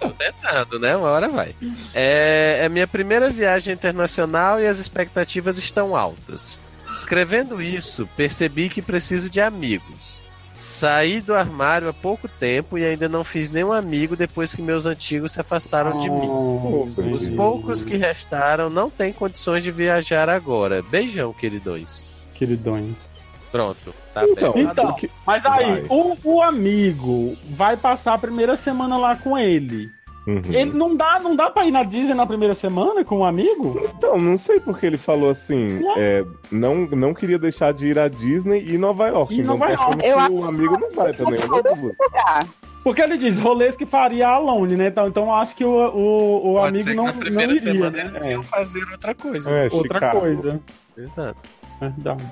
Tô 0.00 0.08
tentando, 0.10 0.78
né? 0.80 0.96
Uma 0.96 1.10
hora 1.10 1.28
vai. 1.28 1.54
É, 1.94 2.60
é 2.64 2.68
minha 2.68 2.86
primeira 2.88 3.30
viagem 3.30 3.72
internacional 3.72 4.60
e 4.60 4.66
as 4.66 4.78
expectativas 4.80 5.58
estão 5.58 5.94
altas. 5.94 6.60
Escrevendo 6.96 7.62
isso, 7.62 8.08
percebi 8.16 8.68
que 8.68 8.82
preciso 8.82 9.30
de 9.30 9.40
amigos. 9.40 10.22
Saí 10.60 11.22
do 11.22 11.34
armário 11.34 11.88
há 11.88 11.92
pouco 11.92 12.28
tempo 12.28 12.76
e 12.76 12.84
ainda 12.84 13.08
não 13.08 13.24
fiz 13.24 13.48
nenhum 13.48 13.72
amigo 13.72 14.14
depois 14.14 14.54
que 14.54 14.60
meus 14.60 14.84
antigos 14.84 15.32
se 15.32 15.40
afastaram 15.40 15.98
de 15.98 16.10
mim. 16.10 16.28
Oh, 16.28 16.86
Os 17.14 17.30
poucos 17.30 17.82
que 17.82 17.96
restaram 17.96 18.68
não 18.68 18.90
têm 18.90 19.10
condições 19.10 19.64
de 19.64 19.70
viajar 19.70 20.28
agora. 20.28 20.82
Beijão, 20.82 21.32
queridões. 21.32 22.10
Queridões. 22.34 23.24
Pronto, 23.50 23.94
tá 24.14 24.22
Então. 24.24 24.52
Então, 24.54 24.96
mas 25.26 25.44
aí, 25.46 25.86
o, 25.88 26.16
o 26.22 26.42
amigo 26.42 27.36
vai 27.48 27.76
passar 27.76 28.14
a 28.14 28.18
primeira 28.18 28.54
semana 28.54 28.96
lá 28.96 29.16
com 29.16 29.36
ele. 29.36 29.90
Uhum. 30.26 30.42
Ele 30.50 30.72
não 30.72 30.94
dá, 30.94 31.18
não 31.18 31.34
dá 31.34 31.48
pra 31.50 31.64
ir 31.64 31.70
na 31.70 31.82
Disney 31.82 32.14
na 32.14 32.26
primeira 32.26 32.54
semana 32.54 33.02
com 33.04 33.18
um 33.20 33.24
amigo? 33.24 33.80
Então, 33.96 34.18
não 34.18 34.36
sei 34.36 34.60
porque 34.60 34.84
ele 34.86 34.98
falou 34.98 35.30
assim. 35.30 35.82
Ué? 35.82 35.94
é, 35.96 36.24
não, 36.52 36.86
não 36.86 37.14
queria 37.14 37.38
deixar 37.38 37.72
de 37.72 37.86
ir 37.86 37.98
à 37.98 38.06
Disney 38.06 38.62
e 38.68 38.76
Nova 38.78 39.08
York. 39.08 39.34
E 39.34 39.40
então 39.40 39.56
Nova 39.56 39.72
York. 39.72 39.96
Eu 40.06 40.16
que 40.16 40.20
acho- 40.22 40.32
o 40.34 40.44
amigo 40.44 40.78
não 40.78 40.90
vai 40.92 41.12
duas. 41.12 41.48
Lugar. 41.48 42.46
Porque 42.84 43.02
ele 43.02 43.18
diz 43.18 43.38
rolês 43.38 43.76
que 43.76 43.84
faria 43.84 44.28
alone, 44.28 44.74
né? 44.76 44.86
Então, 44.88 45.06
então 45.08 45.24
eu 45.24 45.32
acho 45.34 45.54
que 45.56 45.64
o, 45.64 45.70
o, 45.70 46.50
o 46.50 46.54
Pode 46.54 46.68
amigo 46.80 46.94
não, 46.94 47.04
na 47.04 47.12
primeira 47.12 47.52
não 47.52 47.58
iria, 47.58 47.72
semana 47.72 47.90
né? 47.96 48.04
eles 48.10 48.22
É, 48.26 48.30
iam 48.32 48.42
fazer 48.42 48.82
outra 48.90 49.14
coisa. 49.14 49.50
É, 49.50 49.68
outra 49.70 49.94
Chicago. 49.98 50.20
coisa. 50.20 50.60
Exato. 50.96 51.38
Verdade. 51.80 52.24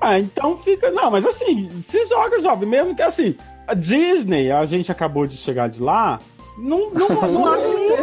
Ah, 0.00 0.18
então 0.18 0.56
fica. 0.56 0.90
Não, 0.90 1.10
mas 1.10 1.24
assim, 1.26 1.70
se 1.70 2.04
joga, 2.06 2.40
jovem, 2.40 2.68
mesmo 2.68 2.94
que 2.94 3.02
assim. 3.02 3.36
A 3.66 3.74
Disney, 3.74 4.50
a 4.52 4.64
gente 4.64 4.92
acabou 4.92 5.26
de 5.26 5.36
chegar 5.36 5.68
de 5.68 5.80
lá. 5.82 6.20
Não, 6.58 6.90
não, 6.90 7.08
não 7.08 7.46
acho 7.52 7.68
que 7.68 7.76
seja. 7.76 8.02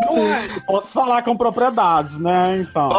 Não 0.00 0.60
Posso 0.66 0.88
falar 0.88 1.22
com 1.22 1.36
propriedades, 1.36 2.18
né? 2.18 2.58
Então. 2.58 2.90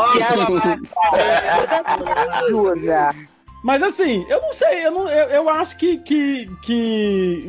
Jura. 2.48 3.16
Mas 3.64 3.84
assim, 3.84 4.26
eu 4.28 4.42
não 4.42 4.52
sei, 4.54 4.86
eu, 4.86 4.92
não, 4.92 5.10
eu, 5.10 5.30
eu 5.30 5.50
acho 5.50 5.78
que. 5.78 5.98
que, 5.98 6.50
que 6.64 7.48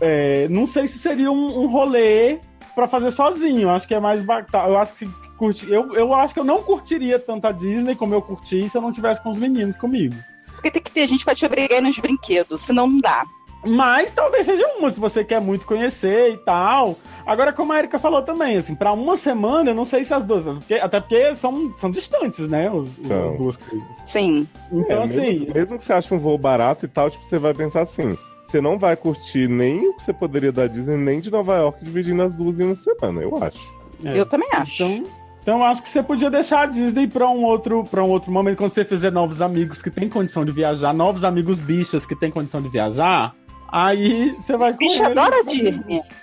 é, 0.00 0.48
não 0.48 0.66
sei 0.66 0.86
se 0.86 0.98
seria 0.98 1.30
um, 1.30 1.62
um 1.62 1.66
rolê 1.66 2.40
pra 2.74 2.88
fazer 2.88 3.10
sozinho. 3.10 3.62
Eu 3.62 3.70
acho 3.70 3.86
que 3.86 3.94
é 3.94 4.00
mais 4.00 4.22
bacana. 4.22 4.68
Eu 4.68 4.76
acho 4.76 4.94
que 4.94 5.08
curti, 5.36 5.70
eu, 5.70 5.94
eu 5.94 6.14
acho 6.14 6.34
que 6.34 6.40
eu 6.40 6.44
não 6.44 6.62
curtiria 6.62 7.18
tanto 7.18 7.46
a 7.46 7.52
Disney 7.52 7.94
como 7.94 8.14
eu 8.14 8.22
curti 8.22 8.68
se 8.68 8.76
eu 8.76 8.82
não 8.82 8.92
tivesse 8.92 9.22
com 9.22 9.30
os 9.30 9.38
meninos 9.38 9.76
comigo. 9.76 10.14
Porque 10.52 10.70
tem 10.70 10.82
que 10.82 10.92
ter 10.92 11.06
gente 11.08 11.24
pra 11.24 11.34
te 11.34 11.44
obrigar 11.44 11.82
nos 11.82 11.98
brinquedos, 11.98 12.60
senão 12.60 12.86
não 12.86 13.00
dá. 13.00 13.24
Mas 13.64 14.12
talvez 14.12 14.44
seja 14.46 14.66
uma, 14.78 14.90
se 14.90 14.98
você 14.98 15.22
quer 15.24 15.40
muito 15.40 15.64
conhecer 15.66 16.32
e 16.32 16.36
tal. 16.38 16.96
Agora, 17.24 17.52
como 17.52 17.72
a 17.72 17.78
Erika 17.78 17.98
falou 17.98 18.20
também, 18.22 18.56
assim, 18.56 18.74
pra 18.74 18.92
uma 18.92 19.16
semana, 19.16 19.70
eu 19.70 19.74
não 19.74 19.84
sei 19.84 20.04
se 20.04 20.12
as 20.12 20.24
duas. 20.24 20.42
porque- 20.42 20.74
até 20.74 20.98
porque 20.98 21.34
são, 21.36 21.72
são 21.76 21.90
distantes, 21.90 22.48
né? 22.48 22.68
Os, 22.70 22.88
São. 23.06 23.24
as 23.26 23.36
duas 23.38 23.56
coisas. 23.56 23.88
Sim. 24.04 24.48
Então, 24.72 24.98
É, 24.98 25.02
assim. 25.04 25.16
mesmo, 25.40 25.54
mesmo 25.54 25.78
que 25.78 25.84
você 25.84 25.92
ache 25.92 26.12
um 26.12 26.18
voo 26.18 26.36
barato 26.36 26.84
e 26.84 26.88
tal, 26.88 27.08
tipo, 27.10 27.24
você 27.24 27.38
vai 27.38 27.54
pensar 27.54 27.82
assim. 27.82 28.18
Você 28.48 28.60
não 28.60 28.78
vai 28.78 28.96
curtir 28.96 29.48
nem 29.48 29.88
o 29.88 29.94
que 29.96 30.02
você 30.02 30.12
poderia 30.12 30.50
da 30.52 30.66
Disney, 30.66 30.96
nem 30.96 31.20
de 31.20 31.30
Nova 31.30 31.54
York, 31.56 31.84
dividindo 31.84 32.20
as 32.22 32.34
duas 32.34 32.58
em 32.58 32.64
uma 32.64 32.74
semana, 32.74 33.22
eu 33.22 33.36
acho. 33.42 33.58
é. 34.04 34.18
Eu 34.18 34.26
também 34.26 34.48
acho. 34.52 34.82
Então, 34.82 35.04
então 35.42 35.58
eu 35.58 35.64
acho 35.64 35.82
que 35.82 35.88
você 35.88 36.02
podia 36.02 36.28
deixar 36.30 36.62
a 36.62 36.66
Disney 36.66 37.06
pra 37.06 37.28
um 37.28 37.44
outro, 37.44 37.84
para 37.84 38.02
um 38.04 38.10
outro 38.10 38.30
momento, 38.32 38.58
quando 38.58 38.70
você 38.72 38.84
fizer 38.84 39.10
novos 39.12 39.40
amigos 39.40 39.80
que 39.80 39.90
têm 39.90 40.08
condição 40.08 40.44
de 40.44 40.50
viajar, 40.52 40.92
novos 40.92 41.22
amigos 41.24 41.58
bichas 41.58 42.04
que 42.04 42.14
têm 42.16 42.30
condição 42.30 42.60
de 42.60 42.68
viajar. 42.68 43.34
Aí 43.72 44.34
você 44.36 44.56
vai 44.56 44.72
com 44.72 44.78
Bicho 44.78 45.02
adora 45.04 45.42
Disney. 45.44 45.72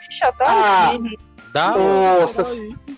Bicho 0.07 0.25
adora 0.25 0.51
Ah. 0.51 0.89
Disney. 0.91 1.17
Dá 1.51 1.73
sac- 2.27 2.47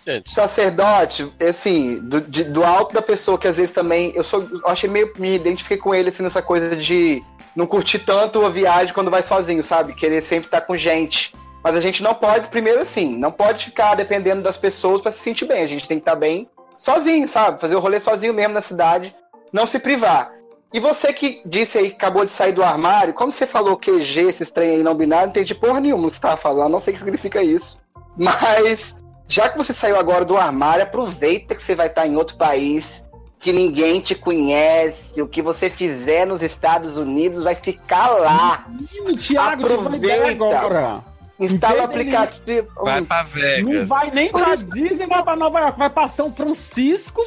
gente. 0.06 0.30
Sacerdote, 0.30 1.34
assim, 1.50 2.00
do, 2.02 2.20
de- 2.20 2.44
do 2.44 2.64
alto 2.66 2.94
da 2.94 3.02
pessoa 3.02 3.38
que 3.38 3.48
às 3.48 3.56
vezes 3.56 3.72
também. 3.72 4.12
Eu 4.14 4.24
sou. 4.26 4.42
Eu 4.52 4.68
achei 4.68 4.90
meio. 4.90 5.12
Me 5.18 5.36
identifiquei 5.36 5.78
com 5.78 5.96
ele 5.96 6.10
assim 6.10 6.22
nessa 6.22 6.42
coisa 6.42 6.76
de 6.76 7.24
não 7.56 7.66
curtir 7.66 8.00
tanto 8.00 8.46
a 8.46 8.50
viagem 8.50 8.94
quando 8.94 9.10
vai 9.10 9.22
sozinho, 9.24 9.64
sabe? 9.64 9.94
Querer 9.94 10.22
sempre 10.24 10.48
estar 10.48 10.62
com 10.62 10.76
gente. 10.76 11.34
Mas 11.64 11.76
a 11.76 11.82
gente 11.82 12.02
não 12.04 12.14
pode, 12.14 12.50
primeiro 12.50 12.82
assim, 12.82 13.16
não 13.18 13.32
pode 13.32 13.66
ficar 13.66 13.96
dependendo 13.96 14.42
das 14.42 14.58
pessoas 14.58 15.00
para 15.00 15.12
se 15.12 15.20
sentir 15.20 15.46
bem. 15.46 15.64
A 15.64 15.68
gente 15.68 15.88
tem 15.88 15.98
que 16.00 16.02
estar 16.02 16.16
bem 16.16 16.50
sozinho, 16.78 17.28
sabe? 17.28 17.62
Fazer 17.62 17.76
o 17.76 17.80
rolê 17.80 18.00
sozinho 18.00 18.34
mesmo 18.34 18.54
na 18.54 18.62
cidade, 18.62 19.16
não 19.54 19.66
se 19.68 19.78
privar. 19.80 20.32
E 20.74 20.80
você 20.80 21.12
que 21.12 21.42
disse 21.46 21.78
aí, 21.78 21.90
que 21.90 21.96
acabou 21.96 22.24
de 22.24 22.32
sair 22.32 22.54
do 22.54 22.64
armário, 22.64 23.14
como 23.14 23.32
você 23.32 23.46
falou 23.46 23.76
QG, 23.78 24.22
esses 24.22 24.50
trem 24.50 24.72
aí 24.78 24.84
não 24.84 24.96
binário, 24.96 25.26
não 25.26 25.32
entendi 25.32 25.54
porra 25.54 25.80
nenhuma 25.82 26.08
que 26.10 26.16
você 26.16 26.22
tava 26.22 26.38
falando, 26.38 26.72
não 26.72 26.80
sei 26.80 26.94
o 26.94 26.98
que 26.98 27.04
significa 27.04 27.44
isso. 27.44 27.78
Mas, 28.18 28.96
já 29.28 29.50
que 29.50 29.58
você 29.58 29.74
saiu 29.74 29.98
agora 30.00 30.24
do 30.24 30.38
armário, 30.38 30.84
aproveita 30.84 31.56
que 31.56 31.62
você 31.62 31.76
vai 31.76 31.88
estar 31.88 32.08
em 32.08 32.16
outro 32.16 32.38
país, 32.38 33.04
que 33.40 33.52
ninguém 33.52 34.00
te 34.00 34.16
conhece, 34.16 35.22
o 35.22 35.28
que 35.28 35.42
você 35.42 35.70
fizer 35.70 36.26
nos 36.26 36.42
Estados 36.42 36.98
Unidos 36.98 37.44
vai 37.44 37.56
ficar 37.56 38.10
lá. 38.10 38.66
Thiago, 39.20 39.64
tive 39.64 39.76
uma 39.76 39.96
ideia 39.98 40.32
agora. 40.32 41.04
Instala 41.40 41.82
o 41.82 41.86
aplicativo. 41.86 42.68
Vai 42.84 43.02
pra 43.02 43.24
Não 43.24 43.30
Vegas. 43.30 43.90
vai 43.90 44.12
nem 44.12 44.32
pra 44.32 44.54
Disney, 44.56 45.08
vai 45.08 45.24
pra 45.24 45.36
Nova 45.36 45.60
York, 45.60 45.80
vai 45.80 45.90
pra 45.90 46.08
São 46.08 46.32
Francisco. 46.32 47.22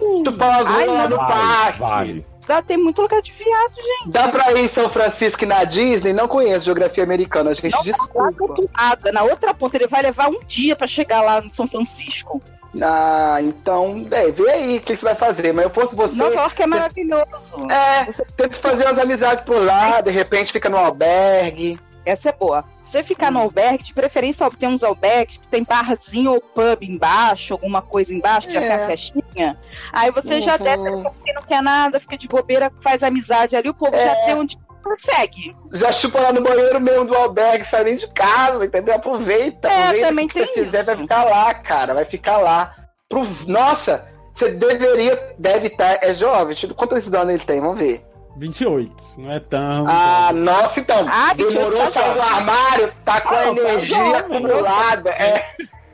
Uma 0.00 0.46
Ai, 0.46 0.64
zona 0.64 0.92
lá 0.92 1.08
não. 1.08 1.16
no 1.16 1.16
parque. 1.16 1.80
Vale. 1.80 2.31
Lá 2.48 2.60
tem 2.60 2.76
muito 2.76 3.00
lugar 3.00 3.22
de 3.22 3.32
viado, 3.32 3.74
gente. 3.74 4.10
Dá 4.10 4.28
pra 4.28 4.52
ir 4.52 4.64
em 4.64 4.68
São 4.68 4.90
Francisco 4.90 5.44
e 5.44 5.46
na 5.46 5.64
Disney? 5.64 6.12
Não 6.12 6.26
conheço 6.26 6.64
geografia 6.64 7.04
americana, 7.04 7.54
gente. 7.54 7.70
Não, 7.70 7.82
desculpa. 7.82 8.62
é 9.04 9.12
na 9.12 9.22
outra 9.22 9.54
ponta. 9.54 9.76
Ele 9.76 9.86
vai 9.86 10.02
levar 10.02 10.28
um 10.28 10.40
dia 10.46 10.74
pra 10.74 10.86
chegar 10.86 11.22
lá 11.22 11.40
em 11.40 11.52
São 11.52 11.68
Francisco. 11.68 12.42
Ah, 12.80 13.36
então, 13.40 14.06
é, 14.10 14.30
vê 14.30 14.50
aí 14.50 14.76
o 14.78 14.80
que 14.80 14.96
você 14.96 15.04
vai 15.04 15.14
fazer. 15.14 15.52
Mas 15.52 15.64
eu 15.64 15.70
fosse 15.70 15.94
você. 15.94 16.16
Nova 16.16 16.34
York 16.34 16.62
é 16.62 16.66
maravilhoso. 16.66 17.66
É, 17.70 18.04
tenta 18.36 18.56
fazer 18.56 18.86
umas 18.86 18.98
amizades 18.98 19.44
por 19.44 19.62
lá, 19.62 20.00
de 20.00 20.10
repente 20.10 20.52
fica 20.52 20.68
no 20.68 20.78
albergue. 20.78 21.78
Essa 22.04 22.30
é 22.30 22.32
boa. 22.32 22.64
Você 22.84 23.04
ficar 23.04 23.30
no 23.30 23.38
albergue, 23.40 23.84
de 23.84 23.94
preferência 23.94 24.48
tem 24.58 24.68
uns 24.68 24.82
albergues 24.82 25.36
que 25.36 25.46
tem 25.48 25.62
barzinho 25.62 26.32
ou 26.32 26.40
pub 26.40 26.82
embaixo, 26.82 27.54
alguma 27.54 27.80
coisa 27.80 28.12
embaixo, 28.12 28.48
que 28.48 28.54
já 28.54 28.60
É. 28.60 28.68
tem 28.68 28.76
a 28.84 28.86
festinha. 28.86 29.58
Aí 29.92 30.10
você 30.10 30.40
já 30.40 30.56
Uhum. 30.56 30.62
desce, 30.62 30.84
porque 31.02 31.32
não 31.32 31.42
quer 31.42 31.62
nada, 31.62 32.00
fica 32.00 32.18
de 32.18 32.26
bobeira, 32.26 32.72
faz 32.80 33.02
amizade 33.02 33.54
ali, 33.54 33.68
o 33.68 33.74
povo 33.74 33.92
já 33.96 34.12
É. 34.12 34.24
tem 34.26 34.34
onde 34.34 34.58
consegue. 34.82 35.56
Já 35.72 35.92
chupa 35.92 36.20
lá 36.20 36.32
no 36.32 36.42
banheiro 36.42 36.80
mesmo 36.80 37.04
do 37.04 37.14
albergue, 37.16 37.64
sai 37.68 37.84
nem 37.84 37.96
de 37.96 38.08
casa, 38.08 38.64
entendeu? 38.64 38.94
Aproveita. 38.96 39.68
É, 39.68 39.82
aproveita 39.82 40.06
também 40.08 40.26
que 40.28 40.34
você 40.34 40.46
tem 40.46 40.64
fizer, 40.64 40.78
isso. 40.78 40.86
vai 40.86 40.96
ficar 40.96 41.24
lá, 41.24 41.54
cara. 41.54 41.94
Vai 41.94 42.04
ficar 42.04 42.38
lá. 42.38 42.74
Pro... 43.08 43.24
Nossa, 43.46 44.08
você 44.34 44.50
deveria, 44.50 45.34
deve 45.38 45.68
estar. 45.68 45.98
É 46.02 46.12
jovem, 46.12 46.56
quantos 46.76 47.06
anos 47.14 47.34
ele 47.34 47.44
tem? 47.44 47.60
Vamos 47.60 47.78
ver. 47.78 48.04
28, 48.36 48.94
não 49.18 49.30
é 49.32 49.40
tão. 49.40 49.84
Ah, 49.86 50.30
nossa, 50.32 50.80
então. 50.80 51.06
Ah, 51.10 51.32
28 51.34 51.52
demorou 51.70 51.84
tá 51.84 51.90
sair 51.90 52.10
do 52.14 52.18
jovem. 52.18 52.34
armário, 52.34 52.92
tá 53.04 53.20
com 53.20 53.28
Ah, 53.34 53.38
a 53.40 53.44
não, 53.46 53.54
tá 53.54 53.60
energia 53.62 53.96
jovem, 53.96 54.14
acumulada. 54.16 55.10
É. 55.10 55.52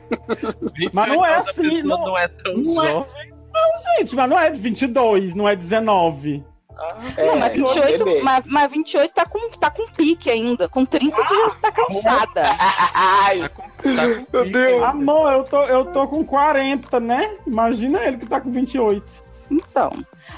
Mas 0.93 1.09
não 1.09 1.25
é 1.25 1.35
assim, 1.35 1.83
não- 1.83 1.97
não 2.05 2.17
é 2.17 2.27
tão 2.27 2.53
não 2.55 2.83
é- 2.83 2.87
jovem. 2.91 3.29
Gente, 3.97 4.15
mas 4.15 4.29
não 4.29 4.39
é 4.39 4.51
22, 4.51 5.35
não 5.35 5.47
é 5.47 5.55
19. 5.55 6.43
não, 7.17 7.35
mas 7.37 7.51
é, 7.53 7.57
28, 7.57 8.05
bebê. 8.05 8.21
mas, 8.23 8.45
mas 8.47 8.71
28 8.71 9.11
tá 9.13 9.25
com, 9.25 9.49
tá 9.51 9.69
com 9.69 9.85
pique 9.89 10.29
ainda. 10.29 10.69
Com 10.69 10.85
30 10.85 11.15
você 11.17 11.35
já 11.35 11.49
tá 11.61 11.71
cansada. 11.71 12.41
Ai, 12.93 13.39
Tá 13.41 13.49
com, 13.49 13.61
tá 13.63 13.69
com 13.81 14.25
meu 14.37 14.51
Deus. 14.51 14.83
Amor, 14.83 15.33
eu 15.33 15.43
tô, 15.43 15.63
eu 15.65 15.85
tô 15.85 16.07
com 16.07 16.23
40, 16.23 16.99
né? 17.01 17.35
Imagina 17.45 18.01
ele 18.05 18.17
que 18.17 18.25
tá 18.27 18.39
com 18.39 18.49
28. 18.51 19.03
Então, 19.51 19.89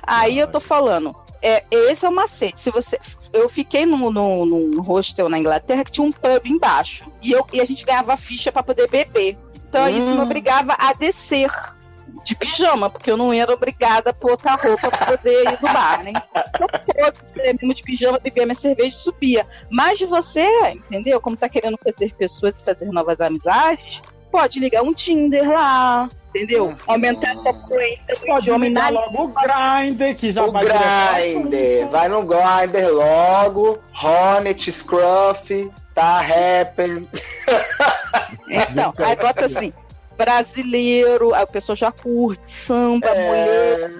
aí 0.04 0.39
eu 0.39 0.47
tô 0.47 0.60
falando. 0.60 1.16
É, 1.42 1.64
esse 1.72 2.06
é 2.06 2.10
o 2.10 2.16
macete. 2.16 2.62
Se 2.62 2.70
você, 2.70 3.00
eu 3.34 3.50
fiquei 3.50 3.86
num, 3.86 4.12
num, 4.12 4.46
num 4.46 4.82
hostel 4.82 5.28
na 5.28 5.39
Inglaterra 5.39 5.84
que 5.84 5.92
tinha 5.92 6.06
um 6.06 6.12
pub 6.12 6.46
embaixo. 6.46 7.12
E, 7.22 7.32
eu, 7.32 7.46
e 7.52 7.60
a 7.60 7.66
gente 7.66 7.86
ganhava 7.86 8.16
ficha 8.16 8.52
pra 8.52 8.62
poder 8.62 8.89
beber. 8.89 9.38
Então 9.70 9.88
isso 9.89 10.14
Hum. 10.14 10.18
me 10.18 10.22
obrigava 10.22 10.76
a 10.78 10.94
descer 10.94 11.50
de 12.24 12.36
pijama, 12.36 12.89
porque 12.89 13.10
eu 13.10 13.18
não 13.18 13.34
era 13.34 13.52
obrigada 13.54 14.12
a 14.12 14.14
pôr 14.14 14.32
outra 14.32 14.56
roupa 14.56 14.89
pra 14.89 15.18
poder 15.18 15.44
ir 15.44 15.60
no 15.62 15.74
bar, 15.74 16.04
né? 16.04 16.12
Então, 16.54 16.68
eu 16.96 17.54
mesmo 17.56 17.74
de 17.74 17.82
pijama, 17.82 18.20
bebia 18.20 18.46
minha 18.46 18.56
cerveja 18.56 18.89
e 18.89 18.92
subia. 18.92 19.48
Mas 19.70 20.00
você, 20.02 20.48
entendeu? 20.72 21.20
Como 21.20 21.38
tá 21.38 21.50
querendo 21.50 21.78
conhecer 21.78 22.14
pessoas 22.14 22.54
e 22.58 22.64
fazer 22.64 22.86
novas 22.92 23.22
amizades, 23.22 24.02
pode 24.32 24.60
ligar 24.60 24.84
um 24.84 24.94
Tinder 24.94 25.50
lá, 25.50 26.10
entendeu? 26.36 26.75
Aumentar 26.88 27.32
a 27.32 27.36
sua 27.36 27.53
fluência 27.53 28.05
do 28.07 28.25
Pode 28.25 28.43
idioma 28.43 28.69
na 28.69 28.89
logo 28.89 29.23
o 29.23 29.27
Grindr, 29.27 30.15
que 30.15 30.32
já 30.32 30.43
o 30.45 30.51
vai 30.51 30.65
assunto. 30.67 31.89
vai 31.91 32.07
no 32.09 32.23
Grindr 32.23 32.89
logo. 32.91 33.79
Hornet, 34.01 34.71
Scruff, 34.71 35.71
tá 35.93 36.19
Happen. 36.21 37.07
Então, 38.49 38.93
aí 38.97 39.15
bota 39.15 39.45
assim, 39.45 39.71
brasileiro, 40.17 41.34
aí 41.34 41.43
o 41.43 41.47
pessoal 41.47 41.75
já 41.75 41.89
curte, 41.91 42.41
samba, 42.51 43.07
mulher. 43.15 43.91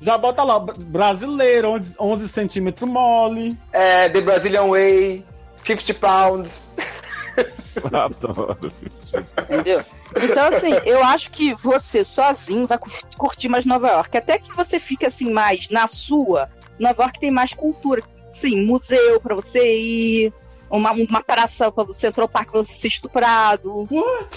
Já 0.00 0.16
bota 0.16 0.42
lá, 0.42 0.58
br- 0.58 0.72
brasileiro, 0.78 1.68
11, 1.72 1.94
11 2.00 2.28
centímetros 2.30 2.88
mole. 2.88 3.56
É, 3.72 4.08
The 4.08 4.22
Brazilian 4.22 4.68
Way, 4.68 5.24
50 5.64 5.94
Pounds. 5.94 6.68
Adoro. 7.92 8.72
Entendeu? 9.50 9.84
Então, 10.22 10.46
assim, 10.46 10.72
eu 10.84 11.02
acho 11.04 11.30
que 11.30 11.54
você 11.54 12.04
sozinho 12.04 12.66
vai 12.66 12.78
cur- 12.78 12.92
curtir 13.16 13.48
mais 13.48 13.64
Nova 13.66 13.88
York. 13.88 14.16
Até 14.16 14.38
que 14.38 14.54
você 14.54 14.78
fique 14.78 15.04
assim, 15.06 15.30
mais 15.32 15.68
na 15.70 15.86
sua. 15.86 16.48
Nova 16.78 17.02
York 17.02 17.18
tem 17.20 17.30
mais 17.30 17.52
cultura. 17.54 18.02
Sim, 18.28 18.64
museu 18.64 19.20
pra 19.20 19.34
você 19.34 19.76
ir. 19.76 20.32
Uma, 20.70 20.90
uma 20.92 21.22
praça 21.22 21.70
pra 21.70 21.84
você 21.84 22.00
Central 22.00 22.28
Park 22.28 22.50
pra 22.50 22.64
você 22.64 22.74
ser 22.74 22.88
estuprado. 22.88 23.86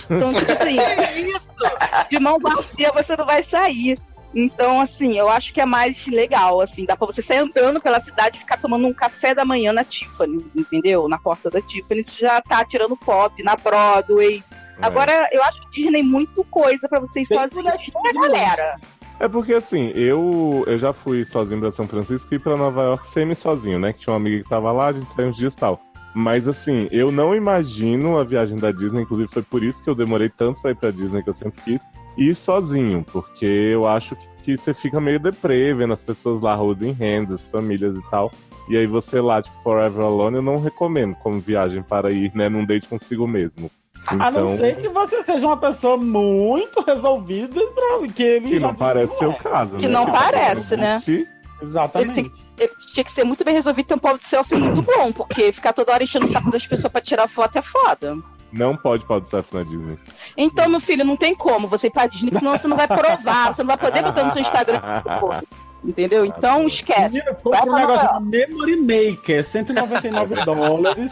Então, 0.10 0.30
tipo 0.30 0.52
assim, 0.52 0.78
de 2.10 2.20
mão 2.20 2.38
vazia 2.40 2.92
você 2.94 3.16
não 3.18 3.26
vai 3.26 3.42
sair. 3.42 3.98
Então, 4.36 4.80
assim, 4.82 5.18
eu 5.18 5.30
acho 5.30 5.52
que 5.54 5.60
é 5.62 5.66
mais 5.66 6.06
legal, 6.08 6.62
assim, 6.62 6.86
dá 6.86 6.96
pra 6.96 7.08
você 7.08 7.22
sair 7.24 7.38
andando 7.40 7.80
pela 7.82 8.00
cidade 8.00 8.38
e 8.38 8.40
ficar 8.42 8.58
tomando 8.58 8.86
um 8.86 8.94
café 8.94 9.34
da 9.34 9.44
manhã 9.46 9.74
na 9.74 9.84
Tiffany's, 9.84 10.56
entendeu? 10.56 11.08
Na 11.08 11.18
porta 11.18 11.50
da 11.50 11.60
Tiffany's 11.62 12.16
já 12.16 12.40
tá 12.42 12.64
tirando 12.64 12.96
pop, 12.96 13.42
na 13.42 13.56
Broadway. 13.56 14.44
Agora, 14.82 15.28
eu 15.32 15.44
acho 15.44 15.62
Disney 15.72 16.04
muito 16.04 16.44
coisa 16.46 16.88
pra 16.88 17.00
você 17.00 17.22
ir 17.22 17.28
Tem 17.28 17.38
sozinho. 17.38 17.64
moleque 17.64 17.92
Não 17.94 18.10
é 18.10 18.14
galera. 18.14 18.76
É 19.20 19.28
porque 19.28 19.54
assim, 19.54 19.92
eu, 19.96 20.64
eu 20.68 20.78
já 20.78 20.94
fui 20.94 21.26
sozinho 21.26 21.60
pra 21.60 21.72
São 21.72 21.88
Francisco 21.88 22.34
e 22.34 22.38
pra 22.38 22.56
Nova 22.56 22.84
York 22.84 23.08
semi-sozinho, 23.10 23.80
né? 23.80 23.92
Que 23.92 24.02
tinha 24.02 24.14
uma 24.14 24.20
amiga 24.20 24.44
que 24.44 24.50
tava 24.50 24.72
lá, 24.72 24.88
a 24.88 24.94
gente 24.94 25.12
saiu 25.16 25.30
uns 25.30 25.38
dias 25.38 25.54
e 25.54 25.58
tal. 25.58 25.82
Mas 26.14 26.48
assim, 26.48 26.88
eu 26.92 27.12
não 27.12 27.36
imagino 27.36 28.18
a 28.18 28.24
viagem 28.24 28.58
da 28.58 28.72
Disney, 28.72 29.02
inclusive 29.02 29.32
foi 29.32 29.42
por 29.42 29.64
isso 29.64 29.84
que 29.84 29.90
eu 29.90 29.96
demorei 29.96 30.30
tanto 30.30 30.62
pra 30.62 30.72
ir 30.72 30.76
pra 30.76 30.92
Disney 30.92 31.24
que 31.24 31.30
eu 31.30 31.34
sempre 31.34 31.62
quis, 31.64 31.82
ir 32.18 32.36
sozinho, 32.36 33.06
porque 33.12 33.46
eu 33.46 33.88
acho 33.88 34.16
que, 34.16 34.28
que 34.44 34.58
você 34.58 34.74
fica 34.74 35.00
meio 35.00 35.20
deprê, 35.20 35.74
vendo 35.74 35.94
as 35.94 36.02
pessoas 36.02 36.42
lá 36.42 36.56
rodando 36.56 36.88
em 36.88 36.92
rendas, 36.92 37.48
famílias 37.48 37.96
e 37.96 38.10
tal. 38.10 38.32
E 38.70 38.76
aí 38.76 38.86
você 38.86 39.22
lá, 39.22 39.42
tipo, 39.42 39.56
Forever 39.64 40.06
Alone, 40.06 40.38
eu 40.38 40.42
não 40.42 40.58
recomendo 40.58 41.16
como 41.16 41.40
viagem 41.40 41.82
para 41.82 42.12
ir, 42.12 42.32
né, 42.36 42.50
num 42.50 42.66
date 42.66 42.88
consigo 42.88 43.28
mesmo. 43.28 43.72
A 44.08 44.32
não 44.32 44.46
Então, 44.46 44.58
ser 44.58 44.76
que 44.82 44.88
você 44.90 45.24
seja 45.24 45.46
uma 45.46 45.58
pessoa 45.58 45.98
muito 45.98 46.82
resolvida 46.82 47.60
pra 47.68 48.08
que 48.14 48.24
ele 48.24 48.50
que 48.50 48.60
já 48.60 48.68
não 48.68 48.76
parece 48.76 49.18
ser 49.18 49.28
o 49.28 49.38
caso, 49.38 49.78
Que 49.78 49.88
né? 49.88 49.94
não 49.94 50.06
tá 50.06 50.12
parece, 50.12 50.78
né? 50.78 50.94
curtir. 50.96 51.12
Ele, 51.12 51.28
Exatamente. 51.62 52.14
tem, 52.14 52.32
ele 52.60 52.72
tinha 52.94 53.04
que 53.04 53.12
ser 53.12 53.24
muito 53.24 53.44
bem 53.44 53.54
resolvido 53.56 53.86
e 53.86 53.88
ter 53.88 53.96
um 53.96 54.00
pau 54.00 54.18
de 54.18 54.26
selfie 54.26 54.56
muito 54.56 54.82
bom, 54.82 55.12
porque 55.12 55.52
ficar 55.52 55.74
toda 55.74 55.92
hora 55.92 56.04
enchendo 56.04 56.26
o 56.26 56.28
saco 56.30 56.52
das 56.52 56.66
pessoas 56.68 56.92
pra 56.92 57.02
tirar 57.02 57.28
foto 57.28 57.58
é 57.58 57.62
foda. 57.62 58.16
Não 58.54 58.78
pode 58.78 59.06
pau 59.06 59.20
de 59.20 59.28
surf 59.28 59.54
na 59.54 59.64
Disney. 59.64 59.98
Então, 60.38 60.70
meu 60.70 60.80
filho, 60.80 61.04
não 61.04 61.18
tem 61.18 61.36
como 61.36 61.68
você 61.68 61.88
ir 61.88 61.92
pra 61.92 62.08
Disney, 62.08 62.32
senão 62.34 62.56
você 62.56 62.68
não 62.68 62.78
vai 62.78 62.88
provar, 62.88 63.54
você 63.54 63.62
não 63.64 63.68
vai 63.68 63.78
poder 63.78 64.02
botar 64.04 64.24
no 64.24 64.32
seu 64.32 64.42
Instagram. 64.42 64.80
Entendeu? 65.84 66.26
Então, 66.26 66.66
esquece. 66.66 67.18
Menina, 67.18 67.36
compra 67.36 67.72
um 67.72 67.76
negócio 67.76 68.08
chamado 68.08 68.26
Memory 68.26 68.76
Maker, 68.78 69.44
199 69.44 70.36
dólares. 70.46 71.12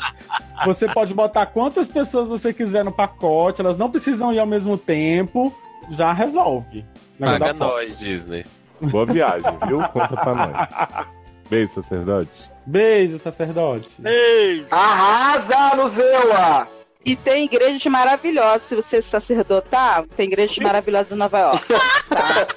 Você 0.65 0.87
pode 0.87 1.13
botar 1.13 1.45
quantas 1.47 1.87
pessoas 1.87 2.27
você 2.27 2.53
quiser 2.53 2.83
no 2.83 2.91
pacote, 2.91 3.61
elas 3.61 3.77
não 3.77 3.89
precisam 3.89 4.33
ir 4.33 4.39
ao 4.39 4.45
mesmo 4.45 4.77
tempo, 4.77 5.53
já 5.89 6.11
resolve. 6.11 6.85
Paga 7.19 7.53
nós, 7.53 7.99
Disney. 7.99 8.45
Boa 8.81 9.05
viagem, 9.05 9.51
viu? 9.67 9.79
Conta 9.89 10.17
pra 10.17 10.35
nós. 10.35 11.07
Beijo, 11.49 11.73
sacerdote. 11.75 12.51
Beijo, 12.65 13.19
sacerdote. 13.19 13.89
Ei! 14.03 14.65
Arrasa, 14.71 15.75
Luzeua! 15.75 16.67
E 17.05 17.15
tem 17.15 17.45
igrejas 17.45 17.85
maravilhosas. 17.85 18.63
Se 18.63 18.75
você 18.75 19.01
sacerdotar, 19.01 20.03
tem 20.17 20.25
igrejas 20.25 20.57
maravilhosas 20.57 21.11
em 21.11 21.15
Nova 21.15 21.39
York. 21.39 21.67
Tá? 22.09 22.47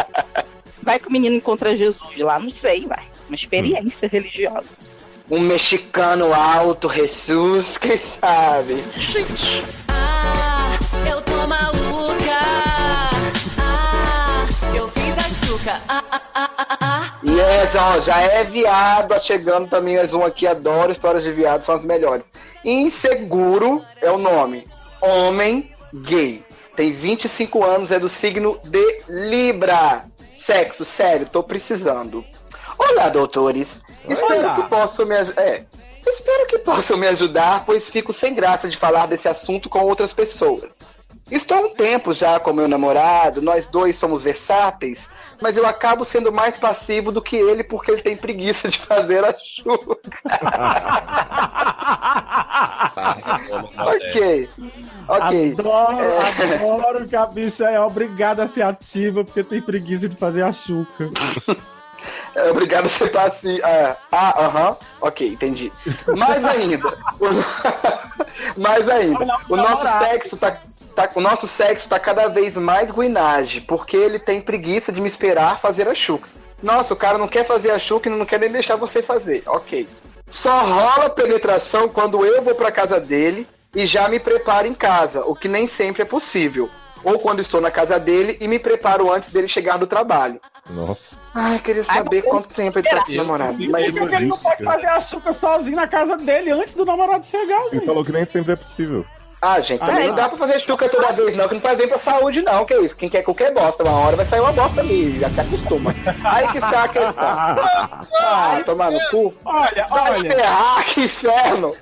Vai 0.91 0.99
que 0.99 1.07
o 1.07 1.11
menino 1.13 1.37
encontra 1.37 1.73
Jesus 1.73 2.17
lá, 2.17 2.37
não 2.37 2.49
sei, 2.49 2.85
vai. 2.85 3.01
Uma 3.29 3.35
experiência 3.35 4.09
religiosa. 4.09 4.89
Um 5.29 5.39
mexicano 5.39 6.33
alto, 6.33 6.91
Jesus, 6.91 7.77
quem 7.79 7.97
sabe? 8.19 8.83
Ah, 9.87 10.77
eu 11.09 11.21
tô 11.21 11.47
maluca. 11.47 12.41
Ah, 13.57 14.45
eu 14.75 14.89
fiz 14.89 15.17
a 15.17 15.31
chuca. 15.31 15.81
Ah, 15.87 16.03
ah, 16.11 16.21
ah, 16.35 16.49
ah, 16.57 16.77
ah. 16.81 17.19
E 17.23 17.39
essa, 17.39 17.81
ó, 17.81 18.01
já 18.01 18.19
é 18.19 18.43
viado, 18.43 19.17
chegando 19.21 19.69
também 19.69 19.95
mais 19.95 20.13
um 20.13 20.23
aqui, 20.23 20.45
adoro 20.45 20.91
histórias 20.91 21.23
de 21.23 21.31
viado, 21.31 21.61
são 21.61 21.75
as 21.75 21.85
melhores. 21.85 22.25
Inseguro 22.65 23.81
é 24.01 24.11
o 24.11 24.17
nome. 24.17 24.67
Homem 24.99 25.71
gay. 25.93 26.43
Tem 26.75 26.91
25 26.91 27.63
anos, 27.63 27.91
é 27.91 27.99
do 27.99 28.09
signo 28.09 28.59
de 28.65 29.03
Libra. 29.07 30.10
Sexo, 30.45 30.83
sério, 30.83 31.27
tô 31.29 31.43
precisando. 31.43 32.25
Olá, 32.77 33.09
doutores. 33.09 33.79
Espero 34.09 34.39
Olá. 34.39 34.55
que 34.55 34.63
possam 34.63 35.05
me 35.05 35.15
ajudar. 35.15 35.41
É. 35.41 35.65
Espero 36.05 36.47
que 36.47 36.57
possam 36.59 36.97
me 36.97 37.07
ajudar, 37.07 37.63
pois 37.63 37.89
fico 37.89 38.11
sem 38.11 38.33
graça 38.33 38.67
de 38.67 38.75
falar 38.75 39.05
desse 39.05 39.27
assunto 39.27 39.69
com 39.69 39.79
outras 39.81 40.13
pessoas. 40.13 40.79
Estou 41.29 41.57
há 41.57 41.61
um 41.61 41.75
tempo 41.75 42.11
já 42.11 42.39
com 42.39 42.51
meu 42.53 42.67
namorado, 42.67 43.41
nós 43.41 43.67
dois 43.67 43.95
somos 43.95 44.23
versáteis, 44.23 45.07
mas 45.41 45.57
eu 45.57 45.65
acabo 45.65 46.05
sendo 46.05 46.31
mais 46.31 46.57
passivo 46.57 47.11
do 47.11 47.21
que 47.21 47.35
ele 47.35 47.63
porque 47.63 47.91
ele 47.91 48.01
tem 48.01 48.15
preguiça 48.15 48.69
de 48.69 48.79
fazer 48.79 49.25
a 49.25 49.35
chuva. 49.43 49.97
ok. 53.77 54.49
Ok. 55.07 55.55
Adoro, 55.57 56.01
É. 56.01 56.55
adoro 56.55 57.05
que 57.07 57.15
a 57.15 57.25
bicha 57.25 57.69
é 57.69 57.79
obrigada 57.79 58.43
a 58.43 58.47
ser 58.47 58.63
ativa 58.63 59.23
porque 59.23 59.43
tem 59.43 59.61
preguiça 59.61 60.07
de 60.07 60.15
fazer 60.15 60.43
a 60.43 60.53
chuca. 60.53 61.09
É, 62.33 62.49
Obrigado 62.49 62.85
a 62.85 62.89
ser 62.89 63.11
passivo. 63.11 63.61
Ah, 63.63 63.95
ah, 64.11 64.45
aham. 64.45 64.75
Ok, 65.01 65.27
entendi. 65.27 65.71
Mais 66.17 66.43
ainda. 66.45 66.87
o- 67.19 67.71
Mais 68.59 68.89
ainda. 68.89 69.37
O 69.49 69.55
nosso 69.55 69.85
sexo 69.99 70.37
tá. 70.37 70.57
Tá- 70.95 71.09
o 71.15 71.21
nosso 71.21 71.47
sexo 71.47 71.87
tá 71.89 71.99
cada 71.99 72.27
vez 72.27 72.55
mais 72.55 72.91
guinagem, 72.91 73.61
porque 73.61 73.95
ele 73.97 74.19
tem 74.19 74.41
preguiça 74.41 74.91
de 74.91 75.01
me 75.01 75.07
esperar 75.07 75.59
fazer 75.59 75.87
a 75.87 75.95
chuca. 75.95 76.29
Nossa, 76.61 76.93
o 76.93 76.97
cara 76.97 77.17
não 77.17 77.27
quer 77.27 77.45
fazer 77.45 77.71
a 77.71 77.79
chuca 77.79 78.07
e 78.07 78.11
não 78.11 78.25
quer 78.25 78.39
nem 78.39 78.49
deixar 78.51 78.75
você 78.75 79.01
fazer. 79.01 79.43
Ok. 79.47 79.87
Só 80.27 80.59
rola 80.63 81.09
penetração 81.09 81.89
quando 81.89 82.25
eu 82.25 82.41
vou 82.41 82.55
pra 82.55 82.71
casa 82.71 82.99
dele 82.99 83.47
e 83.75 83.85
já 83.85 84.07
me 84.07 84.19
preparo 84.19 84.67
em 84.67 84.73
casa, 84.73 85.25
o 85.25 85.35
que 85.35 85.47
nem 85.47 85.67
sempre 85.67 86.03
é 86.03 86.05
possível. 86.05 86.69
Ou 87.03 87.17
quando 87.17 87.39
estou 87.39 87.59
na 87.59 87.71
casa 87.71 87.99
dele 87.99 88.37
e 88.39 88.47
me 88.47 88.59
preparo 88.59 89.11
antes 89.11 89.29
dele 89.31 89.47
chegar 89.47 89.77
do 89.77 89.87
trabalho. 89.87 90.39
Nossa. 90.69 91.19
Ai, 91.33 91.57
queria 91.59 91.83
saber 91.83 92.21
quanto 92.21 92.53
tempo 92.53 92.77
ele 92.77 92.87
tá 92.87 93.03
com 93.03 93.11
o 93.11 93.15
namorado. 93.15 93.57
Mas 93.69 93.85
Por 93.89 94.01
que 94.01 94.07
que 94.07 94.15
ele 94.15 94.25
não 94.27 94.37
pode 94.37 94.63
fazer 94.63 94.85
a 94.85 94.99
chuca 94.99 95.33
sozinho 95.33 95.75
na 95.77 95.87
casa 95.87 96.15
dele 96.15 96.51
antes 96.51 96.75
do 96.75 96.85
namorado 96.85 97.25
chegar, 97.25 97.59
Ele 97.61 97.69
gente? 97.71 97.85
falou 97.85 98.05
que 98.05 98.11
nem 98.11 98.25
sempre 98.25 98.53
é 98.53 98.55
possível. 98.55 99.03
Ah, 99.43 99.59
gente, 99.59 99.79
também 99.79 100.05
Ah, 100.05 100.07
não 100.09 100.15
dá 100.15 100.29
pra 100.29 100.37
fazer 100.37 100.59
chuca 100.59 100.87
toda 100.87 101.11
vez, 101.13 101.35
não, 101.35 101.47
que 101.47 101.55
não 101.55 101.61
faz 101.61 101.75
bem 101.75 101.87
pra 101.87 101.97
saúde, 101.97 102.43
não. 102.43 102.63
Que 102.63 102.75
isso? 102.75 102.95
Quem 102.95 103.09
quer 103.09 103.23
qualquer 103.23 103.51
bosta, 103.51 103.83
uma 103.83 103.97
hora 103.99 104.15
vai 104.15 104.25
sair 104.27 104.39
uma 104.39 104.51
bosta 104.53 104.81
ali, 104.81 105.19
já 105.19 105.31
se 105.31 105.39
acostuma. 105.41 105.95
Aí 106.23 106.47
que 106.49 106.57
está 106.59 106.83
a 106.83 106.87
questão. 106.87 107.11
Ah, 108.23 108.61
tomar 108.65 108.91
no 108.91 108.99
cu. 109.09 109.33
Olha, 109.43 109.85
Vai 109.89 110.11
olha. 110.19 110.31
ferrar, 110.31 110.85
que 110.85 111.01
inferno! 111.05 111.75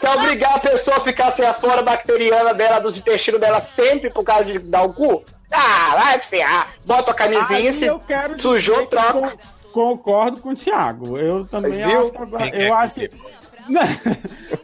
Quer 0.00 0.10
obrigar 0.16 0.54
a 0.56 0.58
pessoa 0.58 0.96
a 0.96 1.00
ficar 1.00 1.32
sem 1.32 1.44
a 1.46 1.54
flora 1.54 1.82
bacteriana 1.82 2.52
dela, 2.52 2.80
dos 2.80 2.96
intestinos 2.98 3.40
dela 3.40 3.60
sempre 3.60 4.10
por 4.10 4.24
causa 4.24 4.44
de 4.44 4.58
dar 4.58 4.82
o 4.82 4.92
cu? 4.92 5.24
Ah, 5.52 5.92
vai 5.94 6.18
te 6.18 6.26
ferrar. 6.26 6.72
Bota 6.84 7.12
a 7.12 7.14
camisinha, 7.14 7.70
Aí 7.70 7.78
se 7.78 7.84
eu 7.86 8.00
quero 8.00 8.40
sujou, 8.40 8.78
que 8.80 8.86
troca. 8.88 9.12
con- 9.12 9.30
Concordo 9.72 10.40
com 10.40 10.50
o 10.50 10.54
Thiago. 10.54 11.18
Eu 11.18 11.44
também 11.46 11.84
Viu? 11.84 12.02
acho 12.02 12.12
que 12.12 12.18
agora. 12.18 12.48
Eu 12.48 12.74
acho 12.74 12.94
que. 12.94 13.10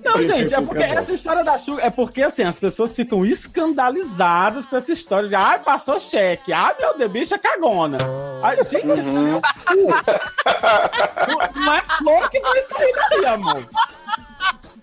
Não, 0.05 0.23
gente, 0.23 0.55
é 0.55 0.61
porque 0.61 0.83
essa 0.83 1.13
história 1.13 1.43
da 1.45 1.57
chuva. 1.59 1.81
É 1.83 1.91
porque 1.91 2.23
assim, 2.23 2.43
as 2.43 2.59
pessoas 2.59 2.95
ficam 2.95 3.25
escandalizadas 3.25 4.67
com 4.67 4.77
essa 4.77 4.93
história 4.93 5.29
de 5.29 5.35
ai, 5.35 5.59
passou 5.61 5.99
cheque, 5.99 6.53
ai, 6.53 6.75
meu 6.79 6.97
Deus, 6.99 7.11
bicha 7.11 7.39
cagona. 7.39 7.99
Ai, 8.43 8.57
gente, 8.65 8.87
Uhum. 8.87 9.41
não, 9.41 9.41
não 11.65 11.75
é 11.75 11.83
flor 11.99 12.31
que 12.31 12.41
vai 12.41 12.63
sair 12.63 12.93
daí, 13.11 13.27
amor. 13.27 13.69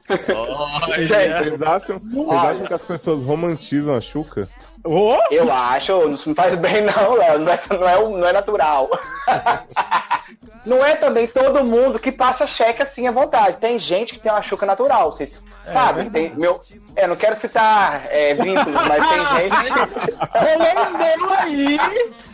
Gente, 0.09 1.49
Vocês 1.49 1.61
acham, 1.61 1.99
vocês 1.99 2.15
Olha. 2.27 2.39
acham 2.51 2.65
que 2.67 2.73
as 2.73 2.81
pessoas 2.81 3.25
romantizam 3.27 3.93
a 3.93 4.01
Xuca? 4.01 4.47
Ô, 4.87 5.17
Eu 5.29 5.51
acho, 5.51 5.91
não 6.25 6.33
faz 6.33 6.55
bem 6.55 6.81
não, 6.81 7.13
Léo, 7.13 7.39
não 7.39 7.51
é, 7.51 7.59
não 7.69 7.87
é, 7.87 8.19
não 8.19 8.27
é 8.29 8.33
natural. 8.33 8.89
não 10.65 10.85
é 10.85 10.95
também 10.95 11.27
todo 11.27 11.63
mundo 11.63 11.99
que 11.99 12.11
passa 12.11 12.47
cheque 12.47 12.81
assim 12.81 13.05
à 13.07 13.11
vontade. 13.11 13.57
Tem 13.57 13.77
gente 13.77 14.13
que 14.13 14.19
tem 14.19 14.31
uma 14.31 14.41
chuca 14.41 14.65
natural, 14.65 15.11
vocês 15.11 15.43
sabem? 15.71 16.09
Tem, 16.09 16.33
meu, 16.35 16.61
é, 16.95 17.05
não 17.05 17.17
quero 17.17 17.39
citar 17.41 18.05
é, 18.09 18.33
vínculos, 18.33 18.81
mas 18.87 19.07
tem 19.09 19.19
gente 19.43 20.15
rolou 20.31 20.87
o 20.87 20.97
meu 20.97 21.33
aí! 21.33 21.79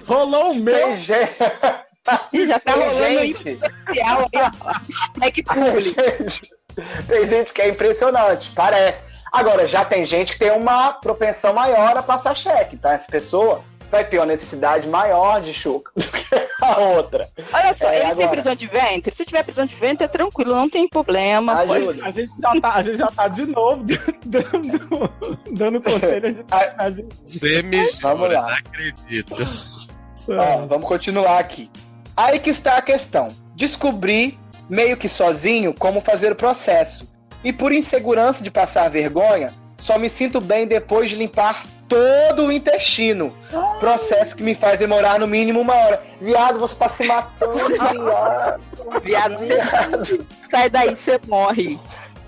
Rolou 0.06 0.50
o 0.50 0.54
que... 0.54 0.60
meu! 0.60 0.76
Tem 0.76 0.98
gente... 0.98 1.36
Ih, 2.34 2.48
já 2.48 2.60
tá 2.60 2.74
Tem 2.74 2.84
rolando 2.84 3.04
aí 3.06 3.28
gente, 3.34 3.60
social 3.60 4.30
aí, 4.34 4.42
ó. 4.42 5.54
Público. 5.54 5.80
gente- 5.82 6.52
tem 7.08 7.30
gente 7.30 7.54
que 7.54 7.62
é 7.62 7.70
impressionante, 7.70 8.52
parece. 8.54 9.13
Agora, 9.34 9.68
já 9.68 9.84
tem 9.84 10.06
gente 10.06 10.34
que 10.34 10.40
tem 10.40 10.52
uma 10.52 10.94
propensão 10.94 11.54
maior 11.54 11.98
a 11.98 12.04
passar 12.04 12.36
cheque, 12.36 12.78
tá? 12.78 12.94
Essa 12.94 13.08
pessoa 13.12 13.64
vai 13.92 14.04
ter 14.04 14.18
uma 14.20 14.26
necessidade 14.28 14.88
maior 14.88 15.42
de 15.42 15.54
chuca 15.54 15.92
do 15.98 16.04
que 16.08 16.26
a 16.62 16.78
outra. 16.80 17.30
Olha 17.52 17.74
só, 17.74 17.88
É, 17.90 17.96
ele 17.96 18.02
tem 18.04 18.12
agora. 18.12 18.30
prisão 18.30 18.56
de 18.56 18.68
ventre? 18.68 19.14
Se 19.14 19.26
tiver 19.26 19.44
prisão 19.44 19.66
de 19.66 19.76
ventre, 19.76 20.06
é 20.06 20.08
tranquilo, 20.08 20.56
não 20.56 20.70
tem 20.70 20.88
problema. 20.88 21.54
Ajuda. 21.62 21.86
Pode... 21.86 22.02
A 22.04 22.12
gente, 22.12 22.32
já 22.40 22.62
tá, 22.62 22.74
a 22.74 22.82
gente 22.84 22.98
já 22.98 23.08
tá 23.08 23.28
de 23.28 23.46
novo 23.48 23.84
dando, 24.26 25.12
dando 25.52 25.82
conselho. 25.82 26.26
A 26.28 26.30
gente, 26.30 26.46
a 26.78 26.90
gente- 26.92 27.16
Você 27.26 27.62
me 27.64 27.84
Vamos 28.02 28.20
jura, 28.28 28.40
lá. 28.40 28.48
não 28.48 28.54
acredito. 28.56 29.36
Ó, 30.28 30.66
vamos 30.68 30.88
continuar 30.88 31.40
aqui. 31.40 31.70
Aí 32.16 32.40
que 32.40 32.50
está 32.52 32.78
a 32.78 32.82
questão. 32.82 33.30
Descobri, 33.56 34.40
meio 34.70 34.96
que 34.98 35.08
sozinho, 35.08 35.74
como 35.74 36.02
fazer 36.02 36.32
o 36.32 36.36
processo. 36.36 37.08
E 37.44 37.52
por 37.52 37.72
insegurança 37.74 38.44
de 38.44 38.50
passar 38.50 38.90
vergonha, 38.90 39.54
só 39.78 39.98
me 39.98 40.10
sinto 40.10 40.40
bem 40.40 40.66
depois 40.66 41.10
de 41.10 41.16
limpar 41.16 41.64
todo 41.88 42.46
o 42.46 42.52
intestino. 42.52 43.34
Processo 43.80 44.36
que 44.36 44.44
me 44.44 44.56
faz 44.56 44.80
demorar 44.80 45.20
no 45.20 45.28
mínimo 45.28 45.60
uma 45.60 45.76
hora. 45.76 46.02
Viado, 46.22 46.60
você 46.60 46.76
tá 46.76 46.90
se 46.90 47.04
matando, 47.06 47.58
viado. 47.60 48.62
Viado, 49.04 49.38
Viado. 49.44 50.28
sai 50.50 50.70
daí, 50.70 50.96
você 50.96 51.20
morre. 51.28 51.80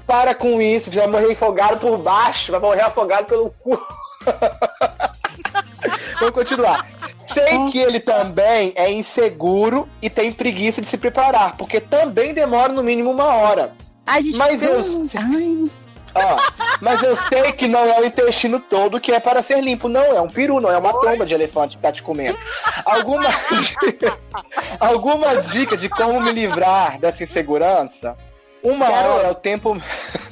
Para 0.05 0.35
com 0.35 0.61
isso, 0.61 0.91
você 0.91 0.99
vai 0.99 1.07
morrer 1.07 1.31
afogado 1.31 1.79
por 1.79 1.97
baixo, 1.97 2.51
vai 2.51 2.61
morrer 2.61 2.81
afogado 2.81 3.25
pelo 3.25 3.49
cu. 3.49 3.79
Vamos 6.19 6.33
continuar. 6.33 6.85
Sei 7.17 7.69
que 7.71 7.79
ele 7.79 7.99
também 7.99 8.71
é 8.75 8.91
inseguro 8.91 9.89
e 10.01 10.09
tem 10.09 10.31
preguiça 10.31 10.81
de 10.81 10.87
se 10.87 10.97
preparar, 10.97 11.57
porque 11.57 11.79
também 11.81 12.33
demora 12.33 12.71
no 12.71 12.83
mínimo 12.83 13.11
uma 13.11 13.25
hora. 13.25 13.73
Ai, 14.05 14.21
gente, 14.21 14.37
Mas 14.37 14.61
eu- 14.61 14.81
Ai, 15.17 15.69
Ó, 16.17 16.37
mas 16.79 17.03
eu 17.03 17.13
sei 17.13 17.51
que 17.51 17.67
não 17.67 17.81
é 17.85 17.99
o 17.99 18.05
intestino 18.05 18.57
todo 18.57 19.01
que 19.01 19.11
é 19.11 19.19
para 19.19 19.43
ser 19.43 19.59
limpo. 19.61 19.89
Não, 19.89 20.15
é 20.15 20.21
um 20.21 20.29
peru, 20.29 20.61
não 20.61 20.71
é 20.71 20.77
uma 20.77 20.93
tomba 20.93 21.25
de 21.25 21.33
elefante 21.33 21.75
que 21.75 21.83
tá 21.83 21.91
te 21.91 22.01
comendo. 22.01 22.39
Alguma, 22.85 23.27
dica- 23.59 24.17
alguma 24.79 25.35
dica 25.41 25.75
de 25.75 25.89
como 25.89 26.21
me 26.21 26.31
livrar 26.31 26.97
dessa 26.99 27.23
insegurança? 27.23 28.17
Uma 28.63 28.89
Garoto. 28.89 29.09
hora 29.15 29.27
é 29.27 29.31
o 29.31 29.35
tempo. 29.35 29.81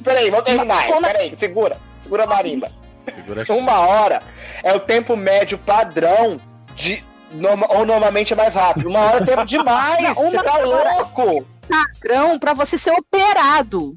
Peraí, 0.02 0.30
vamos 0.30 0.46
terminar. 0.46 0.86
Como- 0.86 1.02
Peraí, 1.06 1.36
segura. 1.36 1.76
Segura 2.00 2.24
a 2.24 2.26
marimba. 2.26 2.68
Segura 3.14 3.44
a 3.46 3.52
Uma 3.52 3.78
hora 3.80 4.22
é 4.62 4.72
o 4.74 4.80
tempo 4.80 5.16
médio 5.16 5.58
padrão 5.58 6.40
de. 6.74 7.04
norma- 7.30 7.66
ou 7.68 7.84
normalmente 7.84 8.32
é 8.32 8.36
mais 8.36 8.54
rápido. 8.54 8.88
Uma 8.88 9.00
hora 9.00 9.16
é 9.18 9.26
tempo 9.26 9.44
demais. 9.44 10.02
Não, 10.02 10.14
Você 10.14 10.42
tá 10.42 10.52
hora- 10.54 10.94
louco? 10.96 11.46
Padrão 11.64 12.38
pra 12.38 12.52
você 12.52 12.78
ser 12.78 12.92
operado. 12.92 13.96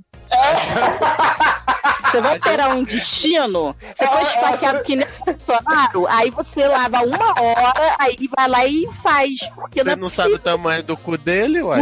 Você 2.03 2.22
vai 2.22 2.38
operar 2.38 2.76
um 2.76 2.80
intestino, 2.80 3.76
você 3.95 4.06
É, 4.06 4.07
foi 4.07 4.19
é, 4.19 4.23
esfaqueado 4.23 4.84
que 4.84 4.95
nem 4.95 5.07
Bolsonaro, 5.26 6.07
aí 6.07 6.30
você 6.31 6.68
lava 6.68 7.02
uma 7.02 7.30
hora, 7.41 7.95
aí 7.99 8.30
vai 8.35 8.48
lá 8.48 8.65
e 8.65 8.88
faz. 8.91 9.39
Você 9.73 9.89
é 9.89 9.95
não 9.95 10.10
sabe 10.10 10.34
o 10.34 10.39
tamanho 10.39 10.84
do 10.84 10.95
cu 10.98 11.18
dele, 11.18 11.61
uai? 11.61 11.81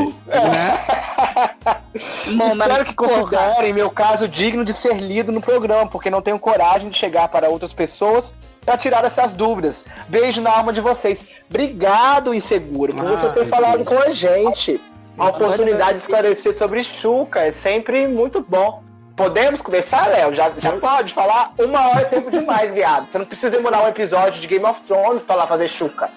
Bom, 2.35 2.55
mas, 2.55 2.67
Espero 2.67 2.85
que 2.85 2.93
considerem 2.93 3.73
meu 3.73 3.89
caso 3.89 4.27
digno 4.27 4.65
de 4.65 4.73
ser 4.73 4.95
lido 4.95 5.31
no 5.31 5.41
programa, 5.41 5.87
porque 5.87 6.09
não 6.09 6.21
tenho 6.21 6.39
coragem 6.39 6.89
de 6.89 6.97
chegar 6.97 7.27
para 7.27 7.49
outras 7.49 7.73
pessoas 7.73 8.33
para 8.65 8.77
tirar 8.77 9.05
essas 9.05 9.31
dúvidas. 9.31 9.85
Beijo 10.09 10.41
na 10.41 10.51
alma 10.51 10.73
de 10.73 10.81
vocês. 10.81 11.19
Obrigado, 11.49 12.33
Inseguro, 12.33 12.95
por 12.95 13.05
você 13.05 13.29
ter 13.29 13.47
falado 13.47 13.83
Deus. 13.83 13.87
com 13.87 13.97
a 13.99 14.11
gente. 14.11 14.81
A 15.17 15.29
oportunidade 15.29 15.93
de 15.93 15.99
esclarecer 16.01 16.53
sobre 16.57 16.83
Chuca 16.83 17.41
é 17.41 17.51
sempre 17.51 18.07
muito 18.07 18.41
bom. 18.41 18.83
Podemos 19.15 19.61
conversar, 19.61 20.07
Léo? 20.09 20.33
Já, 20.33 20.51
já 20.57 20.73
pode 20.73 21.13
falar? 21.13 21.53
Uma 21.57 21.87
hora 21.89 22.01
é 22.01 22.05
tempo 22.05 22.29
demais, 22.29 22.73
viado. 22.73 23.09
Você 23.09 23.17
não 23.17 23.25
precisa 23.25 23.49
demorar 23.49 23.83
um 23.83 23.87
episódio 23.87 24.41
de 24.41 24.47
Game 24.47 24.65
of 24.65 24.81
Thrones 24.81 25.23
pra 25.23 25.35
lá 25.35 25.47
fazer 25.47 25.69
Chuca. 25.69 26.09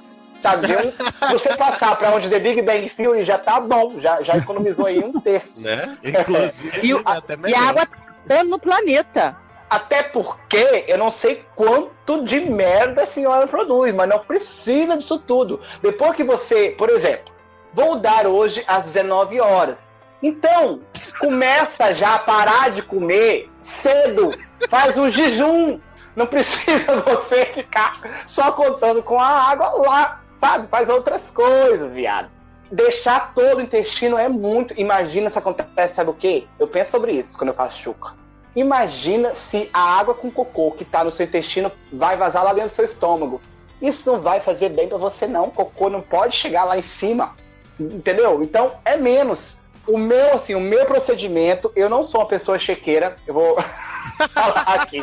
Sabe? 0.43 0.67
se 0.69 1.33
você 1.33 1.57
passar 1.57 1.97
pra 1.97 2.11
onde 2.11 2.29
The 2.29 2.39
Big 2.41 2.63
Bang 2.63 2.89
Theory 2.91 3.25
já 3.25 3.39
tá 3.39 3.61
bom. 3.61 3.95
Já, 4.01 4.21
já 4.23 4.37
economizou 4.37 4.87
aí 4.87 4.99
um 4.99 5.21
terço. 5.21 5.61
Né? 5.61 5.97
Inclusive, 6.03 6.81
E 6.83 6.95
o- 6.95 7.03
até 7.05 7.37
e 7.47 7.55
a 7.55 7.61
água 7.69 7.87
tá 7.87 7.97
dando 8.27 8.51
no 8.51 8.59
planeta. 8.59 9.37
Até 9.71 10.03
porque 10.03 10.85
eu 10.89 10.97
não 10.99 11.11
sei 11.11 11.45
quanto 11.55 12.25
de 12.25 12.41
merda 12.41 13.03
a 13.03 13.07
senhora 13.07 13.47
produz, 13.47 13.93
mas 13.95 14.09
não 14.09 14.19
precisa 14.21 14.97
disso 14.97 15.19
tudo. 15.19 15.61
Depois 15.83 16.17
que 16.17 16.25
você, 16.25 16.71
por 16.77 16.89
exemplo, 16.89 17.33
vou 17.79 17.95
dar 17.95 18.27
hoje 18.27 18.65
às 18.67 18.87
19 18.87 19.41
horas. 19.41 19.79
Então, 20.21 20.81
começa 21.21 21.95
já 21.95 22.17
a 22.17 22.19
parar 22.19 22.73
de 22.73 22.83
comer 22.83 23.49
cedo, 23.63 24.37
faz 24.69 24.99
um 24.99 25.09
jejum. 25.09 25.79
Não 26.17 26.27
precisa 26.27 26.97
você 27.07 27.47
ficar 27.47 28.25
só 28.27 28.51
contando 28.51 29.01
com 29.01 29.17
a 29.21 29.29
água 29.29 29.69
lá, 29.69 30.21
sabe? 30.41 30.67
Faz 30.67 30.89
outras 30.89 31.31
coisas, 31.31 31.95
viado. 31.95 32.29
Deixar 32.69 33.33
todo 33.33 33.59
o 33.59 33.63
intestino 33.63 34.19
é 34.19 34.29
muito. 34.29 34.75
Imagina 34.77 35.31
se 35.31 35.39
acontece, 35.39 35.95
sabe 35.95 36.11
o 36.11 36.15
quê? 36.15 36.49
Eu 36.59 36.67
penso 36.67 36.91
sobre 36.91 37.13
isso 37.13 37.39
quando 37.39 37.51
eu 37.51 37.55
faço 37.55 37.79
chuca. 37.79 38.13
Imagina 38.57 39.37
se 39.37 39.71
a 39.73 40.01
água 40.01 40.15
com 40.15 40.33
cocô 40.33 40.73
que 40.73 40.85
tá 40.85 41.05
no 41.05 41.13
seu 41.13 41.25
intestino 41.25 41.71
vai 41.93 42.17
vazar 42.17 42.43
lá 42.43 42.53
dentro 42.53 42.71
do 42.71 42.75
seu 42.75 42.87
estômago. 42.87 43.41
Isso 43.81 44.11
não 44.11 44.21
vai 44.21 44.41
fazer 44.41 44.71
bem 44.71 44.89
pra 44.89 44.99
você, 44.99 45.29
não. 45.29 45.49
Cocô 45.49 45.89
não 45.89 46.01
pode 46.01 46.35
chegar 46.35 46.65
lá 46.65 46.77
em 46.77 46.83
cima. 46.83 47.37
Entendeu? 47.79 48.43
Então 48.43 48.75
é 48.85 48.97
menos. 48.97 49.57
O 49.87 49.97
meu, 49.97 50.35
assim, 50.35 50.55
o 50.55 50.61
meu 50.61 50.85
procedimento, 50.85 51.73
eu 51.75 51.89
não 51.89 52.03
sou 52.03 52.21
uma 52.21 52.27
pessoa 52.27 52.59
chequeira, 52.59 53.17
eu 53.27 53.33
vou 53.33 53.57
falar 54.35 54.63
aqui. 54.75 55.01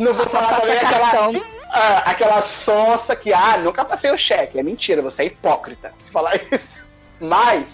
Não 0.00 0.12
vou 0.12 0.26
Só 0.26 0.40
falar 0.40 0.60
também 0.60 0.78
aquela, 0.78 1.30
ah, 1.70 1.98
aquela 2.10 2.42
sonsa 2.42 3.14
que, 3.14 3.32
ah, 3.32 3.58
nunca 3.58 3.84
passei 3.84 4.10
o 4.10 4.18
cheque. 4.18 4.58
É 4.58 4.62
mentira, 4.62 5.02
você 5.02 5.22
é 5.22 5.26
hipócrita 5.26 5.94
se 6.02 6.10
falar 6.10 6.34
isso. 6.36 6.64
Mas, 7.20 7.64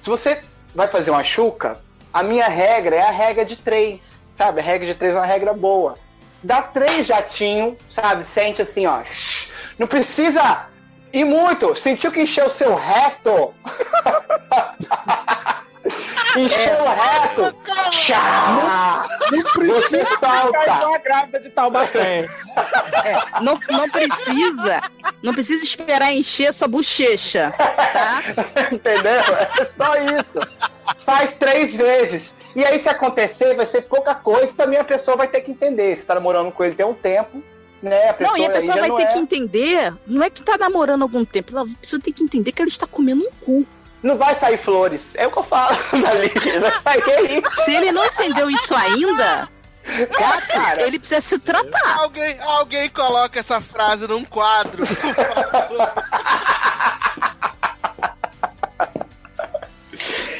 se 0.00 0.08
você 0.08 0.40
vai 0.72 0.86
fazer 0.86 1.10
uma 1.10 1.24
chuca, 1.24 1.80
a 2.12 2.22
minha 2.22 2.46
regra 2.46 2.94
é 2.94 3.02
a 3.02 3.10
regra 3.10 3.44
de 3.44 3.56
três, 3.56 4.00
sabe? 4.36 4.60
A 4.60 4.62
regra 4.62 4.86
de 4.86 4.94
três 4.94 5.14
é 5.14 5.18
uma 5.18 5.26
regra 5.26 5.52
boa. 5.52 5.94
Dá 6.42 6.62
três 6.62 7.06
jatinhos, 7.06 7.76
sabe? 7.88 8.24
Sente 8.32 8.62
assim, 8.62 8.86
ó. 8.86 9.02
Não 9.78 9.86
precisa 9.86 10.68
ir 11.12 11.24
muito. 11.24 11.76
Sentiu 11.76 12.10
que 12.10 12.22
encheu 12.22 12.46
o 12.46 12.50
seu 12.50 12.74
reto? 12.74 13.54
encheu 16.36 16.82
o 16.82 16.88
reto? 16.88 17.54
Tchá! 17.90 19.04
Você 19.66 20.04
solta. 20.06 20.86
uma 20.86 20.98
grávida 20.98 21.40
de 21.40 21.50
Taubaté. 21.50 22.28
É, 23.04 23.40
não, 23.40 23.58
não 23.70 23.88
precisa, 23.88 24.82
não 25.22 25.32
precisa 25.32 25.64
esperar 25.64 26.12
encher 26.12 26.52
sua 26.52 26.68
bochecha, 26.68 27.54
tá? 27.56 28.22
Entendeu? 28.70 29.12
É 29.12 29.70
só 29.76 29.96
isso. 29.96 30.48
Faz 31.04 31.34
três 31.34 31.74
vezes. 31.74 32.22
E 32.54 32.64
aí, 32.64 32.80
se 32.82 32.88
acontecer, 32.88 33.54
vai 33.54 33.66
ser 33.66 33.82
pouca 33.82 34.14
coisa. 34.14 34.52
Também 34.52 34.78
a 34.78 34.84
pessoa 34.84 35.16
vai 35.16 35.28
ter 35.28 35.40
que 35.40 35.50
entender. 35.50 35.96
Você 35.96 36.02
tá 36.02 36.14
namorando 36.14 36.52
com 36.52 36.62
ele 36.62 36.74
tem 36.74 36.84
um 36.84 36.94
tempo, 36.94 37.42
né? 37.82 38.10
A 38.10 38.16
Não, 38.22 38.36
e 38.36 38.46
a 38.46 38.50
pessoa 38.50 38.76
vai 38.78 38.90
ter 38.92 39.02
é- 39.02 39.06
que 39.06 39.18
entender, 39.18 39.92
não 40.06 40.22
é 40.22 40.30
que 40.30 40.42
tá 40.42 40.56
namorando 40.56 41.02
algum 41.02 41.24
tempo, 41.24 41.52
ela- 41.56 41.66
a 41.68 41.80
pessoa 41.80 42.00
tem 42.00 42.12
que 42.12 42.22
entender 42.22 42.52
que 42.52 42.62
ela 42.62 42.68
está 42.68 42.86
comendo 42.86 43.22
um 43.22 43.30
cu. 43.44 43.66
Não 44.02 44.16
vai 44.16 44.34
sair 44.38 44.58
flores. 44.58 45.00
É 45.14 45.26
o 45.26 45.30
que 45.30 45.38
eu 45.38 45.44
falo 45.44 45.76
na 45.92 46.14
lista. 46.14 46.40
Se 47.64 47.74
ele 47.74 47.92
não 47.92 48.04
entendeu 48.04 48.50
isso 48.50 48.74
ainda, 48.74 49.48
gato, 50.18 50.48
cara. 50.48 50.82
ele 50.82 50.98
precisa 50.98 51.20
se 51.20 51.38
tratar. 51.38 51.98
Alguém, 52.00 52.36
alguém 52.40 52.90
coloca 52.90 53.38
essa 53.38 53.60
frase 53.60 54.06
num 54.08 54.24
quadro. 54.24 54.82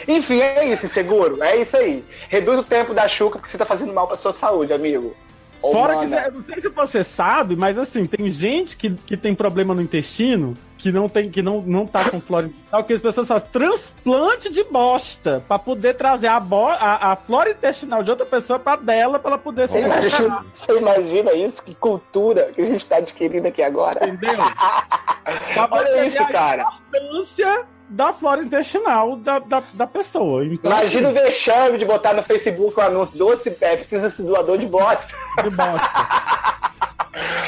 Enfim, 0.09 0.40
é 0.40 0.64
isso, 0.66 0.89
seguro. 0.89 1.43
É 1.43 1.56
isso 1.56 1.77
aí. 1.77 2.05
Reduz 2.28 2.59
o 2.59 2.62
tempo 2.64 2.93
da 2.93 3.06
chuca 3.09 3.39
porque 3.39 3.51
você 3.51 3.59
tá 3.59 3.64
fazendo 3.64 3.93
mal 3.93 4.06
pra 4.09 4.16
sua 4.16 4.32
saúde, 4.32 4.73
amigo. 4.73 5.14
Ô, 5.62 5.72
Fora 5.72 6.01
que, 6.01 6.06
não 6.06 6.43
sei 6.43 6.60
se 6.60 6.68
você 6.68 7.05
sabe, 7.05 7.55
mas 7.55 7.78
assim, 7.78 8.06
tem 8.06 8.28
gente 8.28 8.76
que, 8.76 8.90
que 8.90 9.16
tem 9.16 9.34
problema 9.34 9.72
no 9.74 9.80
intestino, 9.80 10.55
que 10.76 10.90
não 10.90 11.09
tem, 11.09 11.30
que 11.30 11.40
não, 11.40 11.62
não 11.62 11.86
tá 11.86 12.10
com 12.10 12.20
flora 12.20 12.47
intestinal, 12.47 12.84
que 12.84 12.93
as 12.93 13.01
pessoas 13.01 13.28
fazem 13.28 13.48
transplante 13.52 14.52
de 14.52 14.64
bosta 14.64 15.44
pra 15.47 15.56
poder 15.56 15.94
trazer 15.94 16.26
a, 16.26 16.40
bo 16.40 16.66
a, 16.66 17.12
a 17.12 17.16
flora 17.16 17.51
intestinal 17.51 18.02
de 18.02 18.10
outra 18.10 18.26
pessoa 18.26 18.59
pra 18.59 18.74
dela, 18.74 19.20
pra 19.20 19.30
ela 19.30 19.39
poder 19.39 19.68
se 19.68 19.78
imagina, 19.78 20.44
você 20.52 20.76
imagina 20.76 21.32
isso? 21.32 21.62
Que 21.62 21.74
cultura 21.76 22.51
que 22.52 22.60
a 22.60 22.64
gente 22.64 22.84
tá 22.84 22.97
adquirindo 22.97 23.47
aqui 23.47 23.62
agora. 23.62 24.09
Entendeu? 24.09 24.39
Olha 25.70 26.06
isso, 26.06 26.26
cara. 26.26 26.64
A 26.64 26.98
importância 26.98 27.64
da 27.89 28.13
flora 28.13 28.43
intestinal 28.43 29.17
da, 29.17 29.39
da, 29.39 29.63
da 29.73 29.87
pessoa. 29.87 30.45
Então, 30.45 30.71
Imagina 30.71 31.11
o 31.11 31.13
vexame 31.13 31.79
de 31.79 31.85
botar 31.85 32.15
no 32.15 32.23
Facebook 32.23 32.79
o 32.79 32.83
anúncio 32.83 33.19
doce, 33.19 33.57
é, 33.61 33.77
precisa-se 33.77 34.23
doador 34.23 34.59
de 34.59 34.67
bosta. 34.67 35.15
assim, 35.39 35.51
de 35.51 35.57
bosta. 35.57 35.91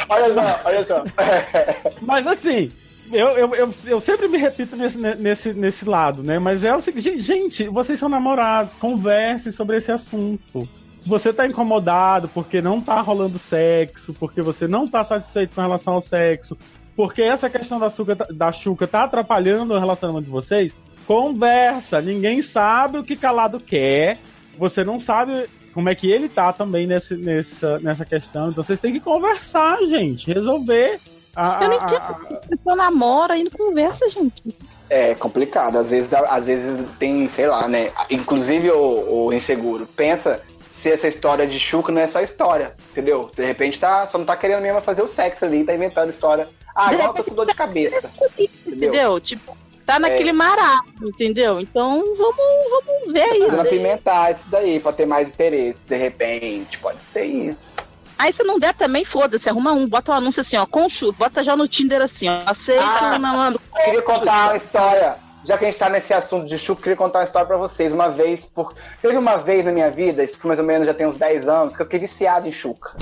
Olha 0.08 0.34
só, 0.34 0.60
olha 0.66 0.86
só. 0.86 1.04
Mas 2.02 2.26
assim, 2.26 2.70
eu, 3.10 3.28
eu, 3.28 3.54
eu, 3.54 3.74
eu 3.86 4.00
sempre 4.00 4.28
me 4.28 4.38
repito 4.38 4.76
nesse, 4.76 4.98
nesse, 4.98 5.54
nesse 5.54 5.88
lado, 5.88 6.22
né? 6.22 6.38
Mas 6.38 6.62
é 6.62 6.74
o 6.74 6.80
seguinte, 6.80 7.20
gente, 7.20 7.68
vocês 7.68 7.98
são 7.98 8.08
namorados, 8.08 8.74
conversem 8.74 9.52
sobre 9.52 9.78
esse 9.78 9.90
assunto. 9.90 10.68
Se 10.98 11.08
você 11.08 11.32
tá 11.32 11.46
incomodado 11.46 12.28
porque 12.28 12.60
não 12.60 12.80
tá 12.80 13.00
rolando 13.00 13.38
sexo, 13.38 14.14
porque 14.14 14.40
você 14.40 14.66
não 14.66 14.88
tá 14.88 15.04
satisfeito 15.04 15.54
com 15.54 15.60
relação 15.60 15.94
ao 15.94 16.00
sexo, 16.00 16.56
porque 16.96 17.22
essa 17.22 17.48
questão 17.50 17.78
da, 17.78 17.86
açúcar, 17.86 18.14
da 18.30 18.52
chuca 18.52 18.86
tá 18.86 19.04
atrapalhando 19.04 19.74
o 19.74 19.78
relacionamento 19.78 20.24
de 20.26 20.30
vocês, 20.30 20.74
conversa. 21.06 22.00
Ninguém 22.00 22.42
sabe 22.42 22.98
o 22.98 23.04
que 23.04 23.16
calado 23.16 23.58
quer. 23.60 24.18
Você 24.58 24.84
não 24.84 24.98
sabe 24.98 25.48
como 25.72 25.88
é 25.88 25.94
que 25.94 26.10
ele 26.10 26.28
tá 26.28 26.52
também 26.52 26.86
nesse, 26.86 27.16
nessa, 27.16 27.78
nessa 27.80 28.04
questão. 28.04 28.50
Então 28.50 28.62
vocês 28.62 28.80
têm 28.80 28.92
que 28.92 29.00
conversar, 29.00 29.78
gente. 29.86 30.32
Resolver. 30.32 31.00
A, 31.34 31.64
Eu 31.64 31.68
não 31.68 31.76
entendo. 31.76 31.96
a- 31.96 32.18
A 32.44 32.48
pessoa 32.48 32.76
namora 32.76 33.36
e 33.36 33.44
não 33.44 33.50
conversa, 33.50 34.08
gente. 34.08 34.42
É 34.88 35.14
complicado, 35.14 35.78
às 35.78 35.90
vezes, 35.90 36.08
às 36.12 36.44
vezes 36.44 36.86
tem, 36.98 37.26
sei 37.28 37.46
lá, 37.46 37.66
né? 37.66 37.90
Inclusive 38.10 38.70
o, 38.70 39.26
o 39.26 39.32
inseguro. 39.32 39.86
Pensa 39.86 40.40
se 40.74 40.90
essa 40.92 41.08
história 41.08 41.46
de 41.46 41.58
chuca 41.58 41.90
não 41.90 42.02
é 42.02 42.06
só 42.06 42.20
história, 42.20 42.74
entendeu? 42.92 43.30
De 43.34 43.44
repente 43.44 43.80
tá, 43.80 44.06
só 44.06 44.18
não 44.18 44.26
tá 44.26 44.36
querendo 44.36 44.62
mesmo 44.62 44.80
fazer 44.82 45.00
o 45.02 45.08
sexo 45.08 45.44
ali, 45.46 45.64
tá 45.64 45.74
inventando 45.74 46.10
história. 46.10 46.46
Ah, 46.74 46.88
agora 46.88 47.04
eu 47.04 47.14
tô 47.14 47.24
com 47.24 47.34
dor 47.34 47.46
de 47.46 47.54
cabeça. 47.54 48.10
Entendeu? 48.38 48.48
Entendeu? 48.66 49.20
Tipo, 49.20 49.56
tá 49.86 49.98
naquele 49.98 50.30
É. 50.30 51.06
entendeu? 51.06 51.60
Então 51.60 52.02
vamos, 52.16 52.36
vamos 52.70 53.12
ver 53.12 53.28
Fazendo 53.28 53.54
isso. 53.54 53.66
apimentar 53.66 54.34
isso 54.36 54.48
daí, 54.48 54.80
pra 54.80 54.92
ter 54.92 55.06
mais 55.06 55.28
interesse, 55.28 55.78
de 55.86 55.96
repente. 55.96 56.78
Pode 56.78 56.98
ser 57.12 57.24
isso. 57.24 57.74
Aí 58.18 58.32
se 58.32 58.42
não 58.44 58.58
der 58.58 58.74
também, 58.74 59.04
foda-se, 59.04 59.48
arruma 59.48 59.72
um, 59.72 59.88
bota 59.88 60.12
um 60.12 60.14
anúncio 60.14 60.40
assim, 60.40 60.56
ó, 60.56 60.64
com 60.66 60.88
chuva, 60.88 61.16
bota 61.18 61.42
já 61.42 61.56
no 61.56 61.66
Tinder 61.66 62.00
assim, 62.00 62.28
ó, 62.28 62.40
aceita 62.46 62.84
Ah, 62.84 63.16
o 63.16 63.18
namoro. 63.18 63.60
Queria 63.84 64.02
contar 64.02 64.50
uma 64.50 64.56
história. 64.56 65.16
Já 65.44 65.58
que 65.58 65.64
a 65.66 65.68
gente 65.70 65.78
tá 65.78 65.90
nesse 65.90 66.14
assunto 66.14 66.46
de 66.46 66.56
chuca, 66.56 66.80
queria 66.82 66.96
contar 66.96 67.18
uma 67.18 67.24
história 67.26 67.46
pra 67.46 67.56
vocês. 67.58 67.92
Uma 67.92 68.08
vez, 68.08 68.46
por... 68.46 68.72
teve 69.02 69.16
uma 69.18 69.36
vez 69.36 69.62
na 69.64 69.72
minha 69.72 69.90
vida, 69.90 70.24
isso 70.24 70.38
foi 70.38 70.48
mais 70.48 70.58
ou 70.58 70.64
menos 70.64 70.86
já 70.86 70.94
tem 70.94 71.06
uns 71.06 71.16
10 71.18 71.46
anos, 71.46 71.76
que 71.76 71.82
eu 71.82 71.86
fiquei 71.86 72.00
viciado 72.00 72.48
em 72.48 72.52
chuca. 72.52 72.92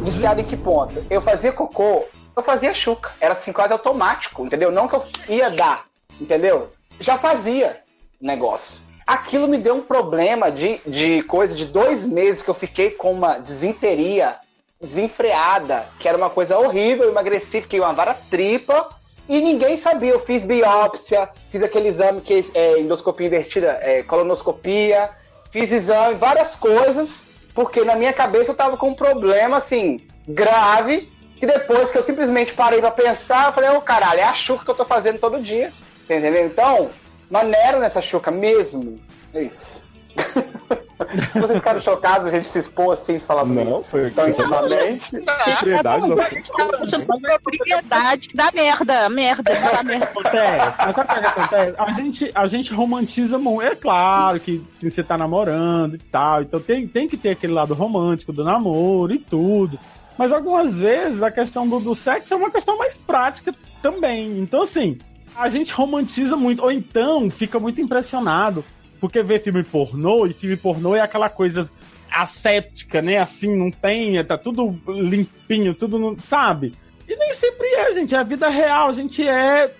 Viciado 0.00 0.40
em 0.40 0.44
que 0.44 0.56
ponto? 0.56 1.04
Eu 1.10 1.20
fazia 1.20 1.52
cocô, 1.52 2.04
eu 2.36 2.42
fazia 2.42 2.74
chuca. 2.74 3.12
Era 3.20 3.34
assim, 3.34 3.52
quase 3.52 3.72
automático, 3.72 4.44
entendeu? 4.44 4.70
Não 4.70 4.88
que 4.88 4.94
eu 4.94 5.04
ia 5.28 5.50
dar, 5.50 5.86
entendeu? 6.20 6.72
Já 7.00 7.18
fazia 7.18 7.80
negócio. 8.20 8.80
Aquilo 9.06 9.48
me 9.48 9.58
deu 9.58 9.74
um 9.74 9.82
problema 9.82 10.50
de, 10.50 10.80
de 10.86 11.22
coisa 11.24 11.54
de 11.54 11.66
dois 11.66 12.04
meses 12.04 12.42
que 12.42 12.48
eu 12.48 12.54
fiquei 12.54 12.92
com 12.92 13.12
uma 13.12 13.38
desinteria 13.38 14.36
desenfreada, 14.80 15.86
que 15.98 16.08
era 16.08 16.16
uma 16.18 16.30
coisa 16.30 16.58
horrível, 16.58 17.04
eu 17.04 17.10
emagreci, 17.10 17.62
fiquei 17.62 17.78
uma 17.78 17.92
vara 17.92 18.14
tripa 18.14 18.90
e 19.28 19.40
ninguém 19.40 19.80
sabia. 19.80 20.10
Eu 20.10 20.20
fiz 20.20 20.44
biópsia, 20.44 21.28
fiz 21.50 21.62
aquele 21.62 21.88
exame 21.88 22.20
que 22.20 22.50
é 22.54 22.80
endoscopia 22.80 23.26
invertida, 23.26 23.78
é, 23.80 24.02
colonoscopia, 24.02 25.10
fiz 25.50 25.70
exame, 25.70 26.14
várias 26.14 26.56
coisas, 26.56 27.28
porque 27.54 27.84
na 27.84 27.94
minha 27.94 28.12
cabeça 28.12 28.50
eu 28.50 28.56
tava 28.56 28.76
com 28.76 28.88
um 28.88 28.94
problema 28.94 29.58
assim, 29.58 30.00
grave, 30.26 31.11
e 31.42 31.46
depois 31.46 31.90
que 31.90 31.98
eu 31.98 32.04
simplesmente 32.04 32.54
parei 32.54 32.80
pra 32.80 32.92
pensar, 32.92 33.48
eu 33.48 33.52
falei, 33.52 33.70
ô 33.70 33.80
caralho, 33.80 34.20
é 34.20 34.22
a 34.22 34.32
chuca 34.32 34.64
que 34.64 34.70
eu 34.70 34.76
tô 34.76 34.84
fazendo 34.84 35.18
todo 35.18 35.42
dia. 35.42 35.72
Você 36.06 36.16
entendeu? 36.16 36.46
Então, 36.46 36.88
maneiro 37.28 37.80
nessa 37.80 38.00
chuca 38.00 38.30
mesmo. 38.30 39.00
É 39.34 39.42
isso. 39.42 39.82
Vocês 41.34 41.58
ficaram 41.58 41.80
chocados 41.80 42.28
a 42.28 42.30
gente 42.30 42.48
se 42.48 42.60
expor 42.60 42.92
assim, 42.94 43.18
se 43.18 43.26
falar 43.26 43.44
sobre 43.44 43.64
Não, 43.64 43.82
foi 43.82 44.08
tão 44.10 44.28
intimamente. 44.28 45.10
Propriedade, 45.44 46.06
não. 46.06 46.16
Tá 46.16 46.78
puxando 46.78 47.06
pra 47.06 47.38
propriedade 47.40 48.28
que 48.28 48.36
dá 48.36 48.50
merda, 48.54 49.08
merda, 49.08 49.42
dá 49.42 49.82
merda. 49.82 50.04
acontece. 50.14 50.76
Mas 50.78 50.94
sabe 50.94 51.12
o 51.12 51.20
que 51.20 51.26
acontece? 51.26 51.74
A 51.76 51.92
gente, 51.92 52.30
a 52.32 52.46
gente 52.46 52.72
romantiza 52.72 53.36
muito. 53.36 53.66
É 53.66 53.74
claro 53.74 54.38
que 54.38 54.64
se 54.78 54.90
você 54.90 55.02
tá 55.02 55.18
namorando 55.18 55.96
e 55.96 55.98
tal, 55.98 56.42
então 56.42 56.60
tem, 56.60 56.86
tem 56.86 57.08
que 57.08 57.16
ter 57.16 57.30
aquele 57.30 57.52
lado 57.52 57.74
romântico 57.74 58.32
do 58.32 58.44
namoro 58.44 59.12
e 59.12 59.18
tudo. 59.18 59.78
Mas 60.18 60.32
algumas 60.32 60.76
vezes 60.76 61.22
a 61.22 61.30
questão 61.30 61.68
do, 61.68 61.80
do 61.80 61.94
sexo 61.94 62.34
é 62.34 62.36
uma 62.36 62.50
questão 62.50 62.76
mais 62.78 62.98
prática 62.98 63.54
também. 63.80 64.38
Então, 64.38 64.62
assim, 64.62 64.98
a 65.34 65.48
gente 65.48 65.72
romantiza 65.72 66.36
muito, 66.36 66.62
ou 66.62 66.70
então 66.70 67.30
fica 67.30 67.58
muito 67.58 67.80
impressionado, 67.80 68.64
porque 69.00 69.22
vê 69.22 69.38
filme 69.38 69.64
pornô, 69.64 70.26
e 70.26 70.32
filme 70.32 70.56
pornô 70.56 70.94
é 70.94 71.00
aquela 71.00 71.28
coisa 71.28 71.70
asséptica, 72.10 73.00
né? 73.00 73.18
Assim, 73.18 73.56
não 73.56 73.70
tem, 73.70 74.22
tá 74.24 74.36
tudo 74.36 74.78
limpinho, 74.86 75.74
tudo, 75.74 75.98
não- 75.98 76.16
sabe? 76.16 76.74
E 77.08 77.16
nem 77.16 77.32
sempre 77.32 77.66
é, 77.66 77.92
gente. 77.94 78.14
É 78.14 78.18
a 78.18 78.22
vida 78.22 78.48
real. 78.48 78.88
A 78.88 78.92
gente 78.92 79.26
é. 79.26 79.70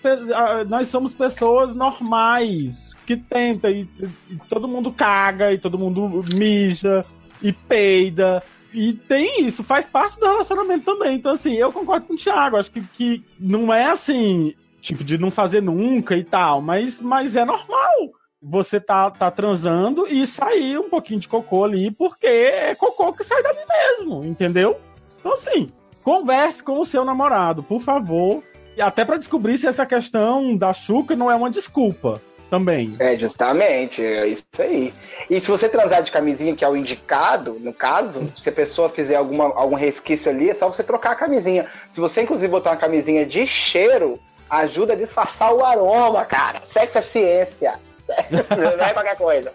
Nós 0.67 0.87
somos 0.87 1.13
pessoas 1.13 1.73
normais 1.73 2.95
que 3.07 3.15
tentam. 3.15 3.71
E, 3.71 3.87
e 4.29 4.35
todo 4.49 4.67
mundo 4.67 4.91
caga, 4.91 5.51
e 5.53 5.57
todo 5.57 5.79
mundo 5.79 6.23
mija, 6.33 7.05
e 7.41 7.51
peida. 7.53 8.43
E 8.73 8.93
tem 8.93 9.45
isso, 9.45 9.63
faz 9.63 9.85
parte 9.85 10.19
do 10.19 10.25
relacionamento 10.25 10.85
também. 10.85 11.15
Então, 11.15 11.31
assim, 11.31 11.53
eu 11.53 11.71
concordo 11.71 12.07
com 12.07 12.13
o 12.13 12.17
Thiago. 12.17 12.57
Acho 12.57 12.71
que, 12.71 12.81
que 12.81 13.23
não 13.39 13.71
é 13.73 13.85
assim, 13.85 14.55
tipo, 14.81 15.03
de 15.03 15.17
não 15.17 15.29
fazer 15.29 15.61
nunca 15.61 16.17
e 16.17 16.23
tal. 16.23 16.61
Mas, 16.61 16.99
mas 16.99 17.35
é 17.35 17.45
normal. 17.45 17.93
Você 18.41 18.79
tá, 18.79 19.09
tá 19.09 19.31
transando 19.31 20.05
e 20.07 20.25
sair 20.27 20.77
um 20.77 20.89
pouquinho 20.89 21.19
de 21.19 21.29
cocô 21.29 21.63
ali, 21.63 21.91
porque 21.91 22.27
é 22.27 22.75
cocô 22.75 23.13
que 23.13 23.23
sai 23.23 23.41
dali 23.41 23.59
mesmo, 23.67 24.25
entendeu? 24.25 24.77
Então, 25.19 25.33
assim, 25.33 25.69
converse 26.03 26.61
com 26.61 26.79
o 26.79 26.85
seu 26.85 27.05
namorado, 27.05 27.63
por 27.63 27.81
favor. 27.81 28.43
E 28.75 28.81
até 28.81 29.05
pra 29.05 29.17
descobrir 29.17 29.57
se 29.57 29.67
essa 29.67 29.85
questão 29.85 30.57
da 30.57 30.73
chuca 30.73 31.15
não 31.15 31.31
é 31.31 31.35
uma 31.35 31.49
desculpa 31.49 32.19
também. 32.53 32.95
É, 32.99 33.17
justamente, 33.17 33.99
é 34.03 34.27
isso 34.27 34.43
aí. 34.59 34.93
E 35.27 35.41
se 35.41 35.49
você 35.49 35.67
transar 35.67 36.03
de 36.03 36.11
camisinha, 36.11 36.55
que 36.55 36.63
é 36.63 36.69
o 36.69 36.77
indicado, 36.77 37.57
no 37.59 37.73
caso, 37.73 38.31
se 38.37 38.47
a 38.47 38.51
pessoa 38.51 38.89
fizer 38.89 39.15
alguma, 39.15 39.45
algum 39.55 39.73
resquício 39.75 40.29
ali, 40.29 40.51
é 40.51 40.53
só 40.53 40.67
você 40.67 40.83
trocar 40.83 41.13
a 41.13 41.15
camisinha. 41.15 41.65
Se 41.89 41.99
você, 41.99 42.21
inclusive, 42.21 42.47
botar 42.49 42.69
uma 42.69 42.77
camisinha 42.77 43.25
de 43.25 43.47
cheiro, 43.47 44.19
ajuda 44.47 44.93
a 44.93 44.95
disfarçar 44.95 45.51
o 45.51 45.65
aroma, 45.65 46.23
cara. 46.25 46.61
Sexo 46.71 46.99
é 46.99 47.01
ciência. 47.01 47.79
Não 48.77 48.85
é 48.85 48.93
qualquer 48.93 49.17
coisa. 49.17 49.51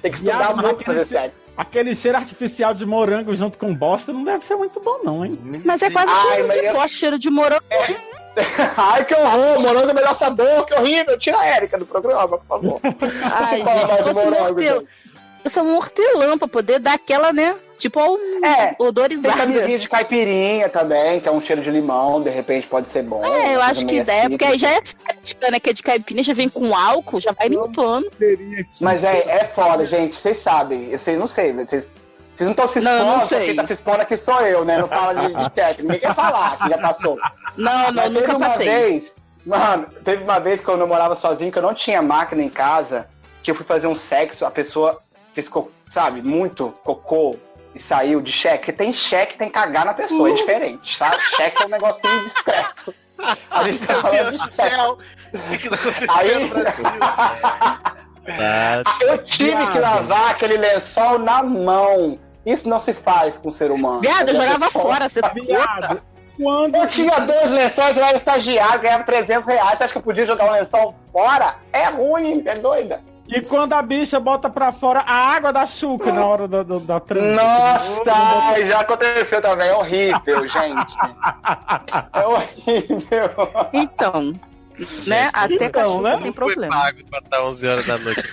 Tem 0.00 0.10
que 0.10 0.16
estudar 0.18 0.56
muito 0.56 0.82
pra 0.82 0.94
fazer 0.94 1.00
aquele, 1.02 1.04
sexo. 1.24 1.36
aquele 1.56 1.94
cheiro 1.94 2.16
artificial 2.18 2.74
de 2.74 2.84
morango 2.84 3.32
junto 3.36 3.56
com 3.56 3.72
bosta 3.72 4.12
não 4.12 4.24
deve 4.24 4.44
ser 4.44 4.56
muito 4.56 4.80
bom, 4.80 4.98
não, 5.04 5.24
hein? 5.24 5.38
Mas 5.64 5.80
é 5.82 5.90
quase 5.90 6.10
Ai, 6.10 6.32
cheiro 6.32 6.48
mas 6.48 6.58
de 6.60 6.64
eu- 6.66 6.72
bosta, 6.72 6.88
cheiro 6.88 7.18
de 7.18 7.30
morango. 7.30 7.62
Ai, 8.76 9.04
que 9.04 9.14
horror! 9.14 9.60
Morango 9.60 9.88
é 9.88 9.92
o 9.92 9.94
melhor 9.94 10.14
sabor, 10.14 10.66
que 10.66 10.74
horrível! 10.74 11.18
Tira 11.18 11.38
a 11.38 11.46
Érica 11.46 11.78
do 11.78 11.86
programa, 11.86 12.26
por 12.28 12.44
favor. 12.46 12.80
Ai, 12.82 12.90
Fala 13.30 13.46
gente, 13.56 13.64
mais 13.64 13.96
se 13.96 14.02
fosse 14.02 14.26
um 14.26 14.60
gente. 14.60 14.88
Eu 15.44 15.50
sou 15.50 15.64
um 15.64 15.76
hortelã 15.76 16.38
pra 16.38 16.46
poder 16.46 16.78
dar 16.78 16.94
aquela, 16.94 17.32
né? 17.32 17.56
Tipo, 17.76 18.00
um 18.00 18.46
É, 18.46 18.66
Tem 18.74 18.86
odorizada. 18.86 19.36
camisinha 19.38 19.76
de 19.76 19.88
caipirinha 19.88 20.68
também, 20.68 21.18
que 21.20 21.28
é 21.28 21.32
um 21.32 21.40
cheiro 21.40 21.60
de 21.62 21.68
limão, 21.68 22.22
de 22.22 22.30
repente 22.30 22.68
pode 22.68 22.86
ser 22.86 23.02
bom. 23.02 23.24
É, 23.24 23.56
eu 23.56 23.62
acho 23.62 23.84
que 23.84 23.96
ideia, 23.96 24.30
porque 24.30 24.44
aí 24.44 24.56
já 24.56 24.70
é 24.70 24.80
séptica, 24.84 25.50
né? 25.50 25.58
Que 25.58 25.70
é 25.70 25.72
de 25.72 25.82
caipirinha, 25.82 26.22
já 26.22 26.32
vem 26.32 26.48
com 26.48 26.76
álcool, 26.76 27.18
já 27.18 27.32
vai 27.32 27.48
limpando. 27.48 28.08
Mas 28.80 29.02
é, 29.02 29.24
é 29.26 29.50
foda, 29.52 29.84
gente. 29.84 30.14
Vocês 30.14 30.40
sabem. 30.40 30.90
Eu 30.90 30.98
sei, 30.98 31.16
não 31.16 31.26
sei. 31.26 31.52
Vocês, 31.52 31.90
vocês 32.34 32.46
não 32.46 32.52
estão 32.52 32.68
se 32.68 32.80
Não, 32.80 32.92
expondo. 32.92 33.12
não 33.12 33.20
só 33.20 33.26
sei. 33.26 33.46
Quem 33.46 33.56
tá 33.56 33.66
se 33.66 33.72
expondo 33.74 34.00
aqui 34.02 34.16
sou 34.16 34.40
eu, 34.40 34.64
né? 34.64 34.78
Não 34.78 34.88
fala 34.88 35.14
de, 35.28 35.34
de 35.34 35.50
técnico. 35.50 35.82
Ninguém 35.82 36.00
quer 36.00 36.14
falar 36.14 36.58
que 36.58 36.68
já 36.68 36.78
passou. 36.78 37.18
Não, 37.56 37.72
não, 37.78 37.92
Mas 37.92 38.04
teve 38.04 38.20
nunca 38.20 38.36
uma 38.36 38.46
passei. 38.48 38.68
vez. 38.68 39.14
Mano, 39.44 39.86
teve 40.04 40.22
uma 40.24 40.38
vez 40.40 40.60
que 40.60 40.68
eu 40.68 40.76
namorava 40.76 41.14
sozinho, 41.16 41.50
que 41.52 41.58
eu 41.58 41.62
não 41.62 41.74
tinha 41.74 42.00
máquina 42.00 42.42
em 42.42 42.48
casa, 42.48 43.08
que 43.42 43.50
eu 43.50 43.54
fui 43.54 43.64
fazer 43.66 43.86
um 43.88 43.94
sexo, 43.94 44.46
a 44.46 44.50
pessoa 44.50 45.00
fez, 45.34 45.50
sabe, 45.90 46.22
muito 46.22 46.72
cocô 46.84 47.36
e 47.74 47.80
saiu 47.80 48.20
de 48.20 48.30
cheque. 48.32 48.72
Tem 48.72 48.92
cheque, 48.92 49.36
tem 49.36 49.50
cagar 49.50 49.84
na 49.84 49.94
pessoa, 49.94 50.28
Uh. 50.30 50.32
é 50.32 50.36
diferente, 50.36 50.98
tá? 50.98 51.18
Cheque 51.36 51.62
é 51.62 51.66
um 51.66 51.70
negocinho 51.70 52.22
discreto. 52.24 52.94
A 53.50 53.64
gente 53.64 53.84
tá 53.86 53.92
Meu 53.94 54.02
falando 54.02 54.16
Deus 54.30 54.30
de 54.30 54.48
do 54.48 54.54
cheque. 54.54 54.70
céu! 54.70 54.98
O 55.34 55.58
que 55.58 55.68
tá 55.68 55.74
acontecendo 55.76 56.10
Aí- 56.12 56.38
no 56.44 56.48
Brasil? 56.48 56.84
Tá. 58.24 58.82
Eu 59.00 59.18
tive 59.18 59.66
que 59.68 59.78
lavar 59.78 60.30
aquele 60.30 60.56
lençol 60.56 61.18
na 61.18 61.42
mão. 61.42 62.18
Isso 62.44 62.68
não 62.68 62.80
se 62.80 62.92
faz 62.92 63.36
com 63.36 63.48
o 63.48 63.52
ser 63.52 63.70
humano. 63.70 64.00
Viado, 64.00 64.28
eu 64.28 64.34
jogava 64.34 64.70
fora, 64.70 65.08
você 65.08 65.20
tá? 65.20 65.28
Viado, 65.28 66.02
quando 66.36 66.76
Eu 66.76 66.86
tinha 66.88 67.20
dois 67.20 67.50
lençóis, 67.50 67.96
eu 67.96 68.04
era 68.04 68.16
estagiário, 68.16 68.80
ganhava 68.80 69.04
300 69.04 69.46
reais. 69.46 69.78
Você 69.78 69.84
acha 69.84 69.92
que 69.92 69.98
eu 69.98 70.02
podia 70.02 70.26
jogar 70.26 70.46
um 70.46 70.52
lençol 70.52 70.94
fora? 71.12 71.56
É 71.72 71.88
ruim, 71.88 72.42
é 72.46 72.54
doida. 72.56 73.00
E 73.28 73.40
quando 73.40 73.72
a 73.72 73.82
bicha 73.82 74.18
bota 74.18 74.50
pra 74.50 74.72
fora 74.72 75.00
a 75.00 75.14
água 75.14 75.52
da 75.52 75.66
chuca 75.66 76.12
na 76.12 76.26
hora 76.26 76.48
da, 76.48 76.62
da, 76.62 76.78
da. 76.78 77.02
Nossa, 77.14 78.66
já 78.66 78.80
aconteceu 78.80 79.40
também. 79.40 79.68
É 79.68 79.74
horrível, 79.74 80.48
gente. 80.48 80.96
É 82.12 82.26
horrível. 82.26 83.30
Então, 83.72 84.34
né? 85.06 85.30
Até 85.32 85.54
então, 85.54 85.70
cachorro 85.70 86.02
né? 86.02 86.18
tem 86.22 86.32
problema. 86.32 86.74
pago 86.74 86.98
pra 87.08 87.18
estar 87.18 87.44
11 87.44 87.68
horas 87.68 87.86
da 87.86 87.98
noite. 87.98 88.22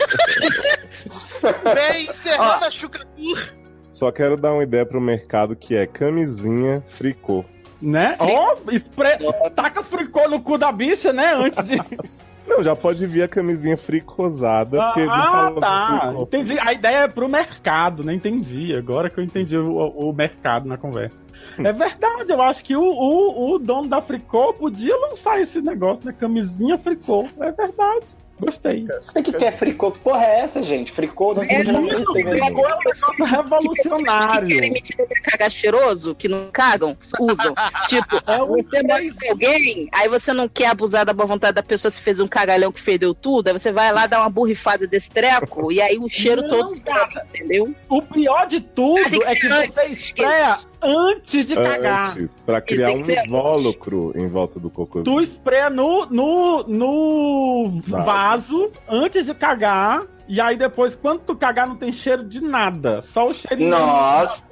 Bem, 1.73 2.09
encerrando 2.09 2.65
a 2.65 2.71
Chuca 2.71 3.05
Tour. 3.15 3.59
Só 3.91 4.11
quero 4.11 4.37
dar 4.37 4.53
uma 4.53 4.63
ideia 4.63 4.85
pro 4.85 5.01
mercado 5.01 5.55
que 5.55 5.75
é 5.75 5.85
camisinha 5.85 6.83
fricô. 6.97 7.43
Né? 7.81 8.13
Ó, 8.19 8.55
spray... 8.71 9.17
taca 9.55 9.83
fricô 9.83 10.27
no 10.27 10.41
cu 10.41 10.57
da 10.57 10.71
bicha, 10.71 11.13
né? 11.13 11.33
Antes 11.33 11.63
de. 11.65 11.77
Não, 12.47 12.63
já 12.63 12.75
pode 12.75 13.05
vir 13.05 13.21
a 13.21 13.27
camisinha 13.27 13.77
fricosada. 13.77 14.81
ah, 14.81 14.93
falando 14.93 15.59
tá. 15.59 15.99
fricô. 16.01 16.23
Entendi. 16.23 16.59
A 16.59 16.73
ideia 16.73 16.97
é 17.03 17.07
pro 17.07 17.29
mercado, 17.29 18.03
né? 18.03 18.13
Entendi. 18.13 18.75
Agora 18.75 19.09
que 19.09 19.19
eu 19.19 19.23
entendi 19.23 19.57
o, 19.57 19.77
o 19.77 20.11
mercado 20.11 20.67
na 20.67 20.77
conversa. 20.77 21.28
É 21.59 21.71
verdade, 21.73 22.31
eu 22.31 22.41
acho 22.41 22.63
que 22.63 22.75
o, 22.75 22.81
o, 22.83 23.51
o 23.55 23.59
dono 23.59 23.87
da 23.87 24.01
Fricô 24.01 24.53
podia 24.53 24.95
lançar 24.95 25.41
esse 25.41 25.61
negócio, 25.61 26.05
né? 26.05 26.15
Camisinha 26.17 26.77
Fricô. 26.77 27.27
É 27.39 27.51
verdade. 27.51 28.05
Gostei. 28.39 28.87
O 29.17 29.21
que 29.21 29.33
que 29.33 29.43
é 29.43 29.51
fricô. 29.51 29.91
Que 29.91 29.99
porra 29.99 30.23
é 30.23 30.39
essa, 30.39 30.63
gente? 30.63 30.93
Fricô 30.93 31.33
não 31.33 31.43
É 31.43 31.61
não 31.61 31.81
mesmo. 31.81 32.17
é 32.17 32.21
um 32.21 32.33
negócio 32.35 33.11
Que 33.13 33.23
revolucionário. 33.25 34.47
querem 34.47 34.71
mentir 34.71 34.95
pra 34.95 35.05
cagar 35.23 35.51
cheiroso, 35.51 36.15
que 36.15 36.29
não 36.29 36.49
cagam, 36.49 36.95
usam. 37.19 37.53
Tipo, 37.87 38.15
É 38.25 38.37
você 38.39 38.81
mora 38.83 39.03
com 39.13 39.31
alguém, 39.31 39.89
aí 39.91 40.07
você 40.07 40.31
não 40.31 40.47
quer 40.47 40.67
abusar 40.67 41.05
da 41.05 41.11
boa 41.11 41.27
vontade 41.27 41.55
da 41.55 41.63
pessoa 41.63 41.91
se 41.91 41.99
fez 41.99 42.21
um 42.21 42.29
cagalhão 42.29 42.71
que 42.71 42.79
fedeu 42.79 43.13
tudo, 43.13 43.47
aí 43.49 43.53
você 43.53 43.73
vai 43.73 43.91
lá 43.91 44.07
dar 44.07 44.21
uma 44.21 44.29
borrifada 44.29 44.87
desse 44.87 45.11
treco, 45.11 45.69
e 45.69 45.81
aí 45.81 45.97
o 45.97 46.07
cheiro 46.07 46.41
Não, 46.43 46.49
todo 46.49 46.73
escapa, 46.75 47.25
entendeu? 47.33 47.75
O 47.89 48.01
pior 48.01 48.47
de 48.47 48.61
tudo 48.61 49.19
Ah, 49.25 49.31
é 49.31 49.35
que 49.35 49.49
você 49.49 49.53
antes, 49.81 49.89
espreia 49.89 50.57
antes 50.81 51.45
de 51.45 51.55
cagar. 51.55 52.11
Antes, 52.11 52.31
pra 52.45 52.61
criar 52.61 52.91
um 52.91 52.99
invólucro 52.99 54.13
em 54.15 54.27
volta 54.27 54.59
do 54.59 54.69
cocô. 54.69 55.03
Tu 55.03 55.19
espreia 55.21 55.69
no, 55.69 56.05
no, 56.05 56.63
no 56.63 57.81
Vaso. 57.87 58.05
vaso 58.05 58.71
antes 58.87 59.25
de 59.25 59.33
cagar. 59.33 60.03
E 60.27 60.39
aí 60.39 60.55
depois, 60.55 60.95
quando 60.95 61.21
tu 61.21 61.35
cagar, 61.35 61.67
não 61.67 61.75
tem 61.75 61.91
cheiro 61.91 62.23
de 62.23 62.39
nada. 62.39 63.01
Só 63.01 63.29
o 63.29 63.33
cheirinho. 63.33 63.71
Nossa. 63.71 64.43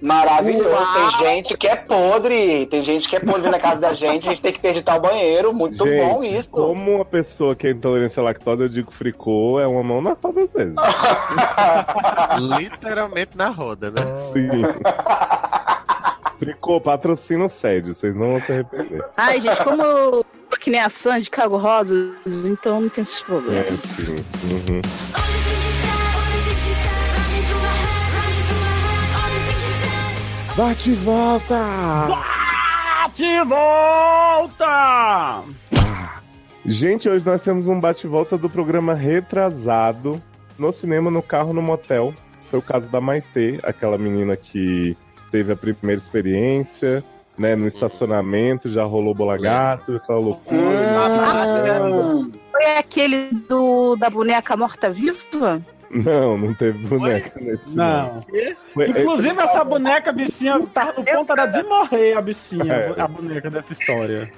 Maravilhoso. 0.00 0.68
Uau. 0.70 0.92
Tem 0.94 1.26
gente 1.26 1.56
que 1.56 1.66
é 1.68 1.76
podre. 1.76 2.66
Tem 2.66 2.82
gente 2.82 3.08
que 3.08 3.16
é 3.16 3.20
podre 3.20 3.50
na 3.50 3.58
casa 3.58 3.80
da 3.80 3.92
gente. 3.92 4.26
A 4.28 4.30
gente 4.32 4.42
tem 4.42 4.52
que 4.52 4.58
interditar 4.58 4.96
o 4.96 5.00
banheiro. 5.00 5.52
Muito 5.52 5.84
Gente, 5.86 6.04
bom 6.08 6.22
isso. 6.24 6.48
Como 6.50 6.94
uma 6.96 7.04
pessoa 7.04 7.54
que 7.54 7.66
é 7.66 7.70
intolerante 7.70 8.18
à 8.18 8.22
lactose, 8.22 8.62
eu 8.62 8.68
digo 8.68 8.90
fricô 8.92 9.60
é 9.60 9.66
uma 9.66 9.82
mão 9.82 10.00
na 10.00 10.16
roda 10.22 10.42
às 10.42 10.50
vezes. 10.50 10.74
Literalmente 12.58 13.36
na 13.36 13.48
roda, 13.48 13.90
né? 13.90 14.00
Sim. 14.32 14.62
fricô, 16.38 16.80
patrocina 16.80 17.44
o 17.44 17.48
sede, 17.50 17.94
vocês 17.94 18.14
não 18.14 18.30
vão 18.32 18.40
se 18.42 18.52
arrepender. 18.52 19.04
Ai, 19.16 19.40
gente, 19.40 19.62
como 19.62 19.82
eu 19.82 20.24
que 20.58 20.68
nem 20.70 20.80
a 20.80 20.90
Sandy, 20.90 21.30
cago 21.30 21.56
rosas, 21.56 22.10
então 22.44 22.80
não 22.82 22.88
tem 22.90 23.00
esses 23.02 23.22
É, 23.22 23.24
problemas. 23.24 23.80
sim. 23.84 24.16
Uhum. 24.16 24.80
Bate 30.56 30.90
e 30.90 30.94
volta! 30.94 32.08
Bate 32.08 33.24
e 33.24 33.44
volta! 33.44 35.44
Gente, 36.66 37.08
hoje 37.08 37.24
nós 37.24 37.40
temos 37.40 37.68
um 37.68 37.78
bate-volta 37.78 38.36
do 38.36 38.50
programa 38.50 38.92
retrasado 38.92 40.20
no 40.58 40.72
cinema, 40.72 41.10
no 41.10 41.22
carro, 41.22 41.52
no 41.52 41.62
motel. 41.62 42.12
Foi 42.50 42.58
o 42.58 42.62
caso 42.62 42.88
da 42.88 43.00
Maitê, 43.00 43.60
aquela 43.62 43.96
menina 43.96 44.36
que 44.36 44.96
teve 45.30 45.52
a 45.52 45.56
primeira 45.56 46.02
experiência, 46.02 47.02
né, 47.38 47.54
no 47.54 47.68
estacionamento, 47.68 48.68
já 48.68 48.84
rolou 48.84 49.14
bola 49.14 49.38
gato, 49.38 49.96
aquela 49.96 50.18
loucura. 50.18 50.58
Hum. 51.84 52.32
Foi 52.50 52.76
aquele 52.76 53.30
do, 53.48 53.94
da 53.96 54.10
boneca 54.10 54.56
morta-viva? 54.56 55.60
Não, 55.90 56.38
não 56.38 56.54
teve 56.54 56.78
boneca 56.86 57.38
nesse 57.40 57.74
Não. 57.74 58.20
Foi- 58.72 58.88
Inclusive, 58.90 59.40
essa 59.40 59.64
boneca, 59.64 60.12
bichinha, 60.12 60.60
tava 60.72 60.92
no 60.92 61.04
ponto 61.04 61.32
era 61.32 61.46
de 61.46 61.62
morrer, 61.64 62.12
a 62.16 62.20
bichinha, 62.22 62.72
É. 62.72 63.00
a 63.00 63.08
boneca 63.08 63.50
dessa 63.50 63.72
história. 63.72 64.32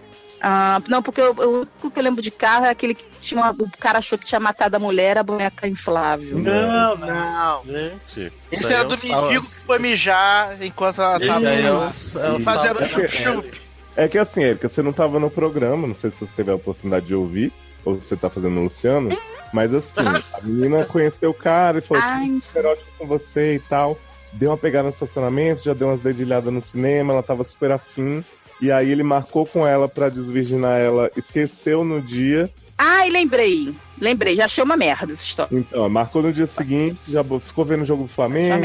Ah, 0.44 0.80
não, 0.88 1.02
porque 1.02 1.20
eu- 1.20 1.36
eu- 1.38 1.50
o 1.50 1.56
único 1.58 1.90
que 1.90 1.98
eu 1.98 2.02
lembro 2.02 2.20
de 2.22 2.30
carro 2.30 2.64
é 2.64 2.70
aquele 2.70 2.94
que 2.94 3.04
tinha 3.20 3.40
uma- 3.40 3.50
o 3.52 3.70
cara 3.78 3.98
achou 3.98 4.18
que 4.18 4.24
tinha 4.24 4.40
matado 4.40 4.74
a 4.74 4.78
mulher, 4.80 5.16
a 5.18 5.22
boneca 5.22 5.68
inflável. 5.68 6.36
Não, 6.38 6.96
não. 6.96 7.06
Não. 7.06 7.64
Gente. 7.64 8.32
Esse 8.50 8.72
era 8.72 8.82
é 8.82 8.84
do 8.84 8.96
mendigo 8.96 9.42
que 9.42 9.54
foi 9.64 9.78
mijar 9.78 10.60
enquanto 10.60 11.00
ela 11.00 11.18
Esse 11.18 11.28
tava 11.28 11.46
é 11.48 11.70
o, 11.70 11.82
é 11.84 12.32
o 12.32 12.40
fazendo 12.40 12.78
sal- 12.78 12.88
chup-chup. 12.88 13.50
É 13.94 14.08
que 14.08 14.18
assim, 14.18 14.42
Erika, 14.42 14.68
você 14.68 14.82
não 14.82 14.92
tava 14.92 15.20
no 15.20 15.30
programa, 15.30 15.86
não 15.86 15.94
sei 15.94 16.10
se 16.10 16.16
você 16.18 16.32
teve 16.34 16.50
a 16.50 16.54
oportunidade 16.56 17.06
de 17.06 17.14
ouvir, 17.14 17.52
ou 17.84 18.00
se 18.00 18.08
você 18.08 18.16
tá 18.16 18.28
fazendo 18.30 18.58
o 18.58 18.64
Luciano, 18.64 19.10
mas 19.52 19.72
assim, 19.74 20.00
a 20.00 20.40
menina 20.42 20.84
conheceu 20.84 21.30
o 21.30 21.34
cara 21.34 21.78
e 21.78 21.82
falou, 21.82 22.02
Ai, 22.04 22.40
"Tô 22.52 22.58
erótico 22.58 22.90
com 22.98 23.06
você 23.06 23.54
e 23.54 23.58
tal. 23.58 23.98
Deu 24.32 24.50
uma 24.50 24.56
pegada 24.56 24.84
no 24.84 24.90
estacionamento, 24.90 25.62
já 25.62 25.74
deu 25.74 25.88
umas 25.88 26.00
dedilhadas 26.00 26.52
no 26.52 26.62
cinema, 26.62 27.12
ela 27.12 27.22
tava 27.22 27.44
super 27.44 27.70
afim. 27.70 28.24
E 28.60 28.70
aí 28.70 28.90
ele 28.90 29.02
marcou 29.02 29.44
com 29.44 29.66
ela 29.66 29.88
pra 29.88 30.08
desvirginar 30.08 30.78
ela, 30.80 31.10
esqueceu 31.16 31.84
no 31.84 32.00
dia. 32.00 32.48
Ai, 32.78 33.10
lembrei. 33.10 33.74
Lembrei, 34.00 34.34
já 34.34 34.46
achei 34.46 34.64
uma 34.64 34.76
merda 34.76 35.12
essa 35.12 35.24
história. 35.24 35.56
Então, 35.56 35.88
marcou 35.88 36.22
no 36.22 36.32
dia 36.32 36.46
seguinte, 36.46 36.98
já 37.08 37.22
ficou 37.44 37.64
vendo 37.64 37.82
o 37.82 37.86
jogo 37.86 38.04
do 38.04 38.08
Flamengo, 38.08 38.64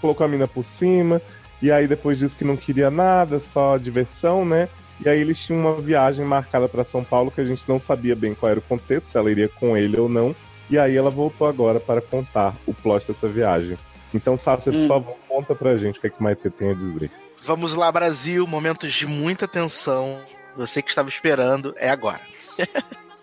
colocou 0.00 0.24
a 0.24 0.28
mina 0.28 0.48
por 0.48 0.64
cima. 0.64 1.22
E 1.60 1.70
aí 1.70 1.86
depois 1.86 2.18
disse 2.18 2.36
que 2.36 2.44
não 2.44 2.56
queria 2.56 2.90
nada, 2.90 3.40
só 3.40 3.76
diversão, 3.76 4.44
né? 4.44 4.68
E 5.04 5.08
aí 5.08 5.20
eles 5.20 5.38
tinham 5.38 5.60
uma 5.60 5.74
viagem 5.80 6.24
marcada 6.24 6.68
pra 6.68 6.84
São 6.84 7.04
Paulo 7.04 7.30
que 7.30 7.40
a 7.40 7.44
gente 7.44 7.62
não 7.68 7.80
sabia 7.80 8.16
bem 8.16 8.34
qual 8.34 8.50
era 8.50 8.58
o 8.58 8.62
contexto, 8.62 9.10
se 9.10 9.16
ela 9.18 9.30
iria 9.30 9.48
com 9.48 9.76
ele 9.76 9.98
ou 9.98 10.08
não. 10.08 10.34
E 10.68 10.78
aí 10.78 10.96
ela 10.96 11.08
voltou 11.10 11.48
agora 11.48 11.78
para 11.80 12.00
contar 12.00 12.54
o 12.66 12.74
plot 12.74 13.06
dessa 13.06 13.28
viagem. 13.28 13.78
Então, 14.12 14.36
Sácia, 14.38 14.72
por 14.72 14.78
Hum. 14.78 14.88
favor, 14.88 15.16
conta 15.28 15.54
pra 15.54 15.76
gente 15.76 15.98
o 15.98 16.00
que 16.00 16.06
é 16.08 16.10
que 16.10 16.22
Maite 16.22 16.50
tem 16.50 16.70
a 16.70 16.74
dizer. 16.74 17.10
Vamos 17.44 17.74
lá, 17.74 17.90
Brasil. 17.92 18.46
Momentos 18.46 18.92
de 18.92 19.06
muita 19.06 19.46
tensão. 19.46 20.18
Você 20.56 20.82
que 20.82 20.88
estava 20.90 21.08
esperando, 21.08 21.72
é 21.76 21.88
agora. 21.88 22.20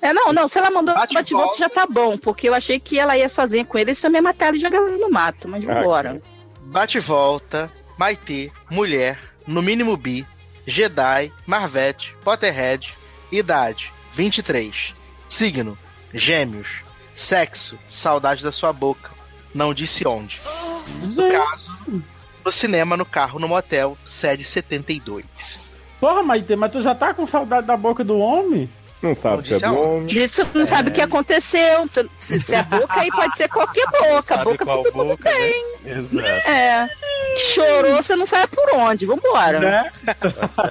É, 0.02 0.14
não, 0.14 0.32
não, 0.32 0.48
se 0.48 0.58
ela 0.60 0.70
mandou 0.72 0.94
Bate 0.94 1.14
bate, 1.14 1.32
e 1.32 1.34
volta 1.34 1.48
volta. 1.50 1.64
já 1.64 1.70
tá 1.70 1.86
bom, 1.88 2.18
porque 2.18 2.48
eu 2.48 2.54
achei 2.54 2.80
que 2.80 2.98
ela 3.00 3.18
ia 3.18 3.28
sozinha 3.28 3.66
com 3.66 3.78
ele 3.78 3.92
e 3.92 3.96
se 3.96 4.06
eu 4.06 4.12
me 4.12 4.22
matar 4.22 4.50
ele 4.50 4.60
jogar 4.60 4.78
ela 4.78 4.92
no 4.98 5.10
mato, 5.10 5.48
mas 5.50 5.68
Ah, 5.68 5.74
vambora. 5.74 6.22
Bate 6.68 6.98
e 6.98 7.02
volta, 7.02 7.72
Maitê, 7.98 8.52
mulher, 8.70 9.18
no 9.48 9.62
mínimo 9.62 9.98
bi, 9.98 10.26
Jedi, 10.66 11.32
Marvete, 11.46 12.16
Potterhead, 12.24 12.96
idade, 13.32 13.92
23. 14.14 14.96
Signo, 15.30 15.78
gêmeos. 16.14 16.84
Sexo, 17.14 17.80
saudade 17.88 18.44
da 18.44 18.52
sua 18.52 18.74
boca. 18.74 19.12
Não 19.54 19.74
disse 19.74 20.06
onde. 20.06 20.40
No 21.16 21.32
caso, 21.32 21.72
no 22.44 22.52
cinema, 22.52 22.98
no 22.98 23.06
carro, 23.06 23.40
no 23.40 23.48
motel, 23.48 23.98
sede 24.06 24.44
72. 24.44 25.72
Porra, 26.00 26.22
Maite, 26.22 26.56
mas 26.56 26.72
tu 26.72 26.82
já 26.82 26.94
tá 26.94 27.14
com 27.14 27.26
saudade 27.26 27.66
da 27.66 27.78
boca 27.78 28.04
do 28.04 28.18
homem? 28.18 28.70
Não 29.02 29.16
sabe 29.16 29.48
se 29.48 29.54
é 29.54 29.66
aonde. 29.66 29.80
homem. 29.80 30.10
Gente, 30.10 30.30
você 30.30 30.48
não 30.54 30.66
sabe 30.66 30.90
o 30.90 30.94
que 30.94 31.02
aconteceu. 31.02 31.88
Se, 31.88 32.10
se, 32.18 32.56
é 32.56 32.64
boca 32.64 33.00
aí, 33.00 33.10
pode 33.12 33.38
ser 33.38 33.48
qualquer 33.50 33.86
boca. 33.88 34.38
Boca 34.38 34.66
todo 34.66 34.94
mundo 34.94 35.10
boca, 35.10 35.30
né? 35.30 35.36
tem. 35.36 35.76
Exato. 35.86 36.28
É. 36.28 36.90
Chorou, 37.38 38.02
você 38.02 38.16
não 38.16 38.26
sabe 38.26 38.48
por 38.56 38.76
onde. 38.76 39.06
Vambora. 39.06 39.60
Né? 39.60 39.92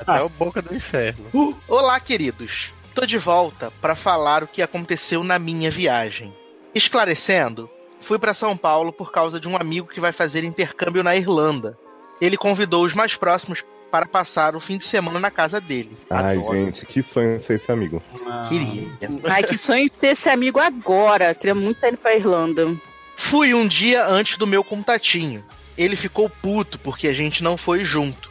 É 0.09 0.23
o 0.23 0.29
boca 0.29 0.61
do 0.63 0.75
inferno. 0.75 1.27
Olá, 1.69 2.01
queridos. 2.01 2.73
Tô 2.95 3.05
de 3.05 3.19
volta 3.19 3.73
para 3.81 3.95
falar 3.95 4.43
o 4.43 4.49
que 4.49 4.63
aconteceu 4.63 5.23
na 5.25 5.39
minha 5.39 5.71
viagem. 5.71 6.33
Esclarecendo, 6.75 7.69
fui 8.01 8.19
para 8.19 8.35
São 8.35 8.57
Paulo 8.57 8.93
por 8.93 9.11
causa 9.13 9.39
de 9.39 9.49
um 9.49 9.57
amigo 9.57 9.89
que 9.89 10.01
vai 10.01 10.13
fazer 10.13 10.45
intercâmbio 10.45 11.03
na 11.03 11.17
Irlanda. 11.17 11.77
Ele 12.21 12.37
convidou 12.37 12.85
os 12.85 12.95
mais 12.95 13.17
próximos 13.17 13.65
para 13.95 14.07
passar 14.07 14.57
o 14.57 14.61
fim 14.61 14.77
de 14.77 14.85
semana 14.85 15.21
na 15.21 15.31
casa 15.31 15.61
dele. 15.61 15.97
Ai, 16.11 16.37
Adoro. 16.37 16.53
gente, 16.53 16.85
que 16.85 17.01
sonho 17.01 17.39
ser 17.39 17.55
esse 17.55 17.71
amigo. 17.71 18.03
Queria. 18.49 18.89
Ai, 19.31 19.45
que 19.45 19.57
sonho 19.57 19.89
ter 19.89 20.09
esse 20.09 20.29
amigo 20.29 20.59
agora. 20.59 21.33
Queria 21.33 21.55
muito 21.55 21.77
estar 21.77 21.91
indo 21.91 21.99
pra 21.99 22.17
Irlanda. 22.17 22.77
Fui 23.17 23.55
um 23.55 23.69
dia 23.69 24.05
antes 24.05 24.37
do 24.37 24.49
meu 24.49 24.65
contatinho. 24.65 25.45
Ele 25.79 25.95
ficou 25.95 26.29
puto 26.29 26.77
porque 26.77 27.07
a 27.07 27.13
gente 27.13 27.41
não 27.41 27.57
foi 27.57 27.85
junto. 27.85 28.29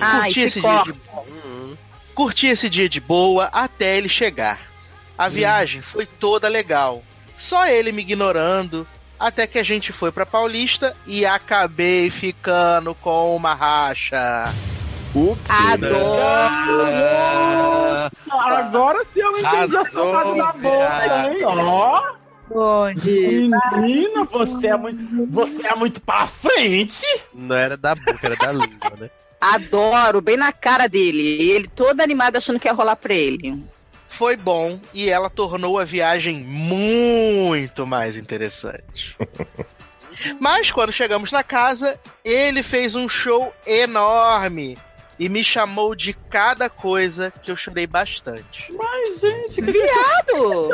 Ai, 0.00 0.32
Curti 0.32 0.40
se 0.40 0.46
esse, 0.46 0.60
dia 0.62 0.82
de... 0.84 0.94
Curti 2.14 2.46
esse 2.46 2.70
dia 2.70 2.88
de 2.88 2.98
boa 2.98 3.50
até 3.52 3.98
ele 3.98 4.08
chegar. 4.08 4.58
A 5.18 5.28
viagem 5.28 5.82
foi 5.82 6.06
toda 6.06 6.48
legal. 6.48 7.04
Só 7.36 7.66
ele 7.66 7.92
me 7.92 8.00
ignorando. 8.00 8.86
Até 9.20 9.46
que 9.46 9.58
a 9.58 9.62
gente 9.62 9.92
foi 9.92 10.10
pra 10.10 10.24
Paulista 10.24 10.96
e 11.06 11.26
acabei 11.26 12.10
ficando 12.10 12.94
com 12.94 13.36
uma 13.36 13.52
racha. 13.52 14.50
O 15.14 15.36
quê? 15.36 15.42
Adoro. 15.48 15.94
Agora 18.30 19.04
sim 19.12 19.20
eu 19.20 19.38
entendi 19.38 19.76
a 19.76 19.84
saudade 19.84 20.36
da 20.36 20.52
boca, 20.52 21.30
hein? 21.30 21.44
Ó. 21.44 22.02
Onde? 22.50 23.48
Menina, 23.72 24.24
você 24.24 24.66
é 24.66 24.76
muito, 24.76 25.26
você 25.32 25.66
é 25.66 25.74
muito 25.76 26.02
pra 26.02 26.26
frente. 26.26 27.06
Não 27.32 27.54
era 27.54 27.76
da 27.76 27.94
boca, 27.94 28.18
era 28.22 28.36
da 28.36 28.52
língua, 28.52 28.92
né? 28.98 29.08
Adoro, 29.40 30.20
bem 30.20 30.36
na 30.36 30.52
cara 30.52 30.88
dele. 30.88 31.22
E 31.22 31.50
ele 31.52 31.68
todo 31.68 32.00
animado 32.00 32.36
achando 32.36 32.58
que 32.58 32.66
ia 32.66 32.74
rolar 32.74 32.96
pra 32.96 33.14
ele. 33.14 33.62
Foi 34.08 34.36
bom 34.36 34.80
e 34.92 35.08
ela 35.08 35.30
tornou 35.30 35.78
a 35.78 35.84
viagem 35.84 36.42
muito 36.42 37.86
mais 37.86 38.16
interessante. 38.16 39.16
Mas 40.40 40.70
quando 40.70 40.92
chegamos 40.92 41.30
na 41.32 41.42
casa, 41.42 41.98
ele 42.24 42.62
fez 42.62 42.94
um 42.94 43.08
show 43.08 43.52
enorme 43.66 44.76
e 45.18 45.28
me 45.28 45.44
chamou 45.44 45.94
de 45.94 46.12
cada 46.30 46.68
coisa 46.68 47.32
que 47.42 47.50
eu 47.50 47.56
chorei 47.56 47.86
bastante. 47.86 48.68
Mas, 48.76 49.20
gente, 49.20 49.54
que 49.54 49.62
Viado! 49.62 50.68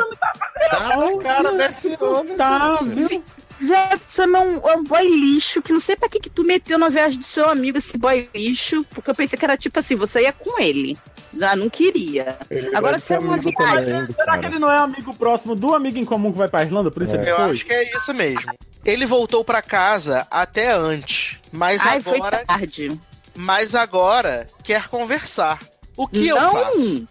Dá 0.71 0.97
na 0.97 1.17
cara 1.23 1.51
desse 1.53 1.97
homem, 2.01 2.35
tá, 2.35 2.77
viu? 2.81 3.23
Viado, 3.59 4.01
você 4.07 4.23
é 4.23 4.25
um, 4.25 4.79
um 4.79 4.83
boy 4.83 5.07
lixo 5.07 5.61
que 5.61 5.71
não 5.71 5.79
sei 5.79 5.95
pra 5.95 6.09
que, 6.09 6.19
que 6.19 6.31
tu 6.31 6.43
meteu 6.43 6.79
na 6.79 6.89
viagem 6.89 7.19
do 7.19 7.25
seu 7.25 7.47
amigo 7.47 7.77
esse 7.77 7.95
boy 7.97 8.27
lixo. 8.33 8.83
Porque 8.89 9.11
eu 9.11 9.15
pensei 9.15 9.37
que 9.37 9.45
era 9.45 9.55
tipo 9.55 9.77
assim, 9.79 9.95
você 9.95 10.23
ia 10.23 10.33
com 10.33 10.59
ele. 10.59 10.97
Já 11.37 11.55
não 11.55 11.69
queria. 11.69 12.37
Ele 12.49 12.75
Agora 12.75 12.97
você 12.97 13.13
é 13.13 13.19
uma 13.19 13.37
viagem. 13.37 14.05
Será 14.07 14.25
cara. 14.25 14.39
que 14.39 14.45
ele 14.47 14.57
não 14.59 14.69
é 14.71 14.79
amigo 14.79 15.15
próximo 15.15 15.55
do 15.55 15.75
amigo 15.75 15.97
em 15.99 16.03
comum 16.03 16.31
que 16.31 16.39
vai 16.39 16.47
pra 16.49 16.63
Irlanda? 16.63 16.89
Por 16.89 17.03
isso 17.03 17.15
É. 17.15 17.21
ele 17.21 17.29
Eu 17.29 17.35
foi? 17.35 17.51
acho 17.51 17.65
que 17.65 17.73
é 17.73 17.95
isso 17.95 18.13
mesmo. 18.15 18.51
Ele 18.83 19.05
voltou 19.05 19.45
pra 19.45 19.61
casa 19.61 20.25
até 20.31 20.71
antes, 20.73 21.37
mas 21.51 21.79
Ai, 21.85 22.01
foi 22.01 22.17
agora, 22.17 22.43
tarde. 22.43 22.99
Mas 23.35 23.75
agora 23.75 24.47
quer 24.63 24.87
conversar. 24.87 25.59
O 25.95 26.07
que 26.07 26.27
eu 26.27 26.37
faço? 26.37 26.77
não! 26.77 27.07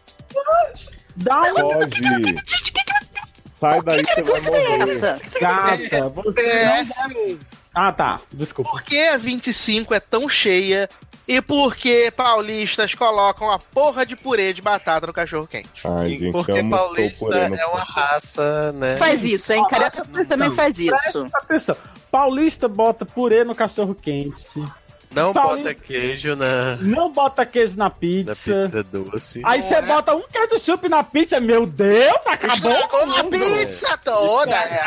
Dá 1.16 1.40
um 1.42 1.54
Pode. 1.54 2.00
Sai 3.60 3.82
daí, 3.82 4.04
você 4.04 4.22
vai 4.22 4.40
morrer. 4.40 4.90
Essa. 4.90 5.18
gata. 5.38 6.08
Você 6.08 6.42
não 6.42 6.84
PS, 6.84 6.88
deve... 6.96 7.38
Ah, 7.74 7.92
tá. 7.92 8.20
Desculpa. 8.32 8.70
Por 8.70 8.82
que 8.82 8.98
a 8.98 9.16
25 9.18 9.92
é 9.92 10.00
tão 10.00 10.28
cheia 10.28 10.88
e 11.28 11.40
por 11.42 11.76
que 11.76 12.10
paulistas 12.10 12.94
colocam 12.94 13.50
a 13.50 13.58
porra 13.58 14.04
de 14.06 14.16
purê 14.16 14.52
de 14.52 14.62
batata 14.62 15.06
no 15.06 15.12
cachorro 15.12 15.46
quente? 15.46 15.82
Ai, 15.84 16.08
gente, 16.08 16.32
Porque 16.32 16.62
paulista 16.64 17.36
é 17.36 17.66
uma 17.66 17.84
raça, 17.84 18.72
né? 18.72 18.96
Faz 18.96 19.24
isso, 19.24 19.52
hein? 19.52 19.64
Carioca 19.68 20.04
também 20.26 20.50
faz 20.50 20.78
isso. 20.78 20.90
Presta 20.96 21.38
atenção. 21.38 21.76
Paulista 22.10 22.66
bota 22.66 23.04
purê 23.04 23.44
no 23.44 23.54
cachorro 23.54 23.94
quente. 23.94 24.48
Não 25.12 25.32
Paulista- 25.32 25.70
bota 25.70 25.74
queijo 25.86 26.36
na, 26.36 26.76
Não 26.80 27.10
bota 27.10 27.44
queijo 27.44 27.76
na 27.76 27.84
na 27.84 27.90
pizza. 27.90 28.32
pizza 28.34 28.82
doce. 28.84 29.42
Aí 29.44 29.60
você 29.60 29.82
bota 29.82 30.14
um 30.14 30.22
ketchup 30.22 30.88
na 30.88 31.02
pizza. 31.02 31.40
Meu 31.40 31.66
Deus, 31.66 32.16
acabou. 32.26 32.70
Estragou 32.70 33.16
a 33.18 33.24
pizza 33.24 33.98
toda! 33.98 34.54
é. 34.54 34.84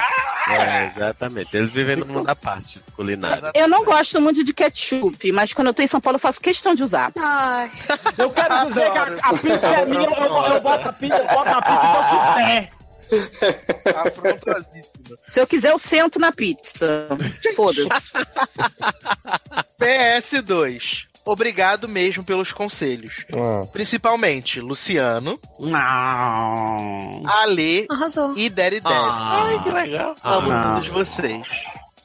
É, 0.49 0.85
exatamente. 0.95 1.55
Eles 1.57 1.71
vivem 1.71 1.95
no 1.97 2.05
mundo 2.05 2.29
à 2.29 2.35
parte 2.35 2.79
culinário. 2.95 3.51
Eu 3.53 3.67
não 3.67 3.83
gosto 3.83 4.19
muito 4.21 4.43
de 4.43 4.53
ketchup, 4.53 5.31
mas 5.31 5.53
quando 5.53 5.67
eu 5.67 5.73
tô 5.73 5.81
em 5.81 5.87
São 5.87 5.99
Paulo 6.01 6.15
eu 6.15 6.19
faço 6.21 6.39
questão 6.41 6.73
de 6.75 6.83
usar. 6.83 7.11
Ai. 7.17 7.69
Eu 8.17 8.29
quero 8.29 8.67
dizer 8.67 8.91
que 8.91 8.97
a, 8.97 9.03
a 9.21 9.33
pizza 9.33 9.67
é 9.67 9.85
minha. 9.85 10.03
Eu, 10.09 10.53
eu 10.53 10.61
boto 10.61 10.89
a 10.89 10.93
pizza, 10.93 11.15
eu 11.17 11.27
boto 11.27 11.49
a 11.49 11.61
pizza 11.61 11.79
que 11.79 12.15
eu 12.15 12.33
quiser. 12.33 12.69
Se 15.27 15.39
eu 15.39 15.47
quiser, 15.47 15.71
eu 15.71 15.79
sento 15.79 16.19
na 16.19 16.31
pizza. 16.31 17.07
Foda-se. 17.55 18.11
PS2. 19.79 21.03
Obrigado 21.25 21.87
mesmo 21.87 22.21
pelos 22.23 22.51
conselhos. 22.51 23.25
Ah, 23.33 23.65
Principalmente 23.71 24.59
Luciano, 24.59 25.39
Não. 25.57 27.21
Ale 27.25 27.85
Arrasou. 27.89 28.33
e 28.35 28.49
Daddy 28.49 28.81
Daddy. 28.81 28.95
Ai, 28.97 29.63
que 29.63 29.69
legal. 29.71 30.15
Amo 30.23 30.51
Ah. 30.51 30.73
todos 30.73 30.87
vocês. 30.89 31.47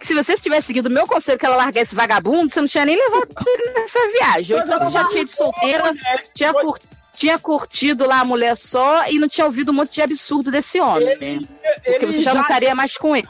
Se 0.01 0.15
você 0.15 0.37
tivesse 0.37 0.69
seguido 0.69 0.89
o 0.89 0.93
meu 0.93 1.05
conselho 1.09 1.37
que 1.37 1.45
ela 1.45 1.57
largar 1.57 1.81
esse 1.81 1.97
vagabundo, 1.97 2.49
você 2.49 2.61
não 2.61 2.69
tinha 2.69 2.85
nem 2.85 2.97
levado 2.97 3.27
ele 3.45 3.73
nessa 3.73 3.99
viagem. 4.12 4.55
Ou 4.57 4.62
então 4.62 4.79
você 4.79 4.91
já 4.93 5.09
tinha 5.09 5.25
de 5.25 5.31
solteira, 5.33 5.93
tinha, 6.33 6.53
cur- 6.55 6.79
tinha 7.19 7.39
curtido 7.39 8.07
lá 8.07 8.20
a 8.20 8.24
mulher 8.24 8.57
só 8.57 9.05
e 9.09 9.19
não 9.19 9.28
tinha 9.28 9.45
ouvido 9.45 9.70
um 9.70 9.74
monte 9.74 9.93
de 9.95 10.03
absurdo 10.03 10.51
desse 10.51 10.81
homem. 10.81 11.16
Porque 11.85 12.07
você 12.07 12.23
já 12.23 12.32
não 12.35 12.43
estaria 12.43 12.74
mais 12.74 12.97
com 12.97 13.15
ele. 13.16 13.28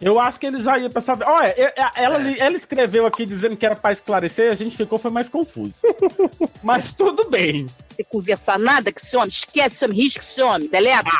Eu 0.00 0.20
acho 0.20 0.38
que 0.38 0.46
ele 0.46 0.62
já 0.62 0.78
ia 0.78 0.88
pra 0.88 1.00
saber. 1.00 1.24
Olha, 1.26 1.52
eu- 1.58 1.72
ela, 1.96 2.20
ela 2.38 2.56
escreveu 2.56 3.04
aqui 3.04 3.26
dizendo 3.26 3.56
que 3.56 3.66
era 3.66 3.74
pra 3.74 3.90
esclarecer, 3.90 4.52
a 4.52 4.54
gente 4.54 4.76
ficou 4.76 4.96
foi 4.96 5.10
mais 5.10 5.28
confuso. 5.28 5.74
Mas 6.62 6.92
tudo 6.92 7.28
bem. 7.28 7.66
Tem 7.96 8.04
que 8.04 8.12
conversar 8.12 8.60
nada 8.60 8.92
com 8.92 8.98
esse 9.00 9.16
homem. 9.16 9.28
Esquece 9.30 9.74
esse 9.74 9.84
homem, 9.84 9.96
risca 10.00 10.20
esse 10.20 10.40
homem, 10.40 10.68
deleta. 10.68 11.10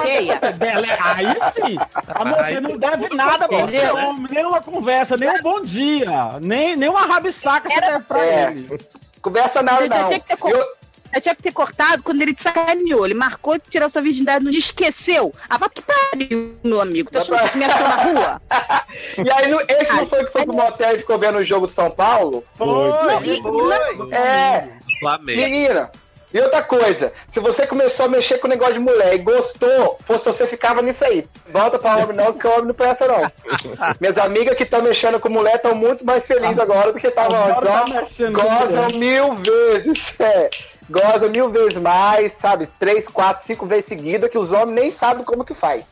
Feia. 0.00 0.38
Bela, 0.56 0.86
aí 1.00 1.26
sim. 1.54 1.76
Amor, 2.14 2.36
você 2.44 2.60
não 2.62 2.78
deve 2.78 3.14
nada 3.14 3.46
pra 3.46 3.58
esse 3.64 3.76
Entendeu? 3.76 3.94
homem, 3.96 4.26
nem 4.30 4.46
uma 4.46 4.62
conversa, 4.62 5.16
nem 5.18 5.28
um 5.28 5.42
bom 5.42 5.60
dia, 5.60 6.08
nem, 6.40 6.76
nem 6.76 6.88
uma 6.88 7.02
rabisaca 7.02 7.68
você 7.68 7.78
deve 7.78 8.04
pra 8.04 8.24
É. 8.24 8.50
ele. 8.52 8.80
Conversa 9.20 9.62
não, 9.62 9.76
Você 9.76 9.88
já 9.88 10.02
não. 10.02 10.08
que 10.08 10.22
Eu- 10.50 10.66
Eu 11.14 11.20
tinha 11.20 11.34
que 11.34 11.42
ter 11.42 11.52
cortado 11.52 12.02
quando 12.02 12.20
ele 12.22 12.34
te 12.34 12.42
sacaneou. 12.42 13.04
Ele 13.04 13.14
marcou 13.14 13.54
de 13.56 13.64
tirar 13.70 13.88
sua 13.88 14.02
virgindade, 14.02 14.44
não 14.44 14.50
esqueceu. 14.50 15.32
Ah, 15.48 15.56
vai 15.56 15.68
que 15.70 15.82
pariu, 15.82 16.56
meu 16.64 16.80
amigo. 16.80 17.10
Tá 17.10 17.20
achando 17.20 17.48
que 17.50 17.58
me 17.58 17.64
achou 17.64 17.86
na 17.88 17.96
rua? 17.96 18.42
E 19.24 19.30
aí, 19.30 19.48
no- 19.48 19.60
esse 19.68 19.92
não 19.92 20.06
foi 20.06 20.24
que 20.24 20.32
foi 20.32 20.44
pro 20.44 20.54
motel 20.54 20.94
e 20.94 20.98
ficou 20.98 21.18
vendo 21.18 21.38
o 21.38 21.44
jogo 21.44 21.66
de 21.66 21.72
São 21.72 21.90
Paulo? 21.90 22.44
Foi. 22.54 22.66
Não, 22.66 23.22
e- 23.24 23.42
Foi. 23.42 23.96
não, 23.96 24.12
É. 24.12 24.68
Flamengo. 25.00 25.40
Menina, 25.40 25.90
e 26.32 26.40
outra 26.40 26.62
coisa, 26.62 27.12
se 27.30 27.38
você 27.40 27.66
começou 27.66 28.06
a 28.06 28.08
mexer 28.08 28.38
com 28.38 28.46
o 28.46 28.50
negócio 28.50 28.74
de 28.74 28.80
mulher 28.80 29.14
e 29.14 29.18
gostou, 29.18 29.98
fosse 30.06 30.24
você 30.24 30.46
ficava 30.46 30.80
nisso 30.82 31.04
aí. 31.04 31.26
Volta 31.52 31.78
pra 31.78 31.96
homem 31.96 32.16
não, 32.16 32.32
que 32.32 32.46
o 32.46 32.50
homem 32.52 32.66
não 32.66 32.74
presta 32.74 33.06
não. 33.06 33.30
Minhas 34.00 34.18
amigas 34.18 34.56
que 34.56 34.62
estão 34.64 34.82
mexendo 34.82 35.18
com 35.20 35.28
mulher 35.28 35.56
estão 35.56 35.74
muito 35.74 36.04
mais 36.04 36.26
felizes 36.26 36.58
agora 36.58 36.92
do 36.92 36.98
que 36.98 37.06
estavam 37.08 37.36
antes. 37.44 37.62
Tá 37.62 37.84
Ó, 37.88 38.30
Gozam 38.32 38.98
mil 38.98 39.34
vezes, 39.36 40.14
é. 40.20 40.50
Goza 40.90 41.28
mil 41.28 41.48
vezes 41.50 41.74
mais, 41.78 42.32
sabe? 42.40 42.66
Três, 42.78 43.06
quatro, 43.08 43.44
cinco 43.46 43.64
vezes 43.66 43.86
seguida 43.86 44.28
que 44.28 44.38
os 44.38 44.52
homens 44.52 44.70
nem 44.70 44.90
sabem 44.92 45.24
como 45.24 45.44
que 45.44 45.54
faz. 45.54 45.82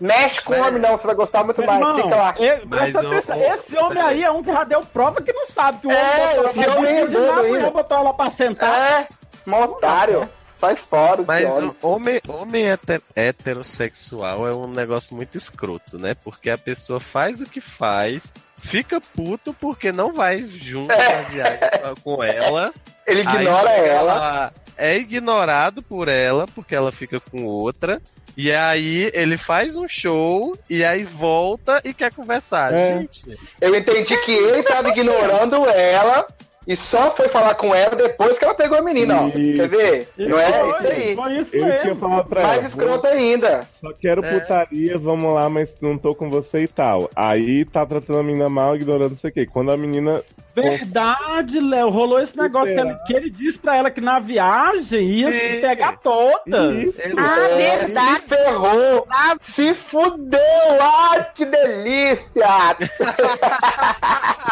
Mexe 0.00 0.42
com 0.42 0.52
o 0.52 0.60
homem 0.60 0.80
não, 0.80 0.96
você 0.96 1.06
vai 1.06 1.16
gostar 1.16 1.42
muito 1.42 1.58
Meu 1.62 1.66
mais. 1.70 1.80
irmão, 1.80 1.96
Fica 2.02 2.16
lá. 2.16 2.34
Mas 2.66 2.94
atenção, 2.94 3.38
o- 3.38 3.42
esse 3.54 3.76
homem 3.78 4.02
aí 4.02 4.22
é 4.24 4.30
um 4.30 4.42
que 4.42 4.52
já 4.52 4.62
deu 4.64 4.82
prova 4.82 5.22
que 5.22 5.32
não 5.32 5.46
sabe 5.46 5.78
que 5.80 5.86
o 5.86 5.90
homem 5.90 6.00
É, 6.02 6.34
botou 6.36 6.50
esse 6.50 6.60
ela 6.64 6.76
homem 6.76 6.92
é 6.96 7.06
pra 7.06 7.34
doido 7.34 7.70
botou 7.70 7.96
ela 7.98 8.14
pra 8.14 8.30
sentar. 8.30 8.78
É, 9.02 9.08
um 9.46 9.54
otário. 9.62 10.28
Sai 10.60 10.76
fora, 10.76 11.22
Mas 11.26 11.44
homem. 11.50 11.76
o 11.82 11.88
homem, 11.88 12.20
homem 12.28 12.66
heter- 12.66 13.02
heterossexual 13.14 14.46
é 14.48 14.54
um 14.54 14.66
negócio 14.66 15.14
muito 15.14 15.36
escroto, 15.36 15.98
né? 15.98 16.14
Porque 16.22 16.48
a 16.50 16.58
pessoa 16.58 16.98
faz 17.00 17.40
o 17.40 17.46
que 17.46 17.60
faz, 17.60 18.32
fica 18.56 19.00
puto 19.00 19.52
porque 19.54 19.92
não 19.92 20.12
vai 20.12 20.38
junto 20.42 20.88
na 20.88 21.22
viagem 21.28 21.58
com 22.02 22.22
ela. 22.22 22.72
Ele 23.06 23.22
Aí 23.26 23.36
ignora 23.36 23.68
chega 23.70 23.86
ela. 23.86 24.52
é 24.76 24.96
ignorado 24.96 25.82
por 25.82 26.08
ela, 26.08 26.46
porque 26.54 26.74
ela 26.74 26.90
fica 26.92 27.20
com 27.20 27.44
outra. 27.44 28.00
E 28.36 28.52
aí 28.52 29.10
ele 29.14 29.38
faz 29.38 29.76
um 29.76 29.88
show 29.88 30.54
e 30.68 30.84
aí 30.84 31.04
volta 31.04 31.80
e 31.84 31.94
quer 31.94 32.12
conversar. 32.12 32.74
É. 32.74 32.98
Gente, 32.98 33.24
Eu 33.60 33.74
entendi 33.74 34.14
que 34.24 34.32
ele 34.32 34.62
tava 34.62 34.88
ignorando 34.90 35.64
ela 35.70 36.26
e 36.66 36.76
só 36.76 37.10
foi 37.12 37.28
falar 37.28 37.54
com 37.54 37.74
ela 37.74 37.96
depois 37.96 38.38
que 38.38 38.44
ela 38.44 38.52
pegou 38.54 38.76
a 38.76 38.82
menina, 38.82 39.22
ó. 39.22 39.30
Quer 39.30 39.68
ver? 39.68 40.08
Não 40.18 40.38
é 40.38 40.50
isso 40.68 40.86
aí. 40.86 41.14
Foi 41.14 41.32
isso 41.38 41.56
Ele 41.56 41.64
tinha 41.64 41.84
mesmo. 41.84 42.00
falado 42.00 42.28
pra 42.28 42.40
ela. 42.42 42.48
Mais 42.50 42.66
escroto 42.66 43.06
ainda. 43.06 43.66
Só 43.80 43.92
quero 43.94 44.22
É. 44.22 44.38
putaria, 44.40 44.98
vamos 44.98 45.32
lá, 45.32 45.48
mas 45.48 45.70
não 45.80 45.96
tô 45.96 46.14
com 46.14 46.28
você 46.28 46.64
e 46.64 46.68
tal. 46.68 47.08
Aí 47.16 47.64
tá 47.64 47.86
tratando 47.86 48.18
a 48.18 48.22
menina 48.22 48.50
mal, 48.50 48.76
ignorando 48.76 49.10
não 49.12 49.16
sei 49.16 49.30
o 49.30 49.32
quê. 49.32 49.46
Quando 49.46 49.70
a 49.70 49.76
menina. 49.78 50.22
Verdade, 50.62 51.60
Léo. 51.60 51.90
Rolou 51.90 52.18
esse 52.20 52.36
negócio 52.36 52.72
que 52.74 52.80
ele, 52.80 52.94
que 53.06 53.16
ele 53.16 53.30
disse 53.30 53.58
pra 53.58 53.76
ela 53.76 53.90
que 53.90 54.00
na 54.00 54.18
viagem 54.18 55.06
ia 55.06 55.30
Sim. 55.30 55.38
se 55.38 55.60
pegar. 55.60 55.92
Isso. 55.92 56.96
Ah, 57.18 57.48
É, 57.50 57.76
verdade. 57.78 58.22
Se 58.22 58.28
ferrou. 58.28 59.06
Ah, 59.10 59.36
Se 59.40 59.74
fudeu. 59.74 60.40
Ai, 60.80 61.26
que 61.34 61.44
delícia. 61.44 62.46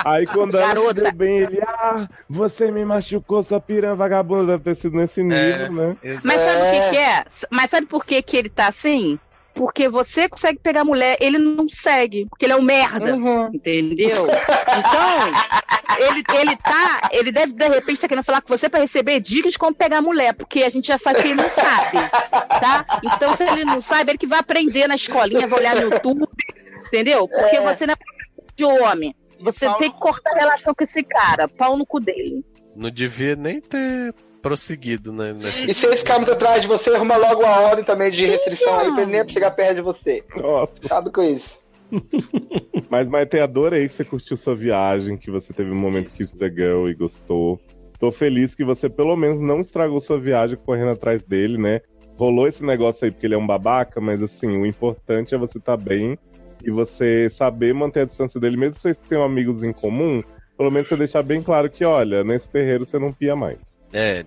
Aí 0.04 0.26
quando 0.26 0.56
ela 0.58 0.68
se 0.68 0.74
Garota. 0.74 0.94
deu 1.02 1.12
bem, 1.12 1.38
ele, 1.38 1.60
ah, 1.66 2.06
você 2.28 2.70
me 2.70 2.84
machucou, 2.84 3.42
sua 3.42 3.60
piranha 3.60 3.94
vagabunda. 3.94 4.44
Deve 4.58 4.64
ter 4.64 4.76
sido 4.76 4.96
nesse 4.96 5.22
nível, 5.22 5.72
né? 5.72 5.96
Mas 6.22 6.40
sabe 6.40 6.60
o 6.60 6.64
É. 6.64 6.70
que, 6.70 6.90
que 6.90 6.96
é? 6.98 7.24
Mas 7.50 7.70
sabe 7.70 7.86
por 7.86 8.04
que, 8.04 8.20
que 8.22 8.36
ele 8.36 8.48
tá 8.48 8.68
assim? 8.68 9.18
Porque 9.54 9.88
você 9.88 10.28
consegue 10.28 10.58
pegar 10.58 10.84
mulher, 10.84 11.16
ele 11.20 11.38
não 11.38 11.68
segue, 11.68 12.26
porque 12.28 12.44
ele 12.44 12.52
é 12.52 12.56
um 12.56 12.62
merda. 12.62 13.14
Uhum. 13.14 13.50
Entendeu? 13.54 14.26
Então, 14.26 15.98
ele, 15.98 16.22
ele 16.40 16.56
tá. 16.56 17.08
Ele 17.12 17.30
deve, 17.30 17.52
de 17.52 17.68
repente, 17.68 17.94
estar 17.94 18.08
querendo 18.08 18.24
falar 18.24 18.40
com 18.40 18.48
você 18.48 18.68
pra 18.68 18.80
receber 18.80 19.20
dicas 19.20 19.52
de 19.52 19.58
como 19.58 19.74
pegar 19.74 20.02
mulher, 20.02 20.34
porque 20.34 20.62
a 20.62 20.68
gente 20.68 20.88
já 20.88 20.98
sabe 20.98 21.22
que 21.22 21.28
ele 21.28 21.42
não 21.42 21.48
sabe. 21.50 21.98
Tá? 22.30 22.84
Então, 23.04 23.36
se 23.36 23.44
ele 23.44 23.64
não 23.64 23.80
sabe, 23.80 24.10
ele 24.10 24.18
que 24.18 24.26
vai 24.26 24.40
aprender 24.40 24.88
na 24.88 24.96
escolinha, 24.96 25.46
vai 25.46 25.60
olhar 25.60 25.76
no 25.76 25.82
YouTube, 25.82 26.26
entendeu? 26.86 27.28
Porque 27.28 27.60
você 27.60 27.86
não 27.86 27.94
é 27.94 27.96
de 28.56 28.64
homem. 28.64 29.14
Você 29.40 29.66
Pau 29.66 29.76
tem 29.76 29.90
que 29.90 29.98
cortar 29.98 30.32
a 30.32 30.38
relação 30.38 30.74
com 30.74 30.82
esse 30.82 31.02
cara, 31.02 31.46
pau 31.48 31.76
no 31.76 31.84
cu 31.84 32.00
dele. 32.00 32.44
não 32.74 32.90
devia 32.90 33.36
nem 33.36 33.60
ter 33.60 34.14
prosseguido 34.44 35.10
né, 35.10 35.32
nessa. 35.32 35.64
E 35.64 35.72
se 35.72 35.86
ele 35.86 35.96
ficar 35.96 36.18
muito 36.18 36.32
atrás 36.32 36.60
de 36.60 36.68
você, 36.68 36.90
arruma 36.90 37.16
logo 37.16 37.46
a 37.46 37.60
ordem 37.62 37.82
também 37.82 38.10
de 38.10 38.26
restrição 38.26 38.78
aí 38.78 38.92
pra 38.92 39.00
ele 39.00 39.10
nem 39.10 39.26
chegar 39.26 39.50
perto 39.52 39.76
de 39.76 39.80
você. 39.80 40.22
Nossa. 40.36 40.74
Sabe 40.86 41.10
com 41.10 41.22
isso? 41.22 41.58
Mas, 42.90 43.08
Maite, 43.08 43.38
adorei 43.38 43.88
que 43.88 43.94
você 43.94 44.04
curtiu 44.04 44.36
sua 44.36 44.54
viagem, 44.54 45.16
que 45.16 45.30
você 45.30 45.50
teve 45.54 45.70
um 45.70 45.80
momento 45.80 46.10
que 46.10 46.26
você 46.26 46.50
girl 46.50 46.88
e 46.88 46.94
gostou. 46.94 47.58
Tô 47.98 48.12
feliz 48.12 48.54
que 48.54 48.64
você 48.64 48.90
pelo 48.90 49.16
menos 49.16 49.40
não 49.40 49.62
estragou 49.62 49.98
sua 49.98 50.18
viagem 50.18 50.58
correndo 50.58 50.90
atrás 50.90 51.22
dele, 51.22 51.56
né? 51.56 51.80
Rolou 52.18 52.46
esse 52.46 52.62
negócio 52.62 53.06
aí 53.06 53.10
porque 53.10 53.26
ele 53.26 53.34
é 53.34 53.38
um 53.38 53.46
babaca, 53.46 53.98
mas 53.98 54.22
assim, 54.22 54.58
o 54.58 54.66
importante 54.66 55.34
é 55.34 55.38
você 55.38 55.56
estar 55.56 55.78
bem 55.78 56.18
e 56.62 56.70
você 56.70 57.30
saber 57.30 57.72
manter 57.72 58.00
a 58.00 58.04
distância 58.04 58.38
dele, 58.38 58.58
mesmo 58.58 58.74
que 58.74 58.82
vocês 58.82 58.96
tenham 59.08 59.24
amigos 59.24 59.64
em 59.64 59.72
comum, 59.72 60.22
pelo 60.56 60.70
menos 60.70 60.86
você 60.86 60.96
deixar 60.96 61.22
bem 61.22 61.42
claro 61.42 61.70
que, 61.70 61.82
olha, 61.82 62.22
nesse 62.22 62.48
terreiro 62.48 62.84
você 62.84 62.98
não 62.98 63.10
pia 63.10 63.34
mais. 63.34 63.73
É. 63.94 64.24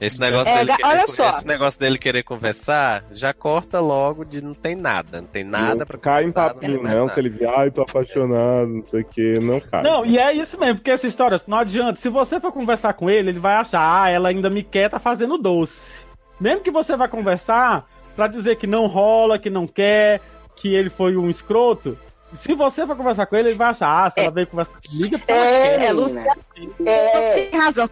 Esse 0.00 0.18
negócio, 0.18 0.52
É, 0.52 0.64
dele 0.64 0.76
querer, 0.76 0.88
olha 0.88 1.00
con- 1.06 1.12
só. 1.12 1.28
esse 1.38 1.46
negócio 1.46 1.78
dele 1.78 1.96
querer 1.96 2.24
conversar, 2.24 3.04
já 3.12 3.32
corta 3.32 3.78
logo 3.78 4.24
de 4.24 4.42
não 4.42 4.52
tem 4.52 4.74
nada, 4.74 5.20
não 5.20 5.28
tem 5.28 5.44
nada 5.44 5.76
não 5.76 5.86
pra 5.86 5.96
cai 5.96 6.24
em 6.24 6.32
conversar, 6.32 6.54
papinho, 6.54 6.82
não, 6.82 7.08
se 7.08 7.20
ele 7.20 7.28
vier, 7.28 7.54
ai, 7.56 7.70
tô 7.70 7.82
apaixonado, 7.82 8.66
não 8.66 8.84
sei 8.84 9.02
o 9.02 9.04
que, 9.04 9.38
não 9.38 9.60
cai. 9.60 9.84
Não, 9.84 10.04
e 10.04 10.18
é 10.18 10.32
isso 10.32 10.58
mesmo, 10.58 10.76
porque 10.76 10.90
essa 10.90 11.06
história, 11.06 11.40
não 11.46 11.58
adianta. 11.58 12.00
Se 12.00 12.08
você 12.08 12.40
for 12.40 12.50
conversar 12.50 12.94
com 12.94 13.08
ele, 13.08 13.28
ele 13.30 13.38
vai 13.38 13.54
achar, 13.54 13.80
ah, 14.02 14.10
ela 14.10 14.28
ainda 14.28 14.50
me 14.50 14.64
quer, 14.64 14.90
tá 14.90 14.98
fazendo 14.98 15.38
doce. 15.38 16.04
Mesmo 16.40 16.62
que 16.62 16.70
você 16.72 16.96
vá 16.96 17.06
conversar 17.06 17.88
pra 18.16 18.26
dizer 18.26 18.56
que 18.56 18.66
não 18.66 18.88
rola, 18.88 19.38
que 19.38 19.48
não 19.48 19.68
quer, 19.68 20.20
que 20.56 20.74
ele 20.74 20.90
foi 20.90 21.16
um 21.16 21.30
escroto, 21.30 21.96
se 22.32 22.52
você 22.54 22.84
for 22.84 22.96
conversar 22.96 23.26
com 23.26 23.36
ele, 23.36 23.50
ele 23.50 23.56
vai 23.56 23.68
achar, 23.68 23.88
ah, 24.06 24.10
se 24.10 24.18
ela 24.18 24.32
veio 24.32 24.48
conversar 24.48 24.74
comigo, 24.84 25.20
é 25.28 25.32
É. 25.32 25.86
É, 25.86 25.92
Lúcia, 25.92 26.24
É, 26.84 27.30
tem 27.50 27.60
razão. 27.60 27.88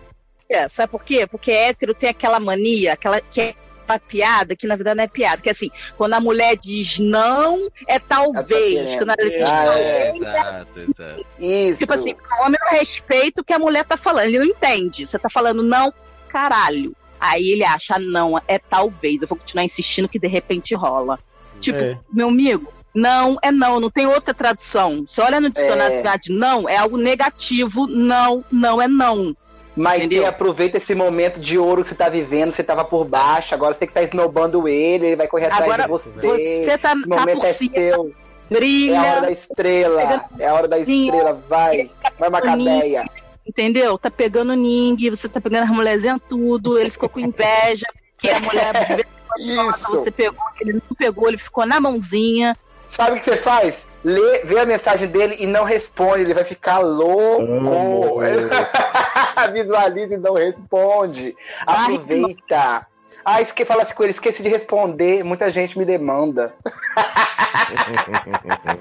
É, 0.55 0.69
Sabe 0.69 0.91
por 0.91 1.05
quê? 1.05 1.27
Porque 1.27 1.51
hétero 1.51 1.95
tem 1.95 2.11
aquela 2.11 2.39
mania, 2.41 2.93
aquela 2.95 3.21
que 3.21 3.41
é 3.41 3.55
uma 3.87 3.99
piada, 3.99 4.57
que 4.57 4.67
na 4.67 4.77
verdade 4.77 4.97
não 4.97 5.05
é 5.05 5.09
piada, 5.09 5.43
que 5.43 5.49
é 5.49 5.53
assim, 5.53 5.71
quando 5.97 6.15
a 6.15 6.21
mulher 6.21 6.57
diz 6.57 6.99
não, 6.99 7.69
é 7.87 7.99
talvez. 7.99 8.93
Tá 8.93 8.99
quando 8.99 9.15
ela 9.19 9.31
diz 9.31 9.51
Ah, 9.51 9.65
não, 9.67 9.73
é. 9.75 10.11
Exato, 10.11 10.81
exato. 10.81 11.27
isso. 11.39 11.79
tipo 11.79 11.93
assim, 11.93 12.13
o 12.15 12.43
homem 12.45 12.59
não 12.63 12.79
respeita 12.79 13.43
o 13.43 13.45
que 13.45 13.53
a 13.53 13.59
mulher 13.59 13.85
tá 13.85 13.97
falando, 13.97 14.27
ele 14.29 14.39
não 14.39 14.47
entende. 14.47 15.07
Você 15.07 15.19
tá 15.19 15.29
falando 15.29 15.63
não, 15.63 15.93
caralho. 16.29 16.95
Aí 17.21 17.51
ele 17.53 17.65
acha, 17.65 17.99
não, 17.99 18.39
é 18.49 18.59
talvez. 18.59 19.23
Eu 19.23 19.29
vou 19.29 19.39
continuar 19.39 19.65
insistindo 19.65 20.09
que 20.09 20.19
de 20.19 20.27
repente 20.29 20.75
rola. 20.75 21.19
Tipo, 21.61 21.79
É. 21.79 21.99
meu 22.13 22.29
amigo, 22.29 22.73
não 22.95 23.37
é 23.43 23.51
não, 23.51 23.81
não 23.81 23.91
tem 23.91 24.07
outra 24.07 24.33
tradução. 24.35 25.05
Você 25.07 25.21
olha 25.21 25.41
no 25.41 25.51
dicionário 25.51 25.95
É. 26.07 26.19
de 26.19 26.33
não, 26.33 26.69
é 26.69 26.77
algo 26.77 26.97
negativo, 26.97 27.87
não, 27.87 28.45
não 28.51 28.81
é 28.81 28.87
não. 28.89 29.35
Maite, 29.77 30.07
Entendeu? 30.07 30.27
aproveita 30.27 30.77
esse 30.77 30.95
momento 30.95 31.41
de 31.41 31.59
ouro 31.59 31.83
que 31.83 31.89
você 31.89 31.95
tá 31.97 32.09
vivendo, 32.09 32.53
você 32.53 32.63
tava 32.63 32.85
por 32.85 33.05
baixo, 33.05 33.55
agora 33.55 33.75
você 33.75 33.87
que 33.87 33.93
tá 33.93 34.03
esnobando 34.03 34.69
ele, 34.69 35.07
ele 35.07 35.17
vai 35.17 35.27
correr 35.27 35.47
atrás 35.47 35.65
Agora 35.65 35.83
de 35.83 35.89
você. 35.89 36.11
você 36.11 36.79
tá, 36.79 36.93
Esse 36.95 37.09
tá 37.09 37.17
momento 37.19 37.39
por 37.41 37.47
é 37.47 37.53
cima, 37.53 37.75
seu. 37.75 38.15
É 38.51 38.57
a 38.57 39.01
hora 39.03 39.21
da 39.21 39.27
brilha, 39.27 39.31
estrela. 39.33 40.25
É 40.39 40.47
a 40.47 40.55
hora 40.55 40.69
da 40.69 40.79
estrela. 40.79 41.43
Vai. 41.49 41.91
Vai, 42.19 42.29
Macabeia. 42.31 43.05
entendeu? 43.45 43.99
Tá 43.99 44.11
pegando 44.11 44.55
ninguém, 44.55 45.11
você 45.11 45.29
tá 45.29 45.41
pegando 45.41 45.65
as 45.65 45.71
mulherzinhas 45.71 46.21
tudo, 46.29 46.79
ele 46.79 46.91
ficou 46.91 47.09
com 47.09 47.19
inveja, 47.19 47.87
que 48.17 48.31
a 48.31 48.39
mulher 48.41 48.73
de 48.75 48.95
vez 48.95 49.07
em 49.41 49.57
quando 49.57 49.75
Isso. 49.75 49.91
você 49.91 50.11
pegou, 50.11 50.45
ele 50.61 50.75
não 50.75 50.97
pegou, 50.97 51.29
ele 51.29 51.39
ficou 51.39 51.67
na 51.67 51.81
mãozinha. 51.81 52.57
Sabe 52.87 53.19
o 53.19 53.21
que 53.23 53.29
você 53.31 53.39
faz? 53.39 53.75
Lê, 54.05 54.45
vê 54.45 54.59
a 54.59 54.67
mensagem 54.67 55.09
dele 55.09 55.37
e 55.39 55.47
não 55.47 55.65
responde. 55.65 56.21
Ele 56.21 56.35
vai 56.35 56.45
ficar 56.45 56.79
louco. 56.79 58.21
Visualiza 59.53 60.15
e 60.15 60.19
não 60.19 60.35
responde. 60.35 61.35
Aproveita. 61.67 62.87
Ah, 63.25 63.41
esque, 63.41 63.65
fala 63.65 63.85
assim 63.85 63.95
com 63.95 64.03
ele, 64.03 64.13
esqueci 64.13 64.43
de 64.43 64.51
responder. 64.51 65.25
Muita 65.25 65.51
gente 65.51 65.79
me 65.79 65.85
demanda. 65.85 66.55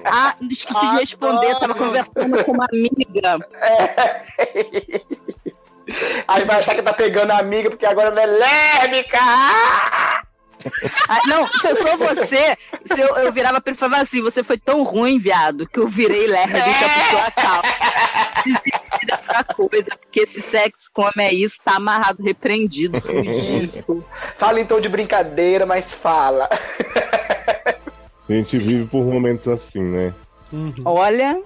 Ah, 0.04 0.34
esqueci 0.50 0.90
de 0.90 0.96
responder, 0.96 1.58
tava 1.58 1.74
conversando 1.74 2.44
com 2.44 2.52
uma 2.52 2.66
amiga. 2.66 3.38
Aí 6.28 6.44
vai 6.44 6.60
achar 6.60 6.74
que 6.74 6.82
tá 6.82 6.92
pegando 6.92 7.30
a 7.30 7.38
amiga, 7.38 7.70
porque 7.70 7.86
agora 7.86 8.08
ela 8.08 8.22
é 8.22 8.26
lésbica. 8.26 9.18
Ah! 11.08 11.20
Não, 11.26 11.46
se 11.48 11.68
eu 11.68 11.76
sou 11.76 11.96
você, 11.98 12.56
se 12.84 13.00
eu, 13.00 13.16
eu 13.16 13.32
virava 13.32 13.60
pra 13.60 13.70
ele 13.70 13.76
e 13.76 13.80
falava 13.80 14.02
assim: 14.02 14.20
você 14.20 14.42
foi 14.42 14.58
tão 14.58 14.82
ruim, 14.82 15.18
viado, 15.18 15.66
que 15.66 15.78
eu 15.78 15.88
virei 15.88 16.26
lésbica 16.26 16.60
por 16.60 17.02
sua 17.10 17.30
causa. 17.30 17.62
Desistir 18.44 19.06
dessa 19.06 19.44
coisa, 19.44 19.96
porque 19.96 20.20
esse 20.20 20.42
sexo 20.42 20.90
como 20.92 21.12
é 21.18 21.32
isso, 21.32 21.58
tá 21.64 21.76
amarrado, 21.76 22.22
repreendido, 22.22 23.00
fugido. 23.00 24.04
Fala 24.36 24.60
então 24.60 24.80
de 24.80 24.88
brincadeira, 24.88 25.64
mas 25.64 25.92
fala. 25.92 26.48
A 28.28 28.32
gente 28.32 28.58
vive 28.58 28.86
por 28.86 29.04
momentos 29.04 29.48
assim, 29.48 29.82
né? 29.82 30.14
Olha, 30.84 31.42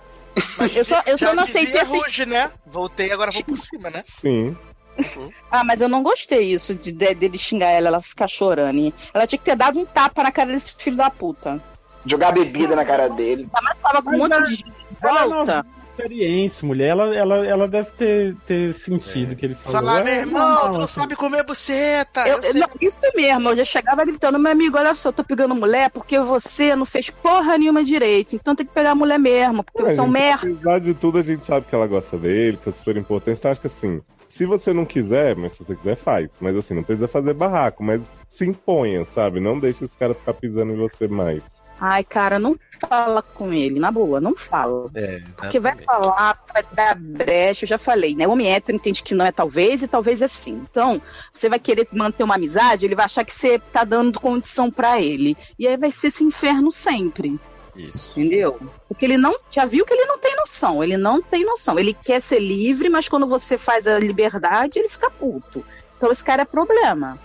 eu 0.74 0.84
só, 0.84 1.02
eu 1.06 1.18
só 1.18 1.34
não 1.34 1.42
aceitei 1.42 1.80
esse. 1.80 1.96
Ruge, 1.96 2.26
né? 2.26 2.50
Voltei, 2.66 3.10
agora 3.10 3.30
vou 3.30 3.42
por 3.42 3.56
cima, 3.56 3.90
né? 3.90 4.02
Sim. 4.20 4.56
Ah, 5.50 5.64
mas 5.64 5.80
eu 5.80 5.88
não 5.88 6.02
gostei 6.02 6.52
isso 6.52 6.74
de, 6.74 6.92
de- 6.92 7.14
dele 7.14 7.38
xingar 7.38 7.70
ela, 7.70 7.88
ela 7.88 8.00
ficar 8.02 8.28
chorando. 8.28 8.76
hein? 8.78 8.92
Ela 9.14 9.26
tinha 9.26 9.38
que 9.38 9.44
ter 9.44 9.56
dado 9.56 9.78
um 9.78 9.84
tapa 9.86 10.22
na 10.22 10.30
cara 10.32 10.50
desse 10.52 10.74
filho 10.76 10.96
da 10.96 11.08
puta. 11.10 11.62
Jogar 12.04 12.32
bebida 12.32 12.74
na 12.76 12.84
cara 12.84 13.08
dele. 13.08 13.48
Mas 13.62 13.76
tava 13.78 14.02
com 14.02 14.10
um 14.10 14.18
monte 14.18 14.36
é- 14.36 14.42
de 14.42 14.64
ela 15.02 15.20
não- 15.26 15.28
volta. 15.44 15.66
experiente, 15.90 16.64
mulher. 16.64 16.90
Ela, 16.90 17.14
ela, 17.14 17.46
ela 17.46 17.68
deve 17.68 17.90
ter, 17.92 18.36
ter 18.46 18.72
sentido 18.72 19.32
o 19.32 19.36
que 19.36 19.46
ele 19.46 19.54
falou. 19.56 19.80
Falar, 19.80 20.00
É 20.00 20.04
meu 20.04 20.14
irmão, 20.14 20.40
normal, 20.48 20.66
tu 20.70 20.72
não 20.74 20.82
assim. 20.82 21.00
sabe 21.00 21.16
comer 21.16 21.42
buceta. 21.44 22.28
Eu- 22.28 22.40
Eu 22.40 22.54
não, 22.54 22.68
isso 22.80 22.98
mesmo, 23.16 23.48
eu 23.50 23.56
já 23.56 23.64
chegava 23.64 24.04
gritando, 24.04 24.38
meu 24.38 24.52
amigo, 24.52 24.78
olha 24.78 24.94
só, 24.94 25.08
eu 25.08 25.12
tô 25.12 25.24
pegando 25.24 25.54
mulher 25.56 25.90
porque 25.90 26.18
você 26.20 26.76
não 26.76 26.86
fez 26.86 27.10
porra 27.10 27.58
nenhuma 27.58 27.82
direito, 27.84 28.36
então 28.36 28.54
tem 28.54 28.64
que 28.64 28.72
pegar 28.72 28.92
a 28.92 28.94
mulher 28.94 29.18
mesmo, 29.18 29.64
porque 29.64 29.82
É, 29.82 29.88
você 29.88 30.00
é 30.00 30.02
um 30.02 30.08
merda. 30.08 30.46
Apesar 30.48 30.78
de 30.78 30.94
tudo, 30.94 31.18
a 31.18 31.22
gente 31.22 31.44
sabe 31.46 31.66
que 31.68 31.74
ela 31.74 31.86
gosta 31.88 32.16
dele, 32.16 32.58
que 32.62 32.68
é 32.68 32.72
super 32.72 32.96
importante. 32.96 33.38
Então, 33.38 33.50
acho 33.50 33.60
que 33.60 33.66
assim, 33.66 34.00
se 34.38 34.46
você 34.46 34.72
não 34.72 34.86
quiser, 34.86 35.34
mas 35.34 35.52
se 35.52 35.64
você 35.64 35.74
quiser, 35.74 35.96
faz. 35.96 36.30
Mas 36.40 36.56
assim, 36.56 36.72
não 36.72 36.84
precisa 36.84 37.08
fazer 37.08 37.34
barraco, 37.34 37.82
mas 37.82 38.00
se 38.30 38.46
imponha, 38.46 39.04
sabe? 39.12 39.40
Não 39.40 39.58
deixe 39.58 39.84
esse 39.84 39.98
cara 39.98 40.14
ficar 40.14 40.32
pisando 40.34 40.72
em 40.72 40.76
você 40.76 41.08
mais. 41.08 41.42
Ai, 41.80 42.02
cara, 42.02 42.38
não 42.38 42.56
fala 42.80 43.22
com 43.22 43.52
ele, 43.52 43.78
na 43.78 43.90
boa, 43.90 44.20
não 44.20 44.34
fala. 44.34 44.90
É, 44.94 45.20
Porque 45.36 45.60
vai 45.60 45.76
falar, 45.76 46.40
vai 46.52 46.64
dar 46.72 46.96
brecha, 46.96 47.64
eu 47.64 47.68
já 47.68 47.78
falei, 47.78 48.16
né? 48.16 48.26
Homem 48.26 48.52
hétero 48.52 48.76
entende 48.76 49.02
que 49.02 49.14
não 49.14 49.24
é 49.24 49.30
talvez 49.30 49.82
e 49.82 49.88
talvez 49.88 50.20
é 50.20 50.28
sim. 50.28 50.66
Então, 50.68 51.00
você 51.32 51.48
vai 51.48 51.58
querer 51.58 51.86
manter 51.92 52.24
uma 52.24 52.34
amizade, 52.34 52.84
ele 52.84 52.96
vai 52.96 53.04
achar 53.04 53.24
que 53.24 53.32
você 53.32 53.58
tá 53.58 53.84
dando 53.84 54.20
condição 54.20 54.70
pra 54.70 55.00
ele. 55.00 55.36
E 55.58 55.68
aí 55.68 55.76
vai 55.76 55.90
ser 55.92 56.08
esse 56.08 56.24
inferno 56.24 56.72
sempre. 56.72 57.38
Isso. 57.78 58.18
Entendeu? 58.18 58.58
Porque 58.88 59.04
ele 59.04 59.16
não. 59.16 59.36
Já 59.48 59.64
viu 59.64 59.86
que 59.86 59.94
ele 59.94 60.06
não 60.06 60.18
tem 60.18 60.34
noção. 60.36 60.82
Ele 60.82 60.96
não 60.96 61.22
tem 61.22 61.44
noção. 61.44 61.78
Ele 61.78 61.94
quer 61.94 62.20
ser 62.20 62.40
livre, 62.40 62.88
mas 62.88 63.08
quando 63.08 63.26
você 63.26 63.56
faz 63.56 63.86
a 63.86 63.98
liberdade, 63.98 64.78
ele 64.78 64.88
fica 64.88 65.08
puto. 65.10 65.64
Então 65.96 66.10
esse 66.10 66.24
cara 66.24 66.42
é 66.42 66.44
problema. 66.44 67.18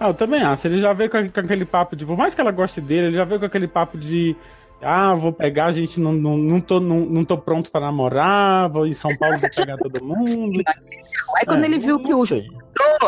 Ah, 0.00 0.08
eu 0.08 0.14
também 0.14 0.42
acho. 0.42 0.66
Ele 0.66 0.80
já 0.80 0.92
veio 0.92 1.08
com, 1.08 1.28
com 1.28 1.40
aquele 1.40 1.64
papo 1.64 1.94
de. 1.94 2.04
Por 2.04 2.16
mais 2.16 2.34
que 2.34 2.40
ela 2.40 2.50
goste 2.50 2.80
dele, 2.80 3.06
ele 3.06 3.16
já 3.16 3.24
veio 3.24 3.38
com 3.38 3.46
aquele 3.46 3.68
papo 3.68 3.96
de. 3.96 4.36
Ah, 4.80 5.14
vou 5.14 5.32
pegar, 5.32 5.66
a 5.66 5.72
gente 5.72 6.00
não, 6.00 6.12
não, 6.12 6.36
não, 6.36 6.60
tô, 6.60 6.80
não, 6.80 7.00
não 7.00 7.24
tô 7.24 7.38
pronto 7.38 7.70
pra 7.70 7.80
namorar, 7.80 8.68
vou 8.68 8.84
em 8.84 8.94
São 8.94 9.16
Paulo, 9.16 9.38
vou 9.38 9.48
pegar 9.48 9.76
todo 9.76 10.04
mundo. 10.04 10.60
Aí 11.38 11.46
quando 11.46 11.62
É, 11.62 11.66
ele 11.66 11.78
viu 11.78 12.02
que 12.02 12.12
o 12.12 12.24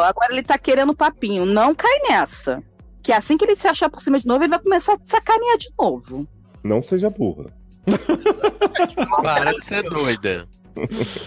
agora 0.01 0.33
ele 0.33 0.45
tá 0.45 0.57
querendo 0.57 0.95
papinho. 0.95 1.45
Não 1.45 1.75
cai 1.75 1.99
nessa. 2.09 2.63
Que 3.03 3.13
assim 3.13 3.37
que 3.37 3.45
ele 3.45 3.57
se 3.57 3.67
achar 3.67 3.91
por 3.91 4.01
cima 4.01 4.21
de 4.21 4.27
novo, 4.27 4.45
ele 4.45 4.51
vai 4.51 4.61
começar 4.61 4.95
a 4.95 4.99
sacanear 5.03 5.59
de 5.59 5.69
novo. 5.77 6.29
Não 6.65 6.83
seja 6.83 7.11
burra. 7.11 7.53
Para 9.23 9.53
de 9.53 9.65
ser 9.65 9.83
doida. 9.83 10.49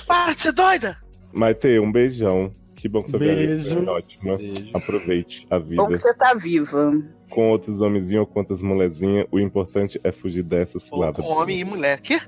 Para 0.07 0.33
de 0.33 0.41
ser 0.41 0.51
doida! 0.51 0.97
Maite, 1.31 1.79
um 1.79 1.91
beijão. 1.91 2.51
Que 2.75 2.89
bom 2.89 3.03
que 3.03 3.11
você 3.11 3.17
veio. 3.19 3.47
Beijo. 3.47 3.85
É 3.85 3.89
ótimo. 3.89 4.37
Aproveite 4.73 5.47
a 5.49 5.59
vida. 5.59 5.75
Bom 5.75 5.87
que 5.87 5.95
você 5.95 6.13
tá 6.15 6.33
viva. 6.33 6.91
Com 7.29 7.51
outros 7.51 7.81
homenzinhos 7.81 8.21
ou 8.21 8.27
quantas 8.27 8.61
molezinhas, 8.61 9.27
o 9.31 9.39
importante 9.39 9.99
é 10.03 10.11
fugir 10.11 10.43
dessas 10.43 10.75
Ou 10.75 10.81
ciladas. 10.81 11.23
com 11.23 11.31
homem 11.31 11.59
e 11.59 11.63
mulher. 11.63 12.01
Que? 12.01 12.19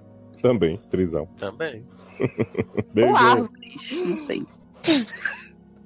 Também, 0.41 0.79
trisão. 0.91 1.27
Também. 1.39 1.83
Beijo. 2.93 3.09
Ou 3.09 3.15
árvores, 3.15 4.05
não 4.05 4.17
sei. 4.17 4.43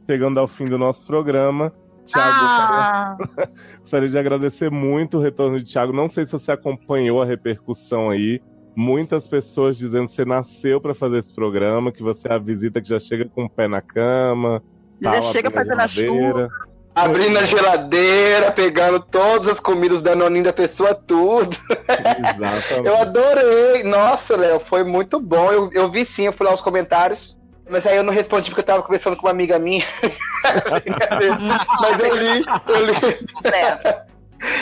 Chegando 0.10 0.40
ao 0.40 0.48
fim 0.48 0.66
do 0.66 0.78
nosso 0.78 1.06
programa. 1.06 1.74
Thiago, 2.05 2.30
Ah, 2.31 3.17
gostaria 3.81 4.09
de 4.09 4.17
agradecer 4.17 4.69
muito 4.69 5.17
o 5.17 5.21
retorno 5.21 5.59
de 5.59 5.71
Thiago. 5.71 5.93
Não 5.93 6.09
sei 6.09 6.25
se 6.25 6.31
você 6.31 6.51
acompanhou 6.51 7.21
a 7.21 7.25
repercussão 7.25 8.09
aí. 8.09 8.41
Muitas 8.75 9.27
pessoas 9.27 9.77
dizendo 9.77 10.07
que 10.07 10.13
você 10.13 10.25
nasceu 10.25 10.81
para 10.81 10.95
fazer 10.95 11.19
esse 11.19 11.34
programa, 11.34 11.91
que 11.91 12.01
você 12.01 12.27
é 12.27 12.34
a 12.34 12.39
visita 12.39 12.81
que 12.81 12.89
já 12.89 12.99
chega 12.99 13.25
com 13.25 13.45
o 13.45 13.49
pé 13.49 13.67
na 13.67 13.81
cama. 13.81 14.63
Já 14.99 15.11
tal, 15.11 15.21
chega 15.23 15.51
fazendo 15.51 15.80
a 15.80 15.88
geladeira. 15.88 16.49
Abrindo 16.95 17.38
a 17.39 17.43
geladeira, 17.43 18.51
pegando 18.51 18.99
todas 18.99 19.47
as 19.47 19.59
comidas 19.59 20.01
da 20.01 20.15
noninha 20.15 20.45
da 20.45 20.53
pessoa, 20.53 20.93
tudo. 20.93 21.57
Exatamente. 21.88 22.85
Eu 22.88 22.97
adorei. 22.97 23.84
Nossa, 23.84 24.35
Léo, 24.38 24.59
foi 24.59 24.84
muito 24.84 25.19
bom. 25.19 25.51
Eu, 25.51 25.69
eu 25.71 25.89
vi 25.89 26.05
sim, 26.05 26.23
eu 26.23 26.34
fui 26.34 26.45
lá 26.45 26.53
os 26.53 26.61
comentários. 26.61 27.38
Mas 27.74 27.88
aí 27.88 27.98
eu 27.98 28.04
não 28.04 28.14
respondi 28.14 28.52
porque 28.52 28.62
eu 28.62 28.66
tava 28.66 28.84
conversando 28.84 29.18
com 29.18 29.26
uma 29.26 29.32
amiga 29.32 29.58
minha. 29.58 29.84
mas 31.82 32.00
eu 32.00 32.16
li, 32.16 32.45
eu 32.68 32.86
li. 32.86 33.18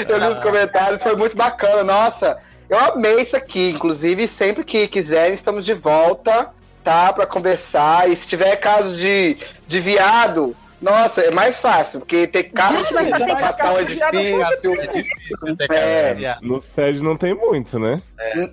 Eu 0.07 0.17
li 0.17 0.27
os 0.27 0.39
comentários, 0.39 1.03
foi 1.03 1.17
muito 1.17 1.35
bacana. 1.35 1.83
Nossa, 1.83 2.37
eu 2.69 2.79
amei 2.79 3.19
isso 3.19 3.35
aqui. 3.35 3.71
Inclusive, 3.71 4.29
sempre 4.29 4.63
que 4.63 4.87
quiserem, 4.87 5.33
estamos 5.33 5.65
de 5.65 5.73
volta, 5.73 6.51
tá? 6.85 7.11
Pra 7.11 7.25
conversar. 7.25 8.09
E 8.09 8.15
se 8.15 8.25
tiver 8.25 8.55
casos 8.55 8.97
de, 8.97 9.37
de 9.67 9.81
viado, 9.81 10.55
nossa, 10.81 11.21
é 11.21 11.31
mais 11.31 11.59
fácil, 11.59 11.99
porque 11.99 12.25
ter 12.27 12.43
casos 12.45 12.79
Gente, 12.79 12.93
mas 12.93 13.07
só 13.09 13.17
de 13.17 13.25
tem 13.25 13.35
sapatão 13.35 13.77
é 13.77 13.83
difícil. 13.83 14.75
É 14.75 14.87
difícil 14.87 15.55
ter 15.57 15.71
É. 15.71 16.15
cara 16.15 16.37
de 16.39 16.47
No 16.47 16.61
SED 16.61 17.01
não 17.03 17.15
tem 17.15 17.33
muito, 17.35 17.77
né? 17.79 18.01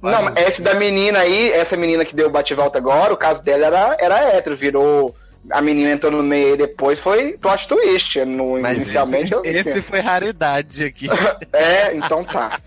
Não, 0.02 0.22
mas 0.22 0.46
esse 0.46 0.60
da 0.62 0.74
menina 0.74 1.20
aí, 1.20 1.50
essa 1.52 1.76
menina 1.76 2.04
que 2.04 2.14
deu 2.14 2.26
o 2.26 2.30
bate-volta 2.30 2.76
agora, 2.78 3.12
o 3.14 3.16
caso 3.16 3.42
dela 3.42 3.66
era, 3.66 3.96
era 3.98 4.24
hétero, 4.36 4.56
virou. 4.56 5.14
A 5.50 5.62
menina 5.62 5.92
entrou 5.92 6.12
no 6.12 6.22
meio 6.22 6.54
e 6.54 6.56
depois 6.58 6.98
foi 6.98 7.38
plot 7.38 7.66
twist. 7.68 8.22
No, 8.26 8.60
Mas 8.60 8.82
inicialmente 8.82 9.24
esse, 9.26 9.34
eu 9.34 9.42
vi 9.42 9.48
esse 9.56 9.80
foi 9.80 10.00
raridade 10.00 10.84
aqui. 10.84 11.06
É, 11.52 11.94
então 11.94 12.22
tá. 12.24 12.60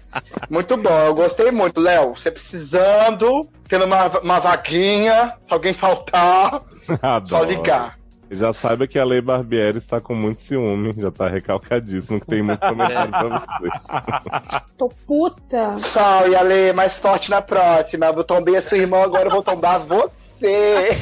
Muito 0.50 0.76
bom, 0.78 1.00
eu 1.06 1.14
gostei 1.14 1.52
muito, 1.52 1.80
Léo. 1.80 2.16
Você 2.16 2.32
precisando, 2.32 3.48
tendo 3.68 3.86
uma, 3.86 4.08
uma 4.20 4.40
vaguinha, 4.40 5.34
se 5.46 5.54
alguém 5.54 5.74
faltar, 5.74 6.64
só 7.28 7.38
Adoro. 7.38 7.46
ligar. 7.46 8.01
Já 8.34 8.54
saiba 8.54 8.88
que 8.88 8.98
a 8.98 9.04
Lei 9.04 9.20
Barbieri 9.20 9.80
está 9.80 10.00
com 10.00 10.16
muito 10.16 10.42
ciúme, 10.44 10.94
já 10.98 11.12
tá 11.12 11.28
recalcadíssimo, 11.28 12.18
que 12.22 12.28
tem 12.28 12.42
muito 12.42 12.62
comentário 12.62 13.12
pra 13.12 13.24
você. 13.60 14.62
Tô 14.78 14.88
puta. 15.06 15.76
Tchau, 15.82 16.30
e 16.30 16.36
Ale, 16.36 16.72
mais 16.72 16.98
forte 16.98 17.30
na 17.30 17.42
próxima. 17.42 18.06
Eu 18.06 18.24
tombei 18.24 18.56
a 18.56 18.62
sua 18.62 18.78
irmã, 18.78 19.04
agora 19.04 19.26
eu 19.26 19.32
vou 19.32 19.44
tombar 19.44 19.80
você. 19.80 20.92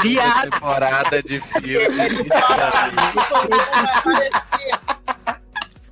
Segunda 0.00 0.50
temporada 0.50 1.22
de 1.24 1.40
filme. 1.40 2.28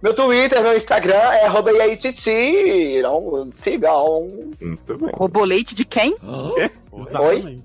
Meu 0.00 0.14
Twitter, 0.14 0.62
meu 0.62 0.76
Instagram 0.76 1.16
é 1.16 1.46
arroba. 1.46 1.72
Não, 1.72 3.50
sigam. 3.52 4.28
Muito 4.60 4.96
bem. 4.96 5.10
Roboleite 5.12 5.74
de 5.74 5.84
quem? 5.84 6.16
Oi? 6.22 7.58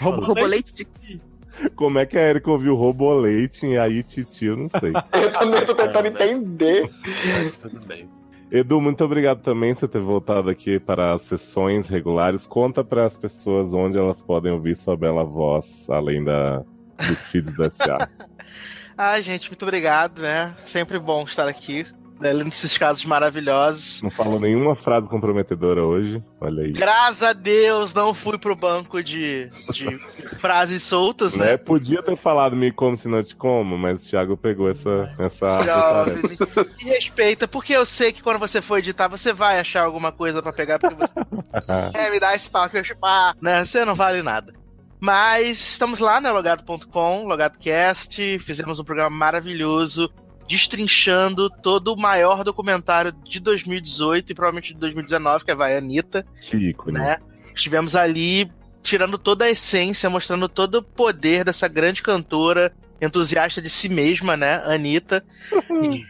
Roboleite 0.00 0.74
de 0.74 0.86
Como 1.76 1.98
é 1.98 2.06
que 2.06 2.18
a 2.18 2.22
Erika 2.22 2.50
ouviu 2.50 2.74
Robolete 2.74 3.66
e 3.66 3.78
aí 3.78 4.02
Titi, 4.02 4.46
eu 4.46 4.56
não 4.56 4.68
sei. 4.68 4.92
Eu 5.12 5.32
também 5.32 5.64
tô 5.64 5.74
tentando 5.74 6.06
entender. 6.06 6.90
Mas 7.38 7.56
tudo 7.56 7.80
bem. 7.86 8.08
Edu, 8.50 8.80
muito 8.80 9.02
obrigado 9.02 9.40
também 9.40 9.72
por 9.74 9.80
você 9.80 9.88
ter 9.88 10.00
voltado 10.00 10.50
aqui 10.50 10.78
para 10.78 11.14
as 11.14 11.22
sessões 11.22 11.88
regulares. 11.88 12.46
Conta 12.46 12.84
para 12.84 13.06
as 13.06 13.16
pessoas 13.16 13.72
onde 13.72 13.96
elas 13.96 14.20
podem 14.20 14.52
ouvir 14.52 14.76
sua 14.76 14.94
bela 14.94 15.24
voz, 15.24 15.66
além 15.88 16.22
da, 16.22 16.58
dos 16.98 17.26
feeds 17.28 17.56
da 17.56 17.70
SA. 17.70 18.08
Ai, 18.96 19.22
gente, 19.22 19.48
muito 19.48 19.62
obrigado, 19.62 20.20
né? 20.20 20.54
Sempre 20.66 20.98
bom 20.98 21.22
estar 21.22 21.48
aqui, 21.48 21.86
né, 22.22 22.32
lendo 22.32 22.48
esses 22.48 22.78
casos 22.78 23.04
maravilhosos. 23.04 24.00
Não 24.02 24.10
falou 24.10 24.40
nenhuma 24.40 24.74
frase 24.74 25.08
comprometedora 25.08 25.84
hoje. 25.84 26.22
Olha 26.40 26.62
aí. 26.62 26.72
Graças 26.72 27.22
a 27.22 27.32
Deus 27.32 27.92
não 27.92 28.14
fui 28.14 28.38
pro 28.38 28.56
banco 28.56 29.02
de, 29.02 29.50
de 29.72 29.98
frases 30.38 30.82
soltas, 30.82 31.34
né? 31.34 31.42
Né? 31.42 31.56
Podia 31.56 32.02
ter 32.02 32.16
falado 32.16 32.56
me 32.56 32.72
como 32.72 32.96
se 32.96 33.08
não 33.08 33.22
te 33.22 33.34
como, 33.34 33.76
mas 33.76 34.02
o 34.02 34.06
Thiago 34.08 34.36
pegou 34.36 34.70
essa, 34.70 35.14
essa. 35.18 35.60
Jovem, 35.60 36.22
me 36.78 36.84
respeita, 36.84 37.48
porque 37.48 37.72
eu 37.72 37.84
sei 37.84 38.12
que 38.12 38.22
quando 38.22 38.38
você 38.38 38.62
for 38.62 38.78
editar, 38.78 39.08
você 39.08 39.32
vai 39.32 39.58
achar 39.58 39.84
alguma 39.84 40.12
coisa 40.12 40.42
pra 40.42 40.52
pegar, 40.52 40.78
porque 40.78 40.94
você 40.94 41.12
é, 41.98 42.10
me 42.10 42.20
dá 42.20 42.34
esse 42.34 42.50
pau 42.50 42.68
que 42.68 42.78
eu 42.78 42.84
chupar, 42.84 43.34
né? 43.40 43.64
Você 43.64 43.84
não 43.84 43.94
vale 43.94 44.22
nada. 44.22 44.52
Mas 45.00 45.58
estamos 45.58 45.98
lá, 45.98 46.20
né? 46.20 46.30
Logado.com, 46.30 47.24
LogadoCast, 47.24 48.38
fizemos 48.38 48.78
um 48.78 48.84
programa 48.84 49.10
maravilhoso, 49.10 50.08
destrinchando 50.48 51.48
todo 51.48 51.92
o 51.92 51.96
maior 51.96 52.42
documentário 52.44 53.12
de 53.12 53.40
2018 53.40 54.32
e 54.32 54.34
provavelmente 54.34 54.74
de 54.74 54.80
2019, 54.80 55.44
que 55.44 55.50
é 55.50 55.54
Vai 55.54 55.76
Anitta, 55.76 56.26
Que 56.40 56.56
ícone. 56.70 56.98
né? 56.98 57.18
Estivemos 57.54 57.94
ali 57.96 58.50
tirando 58.82 59.16
toda 59.18 59.44
a 59.44 59.50
essência, 59.50 60.10
mostrando 60.10 60.48
todo 60.48 60.76
o 60.76 60.82
poder 60.82 61.44
dessa 61.44 61.68
grande 61.68 62.02
cantora, 62.02 62.72
entusiasta 63.00 63.60
de 63.62 63.70
si 63.70 63.88
mesma, 63.88 64.36
né? 64.36 64.62
Anitta. 64.66 65.24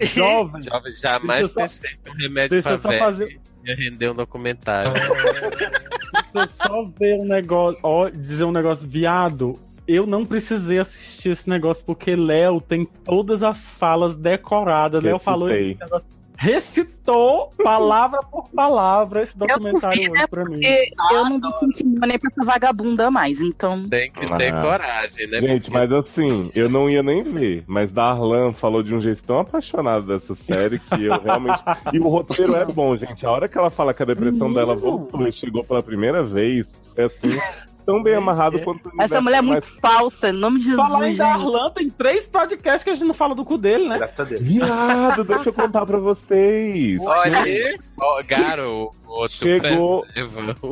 E- 0.00 0.06
Jovem. 0.06 0.62
Jovem, 0.62 0.92
jamais 0.92 1.40
Deixa 1.52 1.54
pensei 1.54 1.90
que 2.02 2.10
um 2.10 2.14
remédio 2.14 2.50
deixa 2.50 2.68
pra 2.68 2.76
eu 2.76 2.78
só 2.82 2.88
velho 2.88 3.00
fazer- 3.00 3.40
ia 3.64 3.76
render 3.76 4.10
um 4.10 4.14
documentário. 4.14 4.92
Se 6.30 6.38
eu 6.38 6.48
só 6.48 6.84
ver 6.98 7.14
um 7.20 7.24
negócio, 7.24 7.78
ó, 7.82 8.08
dizer 8.08 8.44
um 8.44 8.52
negócio, 8.52 8.86
viado, 8.88 9.58
eu 9.86 10.06
não 10.06 10.24
precisei 10.24 10.78
assistir 10.78 11.30
esse 11.30 11.48
negócio 11.48 11.84
porque 11.84 12.14
Léo 12.16 12.60
tem 12.60 12.84
todas 12.84 13.42
as 13.42 13.70
falas 13.70 14.14
decoradas. 14.14 15.02
Léo 15.02 15.18
falou 15.18 15.50
esse 15.50 15.78
negócio 15.78 16.08
recitou 16.36 17.50
palavra 17.62 18.20
por 18.22 18.48
palavra 18.50 19.22
esse 19.22 19.34
Eu 19.40 19.46
documentário 19.46 20.00
hoje 20.00 20.10
né? 20.10 20.26
pra 20.26 20.44
mim. 20.44 20.60
Porque 20.60 20.92
eu 21.12 21.24
não 21.24 21.40
tô 21.40 21.58
sentindo 21.60 22.06
nem 22.06 22.18
pra 22.18 22.30
essa 22.30 22.44
vagabunda 22.44 23.10
mais, 23.10 23.40
então. 23.40 23.88
Tem 23.88 24.10
que 24.10 24.26
ter 24.36 24.52
Ah. 24.52 24.62
coragem, 24.62 25.26
né? 25.28 25.40
Gente, 25.40 25.70
mas 25.70 25.90
assim, 25.92 26.50
eu 26.54 26.68
não 26.68 26.90
ia 26.90 27.02
nem 27.02 27.22
ver. 27.22 27.64
Mas 27.66 27.90
Darlan 27.90 28.52
falou 28.52 28.82
de 28.82 28.94
um 28.94 29.00
jeito 29.00 29.22
tão 29.22 29.38
apaixonado 29.38 30.06
dessa 30.06 30.34
série 30.34 30.78
que 30.78 31.04
eu 31.04 31.18
realmente. 31.20 31.62
e 31.92 31.98
o 31.98 32.08
roteiro 32.08 32.54
é 32.54 32.64
bom, 32.64 32.96
gente. 32.96 33.24
A 33.24 33.30
hora 33.30 33.48
que 33.48 33.56
ela 33.56 33.70
fala 33.70 33.94
que 33.94 34.02
a 34.02 34.06
depressão 34.06 34.52
dela 34.52 34.74
voltou 34.74 35.26
e 35.26 35.32
chegou 35.32 35.64
pela 35.64 35.82
primeira 35.82 36.22
vez, 36.22 36.66
é 36.96 37.04
assim, 37.04 37.38
tão 37.84 38.02
bem 38.02 38.14
amarrado 38.14 38.58
quanto. 38.60 38.88
o 38.88 39.02
Essa 39.02 39.20
mulher 39.20 39.38
é 39.38 39.42
muito 39.42 39.64
mais- 39.64 39.78
falsa, 39.80 40.28
em 40.30 40.32
nome 40.32 40.58
de 40.58 40.66
Jesus. 40.66 40.88
Falar 40.88 41.08
em. 41.10 41.14
Darlan, 41.16 41.70
tem 41.70 41.90
três 41.90 42.26
podcasts 42.26 42.82
que 42.82 42.90
a 42.90 42.94
gente 42.94 43.06
não 43.06 43.14
fala 43.14 43.34
do 43.34 43.44
cu 43.44 43.56
dele, 43.58 43.88
né? 43.88 43.98
Graças 43.98 44.20
a 44.20 44.24
Deus. 44.24 44.42
Viado, 44.42 45.24
deixa 45.24 45.48
eu 45.48 45.52
contar 45.52 45.84
pra 45.86 45.98
vocês. 45.98 47.00
Olha 47.00 47.40
aí, 47.40 47.78
ó, 48.00 48.22
Garo, 48.26 48.90
outro 49.06 49.36
Chegou-. 49.36 50.04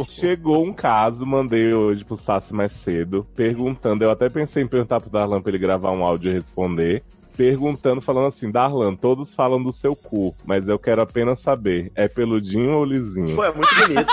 Chegou 0.09 0.65
um 0.65 0.73
caso, 0.73 1.25
mandei 1.27 1.73
hoje 1.73 2.05
pro 2.05 2.17
Sassi 2.17 2.53
mais 2.55 2.73
cedo, 2.73 3.27
perguntando. 3.35 4.05
Eu 4.05 4.11
até 4.11 4.29
pensei 4.29 4.63
em 4.63 4.67
perguntar 4.67 5.01
pro 5.01 5.11
Darlan 5.11 5.41
pra 5.41 5.51
ele 5.51 5.59
gravar 5.59 5.91
um 5.93 6.05
áudio 6.05 6.31
e 6.31 6.35
responder. 6.35 7.03
Perguntando, 7.37 8.01
falando 8.01 8.29
assim: 8.29 8.51
Darlan, 8.51 8.95
todos 8.95 9.35
falam 9.35 9.63
do 9.63 9.73
seu 9.73 9.97
cu, 9.97 10.35
mas 10.45 10.69
eu 10.69 10.79
quero 10.79 11.01
apenas 11.03 11.41
saber: 11.41 11.91
é 11.95 12.07
peludinho 12.09 12.73
ou 12.73 12.85
lisinho? 12.85 13.35
Pô, 13.35 13.45
é 13.45 13.53
muito 13.55 13.75
bonito. 13.75 14.13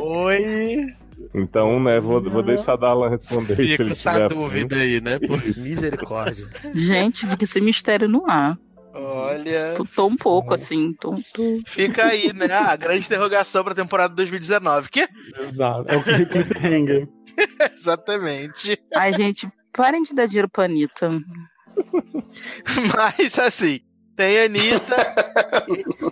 Oi. 0.00 0.86
Então, 1.34 1.80
né, 1.80 2.00
vou, 2.00 2.22
vou 2.22 2.42
deixar 2.42 2.76
Darlan 2.76 3.10
responder. 3.10 3.56
se 3.56 3.66
Fica 3.66 3.82
ele 3.82 3.90
essa 3.92 4.12
tiver 4.12 4.28
dúvida 4.28 4.76
aí, 4.76 5.00
né? 5.00 5.18
Misericórdia. 5.56 6.46
Gente, 6.74 7.26
fica 7.26 7.44
esse 7.44 7.60
mistério 7.60 8.08
no 8.08 8.28
ar. 8.28 8.58
Olha. 9.00 9.74
Tô, 9.76 9.84
tô 9.84 10.06
um 10.06 10.16
pouco 10.16 10.54
assim, 10.54 10.92
tô, 10.94 11.10
tô- 11.32 11.60
Fica 11.70 12.06
aí, 12.06 12.32
né? 12.32 12.52
A 12.52 12.74
grande 12.76 13.06
interrogação 13.06 13.62
pra 13.62 13.74
temporada 13.74 14.14
2019. 14.14 14.90
Que? 14.90 15.08
Exato. 15.38 15.84
É 15.88 15.96
o 15.96 16.02
cliffhanger. 16.02 17.08
Exatamente. 17.78 18.78
Ai, 18.94 19.12
gente, 19.14 19.48
parem 19.72 20.02
de 20.02 20.14
dar 20.14 20.26
dinheiro 20.26 20.48
pra 20.48 20.64
Anitta. 20.64 21.10
Mas 22.96 23.38
assim, 23.38 23.80
tem 24.16 24.40
a 24.40 24.44
Anitta. 24.44 24.96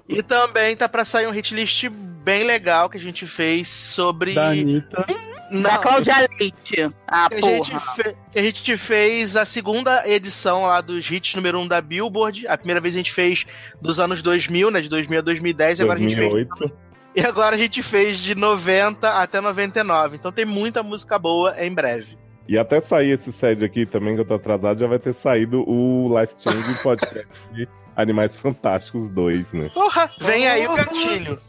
e, 0.09 0.19
e 0.19 0.23
também 0.23 0.77
tá 0.77 0.89
pra 0.89 1.05
sair 1.05 1.27
um 1.27 1.31
hit 1.33 1.55
list 1.55 1.89
bem 1.89 2.45
legal 2.45 2.89
que 2.89 2.97
a 2.97 3.01
gente 3.01 3.27
fez 3.27 3.69
sobre. 3.69 4.33
Da 4.35 4.49
Anitta. 4.51 5.05
Não, 5.51 5.63
Da 5.63 5.79
Cláudia 5.79 6.15
Leite. 6.39 6.91
Ah, 7.07 7.29
que 7.29 7.35
a, 7.37 7.41
gente 7.41 7.71
porra. 7.71 7.95
fe- 7.95 8.17
que 8.33 8.39
a 8.39 8.43
gente 8.43 8.77
fez 8.77 9.37
a 9.37 9.45
segunda 9.45 10.09
edição 10.09 10.63
lá 10.63 10.81
dos 10.81 11.09
hits 11.11 11.35
número 11.35 11.59
1 11.59 11.63
um 11.63 11.69
da 11.69 11.81
Billboard. 11.81 12.47
A 12.49 12.57
primeira 12.59 12.81
vez 12.81 12.95
a 12.95 12.99
gente 12.99 13.13
fez 13.13 13.47
dos 13.81 14.01
anos 14.01 14.23
2000, 14.23 14.71
né? 14.71 14.81
De 14.81 14.89
2000 14.89 15.19
a 15.19 15.23
2010. 15.23 15.79
E 15.79 15.83
agora 15.83 15.99
a 15.99 16.03
gente 16.03 16.17
fez 16.17 16.31
2008. 16.31 16.73
E 17.15 17.21
agora 17.25 17.55
a 17.57 17.59
gente 17.59 17.83
fez 17.83 18.19
de 18.19 18.35
90 18.35 19.09
até 19.09 19.41
99. 19.41 20.17
Então 20.17 20.31
tem 20.33 20.45
muita 20.45 20.83
música 20.83 21.19
boa 21.19 21.55
em 21.65 21.73
breve. 21.73 22.19
E 22.49 22.57
até 22.59 22.81
sair 22.81 23.19
esse 23.19 23.33
SED 23.33 23.65
aqui 23.65 23.87
também, 23.87 24.15
que 24.15 24.21
eu 24.21 24.25
tô 24.27 24.35
atrasado, 24.35 24.79
já 24.79 24.87
vai 24.87 24.99
ter 24.99 25.15
saído 25.15 25.69
o 25.69 26.09
Life 26.21 26.35
Change 26.39 26.83
podcast 26.83 27.27
de 27.53 27.67
Animais 27.97 28.37
Fantásticos 28.37 29.09
2, 29.09 29.53
né? 29.53 29.71
Porra, 29.75 30.11
vem 30.21 30.47
aí 30.47 30.67
o 30.69 30.75
gatilho. 30.75 31.41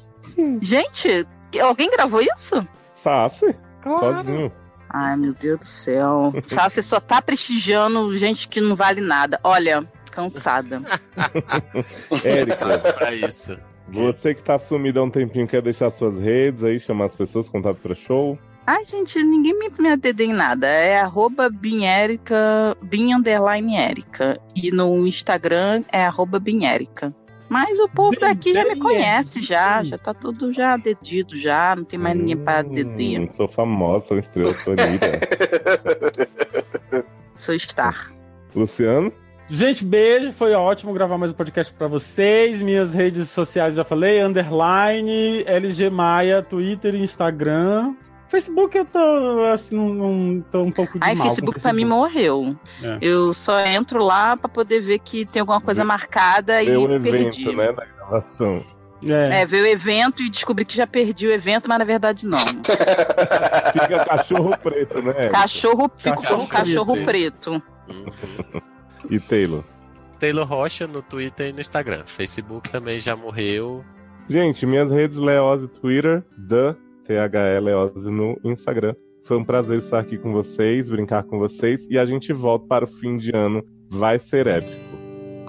Gente, 0.61 1.27
alguém 1.61 1.89
gravou 1.91 2.21
isso? 2.21 2.65
Sassi, 3.03 3.55
sozinho. 3.99 4.51
Ai, 4.89 5.17
meu 5.17 5.33
Deus 5.33 5.59
do 5.59 5.65
céu. 5.65 6.33
Sassi 6.43 6.81
só 6.81 6.99
tá 6.99 7.21
prestigiando 7.21 8.15
gente 8.17 8.47
que 8.47 8.61
não 8.61 8.75
vale 8.75 9.01
nada. 9.01 9.39
Olha, 9.43 9.85
cansada. 10.11 10.81
Érica, 12.23 12.79
Pra 12.93 13.13
isso. 13.13 13.57
você 13.89 14.33
que 14.33 14.41
tá 14.41 14.57
sumido 14.57 14.99
há 14.99 15.03
um 15.03 15.09
tempinho, 15.09 15.47
quer 15.47 15.61
deixar 15.61 15.91
suas 15.91 16.17
redes 16.19 16.63
aí, 16.63 16.79
chamar 16.79 17.05
as 17.05 17.15
pessoas, 17.15 17.49
contato 17.49 17.77
pra 17.77 17.95
show? 17.95 18.37
Ai, 18.65 18.83
gente, 18.83 19.21
ninguém 19.23 19.57
me, 19.57 19.69
me 19.79 19.89
adeda 19.91 20.23
em 20.23 20.33
nada. 20.33 20.67
É 20.67 20.99
arroba 20.99 21.49
binérica, 21.49 22.75
bin 22.81 23.13
underline 23.13 23.75
Érica. 23.77 24.39
E 24.55 24.71
no 24.71 25.07
Instagram 25.07 25.83
é 25.91 26.03
arroba 26.05 26.37
binérica. 26.39 27.13
Mas 27.49 27.79
o 27.79 27.87
povo 27.87 28.19
daqui 28.19 28.53
já 28.53 28.65
me 28.65 28.75
conhece, 28.75 29.41
já. 29.41 29.83
Já 29.83 29.97
tá 29.97 30.13
tudo 30.13 30.53
já 30.53 30.75
dedido, 30.77 31.37
já. 31.37 31.75
Não 31.75 31.83
tem 31.83 31.97
mais 31.97 32.15
ninguém 32.15 32.37
pra 32.37 32.61
dedar. 32.61 33.21
Hum, 33.21 33.29
sou 33.35 33.47
famosa, 33.47 34.05
sou 34.07 34.19
estrela, 34.19 34.53
sou 34.55 34.73
Anitta. 34.73 36.27
Sou 37.37 37.57
Star. 37.59 38.11
Luciano? 38.55 39.13
Gente, 39.49 39.85
beijo. 39.85 40.31
Foi 40.33 40.53
ótimo 40.53 40.91
gravar 40.91 41.17
mais 41.17 41.31
um 41.31 41.35
podcast 41.35 41.71
pra 41.71 41.87
vocês. 41.87 42.61
Minhas 42.61 42.93
redes 42.93 43.29
sociais 43.29 43.75
já 43.75 43.85
falei: 43.85 44.21
underline, 44.21 45.43
LG 45.45 45.89
Maia, 45.89 46.41
Twitter 46.41 46.95
e 46.95 47.03
Instagram. 47.03 47.93
Facebook 48.29 48.77
eu 48.77 48.85
tô 48.85 49.43
assim, 49.53 49.75
não, 49.75 49.93
não- 49.93 50.41
tô 50.51 50.61
um 50.63 50.71
pouco 50.71 50.93
de 50.93 50.99
Ai, 51.01 51.15
mal 51.15 51.27
Facebook 51.27 51.59
pra 51.61 51.71
mim 51.73 51.85
morreu. 51.85 52.55
É. 52.83 52.97
Eu 53.01 53.33
só 53.33 53.59
entro 53.61 54.03
lá 54.03 54.35
pra 54.35 54.49
poder 54.49 54.79
ver 54.81 54.99
que 54.99 55.25
tem 55.25 55.39
alguma 55.39 55.61
coisa 55.61 55.83
marcada 55.85 56.63
Deu 56.63 56.81
e 56.81 56.87
um 56.87 56.93
evento, 56.93 57.11
perdi. 57.11 57.55
né, 57.55 57.71
da 57.71 57.85
gravação. 57.85 58.63
É. 59.07 59.41
É, 59.41 59.45
ver 59.45 59.61
o 59.61 59.67
evento 59.67 60.23
e 60.23 60.29
descobri 60.29 60.65
que 60.65 60.75
já 60.75 60.87
perdi 60.87 61.27
o 61.27 61.31
evento, 61.31 61.69
mas 61.69 61.77
na 61.77 61.85
verdade 61.85 62.25
não. 62.25 62.39
Fica 63.73 64.05
cachorro 64.05 64.57
preto, 64.57 65.01
né? 65.01 65.13
Cachorro, 65.29 65.91
fico 65.97 66.21
Cachorro 66.21 66.47
cachorro 66.47 67.03
preto. 67.03 67.61
preto. 67.85 68.63
E 69.09 69.19
Taylor? 69.19 69.63
Taylor 70.19 70.47
Rocha 70.47 70.87
no 70.87 71.01
Twitter 71.03 71.49
e 71.49 71.53
no 71.53 71.59
Instagram. 71.61 72.03
Facebook 72.05 72.69
também 72.69 72.99
já 72.99 73.15
morreu. 73.15 73.85
Gente, 74.27 74.65
minhas 74.65 74.91
redes 74.91 75.15
Leose 75.17 75.67
Twitter, 75.67 76.23
THE 76.35 76.75
Leose 77.13 78.09
no 78.09 78.39
Instagram. 78.43 78.95
Foi 79.25 79.37
um 79.37 79.43
prazer 79.43 79.79
estar 79.79 79.99
aqui 79.99 80.17
com 80.17 80.31
vocês, 80.31 80.89
brincar 80.89 81.23
com 81.23 81.37
vocês 81.37 81.85
e 81.89 81.97
a 81.97 82.05
gente 82.05 82.31
volta 82.31 82.65
para 82.65 82.85
o 82.85 82.87
fim 82.87 83.17
de 83.17 83.35
ano. 83.35 83.63
Vai 83.89 84.19
ser 84.19 84.47
épico. 84.47 84.97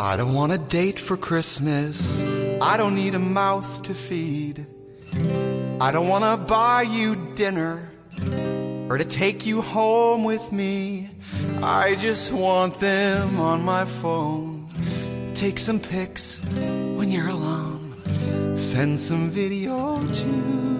I 0.00 0.16
don't 0.16 0.34
want 0.34 0.52
a 0.52 0.56
date 0.56 1.00
for 1.00 1.16
Christmas. 1.16 2.22
I 2.60 2.76
don't 2.76 2.94
need 2.94 3.14
a 3.14 3.18
mouth 3.18 3.82
to 3.82 3.94
feed. 3.94 4.66
I 5.80 5.92
don't 5.92 6.08
want 6.08 6.24
to 6.24 6.36
buy 6.36 6.82
you 6.82 7.16
dinner 7.34 7.90
or 8.88 8.98
to 8.98 9.04
take 9.04 9.46
you 9.46 9.60
home 9.60 10.24
with 10.24 10.52
me. 10.52 11.10
I 11.62 11.94
just 11.96 12.32
want 12.32 12.78
them 12.80 13.40
on 13.40 13.64
my 13.64 13.84
phone. 13.84 14.68
Take 15.34 15.58
some 15.58 15.78
pics 15.78 16.40
when 16.96 17.10
you're 17.10 17.28
alone. 17.28 17.94
Send 18.56 18.98
some 18.98 19.28
video 19.28 19.96
too. 20.12 20.77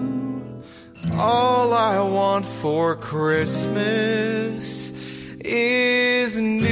All 1.21 1.73
I 1.73 1.99
want 1.99 2.45
for 2.45 2.95
Christmas 2.95 4.93
is 5.43 6.37
news. 6.37 6.69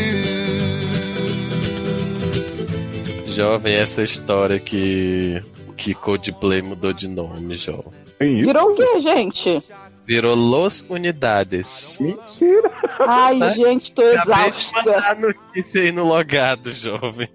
Jovem, 3.35 3.75
essa 3.75 4.01
história 4.03 4.57
que, 4.57 5.41
que 5.75 5.93
Coldplay 5.93 6.61
mudou 6.61 6.93
de 6.93 7.09
nome, 7.09 7.55
jovem. 7.55 7.91
Virou 8.19 8.71
o 8.71 8.75
quê, 8.75 9.01
gente? 9.01 9.61
Virou 10.05 10.33
Los 10.33 10.85
Unidades. 10.89 11.97
Mentira! 11.99 12.71
Ai, 13.05 13.53
gente, 13.53 13.91
tô 13.91 14.01
Acabei 14.01 14.47
exausta. 14.47 14.97
a 15.09 15.13
notícia 15.15 15.81
aí 15.81 15.91
no 15.91 16.05
logado, 16.05 16.71
jovem. 16.71 17.27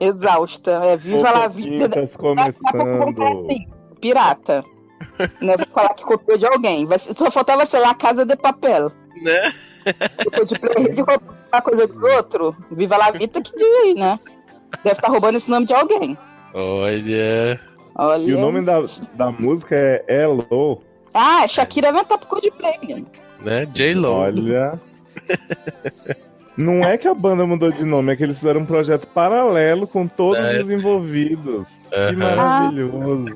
Exausta. 0.00 0.80
É, 0.84 0.96
viva 0.96 1.30
lá 1.30 1.44
a 1.44 1.48
vida. 1.48 1.88
Fofoquitas 2.08 2.56
começando. 2.66 3.46
Pirata. 4.00 4.64
Né? 5.40 5.56
Vou 5.56 5.66
falar 5.72 5.94
que 5.94 6.04
copiou 6.04 6.38
de 6.38 6.46
alguém. 6.46 6.86
Só 6.98 7.30
faltava, 7.30 7.64
sei 7.66 7.80
lá, 7.80 7.94
Casa 7.94 8.24
de 8.24 8.36
Papel. 8.36 8.90
Né? 9.20 9.52
Depois 10.18 10.48
de 10.48 10.58
play 10.58 10.92
de 10.92 11.00
roubar 11.00 11.20
uma 11.52 11.62
coisa 11.62 11.86
do 11.86 12.06
outro. 12.06 12.56
Viva 12.70 12.96
lá 12.96 13.06
a 13.08 13.10
vida 13.10 13.40
que 13.40 13.54
diz 13.56 13.74
aí, 13.84 13.94
né? 13.94 14.18
Deve 14.84 14.96
estar 14.96 15.08
roubando 15.08 15.36
esse 15.36 15.50
nome 15.50 15.66
de 15.66 15.74
alguém. 15.74 16.16
Olha. 16.54 17.60
Olha. 17.96 18.22
E 18.22 18.34
o 18.34 18.40
nome 18.40 18.64
da, 18.64 18.82
da 19.14 19.30
música 19.30 19.74
é 19.76 20.04
Hello. 20.08 20.82
Ah, 21.12 21.46
Shakira 21.46 21.92
vai 21.92 22.02
estar 22.02 22.16
pro 22.16 22.26
Coldplay, 22.26 22.78
menino. 22.80 23.06
Né? 23.40 23.66
J-Lo. 23.66 24.12
Olha. 24.12 24.80
Não 26.56 26.84
é 26.84 26.96
que 26.98 27.08
a 27.08 27.14
banda 27.14 27.46
mudou 27.46 27.70
de 27.70 27.84
nome, 27.84 28.12
é 28.12 28.16
que 28.16 28.22
eles 28.22 28.38
fizeram 28.38 28.60
um 28.60 28.66
projeto 28.66 29.06
paralelo 29.08 29.86
com 29.86 30.06
todos 30.06 30.42
É, 30.42 30.58
os 30.58 30.70
envolvidos. 30.70 31.66
Que 31.90 31.96
Aham. 31.96 32.16
maravilhoso. 32.16 33.26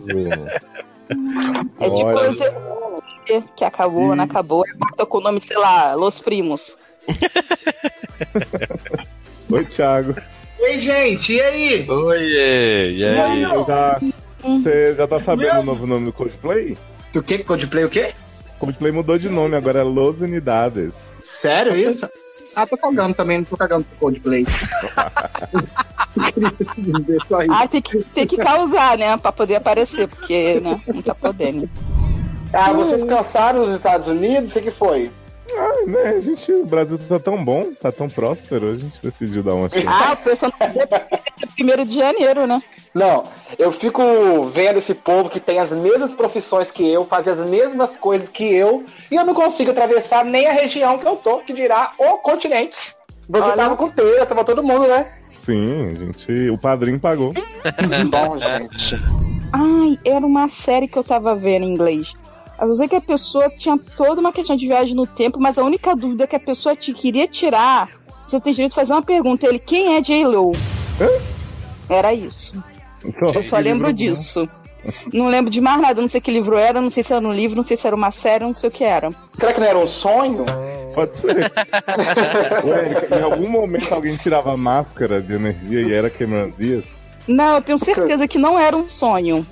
É 1.81 1.91
tipo 1.91 2.11
Olha. 2.11 3.43
que 3.57 3.65
acabou, 3.65 4.15
não 4.17 4.25
acabou. 4.25 4.65
Bota 4.77 5.07
com 5.07 5.19
o 5.19 5.21
nome, 5.21 5.41
sei 5.41 5.57
lá, 5.59 5.95
Los 5.95 6.21
Primos. 6.21 6.77
Oi, 9.51 9.65
Thiago. 9.67 10.17
Ei, 10.59 10.81
gente, 10.81 11.35
e 11.35 11.41
aí? 11.41 11.87
Oiê, 11.89 12.93
e 12.93 13.05
aí? 13.05 13.43
Eu 13.43 13.65
já- 13.67 14.01
Você 14.43 14.95
já 14.95 15.07
tá 15.07 15.21
sabendo 15.23 15.61
o 15.61 15.65
novo 15.65 15.87
nome 15.87 16.07
do 16.07 16.13
Coldplay? 16.13 16.77
Do 17.13 17.23
que? 17.23 17.39
Coldplay 17.39 17.85
o 17.85 17.91
quê? 17.91 18.15
Coldplay 18.59 18.93
mudou 18.93 19.19
de 19.19 19.29
nome, 19.29 19.57
agora 19.57 19.81
é 19.81 19.83
Los 19.83 20.21
Unidades. 20.21 20.93
Sério 21.23 21.77
isso? 21.77 22.09
Ah, 22.55 22.67
tô 22.67 22.77
cagando 22.77 23.15
também, 23.15 23.39
não 23.39 23.45
tô 23.45 23.57
cagando 23.57 23.85
pro 23.85 23.99
Coldplay. 23.99 24.47
Ah, 27.51 27.69
tem 27.69 27.83
que, 27.83 28.03
tem 28.05 28.27
que 28.27 28.37
causar, 28.37 28.97
né? 28.99 29.17
Pra 29.17 29.33
poder 29.33 29.57
aparecer, 29.57 30.09
porque, 30.09 30.61
né? 30.61 30.81
Não 30.87 31.03
tá 31.03 31.15
podendo. 31.15 31.69
Ah, 32.53 32.73
vocês 32.73 33.05
cansaram 33.05 33.67
nos 33.67 33.77
Estados 33.77 34.09
Unidos? 34.09 34.51
O 34.51 34.55
que, 34.55 34.63
que 34.63 34.71
foi? 34.71 35.11
Ah, 35.55 35.87
né, 35.87 36.03
a 36.17 36.21
gente, 36.21 36.53
o 36.53 36.67
Brasil 36.67 36.99
tá 36.99 37.19
tão 37.19 37.43
bom, 37.43 37.73
tá 37.81 37.93
tão 37.93 38.09
próspero, 38.09 38.73
a 38.73 38.75
gente 38.75 39.01
decidiu 39.01 39.43
dar 39.43 39.55
uma 39.55 39.69
chance. 39.69 39.87
Ah, 39.87 40.13
o 40.13 40.17
pessoal 40.25 40.53
não 40.59 40.67
é 40.67 41.47
primeiro 41.55 41.85
de 41.85 41.95
janeiro, 41.95 42.47
né? 42.47 42.61
Não, 42.93 43.25
eu 43.59 43.71
fico 43.71 44.03
vendo 44.53 44.79
esse 44.79 44.95
povo 44.95 45.31
que 45.31 45.39
tem 45.39 45.59
as 45.59 45.71
mesmas 45.71 46.13
profissões 46.15 46.71
que 46.71 46.91
eu, 46.91 47.05
faz 47.05 47.29
as 47.29 47.49
mesmas 47.49 47.97
coisas 47.97 48.29
que 48.29 48.45
eu, 48.45 48.85
e 49.11 49.15
eu 49.15 49.25
não 49.25 49.35
consigo 49.35 49.71
atravessar 49.71 50.25
nem 50.25 50.47
a 50.47 50.53
região 50.53 50.99
que 50.99 51.07
eu 51.07 51.17
tô, 51.17 51.39
que 51.39 51.53
dirá 51.53 51.93
o 51.99 52.19
continente. 52.19 52.96
Você 53.29 53.45
Olha. 53.45 53.57
tava 53.57 53.77
com 53.77 53.91
teia, 53.91 54.25
tava 54.27 54.45
todo 54.45 54.63
mundo, 54.63 54.87
né? 54.87 55.13
Sim, 55.45 55.97
gente, 55.99 56.51
o 56.51 56.59
padrinho 56.59 56.99
pagou. 57.01 57.33
Bom, 58.11 58.39
gente. 58.39 58.95
Ai, 59.53 59.99
era 60.05 60.25
uma 60.25 60.49
série 60.49 60.87
que 60.87 60.97
eu 60.97 61.05
tava 61.05 61.35
vendo 61.35 61.65
em 61.65 61.73
inglês. 61.73 62.15
Eu 62.61 62.75
sei 62.75 62.89
que 62.89 62.97
a 62.97 63.01
pessoa 63.01 63.51
tinha 63.51 63.79
toda 63.97 64.21
uma 64.21 64.33
questão 64.33 64.57
de 64.57 64.67
viagem 64.67 64.95
no 64.95 65.07
tempo, 65.07 65.39
mas 65.39 65.59
a 65.59 65.65
única 65.65 65.95
dúvida 65.95 66.27
que 66.27 66.37
a 66.37 66.41
pessoa 66.41 66.75
te 66.75 66.93
queria 66.93 67.29
tirar, 67.29 67.91
você 68.25 68.41
tem 68.41 68.53
direito 68.53 68.71
de 68.71 68.77
fazer 68.77 68.93
uma 68.93 69.03
pergunta. 69.03 69.47
Ele, 69.47 69.59
quem 69.59 69.97
é 69.97 70.01
J-Lo? 70.01 70.53
Era 71.89 72.15
isso. 72.15 72.63
Eu 73.35 73.43
só 73.43 73.59
lembro 73.59 73.93
disso. 73.93 74.49
Não 75.13 75.29
lembro 75.29 75.51
de 75.51 75.61
mais 75.61 75.81
nada, 75.81 76.01
não 76.01 76.09
sei 76.09 76.21
que 76.21 76.31
livro 76.31 76.57
era, 76.57 76.81
não 76.81 76.91
sei 76.91 77.03
se 77.03 77.13
era 77.13 77.27
um 77.27 77.33
livro, 77.33 77.57
não 77.57 77.63
sei 77.63 77.77
se 77.77 77.87
era 77.87 77.97
uma 77.97 78.11
série, 78.11 78.45
não 78.45 78.55
sei 78.55 78.69
o 78.69 78.73
que 78.73 78.85
era. 78.85 79.13
Será 79.33 79.53
que 79.53 79.61
não 79.61 79.67
era 79.67 79.79
um 79.79 79.87
sonho? 79.87 80.45
Pode 80.95 81.19
ser. 81.19 81.37
Érica, 82.97 83.19
em 83.19 83.23
algum 83.23 83.49
momento 83.49 83.93
alguém 83.95 84.17
tirava 84.17 84.53
a 84.53 84.57
máscara 84.57 85.21
de 85.21 85.35
energia 85.35 85.83
e 85.83 85.93
era 85.93 86.09
Cameron 86.09 86.51
Dias? 86.51 86.85
Não, 87.29 87.57
eu 87.57 87.63
tenho 87.63 87.79
certeza 87.79 88.27
que 88.27 88.39
não 88.39 88.59
era 88.59 88.77
um 88.77 88.89
sonho. 88.89 89.47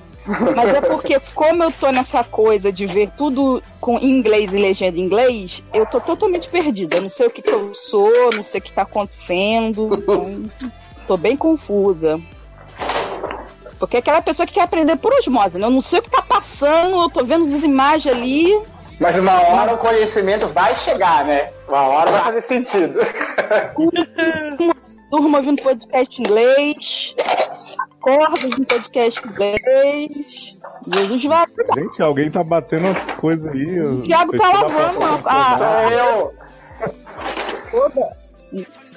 Mas 0.56 0.72
é 0.72 0.80
porque, 0.80 1.20
como 1.34 1.62
eu 1.62 1.70
tô 1.70 1.90
nessa 1.90 2.24
coisa 2.24 2.72
de 2.72 2.86
ver 2.86 3.10
tudo 3.10 3.62
com 3.78 3.98
inglês 3.98 4.54
e 4.54 4.58
legenda 4.58 4.98
em 4.98 5.02
inglês, 5.02 5.62
eu 5.72 5.84
tô 5.84 6.00
totalmente 6.00 6.48
perdida. 6.48 6.96
Eu 6.96 7.02
não 7.02 7.08
sei 7.08 7.26
o 7.26 7.30
que, 7.30 7.42
que 7.42 7.52
eu 7.52 7.74
sou, 7.74 8.30
não 8.32 8.42
sei 8.42 8.60
o 8.60 8.64
que 8.64 8.72
tá 8.72 8.82
acontecendo. 8.82 9.94
Então, 9.94 10.44
tô 11.06 11.16
bem 11.16 11.36
confusa. 11.36 12.18
Porque 13.86 13.96
é 13.96 14.00
aquela 14.00 14.22
pessoa 14.22 14.46
que 14.46 14.54
quer 14.54 14.62
aprender 14.62 14.96
por 14.96 15.12
osmose, 15.12 15.58
né? 15.58 15.66
Eu 15.66 15.70
não 15.70 15.80
sei 15.80 15.98
o 15.98 16.02
que 16.02 16.10
tá 16.10 16.22
passando, 16.22 17.02
eu 17.02 17.10
tô 17.10 17.24
vendo 17.24 17.46
as 17.46 17.62
imagens 17.64 18.14
ali. 18.14 18.58
Mas 18.98 19.16
uma 19.18 19.40
hora 19.40 19.74
o 19.74 19.78
conhecimento 19.78 20.48
vai 20.48 20.74
chegar, 20.76 21.24
né? 21.24 21.50
Uma 21.68 21.82
hora 21.82 22.10
vai 22.10 22.20
fazer 22.22 22.42
sentido. 22.42 23.00
Durmo 25.10 25.36
ouvindo 25.36 25.62
podcast 25.62 26.20
em 26.20 26.24
inglês. 26.24 27.14
Acordo 28.00 28.46
ouvindo 28.46 28.66
podcast 28.66 29.20
em 29.20 29.30
inglês. 29.30 30.56
Jesus 30.94 31.24
vai. 31.24 31.44
Gente, 31.76 32.02
alguém 32.02 32.30
tá 32.30 32.42
batendo 32.42 32.88
as 32.88 32.98
coisas 33.14 33.46
aí. 33.52 33.80
O 33.80 34.02
Thiago 34.02 34.36
tá 34.36 34.48
lavando 34.48 35.22
a. 35.24 35.58
Sou 35.58 35.90
eu. 35.90 36.34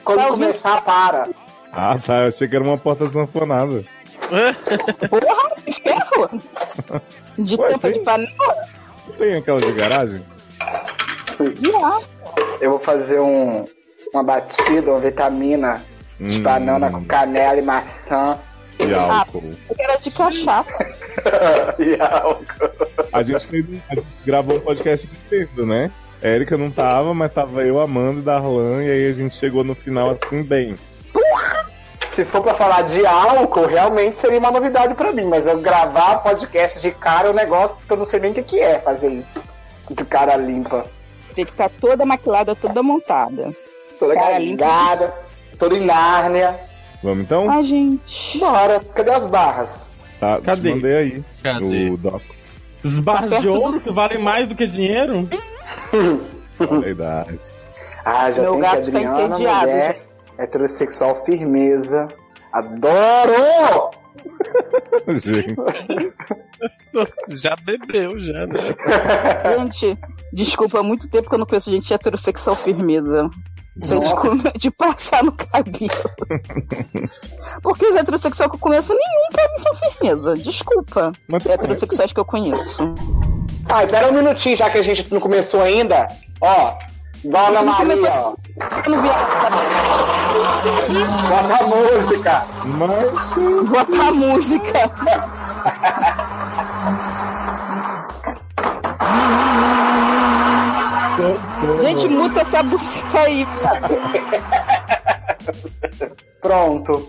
Quando 0.03 0.17
Tá 0.17 0.27
ouvindo? 0.27 0.47
começar, 0.47 0.81
para. 0.83 1.29
Ah, 1.73 1.99
tá. 1.99 2.21
Eu 2.21 2.27
achei 2.29 2.47
que 2.47 2.55
era 2.55 2.63
uma 2.63 2.77
porta 2.77 3.11
sanfonada. 3.11 3.83
Porra, 4.29 5.55
que 5.63 5.71
ferro! 5.73 6.29
De 7.37 7.55
Ué, 7.55 7.67
tampa 7.69 7.79
tem? 7.89 7.93
de 7.93 7.99
panela? 7.99 8.55
Tem 9.17 9.33
aquela 9.35 9.61
de 9.61 9.71
garagem? 9.73 10.25
Ah, 10.59 11.99
Eu 12.59 12.71
vou 12.71 12.79
fazer 12.79 13.19
um, 13.19 13.67
uma 14.13 14.23
batida, 14.23 14.91
uma 14.91 14.99
vitamina 14.99 15.83
de 16.19 16.39
Hum. 16.39 16.43
banana 16.43 16.89
com 16.89 17.05
canela 17.05 17.57
e 17.59 17.61
maçã. 17.61 18.37
De 18.79 18.93
álcool. 18.93 19.43
eu 19.69 19.75
era 19.79 19.97
de 19.97 20.11
cachaça. 20.11 20.77
e 21.79 21.99
álcool. 22.01 22.43
A 23.13 23.23
gente, 23.23 23.45
fez, 23.47 23.65
a 23.89 23.95
gente 23.95 24.07
gravou 24.25 24.57
um 24.57 24.59
podcast 24.59 25.07
inteiro, 25.07 25.65
né? 25.65 25.91
A 26.23 26.27
Erika 26.27 26.57
não 26.57 26.69
tava, 26.71 27.13
mas 27.13 27.31
tava 27.31 27.63
eu, 27.63 27.79
Amanda 27.79 28.19
e 28.19 28.23
Darlan, 28.23 28.83
e 28.83 28.89
aí 28.91 29.09
a 29.09 29.13
gente 29.13 29.35
chegou 29.37 29.63
no 29.63 29.73
final 29.75 30.11
assim, 30.21 30.41
bem. 30.43 30.75
Se 32.17 32.25
for 32.25 32.41
pra 32.41 32.55
falar 32.55 32.81
de 32.81 33.05
álcool, 33.05 33.67
realmente 33.67 34.17
seria 34.17 34.39
uma 34.39 34.49
novidade 34.49 34.95
pra 34.95 35.11
mim, 35.13 35.25
mas 35.25 35.45
eu 35.45 35.59
gravar 35.61 36.15
podcast 36.23 36.81
de 36.81 36.89
cara 36.89 37.27
é 37.27 37.31
um 37.31 37.35
negócio 37.35 37.77
que 37.85 37.93
eu 37.93 37.97
não 37.97 38.05
sei 38.05 38.19
nem 38.19 38.31
o 38.31 38.33
que, 38.33 38.41
que 38.41 38.59
é 38.59 38.79
fazer 38.79 39.07
isso. 39.07 39.39
De 39.91 40.03
cara 40.03 40.35
limpa. 40.35 40.87
Tem 41.35 41.45
que 41.45 41.51
estar 41.51 41.69
toda 41.69 42.07
maquilada, 42.07 42.55
toda 42.55 42.81
montada. 42.81 43.53
Toda 43.99 44.15
Cara 44.15 44.39
limpa. 44.39 44.65
carregada, 44.65 45.13
toda 45.59 45.77
em 45.77 45.85
Nárnia. 45.85 46.59
Vamos 47.03 47.23
então? 47.23 47.47
Ai, 47.51 47.61
gente. 47.61 48.39
Bora, 48.39 48.79
cadê 48.95 49.11
as 49.11 49.27
barras? 49.27 49.85
Tá, 50.19 50.41
Cadê? 50.43 50.73
mandei 50.73 50.97
aí. 50.97 51.23
Cadê? 51.43 51.91
O 51.91 51.97
doc. 51.97 52.23
Os 52.83 52.99
barras 52.99 53.29
Tá 53.29 53.39
de 53.41 53.47
ouro 53.47 53.79
que 53.79 53.91
valem 53.93 54.17
mais 54.17 54.47
do 54.47 54.55
que 54.55 54.65
dinheiro? 54.65 55.29
A 56.83 56.87
idade. 56.89 57.39
Ah, 58.03 58.31
já 58.31 58.41
Meu 58.41 58.53
tem 58.53 58.61
gato 58.61 58.81
que 58.81 58.91
tá 58.91 59.01
entediado, 59.01 59.33
mulher, 59.69 60.06
heterossexual, 60.37 61.23
firmeza. 61.25 62.07
Adoro! 62.53 63.91
Gente, 65.07 65.55
Já 67.29 67.55
bebeu, 67.55 68.19
já, 68.19 68.45
né? 68.45 68.75
Gente, 69.57 69.97
desculpa, 70.33 70.79
há 70.79 70.83
muito 70.83 71.09
tempo 71.09 71.29
que 71.29 71.35
eu 71.35 71.39
não 71.39 71.45
conheço 71.45 71.71
gente 71.71 71.93
heterossexual 71.93 72.55
firmeza. 72.55 73.29
Sem 73.81 73.99
Nossa. 73.99 74.35
de, 74.53 74.59
de 74.59 74.71
passar 74.71 75.23
no 75.23 75.31
cabelo. 75.31 75.69
Porque 77.61 77.85
os 77.85 77.95
heterossexuais 77.95 78.49
que 78.49 78.55
eu 78.55 78.59
conheço, 78.59 78.89
nenhum 78.89 79.29
pra 79.31 79.43
mim 79.43 79.57
são 79.59 79.75
firmeza. 79.75 80.37
Desculpa. 80.37 81.11
mas 81.27 81.45
Heterossexuais 81.45 82.11
que 82.11 82.19
eu 82.19 82.25
conheço. 82.25 82.95
Ai, 83.69 83.87
pera 83.87 84.09
um 84.09 84.13
minutinho, 84.13 84.57
já 84.57 84.69
que 84.69 84.79
a 84.79 84.81
gente 84.81 85.13
não 85.13 85.19
começou 85.19 85.61
ainda. 85.61 86.07
Ó, 86.41 86.77
Dona 87.23 87.61
Maria, 87.63 88.13
ó. 88.13 88.35
Bota 91.29 91.55
a 91.57 91.67
música. 91.67 92.45
mas 92.65 93.69
Bota 93.69 94.03
a 94.03 94.11
música. 94.11 94.91
Gente, 101.81 102.07
muta 102.07 102.41
essa 102.41 102.61
buceta 102.63 103.19
aí. 103.19 103.45
Tá 103.45 103.81
Pronto. 106.41 107.07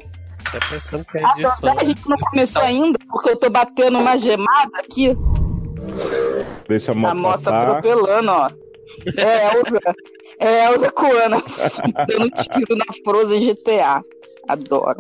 pensando 0.71 1.05
que 1.05 1.19
é 1.19 1.23
Ah, 1.25 1.33
edição. 1.37 1.75
a 1.79 1.85
gente 1.85 2.09
não 2.09 2.17
começou 2.17 2.63
ainda, 2.63 2.99
porque 3.11 3.31
eu 3.31 3.37
tô 3.37 3.51
batendo 3.51 3.99
uma 3.99 4.17
gemada 4.17 4.79
aqui. 4.79 5.17
deixa 6.69 6.93
a 6.93 6.95
moto, 6.95 7.11
A 7.11 7.15
moto 7.15 7.43
passar. 7.43 7.69
atropelando, 7.69 8.31
ó. 8.33 8.51
É 9.17 9.57
Elza. 9.57 9.81
É 10.41 10.65
Elza 10.67 10.91
Coana 10.93 11.39
dando 12.07 12.31
tiro 12.31 12.77
na 12.77 12.85
Frozen 13.05 13.47
GTA. 13.47 14.03
Adoro. 14.49 14.99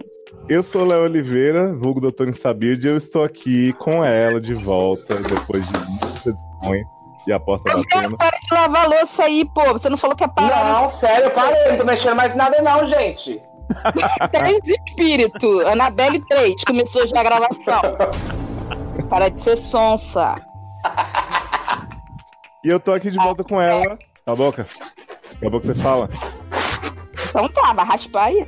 Eu 0.48 0.62
sou 0.62 0.85
Léo 0.85 1.05
Oliveira, 1.05 1.74
vulgo 1.74 2.01
Doutor 2.01 2.28
Instabile, 2.28 2.82
e 2.82 2.89
eu 2.89 2.97
estou 2.97 3.23
aqui 3.23 3.73
com 3.74 4.02
ela 4.05 4.40
de 4.40 4.55
volta, 4.55 5.16
depois 5.16 5.66
de 5.66 5.78
muitas 5.78 6.27
edições 6.27 6.86
e 7.27 7.32
a 7.32 7.39
porta 7.39 7.74
batendo. 7.74 8.16
Para 8.16 8.39
de 8.39 8.55
lavar 8.55 8.85
a 8.86 8.89
louça 8.89 9.24
aí, 9.24 9.44
pô. 9.44 9.73
Você 9.73 9.89
não 9.90 9.98
falou 9.98 10.16
que 10.16 10.24
é 10.24 10.28
parar. 10.28 10.82
Não, 10.82 10.90
sério, 10.93 11.31
parei, 11.31 11.70
não 11.70 11.77
tô 11.77 11.85
mexendo 11.85 12.16
mais 12.16 12.32
em 12.32 12.36
nada 12.36 12.62
não, 12.62 12.86
gente. 12.86 13.40
Três 14.32 14.59
de 14.60 14.73
espírito. 14.73 15.60
Anabelle 15.66 16.20
3. 16.27 16.65
Começou 16.65 17.06
já 17.06 17.20
a 17.20 17.23
gravação. 17.23 17.82
Para 19.10 19.28
de 19.28 19.40
ser 19.40 19.56
sonsa. 19.56 20.35
E 22.64 22.68
eu 22.68 22.80
tô 22.80 22.93
aqui 22.93 23.10
de 23.10 23.16
volta 23.16 23.44
com 23.44 23.60
ela. 23.60 23.85
Cala 23.85 23.98
a 24.26 24.35
boca. 24.35 24.64
Cala 24.64 25.47
a 25.47 25.51
boca 25.51 25.66
você 25.66 25.80
fala. 25.80 26.09
Então 27.28 27.48
tá, 27.48 27.72
vai 27.72 27.85
raspar 27.85 28.24
aí. 28.24 28.47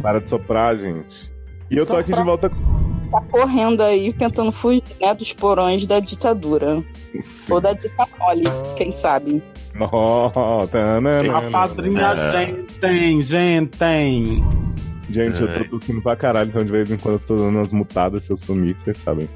Para 0.00 0.20
de 0.20 0.28
soprar, 0.28 0.76
gente. 0.76 1.30
E 1.70 1.76
eu 1.76 1.86
tô 1.86 1.96
aqui 1.96 2.12
de 2.12 2.22
volta 2.22 2.50
Tá 3.12 3.20
correndo 3.30 3.82
aí, 3.82 4.10
tentando 4.10 4.50
fugir 4.50 4.82
né, 4.98 5.12
dos 5.14 5.34
porões 5.34 5.86
da 5.86 6.00
ditadura. 6.00 6.82
Ou 7.50 7.60
da 7.60 7.74
dita 7.74 8.08
mole, 8.18 8.44
quem 8.74 8.90
sabe. 8.90 9.42
Oh, 9.78 10.66
tanana. 10.66 11.18
A 11.36 11.50
padrinha 11.50 12.32
gente 12.32 12.72
tem, 12.74 13.20
gente 13.20 13.76
tem. 13.76 14.42
Gente, 15.10 15.42
eu 15.42 15.58
tô 15.58 15.78
tossindo 15.78 16.00
pra 16.00 16.16
caralho, 16.16 16.48
então 16.48 16.64
de 16.64 16.72
vez 16.72 16.90
em 16.90 16.96
quando 16.96 17.16
eu 17.16 17.20
tô 17.20 17.36
dando 17.36 17.58
umas 17.58 17.72
mutadas 17.72 18.24
se 18.24 18.30
eu 18.30 18.36
sumir, 18.36 18.74
vocês 18.82 18.96
sabem. 18.98 19.28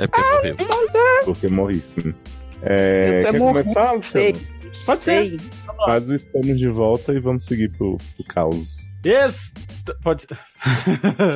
É 0.00 0.08
porque 0.08 0.32
morreu. 0.32 0.56
Porque 1.24 1.48
morri, 1.48 1.84
sim. 1.94 2.12
É, 2.62 3.22
quer 3.24 3.38
começar. 3.38 3.92
Luciano? 3.92 4.38
Pode 4.86 5.02
ser. 5.02 5.36
O 5.78 6.14
estamos 6.14 6.58
de 6.58 6.68
volta 6.68 7.12
e 7.12 7.20
vamos 7.20 7.44
seguir 7.44 7.70
pro, 7.70 7.96
pro 8.16 8.24
caos. 8.26 8.68
Esse... 9.04 9.52
Pode. 10.02 10.26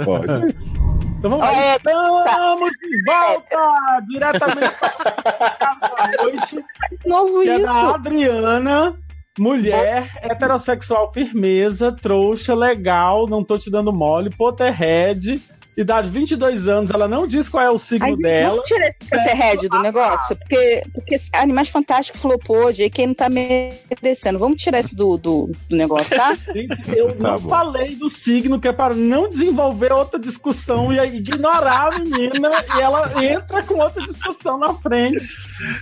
Pode. 0.05 0.55
Então 1.25 1.39
vamos 1.39 1.47
lá. 1.47 1.55
É, 1.55 1.77
Estamos 1.77 2.71
de 2.71 3.03
volta! 3.07 3.57
Diretamente 4.07 4.61
da 4.61 5.51
casa 5.59 5.95
da 5.97 6.23
noite. 6.23 6.65
Novo 7.07 7.41
Que 7.41 7.49
é 7.49 7.59
da 7.61 7.65
isso. 7.65 7.95
Adriana. 7.95 8.99
Mulher, 9.39 10.11
heterossexual, 10.23 11.11
firmeza, 11.15 11.91
trouxa, 11.91 12.55
legal, 12.55 13.27
não 13.27 13.43
tô 13.43 13.59
te 13.59 13.69
dando 13.69 13.93
mole, 13.93 14.29
Potterhead, 14.31 15.43
idade 15.77 16.09
22 16.09 16.69
anos, 16.69 16.91
ela 16.91 17.09
não 17.09 17.27
diz 17.27 17.49
qual 17.49 17.63
é 17.65 17.71
o 17.71 17.79
signo 17.79 18.07
Aí, 18.07 18.17
dela. 18.17 18.51
Vamos 18.51 18.69
tirar 18.69 18.87
esse 18.89 19.11
Potterhead 19.11 19.69
do 19.69 19.79
negócio, 19.81 20.37
porque, 20.37 20.85
porque 20.93 21.17
Animais 21.33 21.69
Fantásticos 21.69 22.21
flopou, 22.21 22.73
JK 22.73 23.07
não 23.07 23.15
tá 23.15 23.29
merecendo. 23.29 24.39
Vamos 24.39 24.63
tirar 24.63 24.79
esse 24.79 24.95
do, 24.95 25.17
do, 25.17 25.51
do 25.69 25.77
negócio, 25.77 26.17
tá? 26.17 26.37
Gente, 26.55 26.97
eu 26.97 27.15
não 27.19 27.39
bom. 27.39 27.49
falei 27.49 27.97
do 27.97 28.09
signo, 28.09 28.61
que 28.61 28.69
é 28.69 28.73
para 28.73 28.95
não 28.95 29.29
desenvolver 29.29 29.93
outra 29.93 30.19
discussão 30.19 30.93
e 30.93 30.99
ignorar 30.99 31.95
a 31.95 31.99
menina 31.99 32.51
e 32.77 32.81
ela 32.81 33.25
entra 33.25 33.63
com 33.63 33.75
outra 33.75 34.03
discussão 34.03 34.59
na 34.59 34.75
frente. 34.75 35.27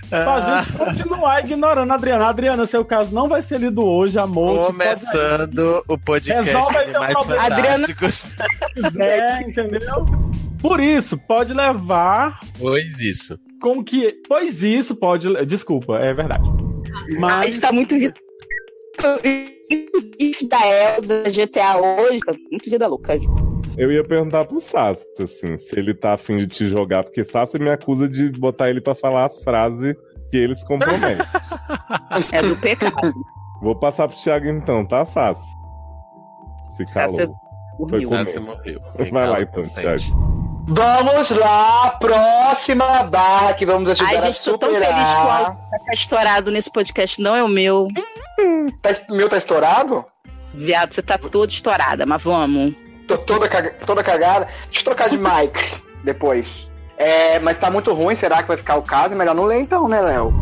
Pra 0.09 0.63
gente 0.63 0.77
continuar 0.77 1.43
ignorando 1.43 1.91
a 1.91 1.95
Adriana. 1.95 2.27
Adriana, 2.27 2.65
seu 2.65 2.83
caso 2.83 3.13
não 3.13 3.27
vai 3.27 3.41
ser 3.41 3.59
lido 3.59 3.83
hoje, 3.83 4.17
amor. 4.17 4.67
Começando 4.67 5.83
o 5.87 5.97
podcast 5.97 6.43
Resolve 6.43 6.77
aí 6.77 6.85
de 6.85 6.91
teu 6.91 7.01
mais 7.01 7.13
problema. 7.13 7.43
fantásticos. 7.43 8.31
quiser, 8.73 9.41
entendeu? 9.41 9.82
Por 10.61 10.79
isso, 10.79 11.17
pode 11.17 11.53
levar 11.53 12.39
Pois 12.57 12.99
isso. 12.99 13.37
com 13.61 13.83
que. 13.83 14.13
Pois 14.27 14.63
isso 14.63 14.95
pode. 14.95 15.45
Desculpa, 15.45 15.97
é 15.99 16.13
verdade. 16.13 16.49
Mas. 17.19 17.49
Está 17.49 17.71
muito 17.71 17.97
vida. 17.97 18.13
Eu 19.03 19.17
vi 19.21 19.89
o 19.95 20.01
GIF 20.21 20.47
da 20.47 20.59
Elsa 20.65 21.23
GTA 21.29 21.77
hoje, 21.77 22.19
tá 22.19 22.33
muito 22.51 22.69
vida 22.69 22.87
louca. 22.87 23.13
Eu 23.75 23.91
ia 23.91 24.03
perguntar 24.03 24.45
pro 24.45 24.61
Sassi, 24.61 25.03
assim, 25.19 25.57
se 25.57 25.77
ele 25.79 25.95
tá 25.95 26.13
afim 26.13 26.37
de 26.37 26.47
te 26.47 26.69
jogar, 26.69 27.03
porque 27.03 27.25
Sassi 27.25 27.57
me 27.57 27.71
acusa 27.71 28.07
de 28.07 28.29
botar 28.29 28.69
ele 28.69 28.79
pra 28.79 28.93
falar 28.93 29.25
as 29.25 29.41
frases 29.41 29.95
que 30.29 30.37
ele 30.37 30.55
se 30.55 30.65
compromete. 30.65 31.21
É 32.31 32.41
do 32.43 32.55
pecado. 32.57 33.13
Vou 33.61 33.75
passar 33.75 34.07
pro 34.07 34.17
Thiago 34.17 34.47
então, 34.47 34.85
tá, 34.85 35.05
Sassi? 35.05 35.41
Se 36.77 36.85
calou. 36.93 37.09
Sassi 37.15 37.27
Foi 37.27 37.35
morreu. 37.79 38.09
comer. 38.09 38.25
Sassi 38.25 38.39
morreu. 38.39 38.81
Vai 39.11 39.27
lá 39.27 39.41
então, 39.41 39.53
consente. 39.61 40.07
Thiago. 40.07 40.43
Vamos 40.65 41.29
lá, 41.31 41.89
próxima 41.99 43.03
barra 43.03 43.53
que 43.53 43.65
vamos 43.65 43.89
ajudar 43.89 44.09
Ai, 44.09 44.17
a 44.17 44.21
gente, 44.21 44.41
tô 44.43 44.57
tão 44.57 44.73
superar. 44.73 44.93
feliz 44.93 45.09
que 45.09 45.15
o 45.15 45.29
áudio 45.29 45.57
tá 45.85 45.93
estourado 45.93 46.51
nesse 46.51 46.71
podcast, 46.71 47.21
não 47.21 47.35
é 47.35 47.43
o 47.43 47.49
meu. 47.49 47.87
Tá, 48.81 48.89
meu 49.09 49.27
tá 49.27 49.37
estourado? 49.37 50.05
Viado, 50.53 50.93
você 50.93 51.01
tá 51.01 51.17
toda 51.17 51.51
estourada, 51.51 52.05
mas 52.05 52.23
vamos. 52.23 52.73
Tô 53.07 53.17
toda, 53.17 53.49
caga- 53.49 53.75
toda 53.85 54.01
cagada. 54.03 54.47
Deixa 54.65 54.79
eu 54.79 54.83
trocar 54.85 55.09
de 55.09 55.17
mic 55.19 55.81
depois. 56.03 56.65
É, 56.97 57.39
mas 57.39 57.57
tá 57.57 57.69
muito 57.69 57.91
ruim, 57.93 58.15
será 58.15 58.41
que 58.41 58.47
vai 58.47 58.55
ficar 58.55 58.75
o 58.77 58.83
caso? 58.83 59.13
É 59.13 59.17
melhor 59.17 59.35
não 59.35 59.43
ler 59.45 59.59
então, 59.59 59.89
né, 59.89 59.99
Léo? 59.99 60.33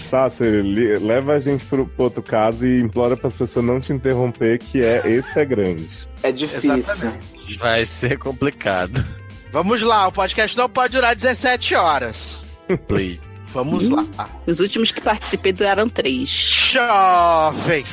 Sassi, 0.00 0.42
li- 0.44 0.98
leva 0.98 1.34
a 1.34 1.38
gente 1.40 1.64
pro, 1.64 1.86
pro 1.86 2.04
outro 2.04 2.22
caso 2.22 2.66
e 2.66 2.80
implora 2.80 3.16
pras 3.16 3.34
pessoas 3.34 3.64
não 3.64 3.80
te 3.80 3.92
interromper, 3.92 4.58
que 4.58 4.82
é 4.82 5.02
esse 5.10 5.38
é 5.38 5.44
grande. 5.44 5.88
É 6.22 6.32
difícil. 6.32 6.76
Exatamente. 6.76 7.56
Vai 7.58 7.84
ser 7.86 8.18
complicado. 8.18 9.04
Vamos 9.52 9.82
lá, 9.82 10.06
o 10.08 10.12
podcast 10.12 10.56
não 10.56 10.68
pode 10.68 10.92
durar 10.92 11.14
17 11.16 11.74
horas. 11.74 12.46
Please. 12.86 13.26
Vamos 13.52 13.88
lá. 13.88 14.06
Os 14.46 14.60
últimos 14.60 14.92
que 14.92 15.00
participei 15.00 15.52
duraram 15.52 15.88
três. 15.88 16.28
Jovem. 16.30 17.84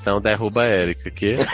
Então 0.00 0.20
derruba 0.20 0.62
a 0.62 0.68
Erika 0.68 1.08
aqui. 1.08 1.36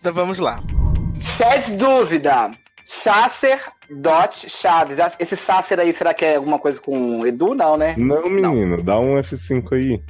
Então 0.00 0.14
vamos 0.14 0.38
lá. 0.38 0.62
Sede 1.20 1.76
dúvida. 1.76 2.50
Sacer 2.90 3.60
Dot 3.90 4.48
Chaves. 4.48 4.96
Esse 5.18 5.36
Sacer 5.36 5.78
aí, 5.78 5.92
será 5.94 6.14
que 6.14 6.24
é 6.24 6.36
alguma 6.36 6.58
coisa 6.58 6.80
com 6.80 7.24
Edu? 7.26 7.54
Não, 7.54 7.76
né? 7.76 7.94
Não, 7.98 8.28
menino, 8.30 8.82
dá 8.82 8.98
um 8.98 9.16
F5 9.20 9.72
aí. 9.74 10.02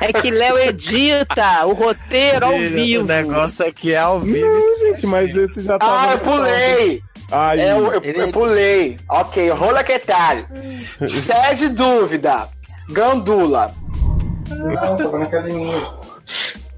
É 0.00 0.12
que 0.12 0.30
Léo 0.30 0.58
edita 0.58 1.64
o 1.66 1.72
roteiro 1.72 2.44
ao 2.46 2.52
vivo. 2.58 3.04
O 3.04 3.06
negócio 3.06 3.66
aqui 3.66 3.92
é 3.94 3.98
ao 3.98 4.20
vivo. 4.20 4.46
Não, 4.46 4.78
gente, 4.92 5.06
mas 5.06 5.34
esse 5.34 5.60
já 5.62 5.78
tava. 5.78 6.10
Ah, 6.10 6.12
eu 6.12 6.18
pulei! 6.18 7.02
Aí, 7.32 7.60
É, 7.60 7.72
eu, 7.72 7.92
eu- 7.92 8.02
eu 8.02 8.32
pulei. 8.32 8.98
Ok, 9.08 9.48
rola 9.50 9.82
que 9.82 9.98
tal? 10.00 10.36
Sede 11.08 11.68
dúvida. 11.70 12.48
Gandula. 12.90 13.72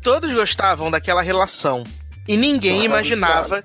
Todos 0.03 0.33
gostavam 0.33 0.91
daquela 0.91 1.23
relação. 1.23 1.83
E 2.29 2.37
ninguém 2.37 2.85
imaginava. 2.85 3.65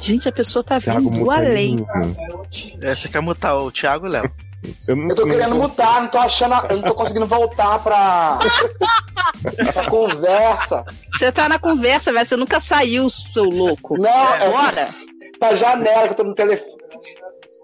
Gente, 0.00 0.28
a 0.28 0.32
pessoa 0.32 0.62
tá 0.62 0.80
Thiago 0.80 1.10
vindo 1.10 1.30
além. 1.30 1.86
aí, 1.94 2.76
É, 2.80 2.94
Você 2.94 3.08
quer 3.08 3.20
mutar 3.20 3.56
o 3.56 3.70
Thiago 3.70 4.06
e 4.06 4.08
o 4.08 4.12
Léo? 4.12 4.30
Eu, 4.88 4.96
não, 4.96 5.08
Eu 5.08 5.14
tô 5.14 5.24
querendo 5.26 5.54
mutar, 5.54 6.02
não 6.02 6.08
tô 6.08 6.18
achando. 6.18 6.54
Eu 6.70 6.76
não 6.76 6.82
tô 6.82 6.94
conseguindo 6.94 7.26
voltar 7.26 7.78
pra. 7.80 8.38
pra 9.72 9.86
conversa. 9.90 10.84
Você 11.16 11.30
tá 11.30 11.48
na 11.48 11.58
conversa, 11.58 12.12
velho. 12.12 12.26
Você 12.26 12.36
nunca 12.36 12.58
saiu, 12.60 13.08
seu 13.10 13.44
louco. 13.44 13.96
Não, 13.96 14.34
é- 14.34 14.50
Bora. 14.50 14.88
Pra 15.38 15.54
janela 15.54 16.06
que 16.08 16.12
eu 16.12 16.16
tô 16.16 16.24
no 16.24 16.34
telefone. 16.34 16.76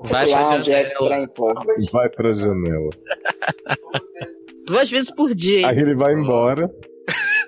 Vai 0.02 0.26
pra 0.28 0.40
é 0.40 0.44
janela. 0.62 0.88
estranho, 0.88 1.28
porra. 1.28 1.64
Vai 1.92 2.08
pra 2.10 2.32
janela. 2.32 2.90
Duas 4.66 4.90
vezes 4.90 5.10
por 5.10 5.34
dia. 5.34 5.60
hein? 5.60 5.64
Aí 5.66 5.78
ele 5.78 5.94
vai 5.96 6.12
embora. 6.14 6.70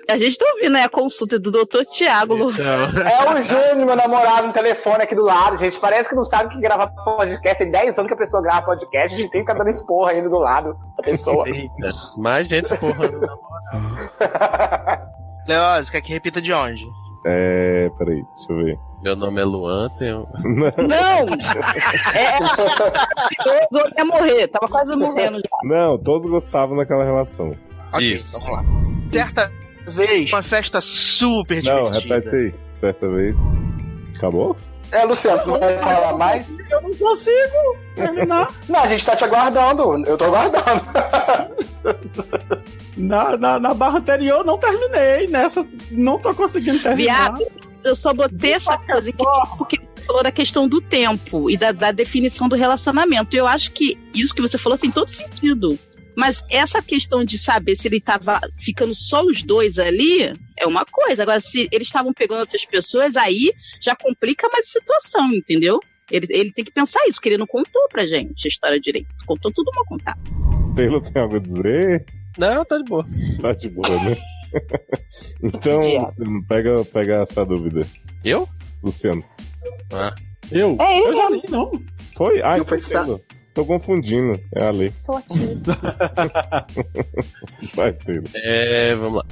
A 0.09 0.17
gente 0.17 0.37
tá 0.37 0.45
ouvindo 0.53 0.77
aí 0.77 0.83
a 0.83 0.89
consulta 0.89 1.37
do 1.37 1.51
doutor 1.51 1.83
Tiago. 1.85 2.33
Lu. 2.33 2.51
É 2.51 3.29
o 3.29 3.43
Júnior, 3.43 3.85
meu 3.85 3.95
namorado, 3.95 4.47
no 4.47 4.53
telefone 4.53 5.03
aqui 5.03 5.13
do 5.13 5.23
lado, 5.23 5.57
gente. 5.57 5.77
Parece 5.79 6.07
que 6.07 6.15
não 6.15 6.23
sabe 6.23 6.53
que 6.53 6.61
gravar 6.61 6.87
podcast. 6.87 7.57
Tem 7.59 7.69
10 7.69 7.97
anos 7.97 8.07
que 8.07 8.13
a 8.13 8.17
pessoa 8.17 8.41
grava 8.41 8.65
podcast, 8.65 9.13
a 9.13 9.17
gente 9.17 9.31
tem 9.31 9.41
que 9.43 9.47
ficar 9.51 9.61
dando 9.61 9.69
esporra 9.69 10.11
ainda 10.11 10.29
do 10.29 10.37
lado 10.37 10.77
da 10.95 11.03
pessoa. 11.03 11.43
Eita, 11.49 11.91
mais 12.17 12.47
gente 12.47 12.65
esporrando. 12.65 13.19
Leoz, 15.47 15.89
quer 15.89 16.01
que 16.01 16.13
repita 16.13 16.41
de 16.41 16.53
onde? 16.53 16.85
É. 17.25 17.89
Peraí, 17.97 18.23
deixa 18.35 18.51
eu 18.51 18.63
ver. 18.63 18.79
Meu 19.03 19.15
nome 19.15 19.41
é 19.41 19.43
Luan, 19.45 19.89
tenho... 19.97 20.27
Não! 20.43 21.27
É. 22.15 22.39
Eu 23.75 23.91
ia 23.95 24.05
morrer, 24.05 24.47
tava 24.47 24.67
quase 24.67 24.95
morrendo 24.95 25.37
já. 25.37 25.57
Não, 25.63 25.97
todos 25.99 26.29
gostavam 26.29 26.75
daquela 26.77 27.03
relação. 27.03 27.55
Ok, 27.93 28.07
Isso. 28.07 28.39
vamos 28.39 28.53
lá. 28.53 28.65
Certa 29.11 29.51
vez, 29.91 30.31
uma 30.31 30.43
festa 30.43 30.81
super 30.81 31.63
Não, 31.63 31.91
divertida. 31.91 32.15
repete 32.15 32.35
aí. 32.35 32.53
Certa 32.79 33.09
vez. 33.09 33.35
Acabou? 34.17 34.55
É, 34.91 35.03
Luciano, 35.03 35.41
você 35.41 35.47
não 35.47 35.59
vai 35.59 35.77
falar 35.79 36.17
mais? 36.17 36.45
Eu 36.69 36.81
não 36.81 36.93
consigo 36.93 37.77
terminar. 37.95 38.47
Não, 38.69 38.79
a 38.79 38.87
gente 38.87 39.05
tá 39.05 39.15
te 39.15 39.23
aguardando. 39.25 40.05
Eu 40.05 40.17
tô 40.17 40.25
aguardando. 40.25 40.81
Na, 42.95 43.37
na, 43.37 43.59
na 43.59 43.73
barra 43.75 43.99
anterior 43.99 44.43
não 44.43 44.57
terminei. 44.57 45.27
Nessa 45.27 45.65
não 45.91 46.17
tô 46.17 46.33
conseguindo 46.33 46.79
terminar. 46.79 47.33
Viado, 47.33 47.45
eu 47.83 47.95
só 47.95 48.11
botei 48.11 48.53
essa 48.53 48.75
coisa 48.75 49.09
aqui 49.09 49.23
porque 49.55 49.77
você 49.77 50.03
falou 50.03 50.23
da 50.23 50.31
questão 50.31 50.67
do 50.67 50.81
tempo 50.81 51.49
e 51.49 51.55
da, 51.55 51.71
da 51.71 51.91
definição 51.91 52.49
do 52.49 52.55
relacionamento. 52.55 53.35
Eu 53.35 53.47
acho 53.47 53.71
que 53.71 53.97
isso 54.15 54.33
que 54.33 54.41
você 54.41 54.57
falou 54.57 54.77
tem 54.79 54.89
todo 54.89 55.09
sentido. 55.09 55.77
Mas 56.17 56.43
essa 56.49 56.81
questão 56.81 57.23
de 57.23 57.37
saber 57.37 57.75
se 57.75 57.87
ele 57.87 58.01
tava 58.01 58.41
ficando 58.59 58.93
só 58.95 59.21
os 59.23 59.43
dois 59.43 59.77
ali 59.77 60.33
é 60.57 60.65
uma 60.65 60.83
coisa. 60.83 61.21
Agora, 61.21 61.39
se 61.39 61.69
eles 61.71 61.87
estavam 61.87 62.11
pegando 62.11 62.39
outras 62.39 62.65
pessoas, 62.65 63.15
aí 63.15 63.53
já 63.79 63.95
complica 63.95 64.49
mais 64.51 64.65
a 64.65 64.79
situação, 64.79 65.31
entendeu? 65.31 65.79
Ele, 66.09 66.25
ele 66.31 66.51
tem 66.51 66.65
que 66.65 66.71
pensar 66.71 67.01
isso, 67.05 67.17
porque 67.17 67.29
ele 67.29 67.37
não 67.37 67.45
contou 67.45 67.87
pra 67.89 68.07
gente 68.07 68.47
a 68.47 68.49
história 68.49 68.79
direito. 68.79 69.07
Contou 69.27 69.51
tudo 69.53 69.71
mal 69.75 69.85
contado. 69.85 70.19
Taylor 70.75 71.01
tem 71.01 71.21
algo 71.21 71.35
a 71.35 71.39
dizer? 71.39 72.05
Não, 72.35 72.65
tá 72.65 72.77
de 72.79 72.83
boa. 72.85 73.05
Tá 73.39 73.53
de 73.53 73.69
boa, 73.69 74.03
né? 74.03 74.17
então, 75.43 75.79
pega, 76.47 76.83
pega 76.85 77.27
essa 77.29 77.45
dúvida. 77.45 77.85
Eu? 78.23 78.49
Luciano. 78.81 79.23
Ah. 79.93 80.15
Eu? 80.51 80.77
É 80.81 80.97
ele 80.97 81.07
eu 81.07 81.29
mesmo. 81.29 81.35
li, 81.35 81.43
não. 81.51 81.71
Foi? 82.15 82.41
Ai, 82.41 82.57
Não 82.57 82.65
foi 82.65 82.79
foi 82.79 82.93
Taylor. 82.93 83.21
Tô 83.57 83.65
confundindo. 83.65 84.39
É 84.53 84.67
a 84.67 84.69
lei. 84.69 84.91
Sou 84.91 85.17
aqui. 85.17 85.33
Vai, 87.73 87.91
Taylor. 87.91 88.23
É, 88.35 88.93
vamos 88.93 89.17
lá. 89.17 89.25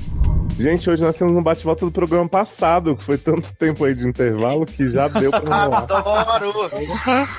Gente, 0.58 0.90
hoje 0.90 1.04
nós 1.04 1.16
temos 1.16 1.38
um 1.38 1.44
bate-volta 1.44 1.86
do 1.86 1.92
programa 1.92 2.28
passado, 2.28 2.96
que 2.96 3.04
foi 3.04 3.20
tanto 3.20 3.54
tempo 3.54 3.86
aí 3.86 3.94
de 3.94 4.08
intervalo 4.08 4.66
que 4.66 4.90
já 4.90 5.08
deu 5.08 5.30
pra. 5.30 5.66
Adoro! 5.78 6.54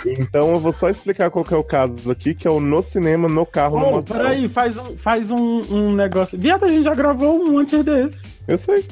Então 0.07 0.53
eu 0.53 0.61
vou 0.61 0.73
só 0.73 0.89
explicar 0.89 1.29
qual 1.29 1.45
que 1.45 1.55
é 1.55 1.57
o 1.57 1.65
caso 1.65 2.09
aqui, 2.09 2.37
que 2.37 2.47
é 2.47 2.51
o 2.53 2.61
no 2.61 2.81
cinema, 2.83 3.27
no 3.27 3.45
carro, 3.45 3.81
no 3.81 3.87
Oh, 3.87 3.91
motel. 3.95 4.17
peraí, 4.19 4.49
faz, 4.49 4.77
um, 4.77 4.97
faz 4.97 5.29
um, 5.29 5.63
um 5.69 5.93
negócio. 5.93 6.39
Viado, 6.39 6.67
a 6.67 6.69
gente 6.69 6.85
já 6.85 6.95
gravou 6.95 7.37
um 7.43 7.59
antes 7.59 7.83
desse. 7.83 8.25
Eu 8.47 8.59
sei. 8.59 8.85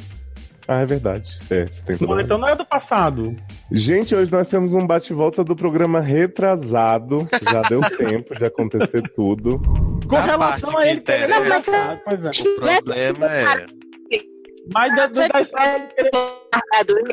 Ah, 0.66 0.80
é 0.80 0.86
verdade. 0.86 1.30
É, 1.50 1.66
você 1.66 1.82
tem 1.82 1.96
Não, 2.00 2.08
tudo. 2.08 2.20
então 2.20 2.38
não 2.38 2.48
é 2.48 2.56
do 2.56 2.64
passado. 2.64 3.36
Gente, 3.70 4.14
hoje 4.14 4.32
nós 4.32 4.48
temos 4.48 4.72
um 4.72 4.86
bate-volta 4.86 5.44
do 5.44 5.54
programa 5.54 6.00
retrasado. 6.00 7.28
Já 7.42 7.62
deu 7.62 7.80
tempo 7.98 8.34
de 8.34 8.44
acontecer 8.46 9.02
tudo. 9.14 9.60
Com 10.08 10.16
relação 10.16 10.76
a 10.78 10.86
ele 10.86 11.00
ter 11.02 11.24
interessa. 11.24 11.70
passado, 11.72 12.00
Pois 12.04 12.24
é. 12.24 12.30
O 12.30 12.54
problema 12.56 13.32
é. 13.34 13.66
Mas 14.72 14.96
da, 14.96 15.06
da, 15.06 15.28
da 15.28 15.40
história. 15.42 15.88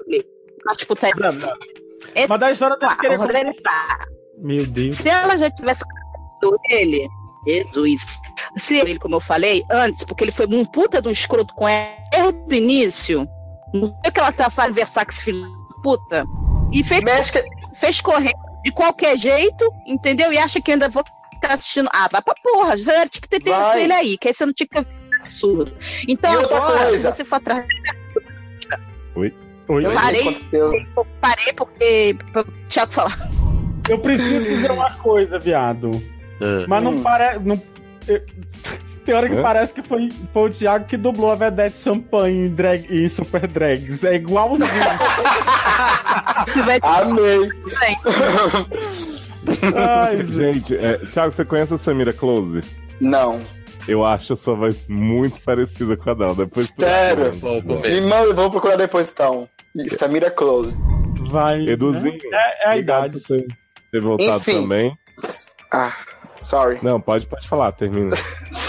Ele. 0.07 0.25
Mas, 0.65 0.77
tipo, 0.77 0.95
tá- 0.95 1.09
Mas 2.29 2.39
da 2.39 2.51
história 2.51 2.77
dele 2.77 2.95
querer 2.95 3.17
começar. 3.17 3.99
Meu 4.37 4.65
Deus. 4.67 4.95
Se 4.95 5.09
ela 5.09 5.37
já 5.37 5.49
tivesse 5.51 5.83
ele, 6.69 7.07
Jesus. 7.45 8.19
Se 8.57 8.77
ele, 8.77 8.97
como 8.97 9.15
eu 9.15 9.19
falei 9.21 9.63
antes, 9.69 10.03
porque 10.05 10.23
ele 10.23 10.31
foi 10.31 10.45
um 10.47 10.63
puta 10.65 11.01
de 11.01 11.07
um 11.07 11.11
escroto 11.11 11.53
com 11.55 11.67
ela 11.67 12.31
desde 12.31 12.39
o 12.49 12.53
início, 12.53 13.27
não 13.73 13.87
sei 13.87 14.09
o 14.09 14.11
que 14.11 14.19
ela 14.19 14.31
tá 14.31 14.49
fazendo 14.49 14.85
filho 15.23 15.41
da 15.41 15.75
puta, 15.81 16.25
e 16.71 16.83
fez, 16.83 17.03
fez 17.75 18.01
correr 18.01 18.33
de 18.63 18.71
qualquer 18.71 19.17
jeito, 19.17 19.71
entendeu? 19.85 20.31
E 20.31 20.37
acha 20.37 20.61
que 20.61 20.71
ainda 20.71 20.89
vou 20.89 21.03
ficar 21.33 21.53
assistindo. 21.53 21.89
Ah, 21.91 22.07
vai 22.11 22.21
pra 22.21 22.33
porra, 22.43 22.77
você 22.77 22.91
tinha 23.09 23.21
que 23.21 23.27
ter 23.27 23.39
Vai. 23.49 23.83
ele 23.83 23.93
aí, 23.93 24.17
que 24.17 24.27
aí 24.27 24.33
você 24.33 24.45
não 24.45 24.53
tinha 24.53 24.67
que 24.67 24.85
absurdo. 25.21 25.73
Então 26.07 26.31
agora, 26.31 26.77
se 26.85 26.89
coisa. 26.89 27.11
você 27.11 27.23
for 27.23 27.35
atrás. 27.35 27.65
Oi? 29.15 29.33
Oi? 29.67 29.85
Eu 29.85 29.93
parei, 29.93 30.37
parei 31.19 31.53
porque. 31.53 32.17
o 32.35 32.67
Thiago 32.67 32.91
falar. 32.91 33.17
Eu 33.89 33.99
preciso 33.99 34.43
dizer 34.43 34.71
uma 34.71 34.91
coisa, 34.97 35.39
viado. 35.39 35.91
Mas 36.67 36.83
não 36.83 37.01
parece. 37.01 37.39
Não... 37.39 37.61
eu- 38.07 38.25
Tem 39.11 39.17
hora 39.17 39.27
que 39.27 39.35
Hã? 39.35 39.41
parece 39.41 39.73
que 39.73 39.81
foi, 39.81 40.07
foi 40.31 40.49
o 40.49 40.53
Thiago 40.53 40.85
que 40.85 40.95
dublou 40.95 41.33
a 41.33 41.35
Vedette 41.35 41.77
Champagne 41.77 42.45
em, 42.45 42.49
drag, 42.49 42.87
em 42.89 43.09
Super 43.09 43.45
Drags. 43.45 44.05
É 44.05 44.15
igualzinho. 44.15 44.69
Amei. 46.81 47.49
Ai, 49.75 50.23
gente, 50.23 50.73
é, 50.77 50.97
Thiago, 51.11 51.35
você 51.35 51.43
conhece 51.43 51.73
a 51.73 51.77
Samira 51.77 52.13
Close? 52.13 52.61
Não. 53.01 53.41
Eu 53.85 54.05
acho 54.05 54.31
a 54.31 54.37
sua 54.37 54.55
voz 54.55 54.79
muito 54.87 55.41
parecida 55.41 55.97
com 55.97 56.09
a 56.09 56.13
dela. 56.13 56.35
Depois 56.35 56.73
Sério? 56.79 57.33
Manda, 58.07 58.27
eu 58.27 58.33
vou 58.35 58.49
procurar 58.49 58.77
depois 58.77 59.09
então. 59.13 59.45
Samira 59.99 60.31
Close. 60.31 60.71
Vai. 61.29 61.67
Eduzinho, 61.67 62.17
É, 62.31 62.63
é 62.65 62.69
a 62.69 62.77
idade. 62.77 63.19
ter, 63.19 63.45
ter 63.91 63.99
voltado 64.01 64.37
Enfim. 64.37 64.61
também. 64.61 64.97
Ah, 65.73 65.91
sorry. 66.37 66.79
Não, 66.81 66.99
pode, 66.99 67.25
pode 67.27 67.47
falar, 67.47 67.71
termina. 67.73 68.15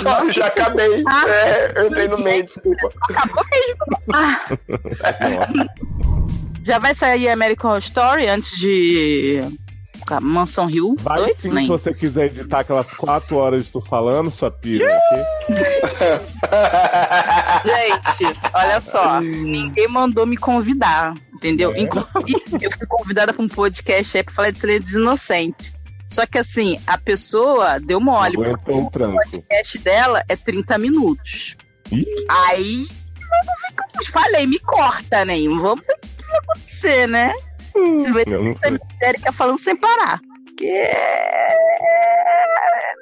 Já 0.34 0.46
acabei. 0.46 1.04
É, 1.28 1.72
eu 1.76 1.86
entrei 1.86 2.08
no 2.08 2.18
meio, 2.18 2.44
desculpa. 2.44 2.92
Acabou 3.10 3.44
mesmo. 3.50 3.82
Ah. 4.14 4.44
Já 6.64 6.78
vai 6.78 6.94
sair 6.94 7.28
American 7.28 7.70
Horror 7.70 7.80
Story 7.82 8.28
antes 8.28 8.58
de 8.58 9.40
a 10.10 10.20
Mansão 10.20 10.66
Rio 10.66 10.96
Vai 11.00 11.18
2? 11.18 11.36
sim, 11.38 11.52
Nem. 11.52 11.64
se 11.64 11.70
você 11.70 11.94
quiser 11.94 12.26
editar 12.26 12.60
aquelas 12.60 12.92
quatro 12.92 13.36
horas 13.36 13.64
de 13.64 13.70
tu 13.70 13.80
falando, 13.80 14.30
sua 14.30 14.48
ok? 14.48 14.78
Gente, 17.64 18.38
olha 18.52 18.80
só. 18.80 19.20
Ninguém 19.20 19.88
mandou 19.88 20.26
me 20.26 20.36
convidar, 20.36 21.14
entendeu? 21.32 21.74
Inclusive, 21.76 22.42
eu 22.60 22.70
fui 22.72 22.86
convidada 22.86 23.32
para 23.32 23.42
um 23.42 23.48
podcast 23.48 24.16
aí 24.16 24.22
pra 24.24 24.34
falar 24.34 24.50
de 24.50 24.58
Silêncio 24.58 25.00
Inocente. 25.00 25.72
Só 26.12 26.26
que 26.26 26.36
assim, 26.36 26.78
a 26.86 26.98
pessoa 26.98 27.80
deu 27.80 27.98
mole, 27.98 28.36
porque 28.36 28.70
Aguentou 28.70 28.86
o 28.86 29.12
podcast 29.12 29.78
dela 29.78 30.22
é 30.28 30.36
30 30.36 30.76
minutos. 30.76 31.56
Ih. 31.90 32.04
Aí, 32.28 32.86
vamos 33.16 33.62
ver 33.62 33.74
como 33.76 33.90
eu 33.98 34.04
falei, 34.12 34.46
me 34.46 34.58
corta, 34.58 35.24
né? 35.24 35.36
Vamos 35.48 35.80
ver 35.86 35.94
o 35.94 36.00
que 36.00 36.26
vai 36.26 36.38
acontecer, 36.38 37.08
né? 37.08 37.32
Você 37.72 38.08
não 38.08 38.12
sei. 38.12 38.24
ter 39.00 39.08
Erika 39.08 39.32
falando 39.32 39.58
sem 39.58 39.74
parar. 39.74 40.20
Porque 40.44 40.90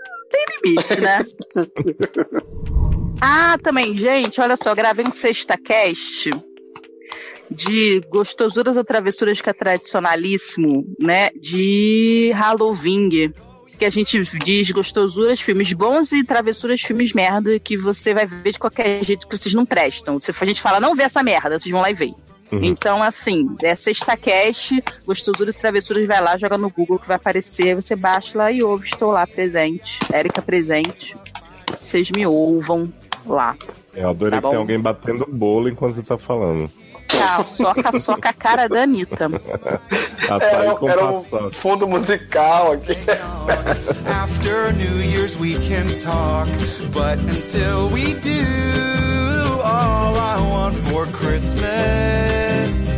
não 0.06 0.28
tem 0.30 0.46
limite, 0.62 1.00
né? 1.00 1.26
ah, 3.20 3.58
também, 3.60 3.92
gente, 3.96 4.40
olha 4.40 4.54
só, 4.54 4.72
gravei 4.72 5.04
um 5.04 5.10
sexta 5.10 5.58
cast 5.58 6.30
de 7.50 8.00
gostosuras 8.08 8.76
ou 8.76 8.84
travessuras 8.84 9.40
que 9.40 9.50
é 9.50 9.52
tradicionalíssimo, 9.52 10.86
né? 10.98 11.30
De 11.30 12.30
Halloween. 12.34 13.32
Que 13.78 13.84
a 13.86 13.90
gente 13.90 14.22
diz 14.44 14.70
gostosuras, 14.70 15.40
filmes 15.40 15.72
bons 15.72 16.12
e 16.12 16.22
travessuras, 16.22 16.82
filmes 16.82 17.14
merda, 17.14 17.58
que 17.58 17.78
você 17.78 18.12
vai 18.12 18.26
ver 18.26 18.52
de 18.52 18.58
qualquer 18.58 19.02
jeito 19.02 19.26
que 19.26 19.36
vocês 19.36 19.54
não 19.54 19.64
prestam. 19.64 20.20
Se 20.20 20.30
a 20.30 20.44
gente 20.44 20.60
fala, 20.60 20.78
não 20.78 20.94
vê 20.94 21.04
essa 21.04 21.22
merda, 21.22 21.58
vocês 21.58 21.72
vão 21.72 21.80
lá 21.80 21.90
e 21.90 21.94
veem. 21.94 22.14
Uhum. 22.52 22.60
Então, 22.62 23.02
assim, 23.02 23.48
é 23.62 23.74
sexta 23.74 24.16
cast, 24.16 24.82
gostosuras 25.06 25.54
e 25.54 25.60
travessuras, 25.60 26.06
vai 26.06 26.20
lá, 26.20 26.36
joga 26.36 26.58
no 26.58 26.68
Google 26.68 26.98
que 26.98 27.06
vai 27.06 27.16
aparecer, 27.16 27.74
você 27.74 27.94
baixa 27.94 28.36
lá 28.36 28.52
e 28.52 28.62
ouve, 28.62 28.86
estou 28.86 29.12
lá 29.12 29.26
presente, 29.26 30.00
Érica 30.12 30.42
presente. 30.42 31.16
Vocês 31.80 32.10
me 32.10 32.26
ouvam 32.26 32.92
lá. 33.24 33.56
Eu 33.94 34.10
adorei 34.10 34.40
Tá 34.40 34.42
que 34.42 34.50
tem 34.50 34.58
alguém 34.58 34.80
batendo 34.80 35.26
bolo 35.26 35.68
enquanto 35.68 35.94
você 35.94 36.02
tá 36.02 36.18
falando. 36.18 36.70
Tá, 37.10 37.44
soca, 37.46 37.98
soca 37.98 38.28
a 38.28 38.32
cara 38.32 38.68
da 38.68 38.82
Anitta. 38.82 39.28
Era, 40.22 40.78
era 40.88 41.10
um 41.10 41.24
fundo 41.52 41.88
musical 41.88 42.72
aqui. 42.72 42.96
After 44.06 44.72
New 44.74 45.02
Year's 45.02 45.36
we 45.36 45.54
can 45.54 45.86
talk, 46.02 46.46
but 46.92 47.18
until 47.18 47.88
we 47.88 48.14
do, 48.14 48.44
all 49.64 50.14
I 50.14 50.40
want 50.50 50.76
for 50.86 51.06
Christmas 51.06 52.94